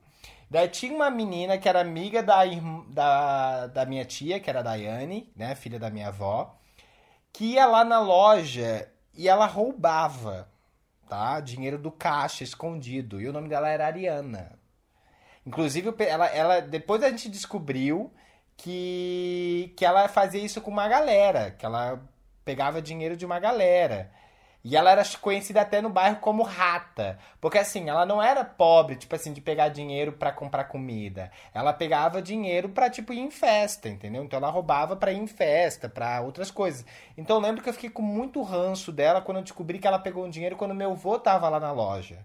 Daí 0.51 0.67
tinha 0.67 0.93
uma 0.93 1.09
menina 1.09 1.57
que 1.57 1.69
era 1.69 1.81
amiga 1.81 2.25
da, 2.25 2.43
da, 2.89 3.67
da 3.69 3.87
minha 3.87 4.05
tia, 4.05 4.41
que 4.41 4.51
era 4.51 4.59
a 4.59 4.63
Daiane, 4.65 5.33
né? 5.37 5.55
Filha 5.55 5.79
da 5.79 5.89
minha 5.89 6.09
avó, 6.09 6.59
que 7.33 7.45
ia 7.53 7.65
lá 7.67 7.85
na 7.85 8.01
loja 8.01 8.91
e 9.15 9.29
ela 9.29 9.47
roubava, 9.47 10.50
tá? 11.11 11.41
Dinheiro 11.41 11.77
do 11.77 11.91
caixa 11.91 12.45
escondido. 12.45 13.21
E 13.21 13.29
o 13.29 13.33
nome 13.33 13.49
dela 13.49 13.69
era 13.69 13.85
Ariana. 13.85 14.53
Inclusive, 15.45 15.93
ela, 15.99 16.27
ela, 16.27 16.61
depois 16.61 17.03
a 17.03 17.11
gente 17.11 17.29
descobriu 17.29 18.13
que, 18.57 19.75
que 19.77 19.85
ela 19.85 20.07
fazia 20.07 20.41
isso 20.41 20.61
com 20.61 20.71
uma 20.71 20.87
galera, 20.87 21.51
que 21.51 21.67
ela 21.67 22.01
pegava 22.45 22.81
dinheiro 22.81 23.17
de 23.17 23.27
uma 23.27 23.41
galera. 23.41 24.13
E 24.63 24.77
ela 24.77 24.91
era 24.91 25.03
conhecida 25.21 25.63
até 25.63 25.81
no 25.81 25.89
bairro 25.89 26.17
como 26.17 26.43
rata. 26.43 27.19
Porque 27.41 27.57
assim, 27.59 27.89
ela 27.89 28.05
não 28.05 28.23
era 28.23 28.45
pobre, 28.45 28.97
tipo 28.97 29.15
assim, 29.15 29.33
de 29.33 29.41
pegar 29.41 29.69
dinheiro 29.69 30.13
pra 30.13 30.33
comprar 30.33 30.65
comida. 30.65 31.31
Ela 31.55 31.73
pegava 31.73 32.21
dinheiro 32.21 32.69
pra, 32.69 32.91
tipo, 32.91 33.13
ir 33.13 33.21
em 33.21 33.31
festa, 33.31 33.89
entendeu? 33.89 34.23
Então 34.23 34.37
ela 34.39 34.51
roubava 34.51 34.95
pra 34.97 35.13
ir 35.13 35.19
em 35.19 35.27
festa, 35.27 35.89
pra 35.89 36.21
outras 36.21 36.51
coisas. 36.51 36.85
Então 37.17 37.37
eu 37.37 37.43
lembro 37.43 37.63
que 37.63 37.69
eu 37.71 37.75
fiquei 37.75 37.89
com 37.91 38.03
muito 38.03 38.43
ranço 38.43 38.93
dela 38.93 39.23
quando 39.23 39.39
eu 39.39 39.43
descobri 39.45 39.79
que 39.79 39.87
ela 39.87 39.99
pegou 39.99 40.27
um 40.27 40.31
dinheiro 40.31 40.57
quando 40.57 40.75
meu 40.75 40.93
avô 40.93 41.19
tava 41.19 41.49
lá 41.49 41.59
na 41.59 41.73
loja. 41.73 42.19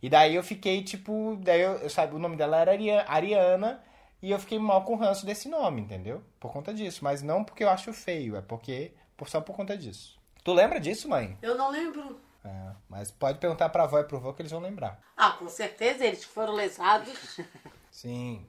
E 0.00 0.08
daí 0.08 0.34
eu 0.34 0.42
fiquei, 0.42 0.82
tipo, 0.82 1.36
daí 1.42 1.60
eu, 1.60 1.72
eu 1.78 1.90
sabe, 1.90 2.14
o 2.14 2.18
nome 2.18 2.36
dela 2.36 2.58
era 2.58 2.72
Aria- 2.72 3.04
Ariana, 3.08 3.82
e 4.20 4.30
eu 4.30 4.38
fiquei 4.38 4.58
mal 4.58 4.82
com 4.84 4.94
o 4.94 4.96
ranço 4.96 5.26
desse 5.26 5.48
nome, 5.48 5.80
entendeu? 5.80 6.22
Por 6.40 6.52
conta 6.52 6.72
disso. 6.72 7.02
Mas 7.02 7.22
não 7.22 7.42
porque 7.44 7.64
eu 7.64 7.70
acho 7.70 7.92
feio, 7.92 8.36
é 8.36 8.40
porque 8.40 8.92
por, 9.16 9.28
só 9.28 9.40
por 9.40 9.56
conta 9.56 9.76
disso. 9.76 10.21
Tu 10.44 10.52
lembra 10.52 10.80
disso, 10.80 11.08
mãe? 11.08 11.38
Eu 11.40 11.56
não 11.56 11.70
lembro. 11.70 12.20
É, 12.44 12.72
mas 12.88 13.10
pode 13.10 13.38
perguntar 13.38 13.68
pra 13.68 13.84
avó 13.84 14.00
e 14.00 14.04
pro 14.04 14.16
avô 14.16 14.32
que 14.32 14.42
eles 14.42 14.50
vão 14.50 14.60
lembrar. 14.60 15.00
Ah, 15.16 15.32
com 15.32 15.48
certeza, 15.48 16.04
eles 16.04 16.24
foram 16.24 16.54
lesados. 16.54 17.40
Sim. 17.90 18.44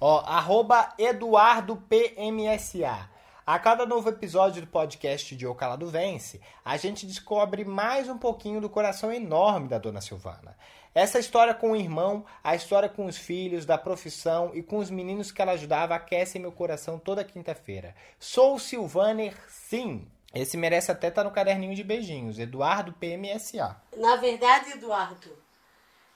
Ó, 0.00 0.20
arroba 0.20 0.94
EduardoPMSA. 0.98 3.10
A 3.46 3.58
cada 3.58 3.84
novo 3.84 4.08
episódio 4.08 4.62
do 4.62 4.68
podcast 4.68 5.36
de 5.36 5.46
O 5.46 5.54
Calado 5.54 5.86
Vence, 5.88 6.40
a 6.64 6.78
gente 6.78 7.04
descobre 7.04 7.62
mais 7.62 8.08
um 8.08 8.16
pouquinho 8.16 8.58
do 8.58 8.70
coração 8.70 9.12
enorme 9.12 9.68
da 9.68 9.76
dona 9.76 10.00
Silvana. 10.00 10.56
Essa 10.94 11.18
história 11.18 11.52
com 11.52 11.72
o 11.72 11.76
irmão, 11.76 12.24
a 12.42 12.54
história 12.54 12.88
com 12.88 13.04
os 13.04 13.18
filhos, 13.18 13.66
da 13.66 13.76
profissão 13.76 14.50
e 14.54 14.62
com 14.62 14.78
os 14.78 14.88
meninos 14.88 15.30
que 15.30 15.42
ela 15.42 15.52
ajudava 15.52 15.94
aquecem 15.94 16.40
meu 16.40 16.52
coração 16.52 16.98
toda 16.98 17.22
quinta-feira. 17.22 17.94
Sou 18.18 18.58
Silvaner, 18.58 19.36
sim. 19.48 20.08
Esse 20.34 20.56
merece 20.56 20.90
até 20.90 21.08
estar 21.08 21.22
no 21.22 21.30
caderninho 21.30 21.76
de 21.76 21.84
beijinhos. 21.84 22.40
Eduardo 22.40 22.92
PMSA. 22.94 23.80
Na 23.96 24.16
verdade, 24.16 24.72
Eduardo, 24.72 25.30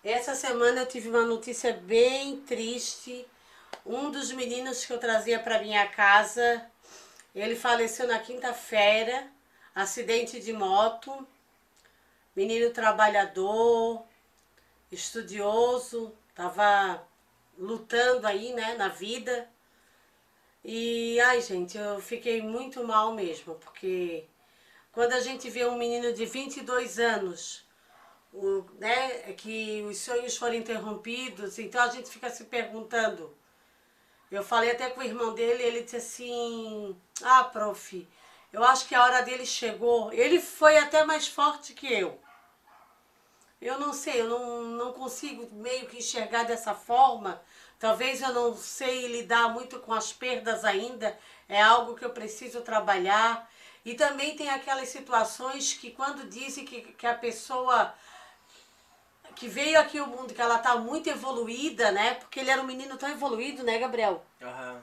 essa 0.02 0.34
semana 0.34 0.80
eu 0.80 0.86
tive 0.86 1.08
uma 1.08 1.22
notícia 1.22 1.72
bem 1.72 2.40
triste. 2.40 3.24
Um 3.86 4.10
dos 4.10 4.32
meninos 4.32 4.84
que 4.84 4.92
eu 4.92 4.98
trazia 4.98 5.38
para 5.38 5.62
minha 5.62 5.86
casa, 5.86 6.66
ele 7.32 7.54
faleceu 7.54 8.08
na 8.08 8.18
quinta-feira, 8.18 9.28
acidente 9.72 10.40
de 10.40 10.52
moto. 10.52 11.26
Menino 12.34 12.70
trabalhador, 12.70 14.04
estudioso, 14.90 16.12
estava 16.28 17.06
lutando 17.56 18.26
aí, 18.26 18.52
né, 18.52 18.74
na 18.74 18.88
vida. 18.88 19.48
E, 20.64 21.20
ai, 21.20 21.40
gente, 21.40 21.78
eu 21.78 22.00
fiquei 22.00 22.42
muito 22.42 22.84
mal 22.84 23.12
mesmo, 23.12 23.54
porque 23.56 24.28
quando 24.92 25.12
a 25.12 25.20
gente 25.20 25.48
vê 25.48 25.64
um 25.66 25.78
menino 25.78 26.12
de 26.12 26.26
22 26.26 26.98
anos, 26.98 27.64
o, 28.32 28.64
né, 28.78 29.32
que 29.34 29.82
os 29.88 29.98
sonhos 29.98 30.36
foram 30.36 30.54
interrompidos, 30.54 31.58
então 31.58 31.82
a 31.82 31.88
gente 31.88 32.10
fica 32.10 32.28
se 32.30 32.44
perguntando. 32.44 33.36
Eu 34.30 34.42
falei 34.42 34.70
até 34.70 34.90
com 34.90 35.00
o 35.00 35.04
irmão 35.04 35.34
dele, 35.34 35.62
ele 35.62 35.82
disse 35.82 35.96
assim: 35.96 36.96
Ah, 37.22 37.44
prof, 37.44 38.06
eu 38.52 38.62
acho 38.64 38.86
que 38.86 38.94
a 38.94 39.02
hora 39.02 39.22
dele 39.22 39.46
chegou. 39.46 40.12
Ele 40.12 40.40
foi 40.40 40.76
até 40.76 41.04
mais 41.04 41.26
forte 41.26 41.72
que 41.72 41.90
eu. 41.90 42.20
Eu 43.60 43.78
não 43.78 43.92
sei, 43.92 44.20
eu 44.20 44.28
não, 44.28 44.62
não 44.62 44.92
consigo 44.92 45.48
meio 45.54 45.86
que 45.86 45.98
enxergar 45.98 46.44
dessa 46.44 46.74
forma. 46.74 47.42
Talvez 47.78 48.20
eu 48.20 48.32
não 48.32 48.56
sei 48.56 49.06
lidar 49.06 49.48
muito 49.50 49.78
com 49.80 49.92
as 49.92 50.12
perdas 50.12 50.64
ainda. 50.64 51.16
É 51.48 51.62
algo 51.62 51.94
que 51.94 52.04
eu 52.04 52.10
preciso 52.10 52.60
trabalhar. 52.60 53.48
E 53.84 53.94
também 53.94 54.36
tem 54.36 54.50
aquelas 54.50 54.88
situações 54.88 55.72
que 55.72 55.90
quando 55.90 56.28
dizem 56.28 56.64
que, 56.64 56.82
que 56.82 57.06
a 57.06 57.14
pessoa 57.14 57.94
que 59.36 59.46
veio 59.46 59.78
aqui 59.78 59.98
ao 59.98 60.08
mundo, 60.08 60.34
que 60.34 60.42
ela 60.42 60.56
está 60.56 60.76
muito 60.76 61.08
evoluída, 61.08 61.92
né? 61.92 62.14
Porque 62.14 62.40
ele 62.40 62.50
era 62.50 62.60
um 62.60 62.66
menino 62.66 62.96
tão 62.96 63.08
evoluído, 63.08 63.62
né, 63.62 63.78
Gabriel? 63.78 64.24
Aham. 64.42 64.82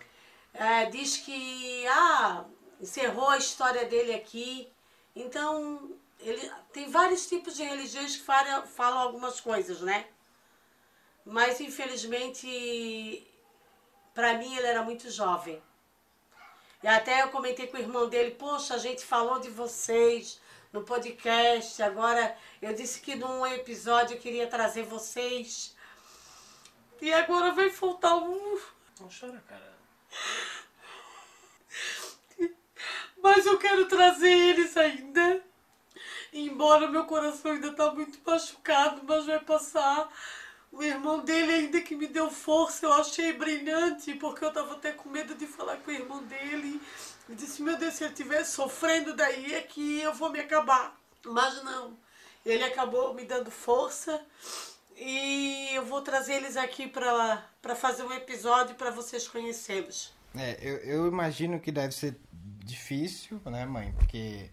É, 0.54 0.86
diz 0.86 1.18
que 1.18 1.86
ah, 1.88 2.46
encerrou 2.80 3.30
a 3.30 3.38
história 3.38 3.84
dele 3.86 4.14
aqui. 4.14 4.72
Então, 5.14 5.92
ele 6.22 6.50
tem 6.72 6.90
vários 6.90 7.28
tipos 7.28 7.56
de 7.56 7.64
religiões 7.64 8.16
que 8.16 8.24
falam, 8.24 8.66
falam 8.66 9.00
algumas 9.00 9.42
coisas, 9.42 9.82
né? 9.82 10.06
Mas 11.26 11.60
infelizmente, 11.60 13.28
para 14.14 14.36
mim 14.38 14.56
ele 14.56 14.68
era 14.68 14.84
muito 14.84 15.10
jovem. 15.10 15.62
E 16.84 16.88
até 16.88 17.24
eu 17.24 17.30
comentei 17.30 17.66
com 17.66 17.78
o 17.78 17.80
irmão 17.80 18.08
dele, 18.08 18.32
poxa, 18.32 18.76
a 18.76 18.78
gente 18.78 19.04
falou 19.04 19.40
de 19.40 19.50
vocês 19.50 20.40
no 20.72 20.84
podcast, 20.84 21.82
agora 21.82 22.38
eu 22.62 22.74
disse 22.74 23.02
que 23.02 23.16
num 23.16 23.46
episódio 23.48 24.16
eu 24.16 24.20
queria 24.20 24.46
trazer 24.46 24.84
vocês. 24.84 25.76
E 27.02 27.12
agora 27.12 27.52
vai 27.52 27.70
faltar 27.70 28.16
um. 28.16 28.60
Não 29.00 29.10
chora, 29.10 29.44
cara. 29.48 29.76
Mas 33.22 33.46
eu 33.46 33.58
quero 33.58 33.88
trazer 33.88 34.30
eles 34.30 34.78
ainda. 34.78 35.42
Embora 36.32 36.88
meu 36.88 37.06
coração 37.06 37.52
ainda 37.52 37.74
tá 37.74 37.92
muito 37.92 38.20
machucado, 38.24 39.02
mas 39.04 39.26
vai 39.26 39.40
passar. 39.40 40.08
O 40.76 40.84
irmão 40.84 41.22
dele 41.24 41.54
ainda 41.54 41.80
que 41.80 41.96
me 41.96 42.06
deu 42.06 42.30
força, 42.30 42.86
eu 42.86 42.92
achei 42.92 43.32
brilhante, 43.32 44.14
porque 44.16 44.44
eu 44.44 44.52
tava 44.52 44.74
até 44.74 44.92
com 44.92 45.08
medo 45.08 45.34
de 45.34 45.48
falar 45.48 45.78
com 45.78 45.90
o 45.90 45.94
irmão 45.94 46.22
dele. 46.24 46.82
Eu 47.30 47.36
disse, 47.36 47.62
meu 47.62 47.78
Deus, 47.78 47.94
se 47.94 48.04
ele 48.04 48.12
estiver 48.12 48.44
sofrendo 48.44 49.16
daí 49.16 49.54
é 49.54 49.62
que 49.62 50.02
eu 50.02 50.14
vou 50.14 50.30
me 50.30 50.40
acabar. 50.40 51.00
Mas 51.26 51.64
não. 51.64 51.98
Ele 52.46 52.62
acabou 52.62 53.14
me 53.14 53.24
dando 53.24 53.50
força 53.50 54.22
e 54.98 55.70
eu 55.74 55.86
vou 55.86 56.02
trazer 56.02 56.34
eles 56.34 56.58
aqui 56.58 56.88
para 56.88 57.76
fazer 57.76 58.04
um 58.04 58.12
episódio 58.12 58.76
para 58.76 58.92
vocês 58.92 59.30
conhecê-los. 59.30 60.14
É, 60.36 60.60
eu, 60.62 60.78
eu 60.80 61.08
imagino 61.08 61.58
que 61.58 61.72
deve 61.72 61.94
ser 61.94 62.20
difícil, 62.66 63.42
né, 63.46 63.66
mãe? 63.66 63.94
Porque, 63.94 64.50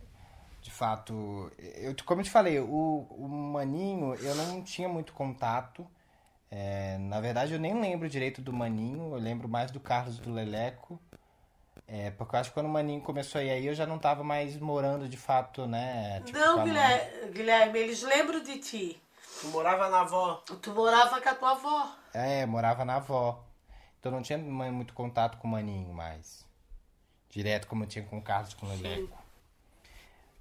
de 0.60 0.70
fato, 0.70 1.50
eu, 1.58 1.96
como 2.06 2.20
eu 2.20 2.24
te 2.24 2.30
falei, 2.30 2.60
o, 2.60 3.06
o 3.10 3.28
Maninho, 3.28 4.14
eu 4.14 4.36
não 4.36 4.62
tinha 4.62 4.88
muito 4.88 5.12
contato. 5.12 5.84
É, 6.54 6.98
na 6.98 7.18
verdade, 7.18 7.54
eu 7.54 7.58
nem 7.58 7.80
lembro 7.80 8.10
direito 8.10 8.42
do 8.42 8.52
Maninho, 8.52 9.14
eu 9.14 9.18
lembro 9.18 9.48
mais 9.48 9.70
do 9.70 9.80
Carlos 9.80 10.18
do 10.18 10.30
Leleco. 10.30 11.00
É, 11.88 12.10
porque 12.10 12.36
eu 12.36 12.40
acho 12.40 12.50
que 12.50 12.54
quando 12.54 12.66
o 12.66 12.68
Maninho 12.68 13.00
começou 13.00 13.40
a 13.40 13.44
ir 13.44 13.50
aí, 13.50 13.66
eu 13.66 13.74
já 13.74 13.86
não 13.86 13.98
tava 13.98 14.22
mais 14.22 14.58
morando 14.58 15.08
de 15.08 15.16
fato, 15.16 15.66
né? 15.66 16.20
tipo, 16.26 16.38
não. 16.38 16.62
Guilherme, 16.62 17.30
Guilherme, 17.32 17.78
eles 17.78 18.02
lembram 18.02 18.42
de 18.42 18.58
ti. 18.58 19.02
Tu 19.40 19.46
morava 19.48 19.88
na 19.88 20.00
avó. 20.00 20.42
Tu 20.60 20.70
morava 20.74 21.20
com 21.22 21.28
a 21.30 21.34
tua 21.34 21.50
avó. 21.52 21.96
É, 22.12 22.44
morava 22.44 22.84
na 22.84 22.96
avó. 22.96 23.42
Então 23.98 24.12
não 24.12 24.20
tinha 24.20 24.36
mu- 24.36 24.70
muito 24.72 24.92
contato 24.92 25.38
com 25.38 25.48
o 25.48 25.50
Maninho 25.50 25.92
mais. 25.94 26.44
Direto 27.30 27.66
como 27.66 27.84
eu 27.84 27.88
tinha 27.88 28.04
com 28.04 28.18
o 28.18 28.22
Carlos 28.22 28.52
com 28.52 28.66
o 28.66 28.68
Leleco. 28.68 29.21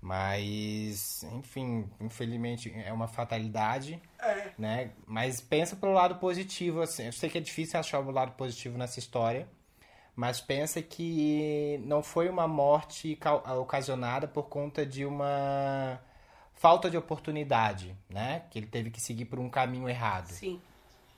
Mas, 0.01 1.23
enfim, 1.31 1.87
infelizmente 1.99 2.73
é 2.75 2.91
uma 2.91 3.07
fatalidade, 3.07 4.01
né? 4.57 4.91
Mas 5.05 5.39
pensa 5.39 5.75
pelo 5.75 5.93
lado 5.93 6.15
positivo, 6.15 6.81
assim. 6.81 7.05
Eu 7.05 7.11
sei 7.13 7.29
que 7.29 7.37
é 7.37 7.41
difícil 7.41 7.79
achar 7.79 7.99
o 7.99 8.09
lado 8.09 8.31
positivo 8.31 8.79
nessa 8.79 8.97
história, 8.97 9.47
mas 10.15 10.41
pensa 10.41 10.81
que 10.81 11.79
não 11.85 12.01
foi 12.01 12.29
uma 12.29 12.47
morte 12.47 13.17
ocasionada 13.59 14.27
por 14.27 14.49
conta 14.49 14.83
de 14.83 15.05
uma 15.05 16.01
falta 16.55 16.89
de 16.89 16.97
oportunidade, 16.97 17.95
né? 18.09 18.43
Que 18.49 18.57
ele 18.57 18.67
teve 18.67 18.89
que 18.89 18.99
seguir 18.99 19.25
por 19.25 19.37
um 19.37 19.49
caminho 19.49 19.87
errado. 19.87 20.29
Sim. 20.29 20.59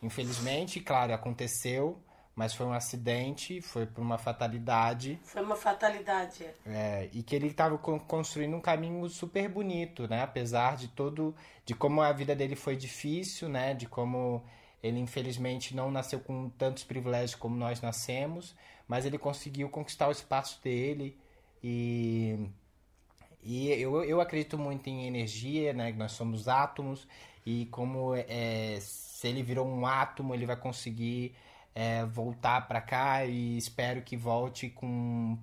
Infelizmente, 0.02 0.82
claro, 0.82 1.14
aconteceu, 1.14 1.98
mas 2.36 2.54
foi 2.54 2.66
um 2.66 2.74
acidente, 2.74 3.62
foi 3.62 3.86
por 3.86 4.02
uma 4.02 4.18
fatalidade, 4.18 5.20
Foi 5.24 5.42
uma 5.44 5.56
fatalidade. 5.56 6.46
é, 6.66 7.08
e 7.14 7.22
que 7.22 7.36
ele 7.36 7.48
estava 7.48 7.78
construindo 7.78 8.56
um 8.56 8.62
caminho 8.62 9.08
super 9.10 9.48
bonito, 9.48 10.08
né? 10.08 10.24
Apesar 10.24 10.76
de 10.76 10.88
todo, 10.88 11.36
de 11.66 11.76
como 11.76 12.02
a 12.02 12.12
vida 12.12 12.36
dele 12.36 12.56
foi 12.56 12.76
difícil, 12.76 13.48
né? 13.50 13.74
De 13.74 13.86
como 13.88 14.44
ele 14.82 15.00
infelizmente 15.00 15.76
não 15.76 15.92
nasceu 15.92 16.20
com 16.20 16.50
tantos 16.50 16.84
privilégios 16.84 17.36
como 17.36 17.56
nós 17.56 17.80
nascemos, 17.82 18.56
mas 18.88 19.06
ele 19.06 19.18
conseguiu 19.18 19.70
conquistar 19.70 20.08
o 20.08 20.12
espaço 20.12 20.60
dele 20.64 21.18
e 21.64 22.38
e 23.46 23.70
eu, 23.70 24.04
eu 24.06 24.22
acredito 24.22 24.58
muito 24.58 24.88
em 24.90 25.06
energia, 25.06 25.74
né? 25.74 25.92
Nós 25.92 26.14
somos 26.14 26.48
átomos 26.48 27.08
e 27.46 27.66
como 27.68 28.16
é, 28.16 28.78
se 28.82 29.28
ele 29.28 29.44
virou 29.44 29.68
um 29.68 29.86
átomo, 29.86 30.34
ele 30.34 30.46
vai 30.46 30.56
conseguir 30.56 31.36
é, 31.76 32.06
voltar 32.06 32.68
para 32.68 32.82
cá 32.82 33.26
e 33.26 33.58
espero 33.58 34.02
que 34.02 34.16
volte 34.16 34.70
com, 34.70 35.38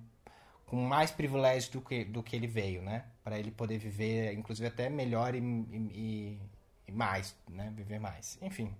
com 0.65 0.77
mais 0.77 1.11
privilégios 1.11 1.69
do 1.69 1.81
que, 1.81 2.05
do 2.05 2.23
que 2.23 2.35
ele 2.35 2.47
veio, 2.47 2.81
né? 2.81 3.05
Para 3.23 3.37
ele 3.37 3.51
poder 3.51 3.77
viver, 3.77 4.33
inclusive 4.33 4.67
até 4.67 4.89
melhor 4.89 5.35
e, 5.35 5.39
e, 5.39 6.39
e 6.87 6.91
mais, 6.91 7.35
né? 7.49 7.71
Viver 7.75 7.99
mais. 7.99 8.37
Enfim, 8.41 8.73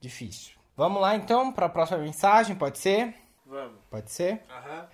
difícil. 0.00 0.58
Vamos 0.76 1.00
lá 1.00 1.14
então 1.14 1.52
para 1.52 1.66
a 1.66 1.70
próxima 1.70 1.98
mensagem, 1.98 2.56
pode 2.56 2.78
ser? 2.78 3.14
Vamos. 3.46 3.78
Pode 3.90 4.10
ser? 4.10 4.42
Aham. 4.48 4.88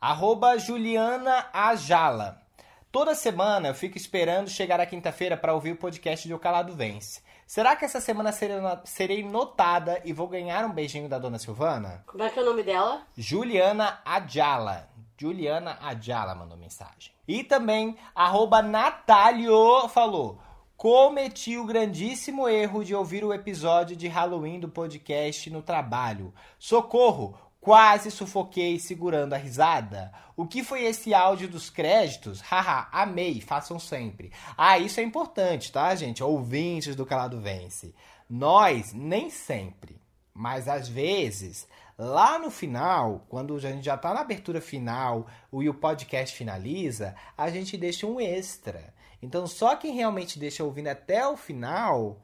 Arroba 0.00 0.58
Juliana 0.58 1.48
Ajala. 1.52 2.42
Toda 2.90 3.14
semana 3.14 3.68
eu 3.68 3.74
fico 3.74 3.96
esperando 3.96 4.50
chegar 4.50 4.80
a 4.80 4.86
quinta-feira 4.86 5.36
para 5.36 5.54
ouvir 5.54 5.72
o 5.72 5.76
podcast 5.76 6.26
de 6.26 6.34
O 6.34 6.38
Calado 6.38 6.74
Vence. 6.74 7.22
Será 7.52 7.76
que 7.76 7.84
essa 7.84 8.00
semana 8.00 8.32
serei 8.32 8.58
no- 8.58 8.80
serei 8.82 9.22
notada 9.22 10.00
e 10.06 10.12
vou 10.14 10.26
ganhar 10.26 10.64
um 10.64 10.72
beijinho 10.72 11.06
da 11.06 11.18
dona 11.18 11.38
Silvana? 11.38 12.02
Como 12.06 12.22
é 12.22 12.30
que 12.30 12.38
é 12.38 12.42
o 12.42 12.46
nome 12.46 12.62
dela? 12.62 13.02
Juliana 13.14 14.00
Adjala. 14.06 14.88
Juliana 15.20 15.76
Adjala 15.82 16.34
mandou 16.34 16.56
mensagem. 16.56 17.12
E 17.28 17.44
também, 17.44 17.94
arroba 18.14 18.62
Natalio 18.62 19.86
falou. 19.90 20.38
Cometi 20.78 21.58
o 21.58 21.66
grandíssimo 21.66 22.48
erro 22.48 22.82
de 22.82 22.94
ouvir 22.94 23.22
o 23.22 23.34
episódio 23.34 23.94
de 23.94 24.08
Halloween 24.08 24.58
do 24.58 24.70
podcast 24.70 25.50
no 25.50 25.60
trabalho. 25.60 26.32
Socorro! 26.58 27.38
Quase 27.62 28.10
sufoquei 28.10 28.80
segurando 28.80 29.34
a 29.34 29.36
risada. 29.36 30.12
O 30.36 30.48
que 30.48 30.64
foi 30.64 30.82
esse 30.82 31.14
áudio 31.14 31.48
dos 31.48 31.70
créditos? 31.70 32.40
Haha, 32.40 32.88
amei, 32.90 33.40
façam 33.40 33.78
sempre. 33.78 34.32
Ah, 34.58 34.80
isso 34.80 34.98
é 34.98 35.04
importante, 35.04 35.70
tá, 35.70 35.94
gente? 35.94 36.24
Ouvintes 36.24 36.96
do 36.96 37.06
Calado 37.06 37.40
Vence. 37.40 37.94
Nós, 38.28 38.92
nem 38.92 39.30
sempre, 39.30 40.02
mas 40.34 40.66
às 40.66 40.88
vezes, 40.88 41.68
lá 41.96 42.36
no 42.36 42.50
final, 42.50 43.24
quando 43.28 43.54
a 43.54 43.60
gente 43.60 43.84
já 43.84 43.96
tá 43.96 44.12
na 44.12 44.22
abertura 44.22 44.60
final 44.60 45.28
e 45.52 45.68
o 45.68 45.74
podcast 45.74 46.36
finaliza, 46.36 47.14
a 47.38 47.48
gente 47.48 47.76
deixa 47.76 48.08
um 48.08 48.20
extra. 48.20 48.92
Então, 49.22 49.46
só 49.46 49.76
quem 49.76 49.94
realmente 49.94 50.36
deixa 50.36 50.64
ouvindo 50.64 50.88
até 50.88 51.24
o 51.28 51.36
final 51.36 52.20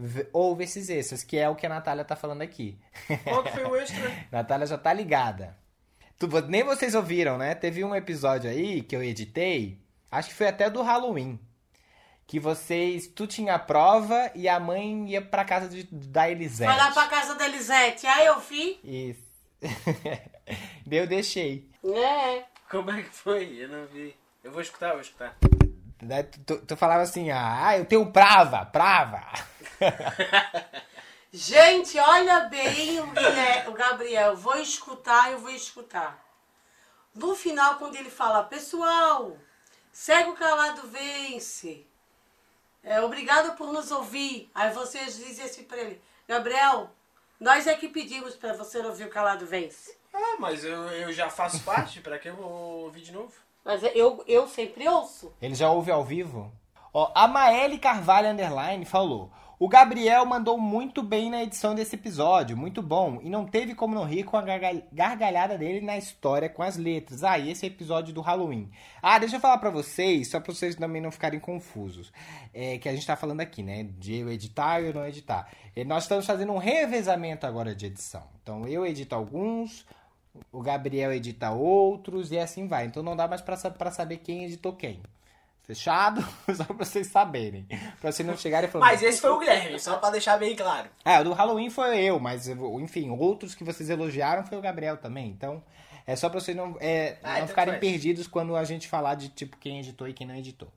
v- 0.00 0.28
ouve 0.32 0.64
esses 0.64 0.88
extras, 0.88 1.22
que 1.22 1.36
é 1.38 1.48
o 1.48 1.54
que 1.54 1.66
a 1.66 1.68
Natália 1.68 2.04
tá 2.04 2.16
falando 2.16 2.42
aqui. 2.42 2.78
Qual 3.24 3.42
que 3.42 3.50
foi 3.52 3.64
o 3.64 3.76
extra? 3.76 4.10
Natália 4.32 4.66
já 4.66 4.78
tá 4.78 4.92
ligada. 4.92 5.56
Tu- 6.18 6.28
nem 6.48 6.62
vocês 6.62 6.94
ouviram, 6.94 7.38
né? 7.38 7.54
Teve 7.54 7.84
um 7.84 7.94
episódio 7.94 8.50
aí 8.50 8.82
que 8.82 8.94
eu 8.96 9.02
editei, 9.02 9.80
acho 10.10 10.28
que 10.30 10.34
foi 10.34 10.48
até 10.48 10.68
do 10.70 10.82
Halloween. 10.82 11.38
Que 12.26 12.38
vocês, 12.38 13.08
tu 13.08 13.26
tinha 13.26 13.54
a 13.56 13.58
prova 13.58 14.30
e 14.36 14.48
a 14.48 14.60
mãe 14.60 15.10
ia 15.10 15.20
pra 15.20 15.44
casa 15.44 15.68
de, 15.68 15.82
da 15.90 16.30
Elisete. 16.30 16.68
Vai 16.68 16.76
lá 16.78 16.92
pra 16.92 17.08
casa 17.08 17.34
da 17.34 17.44
Elisete. 17.46 18.06
Aí 18.06 18.26
eu 18.26 18.38
vi. 18.38 18.78
Isso. 18.84 19.30
Eu 20.90 21.06
deixei. 21.06 21.68
É. 21.84 22.44
Como 22.70 22.90
é 22.90 23.02
que 23.02 23.10
foi? 23.14 23.62
Eu 23.64 23.68
não 23.68 23.86
vi. 23.86 24.14
Eu 24.44 24.52
vou 24.52 24.60
escutar, 24.62 24.88
eu 24.88 24.92
vou 24.94 25.00
escutar. 25.02 25.36
Daí 26.02 26.24
tu, 26.24 26.40
tu- 26.40 26.66
tu 26.66 26.76
falava 26.76 27.02
assim, 27.02 27.30
ah, 27.30 27.76
eu 27.78 27.84
tenho 27.84 28.10
prava, 28.12 28.64
prava. 28.66 29.22
Gente, 31.32 31.98
olha 31.98 32.40
bem 32.40 32.98
o, 33.00 33.06
Guilher- 33.08 33.68
o 33.68 33.72
Gabriel. 33.72 34.36
Vou 34.36 34.56
escutar, 34.56 35.30
eu 35.30 35.38
vou 35.38 35.50
escutar. 35.50 36.18
No 37.14 37.34
final, 37.36 37.76
quando 37.76 37.96
ele 37.96 38.10
fala, 38.10 38.42
pessoal, 38.44 39.36
segue 39.92 40.30
o 40.30 40.34
calado 40.34 40.88
vence. 40.88 41.86
É, 42.82 43.00
obrigado 43.00 43.56
por 43.56 43.72
nos 43.72 43.90
ouvir. 43.90 44.50
Aí 44.54 44.72
vocês 44.72 45.16
dizem 45.16 45.44
assim 45.44 45.64
pra 45.64 45.76
ele, 45.78 46.02
Gabriel, 46.26 46.90
nós 47.38 47.66
é 47.66 47.74
que 47.74 47.88
pedimos 47.88 48.34
pra 48.34 48.52
você 48.54 48.78
ouvir 48.78 49.04
o 49.04 49.10
calado 49.10 49.46
vence. 49.46 49.96
Ah, 50.12 50.36
mas 50.40 50.64
eu, 50.64 50.82
eu 50.90 51.12
já 51.12 51.30
faço 51.30 51.60
parte, 51.60 52.00
pra 52.00 52.18
que 52.18 52.28
eu 52.28 52.34
vou 52.34 52.50
ouvir 52.84 53.02
de 53.02 53.12
novo? 53.12 53.32
Mas 53.64 53.82
eu, 53.94 54.22
eu 54.26 54.46
sempre 54.48 54.88
ouço. 54.88 55.32
Ele 55.40 55.54
já 55.54 55.70
ouve 55.70 55.90
ao 55.90 56.04
vivo? 56.04 56.52
Ó, 56.92 57.10
a 57.14 57.28
Maeli 57.28 57.78
Carvalho 57.78 58.28
Underline 58.30 58.84
falou: 58.84 59.30
O 59.60 59.68
Gabriel 59.68 60.24
mandou 60.26 60.58
muito 60.58 61.02
bem 61.02 61.30
na 61.30 61.42
edição 61.42 61.72
desse 61.74 61.94
episódio, 61.94 62.56
muito 62.56 62.82
bom, 62.82 63.20
e 63.22 63.28
não 63.30 63.46
teve 63.46 63.74
como 63.76 63.94
não 63.94 64.04
rir 64.04 64.24
com 64.24 64.36
a 64.36 64.42
gargal- 64.42 64.82
gargalhada 64.92 65.56
dele 65.56 65.80
na 65.84 65.96
história 65.96 66.48
com 66.48 66.62
as 66.64 66.76
letras. 66.76 67.22
Ah, 67.22 67.38
e 67.38 67.50
esse 67.50 67.64
episódio 67.66 68.12
do 68.12 68.20
Halloween. 68.20 68.70
Ah, 69.00 69.18
deixa 69.20 69.36
eu 69.36 69.40
falar 69.40 69.58
pra 69.58 69.70
vocês, 69.70 70.30
só 70.30 70.40
pra 70.40 70.52
vocês 70.52 70.74
também 70.74 71.00
não 71.00 71.12
ficarem 71.12 71.38
confusos. 71.38 72.12
É 72.52 72.76
que 72.78 72.88
a 72.88 72.92
gente 72.92 73.06
tá 73.06 73.14
falando 73.14 73.40
aqui, 73.40 73.62
né? 73.62 73.84
De 73.84 74.16
eu 74.16 74.28
editar 74.30 74.80
e 74.80 74.86
eu 74.86 74.94
não 74.94 75.06
editar. 75.06 75.48
E 75.76 75.84
nós 75.84 76.04
estamos 76.04 76.26
fazendo 76.26 76.52
um 76.52 76.58
revezamento 76.58 77.46
agora 77.46 77.72
de 77.72 77.86
edição. 77.86 78.24
Então 78.42 78.66
eu 78.66 78.84
edito 78.84 79.14
alguns, 79.14 79.86
o 80.52 80.60
Gabriel 80.62 81.12
edita 81.12 81.50
outros 81.50 82.30
e 82.32 82.38
assim 82.38 82.66
vai. 82.66 82.86
Então 82.86 83.02
não 83.02 83.16
dá 83.16 83.26
mais 83.28 83.40
pra 83.40 83.90
saber 83.90 84.18
quem 84.18 84.44
editou 84.44 84.72
quem. 84.74 85.00
Fechado? 85.62 86.26
Só 86.54 86.64
pra 86.64 86.84
vocês 86.84 87.06
saberem. 87.06 87.66
Pra 88.00 88.10
vocês 88.10 88.26
não 88.26 88.36
chegarem 88.36 88.68
e 88.68 88.72
falarem. 88.72 88.94
Mas 88.94 89.02
esse 89.04 89.20
foi 89.20 89.30
o 89.30 89.38
Guilherme, 89.38 89.78
só 89.78 89.98
pra 89.98 90.10
deixar 90.10 90.36
bem 90.36 90.56
claro. 90.56 90.88
É, 91.04 91.20
o 91.20 91.24
do 91.24 91.32
Halloween 91.32 91.70
foi 91.70 91.96
eu, 92.00 92.18
mas 92.18 92.48
enfim, 92.48 93.10
outros 93.10 93.54
que 93.54 93.62
vocês 93.62 93.88
elogiaram 93.88 94.44
foi 94.44 94.58
o 94.58 94.60
Gabriel 94.60 94.96
também. 94.96 95.28
Então, 95.28 95.62
é 96.04 96.16
só 96.16 96.28
pra 96.28 96.40
vocês 96.40 96.56
não, 96.56 96.76
é, 96.80 97.18
Ah, 97.22 97.28
não 97.28 97.36
então 97.36 97.48
ficarem 97.48 97.74
faz. 97.74 97.80
perdidos 97.80 98.26
quando 98.26 98.56
a 98.56 98.64
gente 98.64 98.88
falar 98.88 99.14
de 99.14 99.28
tipo 99.28 99.56
quem 99.58 99.78
editou 99.78 100.08
e 100.08 100.12
quem 100.12 100.26
não 100.26 100.34
editou. 100.34 100.68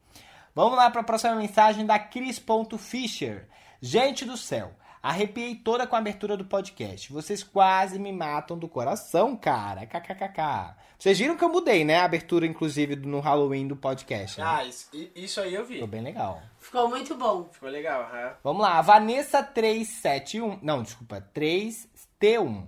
Vamos 0.53 0.77
lá 0.77 0.91
pra 0.91 1.01
próxima 1.01 1.33
mensagem 1.35 1.87
da 1.87 1.97
Cris.Fischer. 1.97 3.47
Gente 3.81 4.25
do 4.25 4.37
céu, 4.37 4.71
arrepiei 5.03 5.53
toda 5.55 5.85
com 5.85 5.95
a 5.95 5.99
abertura 5.99 6.35
do 6.37 6.45
podcast. 6.45 7.11
Vocês 7.11 7.43
quase 7.43 7.99
me 7.99 8.11
matam 8.13 8.57
do 8.57 8.67
coração, 8.69 9.35
cara. 9.35 9.85
KKKK. 9.85 10.75
Vocês 10.97 11.19
viram 11.19 11.35
que 11.35 11.43
eu 11.43 11.49
mudei, 11.49 11.83
né? 11.83 11.97
A 11.99 12.05
abertura, 12.05 12.47
inclusive, 12.47 12.95
do- 12.95 13.09
no 13.09 13.19
Halloween 13.19 13.67
do 13.67 13.75
podcast. 13.75 14.39
Né? 14.39 14.45
Ah, 14.47 14.63
isso, 14.63 14.89
isso 15.13 15.41
aí 15.41 15.53
eu 15.53 15.65
vi. 15.65 15.73
Ficou 15.73 15.87
bem 15.89 16.01
legal. 16.01 16.41
Ficou 16.57 16.87
muito 16.87 17.13
bom. 17.15 17.49
Ficou 17.51 17.67
legal, 17.69 18.03
é. 18.15 18.33
Vamos 18.41 18.61
lá, 18.61 18.77
a 18.77 18.81
Vanessa 18.81 19.43
371. 19.43 20.59
Não, 20.61 20.81
desculpa, 20.81 21.21
3T1. 21.35 22.67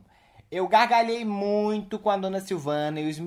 Eu 0.51 0.67
gargalhei 0.67 1.25
muito 1.25 1.97
com 1.97 2.07
a 2.07 2.17
dona 2.17 2.39
Silvana 2.39 3.01
e 3.01 3.09
os, 3.09 3.17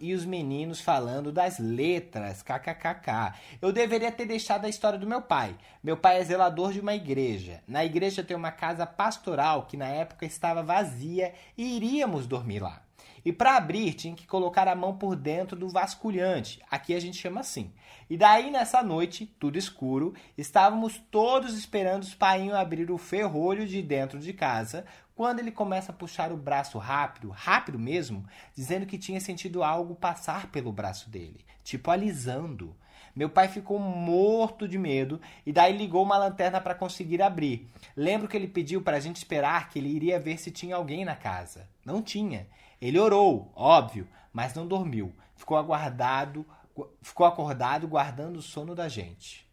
e 0.00 0.14
os 0.14 0.24
meninos 0.24 0.80
falando 0.80 1.32
das 1.32 1.58
letras, 1.58 2.40
kkkk. 2.40 3.34
Eu 3.60 3.72
deveria 3.72 4.12
ter 4.12 4.26
deixado 4.26 4.64
a 4.64 4.68
história 4.68 4.96
do 4.96 5.06
meu 5.06 5.20
pai. 5.20 5.56
Meu 5.82 5.96
pai 5.96 6.20
é 6.20 6.24
zelador 6.24 6.72
de 6.72 6.78
uma 6.78 6.94
igreja. 6.94 7.64
Na 7.66 7.84
igreja 7.84 8.22
tem 8.22 8.36
uma 8.36 8.52
casa 8.52 8.86
pastoral 8.86 9.66
que 9.66 9.76
na 9.76 9.88
época 9.88 10.24
estava 10.24 10.62
vazia 10.62 11.34
e 11.56 11.76
iríamos 11.76 12.28
dormir 12.28 12.60
lá. 12.60 12.80
E 13.24 13.32
para 13.32 13.56
abrir, 13.56 13.94
tinha 13.94 14.14
que 14.14 14.26
colocar 14.26 14.68
a 14.68 14.76
mão 14.76 14.96
por 14.96 15.16
dentro 15.16 15.56
do 15.56 15.68
vasculhante. 15.68 16.62
Aqui 16.70 16.94
a 16.94 17.00
gente 17.00 17.16
chama 17.16 17.40
assim. 17.40 17.72
E 18.08 18.16
daí, 18.16 18.50
nessa 18.50 18.82
noite, 18.82 19.26
tudo 19.38 19.58
escuro, 19.58 20.14
estávamos 20.36 20.98
todos 21.10 21.58
esperando 21.58 22.04
os 22.04 22.14
painho 22.14 22.56
abrir 22.56 22.90
o 22.90 22.96
ferrolho 22.96 23.66
de 23.66 23.82
dentro 23.82 24.18
de 24.18 24.32
casa, 24.32 24.86
quando 25.18 25.40
ele 25.40 25.50
começa 25.50 25.90
a 25.90 25.94
puxar 25.94 26.30
o 26.30 26.36
braço 26.36 26.78
rápido, 26.78 27.28
rápido 27.30 27.76
mesmo, 27.76 28.24
dizendo 28.54 28.86
que 28.86 28.96
tinha 28.96 29.20
sentido 29.20 29.64
algo 29.64 29.96
passar 29.96 30.46
pelo 30.52 30.70
braço 30.70 31.10
dele, 31.10 31.44
tipo 31.64 31.90
alisando. 31.90 32.72
Meu 33.16 33.28
pai 33.28 33.48
ficou 33.48 33.80
morto 33.80 34.68
de 34.68 34.78
medo 34.78 35.20
e 35.44 35.52
daí 35.52 35.76
ligou 35.76 36.04
uma 36.04 36.16
lanterna 36.16 36.60
para 36.60 36.72
conseguir 36.72 37.20
abrir. 37.20 37.68
Lembro 37.96 38.28
que 38.28 38.36
ele 38.36 38.46
pediu 38.46 38.80
para 38.80 38.96
a 38.96 39.00
gente 39.00 39.16
esperar 39.16 39.68
que 39.70 39.80
ele 39.80 39.88
iria 39.88 40.20
ver 40.20 40.38
se 40.38 40.52
tinha 40.52 40.76
alguém 40.76 41.04
na 41.04 41.16
casa. 41.16 41.68
Não 41.84 42.00
tinha. 42.00 42.46
Ele 42.80 42.96
orou, 42.96 43.50
óbvio, 43.56 44.06
mas 44.32 44.54
não 44.54 44.68
dormiu. 44.68 45.12
Ficou 45.34 45.56
aguardado, 45.56 46.46
gu- 46.72 46.88
ficou 47.02 47.26
acordado 47.26 47.88
guardando 47.88 48.36
o 48.36 48.42
sono 48.42 48.72
da 48.72 48.88
gente. 48.88 49.44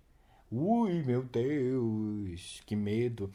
Ui, 0.52 1.02
meu 1.02 1.24
Deus, 1.24 2.62
que 2.68 2.76
medo. 2.76 3.32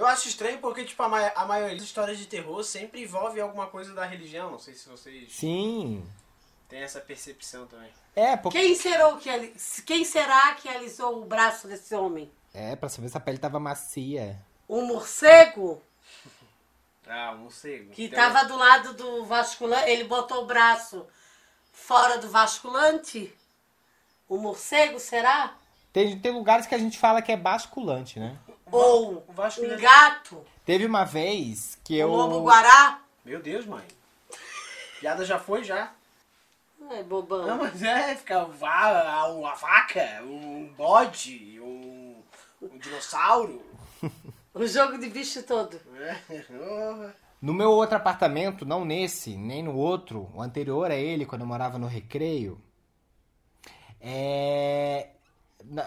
Eu 0.00 0.06
acho 0.06 0.28
estranho 0.28 0.58
porque, 0.58 0.84
tipo, 0.84 1.02
a, 1.02 1.08
ma- 1.08 1.32
a 1.34 1.44
maioria 1.44 1.74
das 1.76 1.84
histórias 1.84 2.16
de 2.18 2.26
terror 2.26 2.62
sempre 2.64 3.02
envolve 3.02 3.38
alguma 3.40 3.66
coisa 3.66 3.92
da 3.92 4.04
religião. 4.06 4.50
Não 4.50 4.58
sei 4.58 4.72
se 4.74 4.88
vocês 4.88 5.30
Sim. 5.32 6.02
têm 6.68 6.80
essa 6.80 7.00
percepção 7.00 7.66
também. 7.66 7.90
É, 8.16 8.36
porque 8.36 8.58
Quem 8.58 8.74
será 8.74 9.14
que, 9.16 9.28
ali- 9.28 9.54
quem 9.84 10.04
será 10.04 10.54
que 10.54 10.68
alisou 10.68 11.20
o 11.22 11.26
braço 11.26 11.68
desse 11.68 11.94
homem? 11.94 12.30
é 12.54 12.74
para 12.74 12.88
saber 12.88 13.08
se 13.10 13.16
a 13.16 13.20
pele 13.20 13.38
tava 13.38 13.60
macia. 13.60 14.36
Um 14.68 14.86
morcego 14.86 15.82
Ah, 17.06 17.32
um 17.32 17.38
morcego. 17.44 17.90
que 17.90 18.08
Tem- 18.08 18.18
estava 18.18 18.44
do 18.44 18.56
lado 18.56 18.94
do 18.94 19.24
vasculante. 19.26 19.90
Ele 19.90 20.04
botou 20.04 20.44
o 20.44 20.46
braço 20.46 21.06
fora 21.72 22.18
do 22.18 22.28
vasculante? 22.30 23.34
O 24.28 24.38
morcego, 24.38 24.98
será? 25.00 25.54
Tem, 25.92 26.18
tem 26.18 26.32
lugares 26.32 26.66
que 26.66 26.74
a 26.74 26.78
gente 26.78 26.98
fala 26.98 27.20
que 27.20 27.32
é 27.32 27.36
basculante, 27.36 28.18
né? 28.20 28.38
Ou 28.72 29.24
um 29.28 29.76
gato? 29.80 30.44
Teve 30.64 30.86
uma 30.86 31.04
vez 31.04 31.78
que 31.84 31.96
eu 31.96 32.08
Um 32.08 32.16
lobo-guará? 32.16 33.00
Meu 33.24 33.40
Deus, 33.40 33.66
mãe. 33.66 33.84
Piada 35.00 35.24
já 35.24 35.38
foi, 35.38 35.64
já. 35.64 35.92
É, 36.90 37.02
bobão. 37.02 37.46
Não, 37.46 37.58
mas 37.58 37.82
é, 37.82 38.14
fica 38.16 38.44
va- 38.44 39.26
uma 39.28 39.54
vaca, 39.54 40.22
um 40.24 40.72
bode, 40.76 41.60
um, 41.60 42.16
um 42.62 42.78
dinossauro. 42.78 43.62
O 44.54 44.66
jogo 44.66 44.98
de 44.98 45.08
bicho 45.08 45.42
todo. 45.42 45.80
É. 45.96 47.22
No 47.40 47.54
meu 47.54 47.70
outro 47.70 47.96
apartamento, 47.96 48.66
não 48.66 48.84
nesse, 48.84 49.36
nem 49.36 49.62
no 49.62 49.74
outro, 49.76 50.30
o 50.34 50.42
anterior 50.42 50.90
a 50.90 50.94
ele, 50.94 51.24
quando 51.26 51.42
eu 51.42 51.46
morava 51.46 51.78
no 51.78 51.86
Recreio, 51.86 52.60
é... 54.00 55.08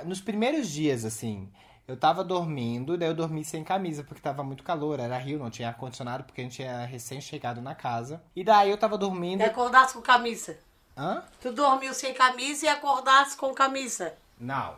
nos 0.06 0.22
primeiros 0.22 0.70
dias, 0.70 1.06
assim, 1.06 1.52
eu 1.88 1.98
tava 1.98 2.24
dormindo, 2.24 2.98
daí 2.98 3.10
eu 3.10 3.14
dormi 3.14 3.44
sem 3.44 3.64
camisa, 3.64 4.04
porque 4.04 4.22
tava 4.22 4.44
muito 4.44 4.64
calor, 4.64 5.00
era 5.00 5.18
Rio, 5.18 5.40
não 5.40 5.50
tinha 5.50 5.68
ar-condicionado, 5.70 6.24
porque 6.24 6.42
a 6.42 6.44
gente 6.44 6.56
tinha 6.56 6.86
recém-chegado 6.86 7.62
na 7.62 7.76
casa. 7.76 8.24
E 8.36 8.44
daí 8.44 8.70
eu 8.70 8.78
tava 8.78 8.98
dormindo... 8.98 9.42
E 9.42 9.44
acordasse 9.44 9.94
com 9.94 10.02
camisa. 10.02 10.58
Hã? 10.98 11.24
Tu 11.42 11.52
dormiu 11.52 11.94
sem 11.94 12.14
camisa 12.14 12.66
e 12.66 12.70
acordasse 12.70 13.36
com 13.36 13.54
camisa. 13.54 14.14
Não, 14.40 14.76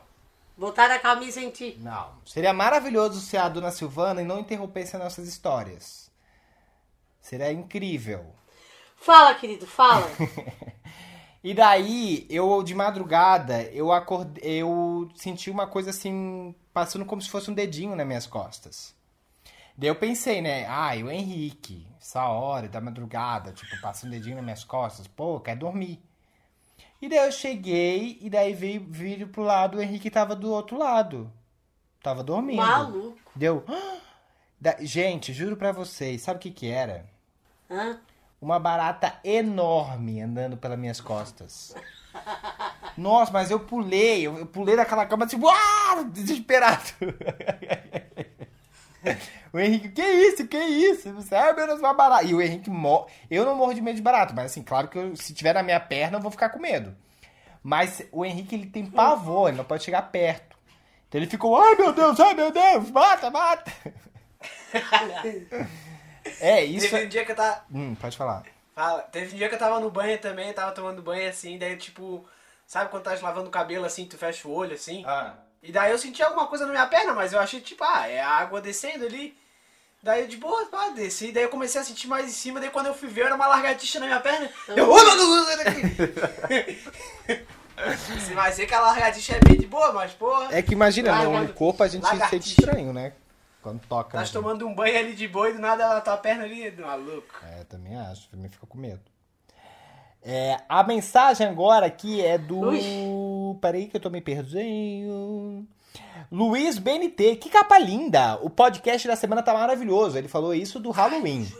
Botaram 0.57 0.95
a 0.95 0.99
camisa 0.99 1.41
em 1.41 1.49
ti. 1.49 1.77
não. 1.81 2.11
Seria 2.25 2.53
maravilhoso 2.53 3.19
se 3.19 3.35
a 3.35 3.49
dona 3.49 3.71
Silvana 3.71 4.23
não 4.23 4.39
interrompesse 4.39 4.95
as 4.95 5.01
nossas 5.03 5.27
histórias. 5.27 6.09
Seria 7.19 7.51
incrível. 7.51 8.25
Fala, 8.95 9.35
querido, 9.35 9.67
fala. 9.67 10.07
E 11.45 11.53
daí, 11.53 12.25
eu 12.27 12.63
de 12.63 12.73
madrugada, 12.73 13.61
eu 13.65 13.91
acordei, 13.91 14.63
eu 14.63 15.07
senti 15.13 15.51
uma 15.51 15.67
coisa 15.67 15.91
assim, 15.91 16.55
passando 16.73 17.05
como 17.05 17.21
se 17.21 17.29
fosse 17.29 17.51
um 17.51 17.53
dedinho 17.53 17.95
nas 17.95 18.07
minhas 18.07 18.25
costas. 18.25 18.95
Daí 19.77 19.87
eu 19.87 19.95
pensei, 19.95 20.41
né? 20.41 20.65
Ah, 20.65 20.95
o 20.95 21.11
Henrique, 21.11 21.85
essa 22.01 22.25
hora 22.29 22.67
da 22.67 22.81
madrugada, 22.81 23.51
tipo, 23.51 23.79
passa 23.79 24.07
um 24.07 24.09
dedinho 24.09 24.37
nas 24.37 24.43
minhas 24.43 24.63
costas, 24.63 25.05
pô, 25.07 25.39
quer 25.39 25.55
dormir. 25.55 26.01
E 26.99 27.07
daí 27.07 27.19
eu 27.27 27.31
cheguei, 27.31 28.17
e 28.21 28.27
daí 28.27 28.51
veio, 28.55 28.83
viro 28.89 29.27
pro 29.27 29.43
lado, 29.43 29.77
o 29.77 29.81
Henrique 29.83 30.09
tava 30.09 30.35
do 30.35 30.51
outro 30.51 30.79
lado. 30.79 31.31
Tava 32.01 32.23
dormindo. 32.23 32.57
Maluco. 32.57 33.19
Deu. 33.35 33.63
Da- 34.59 34.77
Gente, 34.79 35.31
juro 35.31 35.55
pra 35.55 35.71
vocês, 35.71 36.23
sabe 36.23 36.37
o 36.37 36.41
que 36.41 36.49
que 36.49 36.67
era? 36.71 37.05
Hã? 37.69 37.99
Uma 38.41 38.59
barata 38.59 39.15
enorme 39.23 40.21
andando 40.21 40.57
pelas 40.57 40.77
minhas 40.77 41.01
costas. 41.01 41.73
Nossa, 42.97 43.31
mas 43.31 43.49
eu 43.51 43.59
pulei, 43.59 44.27
eu 44.27 44.45
pulei 44.45 44.75
daquela 44.75 45.05
cama 45.05 45.25
tipo, 45.27 45.47
ah, 45.49 46.03
desesperado. 46.11 46.83
O 49.53 49.59
Henrique, 49.59 49.89
que 49.89 50.01
isso, 50.01 50.47
que 50.47 50.57
isso? 50.57 51.13
Você, 51.13 51.35
meu 51.53 51.67
Deus, 51.67 51.79
uma 51.79 51.93
barata. 51.93 52.25
E 52.25 52.33
o 52.33 52.41
Henrique, 52.41 52.69
mor... 52.69 53.07
eu 53.29 53.45
não 53.45 53.55
morro 53.55 53.73
de 53.73 53.81
medo 53.81 53.95
de 53.95 54.01
barato, 54.01 54.33
mas 54.35 54.47
assim, 54.51 54.61
claro 54.63 54.87
que 54.87 54.97
eu- 54.97 55.15
se 55.15 55.33
tiver 55.33 55.53
na 55.53 55.63
minha 55.63 55.79
perna 55.79 56.17
eu 56.17 56.21
vou 56.21 56.31
ficar 56.31 56.49
com 56.49 56.59
medo. 56.59 56.95
Mas 57.63 58.03
o 58.11 58.23
Henrique, 58.25 58.53
ele 58.55 58.67
tem 58.67 58.85
pavor, 58.85 59.47
ele 59.49 59.57
não 59.57 59.63
pode 59.65 59.83
chegar 59.83 60.01
perto. 60.03 60.55
Então 61.07 61.19
ele 61.21 61.29
ficou, 61.29 61.59
ai 61.59 61.75
meu 61.75 61.93
Deus, 61.93 62.19
ai 62.19 62.33
meu 62.33 62.51
Deus, 62.51 62.91
mata, 62.91 63.29
mata. 63.31 63.71
É, 66.39 66.63
isso. 66.63 66.89
Teve 66.89 67.05
um 67.05 67.09
dia 67.09 67.25
que 67.25 67.31
eu 67.31 67.35
tava. 67.35 67.63
Hum, 67.71 67.95
pode 67.95 68.17
falar. 68.17 68.43
Fala, 68.73 69.01
teve 69.03 69.33
um 69.33 69.37
dia 69.37 69.47
que 69.47 69.55
eu 69.55 69.59
tava 69.59 69.79
no 69.79 69.89
banho 69.89 70.17
também, 70.17 70.51
tava 70.51 70.71
tomando 70.71 71.01
banho 71.01 71.29
assim, 71.29 71.57
daí 71.57 71.77
tipo. 71.77 72.27
Sabe 72.67 72.89
quando 72.89 73.03
tá 73.03 73.15
lavando 73.21 73.47
o 73.47 73.51
cabelo 73.51 73.85
assim, 73.85 74.05
tu 74.05 74.17
fecha 74.17 74.47
o 74.47 74.51
olho 74.51 74.73
assim? 74.73 75.03
Ah. 75.05 75.35
E 75.61 75.71
daí 75.71 75.91
eu 75.91 75.97
senti 75.97 76.21
alguma 76.21 76.47
coisa 76.47 76.65
na 76.65 76.71
minha 76.71 76.87
perna, 76.87 77.13
mas 77.13 77.31
eu 77.31 77.39
achei 77.39 77.61
tipo, 77.61 77.83
ah, 77.83 78.07
é 78.07 78.21
a 78.21 78.29
água 78.29 78.59
descendo 78.61 79.05
ali. 79.05 79.37
Daí 80.01 80.27
de 80.27 80.37
boa, 80.37 80.65
pá, 80.67 80.89
desci. 80.89 81.31
Daí 81.31 81.43
eu 81.43 81.49
comecei 81.49 81.81
a 81.81 81.83
sentir 81.83 82.07
mais 82.07 82.27
em 82.27 82.31
cima. 82.33 82.59
Daí 82.59 82.69
quando 82.69 82.85
eu 82.87 82.93
fui 82.93 83.09
ver, 83.09 83.25
era 83.25 83.33
uma 83.35 83.47
largatixa 83.47 83.99
na 83.99 84.05
minha 84.05 84.19
perna. 84.19 84.49
Eu. 84.67 84.85
Você 87.75 88.33
vai 88.33 88.51
ver 88.51 88.67
que 88.67 88.73
a 88.73 88.79
largatixa 88.79 89.35
é 89.35 89.39
bem 89.39 89.57
de 89.57 89.67
boa, 89.67 89.91
mas 89.91 90.13
porra. 90.13 90.55
É 90.55 90.61
que 90.61 90.73
imagina, 90.73 91.11
Ah, 91.13 91.23
no 91.23 91.33
mano, 91.33 91.53
corpo 91.53 91.83
a 91.83 91.87
gente 91.87 92.07
se 92.07 92.29
sente 92.29 92.49
estranho, 92.49 92.93
né? 92.93 93.13
Quando 93.65 93.81
toca. 93.87 94.23
Tá 94.23 94.31
tomando 94.31 94.67
um 94.67 94.75
banho 94.75 94.95
ali 94.95 95.15
de 95.15 95.27
boi, 95.27 95.51
do 95.51 95.57
nada 95.57 95.97
a 95.97 95.99
tua 95.99 96.15
perna 96.17 96.43
ali, 96.43 96.69
maluco. 96.69 97.33
É, 97.43 97.63
também 97.63 97.95
acho, 97.95 98.29
também 98.29 98.47
fica 98.47 98.67
com 98.67 98.77
medo. 98.77 99.01
É, 100.21 100.59
a 100.69 100.83
mensagem 100.83 101.47
agora 101.47 101.87
aqui 101.87 102.23
é 102.23 102.37
do. 102.37 103.57
Peraí 103.59 103.87
que 103.87 103.97
eu 103.97 103.99
tô 103.99 104.11
me 104.11 104.21
perdendo. 104.21 105.65
Luiz 106.31 106.77
BNT, 106.77 107.37
que 107.37 107.49
capa 107.49 107.79
linda! 107.79 108.35
O 108.43 108.51
podcast 108.51 109.07
da 109.07 109.15
semana 109.15 109.41
tá 109.41 109.51
maravilhoso. 109.51 110.15
Ele 110.15 110.27
falou 110.27 110.53
isso 110.53 110.79
do 110.79 110.91
Halloween. 110.91 111.51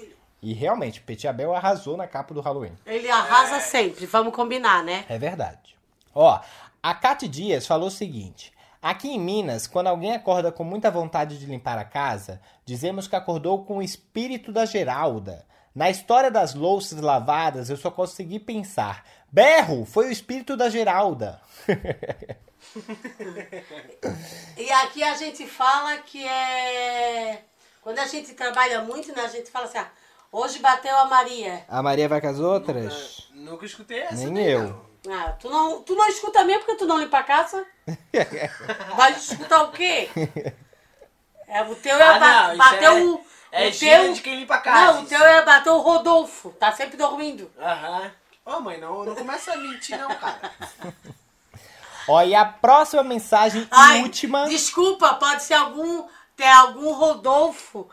E 0.44 0.53
realmente, 0.53 1.02
Petit 1.02 1.27
Abel 1.27 1.56
arrasou 1.56 1.98
na 1.98 2.06
capa 2.06 2.36
do 2.36 2.41
Halloween. 2.41 2.73
Ele 2.86 3.10
arrasa 3.10 3.60
sempre, 3.60 4.06
vamos 4.06 4.32
combinar, 4.32 4.84
né? 4.84 5.06
É 5.10 5.18
verdade. 5.18 5.76
Ó, 6.14 6.40
a 6.84 6.94
Cate 6.94 7.27
Dias 7.27 7.65
falou 7.65 7.88
o 7.88 7.91
seguinte: 7.91 8.53
aqui 8.86 9.10
em 9.10 9.20
Minas, 9.20 9.66
quando 9.66 9.88
alguém 9.88 10.14
acorda 10.14 10.52
com 10.52 10.64
muita 10.64 10.91
vontade 10.91 11.40
de 11.40 11.48
limpar 11.48 11.76
a 11.80 11.84
casa, 11.84 12.40
dizemos 12.64 13.07
que 13.07 13.16
acordou 13.16 13.66
com 13.66 13.78
o 13.78 13.82
espírito 13.82 14.52
da 14.52 14.64
Geralda. 14.64 15.44
Na 15.74 15.90
história 15.90 16.30
das 16.30 16.53
louças 16.53 17.02
lavadas, 17.02 17.72
eu 17.72 17.78
só 17.78 17.90
consegui 17.90 18.40
pensar: 18.40 19.03
berro, 19.32 19.86
foi 19.86 20.07
o 20.07 20.12
espírito 20.12 20.56
da 20.56 20.70
Geralda. 20.70 21.41
E 24.57 24.72
aqui 24.72 25.03
a 25.03 25.14
gente 25.14 25.45
fala 25.45 25.98
que 25.98 26.26
é. 26.28 27.44
Quando 27.82 27.99
a 27.99 28.07
gente 28.07 28.34
trabalha 28.34 28.82
muito, 28.82 29.16
né? 29.16 29.22
A 29.22 29.28
gente 29.28 29.52
fala 29.52 29.66
assim, 29.66 29.78
ah, 29.78 29.88
hoje 30.32 30.60
bateu 30.60 30.98
a 30.98 31.06
Maria. 31.06 31.64
A 31.70 31.82
Maria 31.82 32.10
vai 32.10 32.20
com 32.20 32.28
as 32.28 32.40
outras? 32.40 33.30
Nunca 33.34 33.66
escutei 33.66 33.99
essa. 33.99 34.28
Nem 34.28 34.45
eu. 34.45 34.86
não. 35.06 35.14
Ah, 35.14 35.32
tu 35.34 35.48
não, 35.49 35.84
tu 35.84 35.95
não 35.95 36.07
escuta 36.07 36.44
mesmo 36.44 36.64
porque 36.64 36.78
tu 36.80 36.88
não 36.88 36.99
limpa 36.99 37.20
a 37.20 37.24
casa? 37.24 37.66
Vai 38.95 39.12
escutar 39.14 39.64
o 39.64 39.72
quê? 39.72 40.10
É, 41.48 41.62
o 41.64 41.76
teu 41.76 41.95
é 41.98 42.03
Ah, 42.03 42.20
ba- 42.20 42.44
não, 42.44 42.49
isso 42.49 42.57
bater 42.57 42.84
é- 42.84 42.91
o. 42.91 43.26
É 43.52 43.68
o 43.70 43.80
teu, 43.80 44.14
de 44.14 44.22
quem 44.22 44.40
limpa 44.40 44.56
a 44.56 44.57
casa. 44.60 44.94
Não, 44.94 45.03
o 45.03 45.06
teu 45.07 45.24
é 45.24 45.41
bater 45.45 45.70
o 45.70 45.80
Rodolfo. 45.80 46.49
Tá 46.60 46.72
sempre 46.74 46.98
dormindo. 46.98 47.49
Aham. 47.57 48.12
Ô 48.45 48.60
mãe, 48.60 48.78
não, 48.80 49.06
não 49.06 49.16
começa 49.16 49.53
a 49.53 49.57
mentir 49.57 49.98
não, 49.98 50.14
cara. 50.16 50.52
Ó, 52.07 52.22
e 52.22 52.36
a 52.36 52.45
próxima 52.45 53.02
mensagem 53.03 53.62
e 53.64 53.68
Ai, 53.72 54.02
última. 54.02 54.48
Desculpa, 54.48 55.14
pode 55.16 55.44
ser 55.44 55.53
algum. 55.56 56.07
Ter 56.36 56.49
algum 56.49 56.91
Rodolfo, 56.91 57.90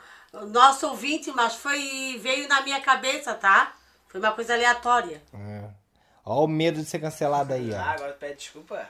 nosso 0.48 0.88
ouvinte, 0.88 1.30
mas 1.30 1.54
foi. 1.54 2.18
veio 2.20 2.48
na 2.48 2.60
minha 2.62 2.80
cabeça, 2.80 3.32
tá? 3.34 3.72
Foi 4.08 4.18
uma 4.18 4.32
coisa 4.32 4.54
aleatória. 4.54 5.22
É. 5.32 5.68
Ó, 6.24 6.44
o 6.44 6.48
medo 6.48 6.80
de 6.82 6.86
ser 6.86 6.98
cancelado 6.98 7.52
aí, 7.54 7.72
ó. 7.72 7.76
Ah, 7.78 7.92
agora 7.92 8.12
pede 8.14 8.34
desculpa. 8.40 8.84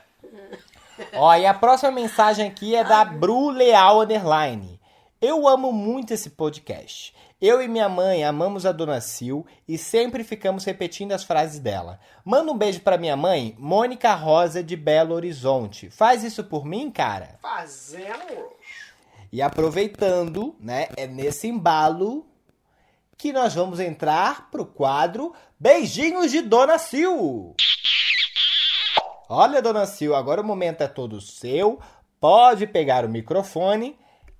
Ó, 1.13 1.33
e 1.35 1.45
a 1.45 1.53
próxima 1.53 1.91
mensagem 1.91 2.47
aqui 2.47 2.75
é 2.75 2.83
da 2.83 3.03
Bru 3.03 3.49
Leal 3.49 4.01
Underline. 4.01 4.79
Eu 5.21 5.47
amo 5.47 5.71
muito 5.71 6.13
esse 6.13 6.31
podcast. 6.31 7.13
Eu 7.41 7.61
e 7.61 7.67
minha 7.67 7.89
mãe 7.89 8.23
amamos 8.23 8.65
a 8.65 8.71
Dona 8.71 9.01
Sil 9.03 9.43
e 9.67 9.77
sempre 9.77 10.23
ficamos 10.23 10.63
repetindo 10.63 11.11
as 11.11 11.23
frases 11.23 11.59
dela. 11.59 11.99
Manda 12.23 12.51
um 12.51 12.57
beijo 12.57 12.79
pra 12.81 12.97
minha 12.97 13.17
mãe, 13.17 13.55
Mônica 13.59 14.13
Rosa 14.13 14.63
de 14.63 14.75
Belo 14.75 15.13
Horizonte. 15.13 15.89
Faz 15.89 16.23
isso 16.23 16.43
por 16.43 16.65
mim, 16.65 16.89
cara? 16.89 17.37
Fazendo. 17.41 18.53
E 19.31 19.41
aproveitando, 19.41 20.55
né, 20.59 20.87
é 20.95 21.07
nesse 21.07 21.47
embalo 21.47 22.25
que 23.17 23.33
nós 23.33 23.53
vamos 23.53 23.79
entrar 23.79 24.49
pro 24.49 24.65
quadro 24.65 25.33
Beijinhos 25.59 26.31
de 26.31 26.41
Dona 26.41 26.77
Sil. 26.79 27.55
Olha, 29.29 29.61
Dona 29.61 29.85
Sil, 29.89 30.13
agora 30.15 30.41
o 30.41 30.45
momento 30.45 30.81
é 30.81 30.87
todo 30.87 31.21
seu. 31.21 31.79
Pode 32.19 32.67
pegar 32.67 33.05
o 33.05 33.09
microfone 33.09 33.97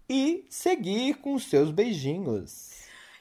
e 0.08 0.46
seguir 0.50 1.16
com 1.16 1.34
os 1.34 1.50
seus 1.50 1.72
beijinhos. 1.72 2.72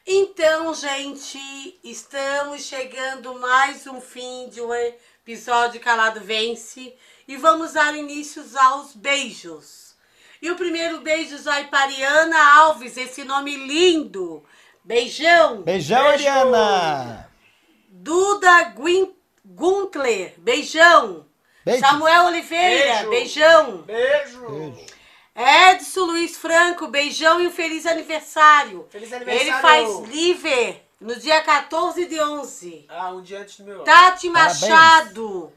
Então, 0.05 0.73
gente, 0.73 1.39
estamos 1.83 2.63
chegando 2.63 3.39
mais 3.39 3.87
um 3.87 4.01
fim 4.01 4.49
de 4.49 4.61
um 4.61 4.73
episódio 4.73 5.79
Calado 5.79 6.19
Vence 6.19 6.93
e 7.27 7.37
vamos 7.37 7.73
dar 7.73 7.95
início 7.95 8.43
aos 8.59 8.93
beijos. 8.93 9.95
E 10.41 10.51
o 10.51 10.57
primeiro 10.57 10.99
beijo 10.99 11.41
vai 11.43 11.67
para 11.69 11.83
Ariana 11.85 12.55
Alves, 12.57 12.97
esse 12.97 13.23
nome 13.23 13.55
lindo. 13.55 14.43
Beijão. 14.83 15.61
Beijão, 15.61 16.03
Beijo! 16.09 16.27
Ariana! 16.27 17.29
Duda 17.87 18.63
Guin- 18.75 19.15
Guntler, 19.45 20.33
beijão. 20.39 21.25
Beijo. 21.65 21.79
Samuel 21.79 22.25
Oliveira, 22.25 22.93
Beijo. 22.95 23.09
beijão. 23.09 23.77
Beijo. 23.83 24.49
Beijo. 24.49 24.93
Edson 25.35 26.05
Luiz 26.05 26.37
Franco, 26.37 26.87
beijão 26.87 27.41
e 27.41 27.47
um 27.47 27.51
feliz 27.51 27.85
aniversário. 27.85 28.85
Feliz 28.91 29.11
aniversário. 29.11 29.49
Ele 29.49 29.61
faz 29.61 29.89
live 30.09 30.81
no 31.01 31.15
dia 31.15 31.41
14 31.41 32.05
de 32.05 32.19
11. 32.21 32.85
Ah, 32.87 33.11
um 33.11 33.21
dia 33.21 33.39
antes 33.39 33.57
do 33.57 33.63
meu. 33.65 33.79
Tati 33.83 34.29
Parabéns. 34.29 34.61
Machado, 34.61 35.51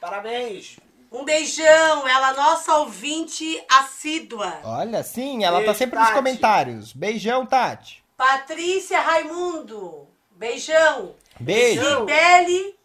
Parabéns. 0.00 0.76
um 1.12 1.24
beijão. 1.24 2.08
Ela 2.08 2.30
é 2.30 2.36
nossa 2.36 2.76
ouvinte 2.78 3.62
assídua. 3.70 4.60
Olha, 4.64 5.02
sim, 5.02 5.44
ela 5.44 5.58
tá 5.58 5.64
Beijo, 5.66 5.78
sempre 5.78 5.98
nos 5.98 6.08
Tati. 6.08 6.18
comentários. 6.18 6.92
Beijão, 6.94 7.44
Tati. 7.44 8.02
Patrícia 8.16 8.98
Raimundo, 9.00 10.08
beijão. 10.30 11.14
Beijo. 11.38 11.82
Cibele 12.00 12.77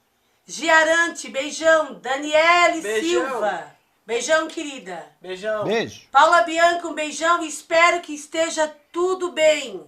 Giarante, 0.46 1.30
beijão. 1.30 2.00
Daniele 2.02 2.82
Beijão. 2.82 3.26
Silva, 3.30 3.76
beijão, 4.06 4.48
querida. 4.48 5.06
Beijão. 5.22 5.64
Beijo. 5.64 6.02
Paula 6.12 6.42
Bianca, 6.42 6.88
um 6.88 6.94
beijão 6.94 7.44
e 7.44 7.48
espero 7.48 8.02
que 8.02 8.14
esteja 8.14 8.74
tudo 8.92 9.32
bem. 9.32 9.84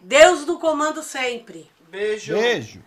Deus 0.00 0.46
no 0.46 0.58
comando 0.58 1.02
sempre. 1.02 1.70
Beijo. 1.88 2.34
Beijo. 2.34 2.82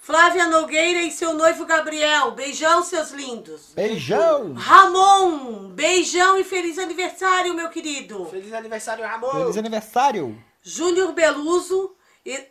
Flávia 0.00 0.46
Nogueira 0.46 1.02
e 1.02 1.10
seu 1.10 1.34
noivo 1.34 1.66
Gabriel, 1.66 2.30
beijão, 2.30 2.84
seus 2.84 3.10
lindos. 3.10 3.72
Beijão. 3.74 4.52
Ramon, 4.54 5.70
beijão 5.70 6.38
e 6.38 6.44
feliz 6.44 6.78
aniversário, 6.78 7.52
meu 7.54 7.68
querido. 7.70 8.24
Feliz 8.26 8.52
aniversário, 8.52 9.04
Ramon. 9.04 9.32
Feliz 9.32 9.56
aniversário. 9.56 10.40
Júnior 10.62 11.12
Beluso 11.12 11.95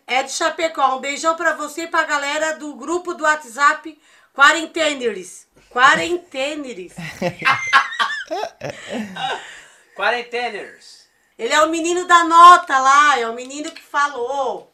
é 0.06 0.22
de 0.22 0.32
Chapecó. 0.32 0.96
Um 0.96 1.00
beijão 1.00 1.34
pra 1.36 1.52
você 1.54 1.82
e 1.82 1.86
pra 1.88 2.04
galera 2.04 2.56
do 2.56 2.74
grupo 2.74 3.12
do 3.14 3.24
WhatsApp 3.24 3.98
Quarenteners. 4.34 5.46
Quarenteners. 5.70 6.92
Quarenteners. 9.94 11.06
Ele 11.38 11.52
é 11.52 11.60
o 11.62 11.68
menino 11.68 12.06
da 12.06 12.24
nota 12.24 12.78
lá, 12.78 13.18
é 13.18 13.28
o 13.28 13.34
menino 13.34 13.70
que 13.70 13.82
falou. 13.82 14.72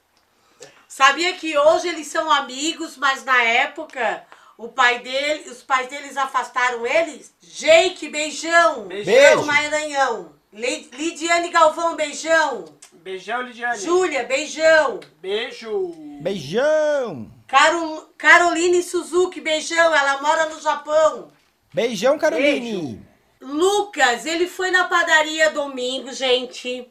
Sabia 0.86 1.32
que 1.34 1.56
hoje 1.58 1.88
eles 1.88 2.06
são 2.06 2.30
amigos, 2.30 2.96
mas 2.96 3.24
na 3.24 3.42
época 3.42 4.24
o 4.58 4.68
pai 4.68 5.00
dele, 5.00 5.48
os 5.50 5.62
pais 5.62 5.88
deles 5.88 6.16
afastaram 6.16 6.86
eles? 6.86 7.32
Jake, 7.40 8.08
beijão. 8.08 8.86
Beijão. 8.86 9.40
Do 9.40 9.46
Maranhão. 9.46 10.32
Li- 10.52 10.88
Lidiane 10.92 11.48
Galvão, 11.48 11.96
beijão. 11.96 12.66
Beijão, 13.02 13.42
Lidiane. 13.42 13.78
Júlia, 13.80 14.24
beijão. 14.24 15.00
Beijo. 15.20 15.92
Beijão. 16.20 17.30
Caro- 17.48 18.08
Caroline 18.16 18.82
Suzuki, 18.82 19.40
beijão. 19.40 19.94
Ela 19.94 20.22
mora 20.22 20.46
no 20.48 20.60
Japão. 20.60 21.28
Beijão, 21.74 22.16
Caroline. 22.18 23.04
Lucas, 23.40 24.24
ele 24.24 24.46
foi 24.46 24.70
na 24.70 24.84
padaria 24.84 25.50
domingo, 25.50 26.12
gente. 26.12 26.88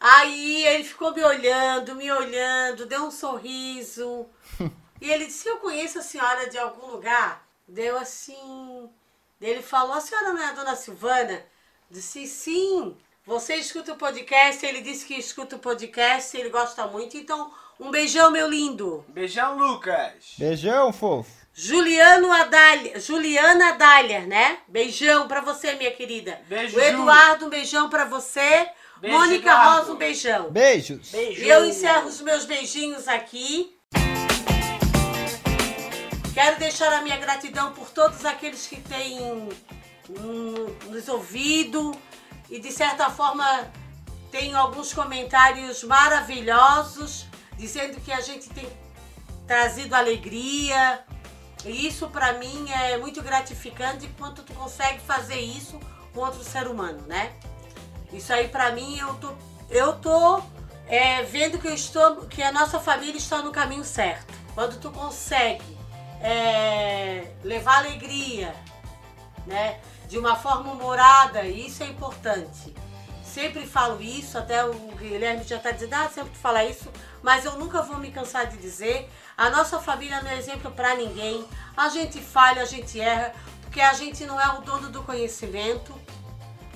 Aí 0.00 0.64
ele 0.64 0.84
ficou 0.84 1.12
me 1.14 1.22
olhando, 1.22 1.94
me 1.94 2.10
olhando, 2.10 2.86
deu 2.86 3.04
um 3.04 3.10
sorriso. 3.10 4.26
e 5.00 5.10
ele 5.10 5.26
disse: 5.26 5.48
Eu 5.48 5.58
conheço 5.58 5.98
a 5.98 6.02
senhora 6.02 6.48
de 6.48 6.56
algum 6.58 6.86
lugar. 6.92 7.46
Deu 7.68 7.98
assim. 7.98 8.88
Ele 9.40 9.60
falou: 9.62 9.92
A 9.94 10.00
senhora 10.00 10.32
não 10.32 10.40
é 10.42 10.46
a 10.46 10.52
dona 10.52 10.74
Silvana? 10.76 11.44
Disse: 11.90 12.26
Sim. 12.26 12.96
Você 13.24 13.54
escuta 13.54 13.92
o 13.92 13.96
podcast? 13.96 14.66
Ele 14.66 14.80
disse 14.80 15.06
que 15.06 15.14
escuta 15.14 15.54
o 15.54 15.58
podcast, 15.60 16.36
ele 16.36 16.48
gosta 16.48 16.88
muito. 16.88 17.16
Então, 17.16 17.52
um 17.78 17.88
beijão, 17.88 18.32
meu 18.32 18.50
lindo. 18.50 19.04
Beijão, 19.06 19.56
Lucas. 19.56 20.34
Beijão, 20.36 20.92
fofo. 20.92 21.30
Juliano 21.54 22.32
Adalha, 22.32 22.98
Juliana 22.98 23.68
Adalha, 23.68 24.22
né? 24.22 24.58
Beijão 24.66 25.28
pra 25.28 25.40
você, 25.40 25.74
minha 25.74 25.92
querida. 25.92 26.40
Beijo, 26.48 26.76
o 26.76 26.80
Eduardo, 26.80 27.46
um 27.46 27.48
beijão 27.48 27.88
pra 27.88 28.06
você. 28.06 28.66
Beijo, 29.00 29.16
Mônica 29.16 29.50
Eduardo. 29.50 29.78
Rosa, 29.78 29.92
um 29.92 29.96
beijão. 29.96 30.50
Beijos. 30.50 31.10
Beijo. 31.10 31.44
E 31.44 31.48
eu 31.48 31.64
encerro 31.64 32.08
os 32.08 32.20
meus 32.20 32.44
beijinhos 32.44 33.06
aqui. 33.06 33.78
Quero 36.34 36.58
deixar 36.58 36.92
a 36.92 37.02
minha 37.02 37.18
gratidão 37.18 37.72
por 37.72 37.88
todos 37.90 38.24
aqueles 38.24 38.66
que 38.66 38.80
têm 38.80 39.20
hum, 40.10 40.66
nos 40.90 41.08
ouvido 41.08 41.96
e, 42.52 42.60
de 42.60 42.70
certa 42.70 43.08
forma, 43.08 43.72
tenho 44.30 44.58
alguns 44.58 44.92
comentários 44.92 45.82
maravilhosos 45.82 47.24
dizendo 47.56 47.98
que 47.98 48.12
a 48.12 48.20
gente 48.20 48.50
tem 48.50 48.68
trazido 49.46 49.94
alegria. 49.94 51.02
E 51.64 51.86
isso 51.86 52.10
para 52.10 52.34
mim 52.34 52.70
é 52.70 52.98
muito 52.98 53.22
gratificante 53.22 54.06
quando 54.18 54.42
tu 54.42 54.52
consegue 54.52 55.00
fazer 55.00 55.40
isso 55.40 55.80
com 56.12 56.20
outro 56.20 56.44
ser 56.44 56.66
humano, 56.68 57.00
né? 57.06 57.32
Isso 58.12 58.30
aí 58.30 58.48
para 58.48 58.70
mim 58.72 58.98
eu 58.98 59.14
tô 59.14 59.32
eu 59.70 59.94
tô 59.94 60.42
é, 60.86 61.22
vendo 61.22 61.58
que 61.58 61.68
eu 61.68 61.74
estou 61.74 62.26
que 62.26 62.42
a 62.42 62.52
nossa 62.52 62.78
família 62.78 63.16
está 63.16 63.38
no 63.38 63.50
caminho 63.50 63.84
certo. 63.84 64.34
Quando 64.54 64.78
tu 64.78 64.90
consegue 64.90 65.78
é, 66.20 67.32
levar 67.42 67.78
alegria, 67.78 68.54
né? 69.46 69.80
De 70.12 70.18
uma 70.18 70.36
forma 70.36 70.72
humorada, 70.72 71.42
isso 71.46 71.82
é 71.82 71.86
importante. 71.86 72.74
Sempre 73.24 73.66
falo 73.66 73.98
isso, 74.02 74.36
até 74.36 74.62
o 74.62 74.74
Guilherme 74.98 75.42
já 75.42 75.56
está 75.56 75.70
dizendo, 75.70 75.94
ah, 75.94 76.10
sempre 76.10 76.34
fala 76.34 76.62
isso, 76.66 76.86
mas 77.22 77.46
eu 77.46 77.52
nunca 77.52 77.80
vou 77.80 77.96
me 77.96 78.10
cansar 78.10 78.46
de 78.46 78.58
dizer. 78.58 79.10
A 79.38 79.48
nossa 79.48 79.80
família 79.80 80.20
não 80.20 80.30
é 80.30 80.36
exemplo 80.36 80.70
para 80.70 80.94
ninguém. 80.96 81.42
A 81.74 81.88
gente 81.88 82.20
falha, 82.20 82.60
a 82.60 82.66
gente 82.66 83.00
erra, 83.00 83.32
porque 83.62 83.80
a 83.80 83.94
gente 83.94 84.26
não 84.26 84.38
é 84.38 84.46
o 84.50 84.60
dono 84.60 84.90
do 84.90 85.02
conhecimento, 85.02 85.98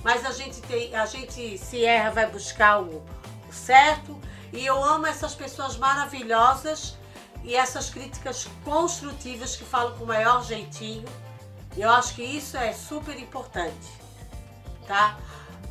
mas 0.03 0.25
a 0.25 0.31
gente, 0.31 0.59
tem, 0.63 0.95
a 0.95 1.05
gente 1.05 1.59
se 1.59 1.85
erra, 1.85 2.09
vai 2.09 2.25
buscar 2.25 2.81
o, 2.81 3.05
o 3.47 3.53
certo. 3.53 4.19
E 4.51 4.65
eu 4.65 4.83
amo 4.83 5.05
essas 5.05 5.35
pessoas 5.35 5.77
maravilhosas 5.77 6.97
e 7.43 7.55
essas 7.55 7.91
críticas 7.91 8.47
construtivas 8.65 9.55
que 9.55 9.63
falam 9.63 9.95
com 9.95 10.05
o 10.05 10.07
maior 10.07 10.43
jeitinho. 10.43 11.05
Eu 11.77 11.91
acho 11.91 12.15
que 12.15 12.23
isso 12.23 12.57
é 12.57 12.73
super 12.73 13.17
importante, 13.19 13.87
tá? 14.87 15.17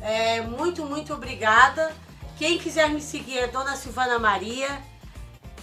É, 0.01 0.41
muito, 0.41 0.85
muito 0.85 1.13
obrigada. 1.13 1.93
Quem 2.37 2.57
quiser 2.57 2.89
me 2.89 3.01
seguir 3.01 3.39
é 3.39 3.47
Dona 3.47 3.75
Silvana 3.75 4.17
Maria. 4.17 4.81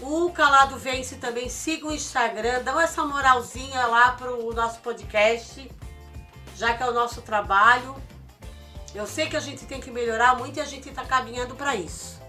O 0.00 0.30
Calado 0.32 0.76
Vence 0.76 1.16
também 1.16 1.48
siga 1.48 1.86
o 1.86 1.92
Instagram, 1.92 2.62
dá 2.62 2.82
essa 2.82 3.04
moralzinha 3.04 3.86
lá 3.86 4.12
pro 4.12 4.52
nosso 4.52 4.80
podcast, 4.80 5.70
já 6.56 6.74
que 6.74 6.82
é 6.82 6.86
o 6.86 6.92
nosso 6.92 7.22
trabalho. 7.22 7.96
Eu 8.94 9.06
sei 9.06 9.28
que 9.28 9.36
a 9.36 9.40
gente 9.40 9.64
tem 9.64 9.80
que 9.80 9.90
melhorar 9.90 10.36
muito 10.36 10.58
e 10.58 10.60
a 10.60 10.64
gente 10.66 10.88
está 10.90 11.04
caminhando 11.04 11.54
para 11.54 11.74
isso. 11.74 12.20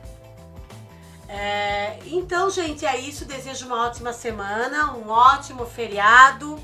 É, 1.27 1.99
então, 2.05 2.49
gente, 2.49 2.85
é 2.85 2.97
isso. 2.97 3.25
Desejo 3.25 3.65
uma 3.65 3.87
ótima 3.87 4.13
semana, 4.13 4.93
um 4.93 5.09
ótimo 5.09 5.65
feriado. 5.65 6.57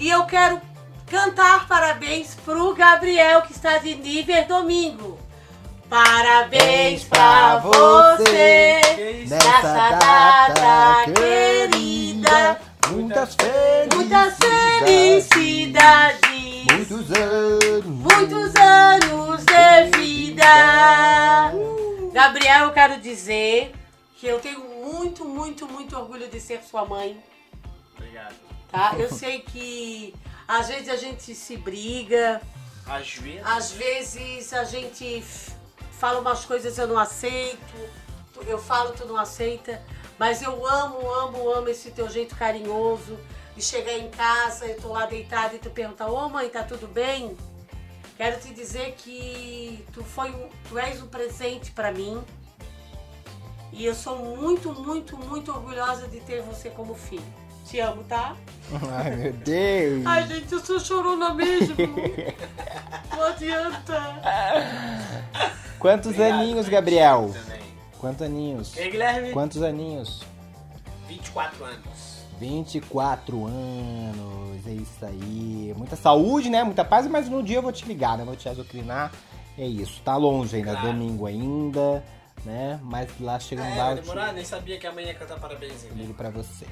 E 0.00 0.08
eu 0.08 0.24
quero 0.24 0.58
cantar 1.06 1.68
parabéns 1.68 2.34
pro 2.36 2.74
Gabriel, 2.74 3.42
que 3.42 3.52
está 3.52 3.76
de 3.76 3.94
nível 3.96 4.46
domingo. 4.46 5.18
Parabéns 5.90 7.04
pra 7.04 7.58
você 7.58 8.80
nessa 9.28 9.90
data 9.90 11.12
querida. 11.12 12.58
Muitas 12.88 13.36
Muitas 13.94 14.38
felicidades. 14.38 16.20
Muitos 16.72 17.12
anos. 17.12 17.84
Muitos 17.84 18.56
anos 18.56 19.44
de 19.44 19.98
vida. 19.98 21.52
Gabriel, 22.10 22.68
eu 22.68 22.72
quero 22.72 22.98
dizer 23.02 23.74
que 24.16 24.26
eu 24.26 24.40
tenho 24.40 24.60
muito, 24.82 25.26
muito, 25.26 25.68
muito 25.68 25.94
orgulho 25.94 26.26
de 26.26 26.40
ser 26.40 26.62
sua 26.62 26.86
mãe. 26.86 27.22
Obrigado. 27.94 28.49
Tá? 28.70 28.94
Eu 28.98 29.10
sei 29.10 29.40
que 29.40 30.14
às 30.46 30.68
vezes 30.68 30.88
a 30.88 30.96
gente 30.96 31.34
se 31.34 31.56
briga, 31.56 32.40
Às 32.86 33.12
vezes. 33.14 33.46
às 33.46 33.70
vezes 33.72 34.52
a 34.52 34.64
gente 34.64 35.22
fala 35.92 36.20
umas 36.20 36.44
coisas 36.44 36.76
eu 36.78 36.86
não 36.86 36.98
aceito, 36.98 37.58
eu 38.46 38.58
falo 38.58 38.92
tu 38.92 39.06
não 39.06 39.16
aceita, 39.16 39.82
mas 40.18 40.40
eu 40.42 40.66
amo, 40.66 41.08
amo, 41.10 41.50
amo 41.50 41.68
esse 41.68 41.90
teu 41.90 42.08
jeito 42.08 42.34
carinhoso 42.36 43.18
de 43.56 43.62
chegar 43.62 43.92
em 43.92 44.10
casa, 44.10 44.66
eu 44.66 44.80
tô 44.80 44.88
lá 44.88 45.06
deitada 45.06 45.54
e 45.56 45.58
tu 45.58 45.70
pergunta, 45.70 46.06
ô 46.06 46.28
mãe, 46.28 46.48
tá 46.48 46.62
tudo 46.62 46.86
bem? 46.86 47.36
Quero 48.16 48.40
te 48.40 48.52
dizer 48.54 48.94
que 48.98 49.84
tu 49.92 50.04
foi 50.04 50.30
um, 50.30 50.48
tu 50.68 50.78
és 50.78 51.02
um 51.02 51.06
presente 51.08 51.70
pra 51.72 51.90
mim. 51.90 52.22
E 53.72 53.84
eu 53.84 53.94
sou 53.94 54.18
muito, 54.18 54.72
muito, 54.72 55.16
muito 55.16 55.50
orgulhosa 55.50 56.06
de 56.08 56.20
ter 56.20 56.42
você 56.42 56.68
como 56.70 56.94
filho. 56.94 57.24
Te 57.70 57.78
amo, 57.80 58.02
tá? 58.04 58.34
Ai, 58.92 59.14
meu 59.16 59.32
Deus. 59.32 60.06
Ai, 60.06 60.26
gente, 60.26 60.52
eu 60.52 60.58
sou 60.60 60.80
chorona 60.80 61.32
mesmo. 61.34 61.76
Não 63.16 63.22
adianta. 63.26 64.20
Quantos 65.78 66.10
Obrigado, 66.12 66.40
aninhos, 66.40 66.68
Gabriel? 66.68 67.32
Quantos 67.98 68.22
aninhos? 68.22 68.76
E 68.76 68.80
aí, 68.80 68.90
Guilherme? 68.90 69.30
Quantos 69.32 69.62
aninhos? 69.62 70.22
24 71.06 71.64
anos. 71.64 72.20
24 72.40 73.46
anos, 73.46 74.66
é 74.66 74.70
isso 74.72 75.04
aí. 75.04 75.74
Muita 75.76 75.94
saúde, 75.94 76.48
né? 76.50 76.64
Muita 76.64 76.84
paz, 76.84 77.06
mas 77.06 77.28
no 77.28 77.42
dia 77.42 77.58
eu 77.58 77.62
vou 77.62 77.70
te 77.72 77.84
ligar, 77.84 78.16
né? 78.18 78.24
Vou 78.24 78.34
te 78.34 78.48
azucrinar. 78.48 79.12
É 79.58 79.66
isso. 79.66 80.00
Tá 80.02 80.16
longe 80.16 80.56
ainda, 80.56 80.72
Claro. 80.72 80.86
domingo 80.88 81.26
ainda, 81.26 82.02
né? 82.44 82.80
Mas 82.82 83.08
lá 83.20 83.38
chegando 83.38 83.68
É, 83.68 83.76
lá 83.76 83.84
vai 83.84 83.92
eu 83.92 83.96
te 83.98 84.00
demorar, 84.02 84.32
nem 84.32 84.44
sabia 84.44 84.78
que 84.78 84.86
amanhã 84.86 85.08
ia 85.08 85.14
cantar 85.14 85.38
parabéns, 85.38 85.84
hein? 85.84 85.90
ligo 85.94 86.14
pra 86.14 86.30
você. 86.30 86.64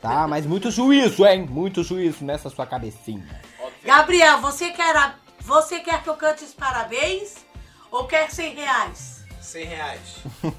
Tá? 0.00 0.26
Mas 0.28 0.46
muito 0.46 0.70
juízo, 0.70 1.26
hein? 1.26 1.46
Muito 1.48 1.82
juízo 1.82 2.24
nessa 2.24 2.50
sua 2.50 2.66
cabecinha. 2.66 3.40
Gabriel, 3.84 4.40
você 4.40 4.70
quer, 4.70 4.96
a- 4.96 5.14
você 5.40 5.80
quer 5.80 6.02
que 6.02 6.08
eu 6.08 6.16
cante 6.16 6.44
os 6.44 6.52
parabéns 6.54 7.36
ou 7.90 8.06
quer 8.06 8.30
100 8.30 8.54
reais? 8.54 9.24
100 9.40 9.64
reais. 9.64 10.16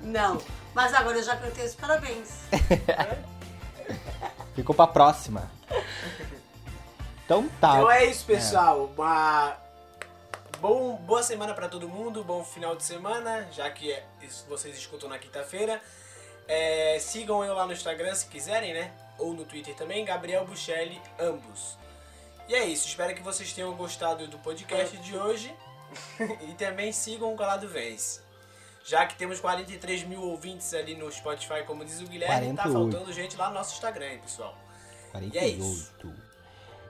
Não. 0.00 0.40
Mas 0.74 0.92
agora 0.94 1.18
eu 1.18 1.22
já 1.22 1.36
cantei 1.36 1.64
os 1.64 1.74
parabéns. 1.74 2.28
Ficou 4.54 4.74
pra 4.74 4.86
próxima. 4.86 5.50
Então 7.24 7.48
tá. 7.60 7.76
Então 7.76 7.90
é 7.90 8.04
isso, 8.06 8.24
pessoal. 8.24 8.90
Uma 8.96 9.56
bom, 10.60 10.96
boa 10.96 11.22
semana 11.22 11.52
pra 11.54 11.68
todo 11.68 11.88
mundo, 11.88 12.24
bom 12.24 12.42
final 12.44 12.74
de 12.76 12.84
semana, 12.84 13.46
já 13.52 13.68
que 13.70 13.90
é- 13.92 14.04
vocês 14.48 14.76
escutam 14.76 15.08
na 15.08 15.18
quinta-feira. 15.18 15.80
É, 16.48 16.98
sigam 17.00 17.44
eu 17.44 17.54
lá 17.54 17.66
no 17.66 17.72
Instagram 17.72 18.14
se 18.14 18.26
quiserem, 18.26 18.72
né? 18.72 18.92
Ou 19.18 19.32
no 19.32 19.44
Twitter 19.44 19.74
também, 19.74 20.04
Gabriel 20.04 20.44
Buchelli, 20.44 21.00
ambos. 21.18 21.76
E 22.48 22.54
é 22.54 22.64
isso, 22.64 22.86
espero 22.86 23.14
que 23.14 23.22
vocês 23.22 23.52
tenham 23.52 23.74
gostado 23.74 24.28
do 24.28 24.38
podcast 24.38 24.96
de 24.98 25.16
hoje. 25.16 25.54
e 26.48 26.54
também 26.54 26.92
sigam 26.92 27.32
o 27.32 27.36
Calado 27.36 27.68
Vence. 27.68 28.20
Já 28.84 29.04
que 29.04 29.16
temos 29.16 29.40
43 29.40 30.04
mil 30.04 30.22
ouvintes 30.22 30.72
ali 30.72 30.94
no 30.94 31.10
Spotify, 31.10 31.64
como 31.66 31.84
diz 31.84 32.00
o 32.00 32.06
Guilherme, 32.06 32.54
tá 32.54 32.62
48. 32.62 32.72
faltando 32.72 33.12
gente 33.12 33.36
lá 33.36 33.48
no 33.48 33.54
nosso 33.54 33.74
Instagram, 33.74 34.12
hein, 34.12 34.20
pessoal. 34.22 34.56
48. 35.10 35.34
E 35.34 35.38
é 35.38 35.48
isso. 35.48 35.92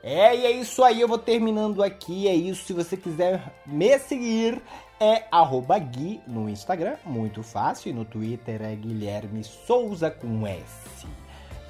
É, 0.03 0.37
e 0.37 0.47
é 0.47 0.51
isso 0.51 0.85
aí, 0.85 1.01
eu 1.01 1.09
vou 1.09 1.19
terminando 1.19 1.83
aqui, 1.83 2.28
é 2.28 2.35
isso. 2.35 2.66
Se 2.66 2.73
você 2.73 2.97
quiser 2.97 3.43
me 3.65 3.99
seguir, 3.99 4.62
é 5.01 5.24
arroba 5.31 5.78
Gui 5.78 6.20
no 6.27 6.48
Instagram, 6.48 6.97
muito 7.05 7.43
fácil. 7.43 7.90
E 7.90 7.93
no 7.93 8.05
Twitter 8.05 8.62
é 8.62 8.74
Guilherme 8.74 9.44
Souza 9.44 10.10
com 10.10 10.47
S. 10.47 11.06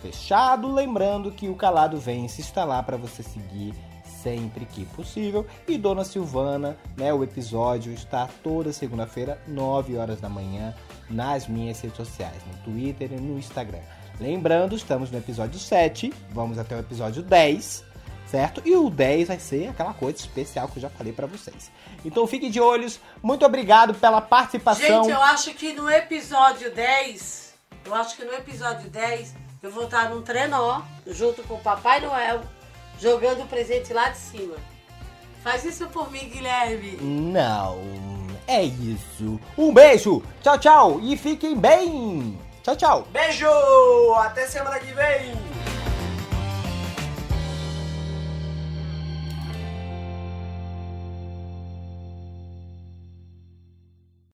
Fechado, 0.00 0.72
lembrando 0.72 1.32
que 1.32 1.48
o 1.48 1.56
Calado 1.56 1.98
Vence 1.98 2.40
está 2.40 2.64
lá 2.64 2.82
para 2.82 2.96
você 2.96 3.22
seguir 3.22 3.74
sempre 4.04 4.64
que 4.64 4.84
possível. 4.84 5.46
E 5.68 5.78
Dona 5.78 6.04
Silvana, 6.04 6.76
né, 6.96 7.12
o 7.12 7.22
episódio 7.22 7.92
está 7.92 8.28
toda 8.42 8.72
segunda-feira, 8.72 9.40
9 9.46 9.96
horas 9.96 10.20
da 10.20 10.28
manhã, 10.28 10.74
nas 11.08 11.46
minhas 11.46 11.80
redes 11.80 11.96
sociais, 11.96 12.42
no 12.46 12.58
Twitter 12.64 13.12
e 13.12 13.20
no 13.20 13.38
Instagram. 13.38 13.82
Lembrando, 14.20 14.74
estamos 14.74 15.10
no 15.10 15.18
episódio 15.18 15.58
7, 15.58 16.12
vamos 16.30 16.58
até 16.58 16.74
o 16.74 16.80
episódio 16.80 17.22
10, 17.22 17.84
certo? 18.26 18.62
E 18.64 18.74
o 18.74 18.90
10 18.90 19.28
vai 19.28 19.38
ser 19.38 19.68
aquela 19.68 19.94
coisa 19.94 20.18
especial 20.18 20.68
que 20.68 20.78
eu 20.78 20.82
já 20.82 20.90
falei 20.90 21.12
pra 21.12 21.26
vocês. 21.26 21.70
Então 22.04 22.26
fiquem 22.26 22.50
de 22.50 22.60
olhos, 22.60 23.00
muito 23.22 23.44
obrigado 23.44 23.94
pela 23.94 24.20
participação. 24.20 25.04
Gente, 25.04 25.10
eu 25.10 25.22
acho 25.22 25.54
que 25.54 25.72
no 25.72 25.90
episódio 25.90 26.72
10, 26.72 27.54
eu 27.84 27.94
acho 27.94 28.16
que 28.16 28.24
no 28.24 28.32
episódio 28.34 28.90
10, 28.90 29.34
eu 29.62 29.70
vou 29.70 29.84
estar 29.84 30.10
num 30.10 30.22
trenó, 30.22 30.82
junto 31.06 31.42
com 31.44 31.54
o 31.54 31.60
Papai 31.60 32.00
Noel, 32.00 32.42
jogando 33.00 33.42
o 33.42 33.46
presente 33.46 33.92
lá 33.92 34.08
de 34.08 34.18
cima. 34.18 34.56
Faz 35.42 35.64
isso 35.64 35.86
por 35.88 36.10
mim, 36.10 36.28
Guilherme. 36.28 36.96
Não, 37.00 37.78
é 38.46 38.62
isso. 38.62 39.40
Um 39.56 39.72
beijo, 39.72 40.22
tchau, 40.42 40.58
tchau 40.58 41.00
e 41.00 41.16
fiquem 41.16 41.56
bem. 41.56 42.38
Tchau, 42.62 42.74
tchau. 42.74 43.08
Beijo! 43.12 43.46
Até 44.16 44.44
semana 44.48 44.80
que 44.80 44.92
vem! 44.92 45.32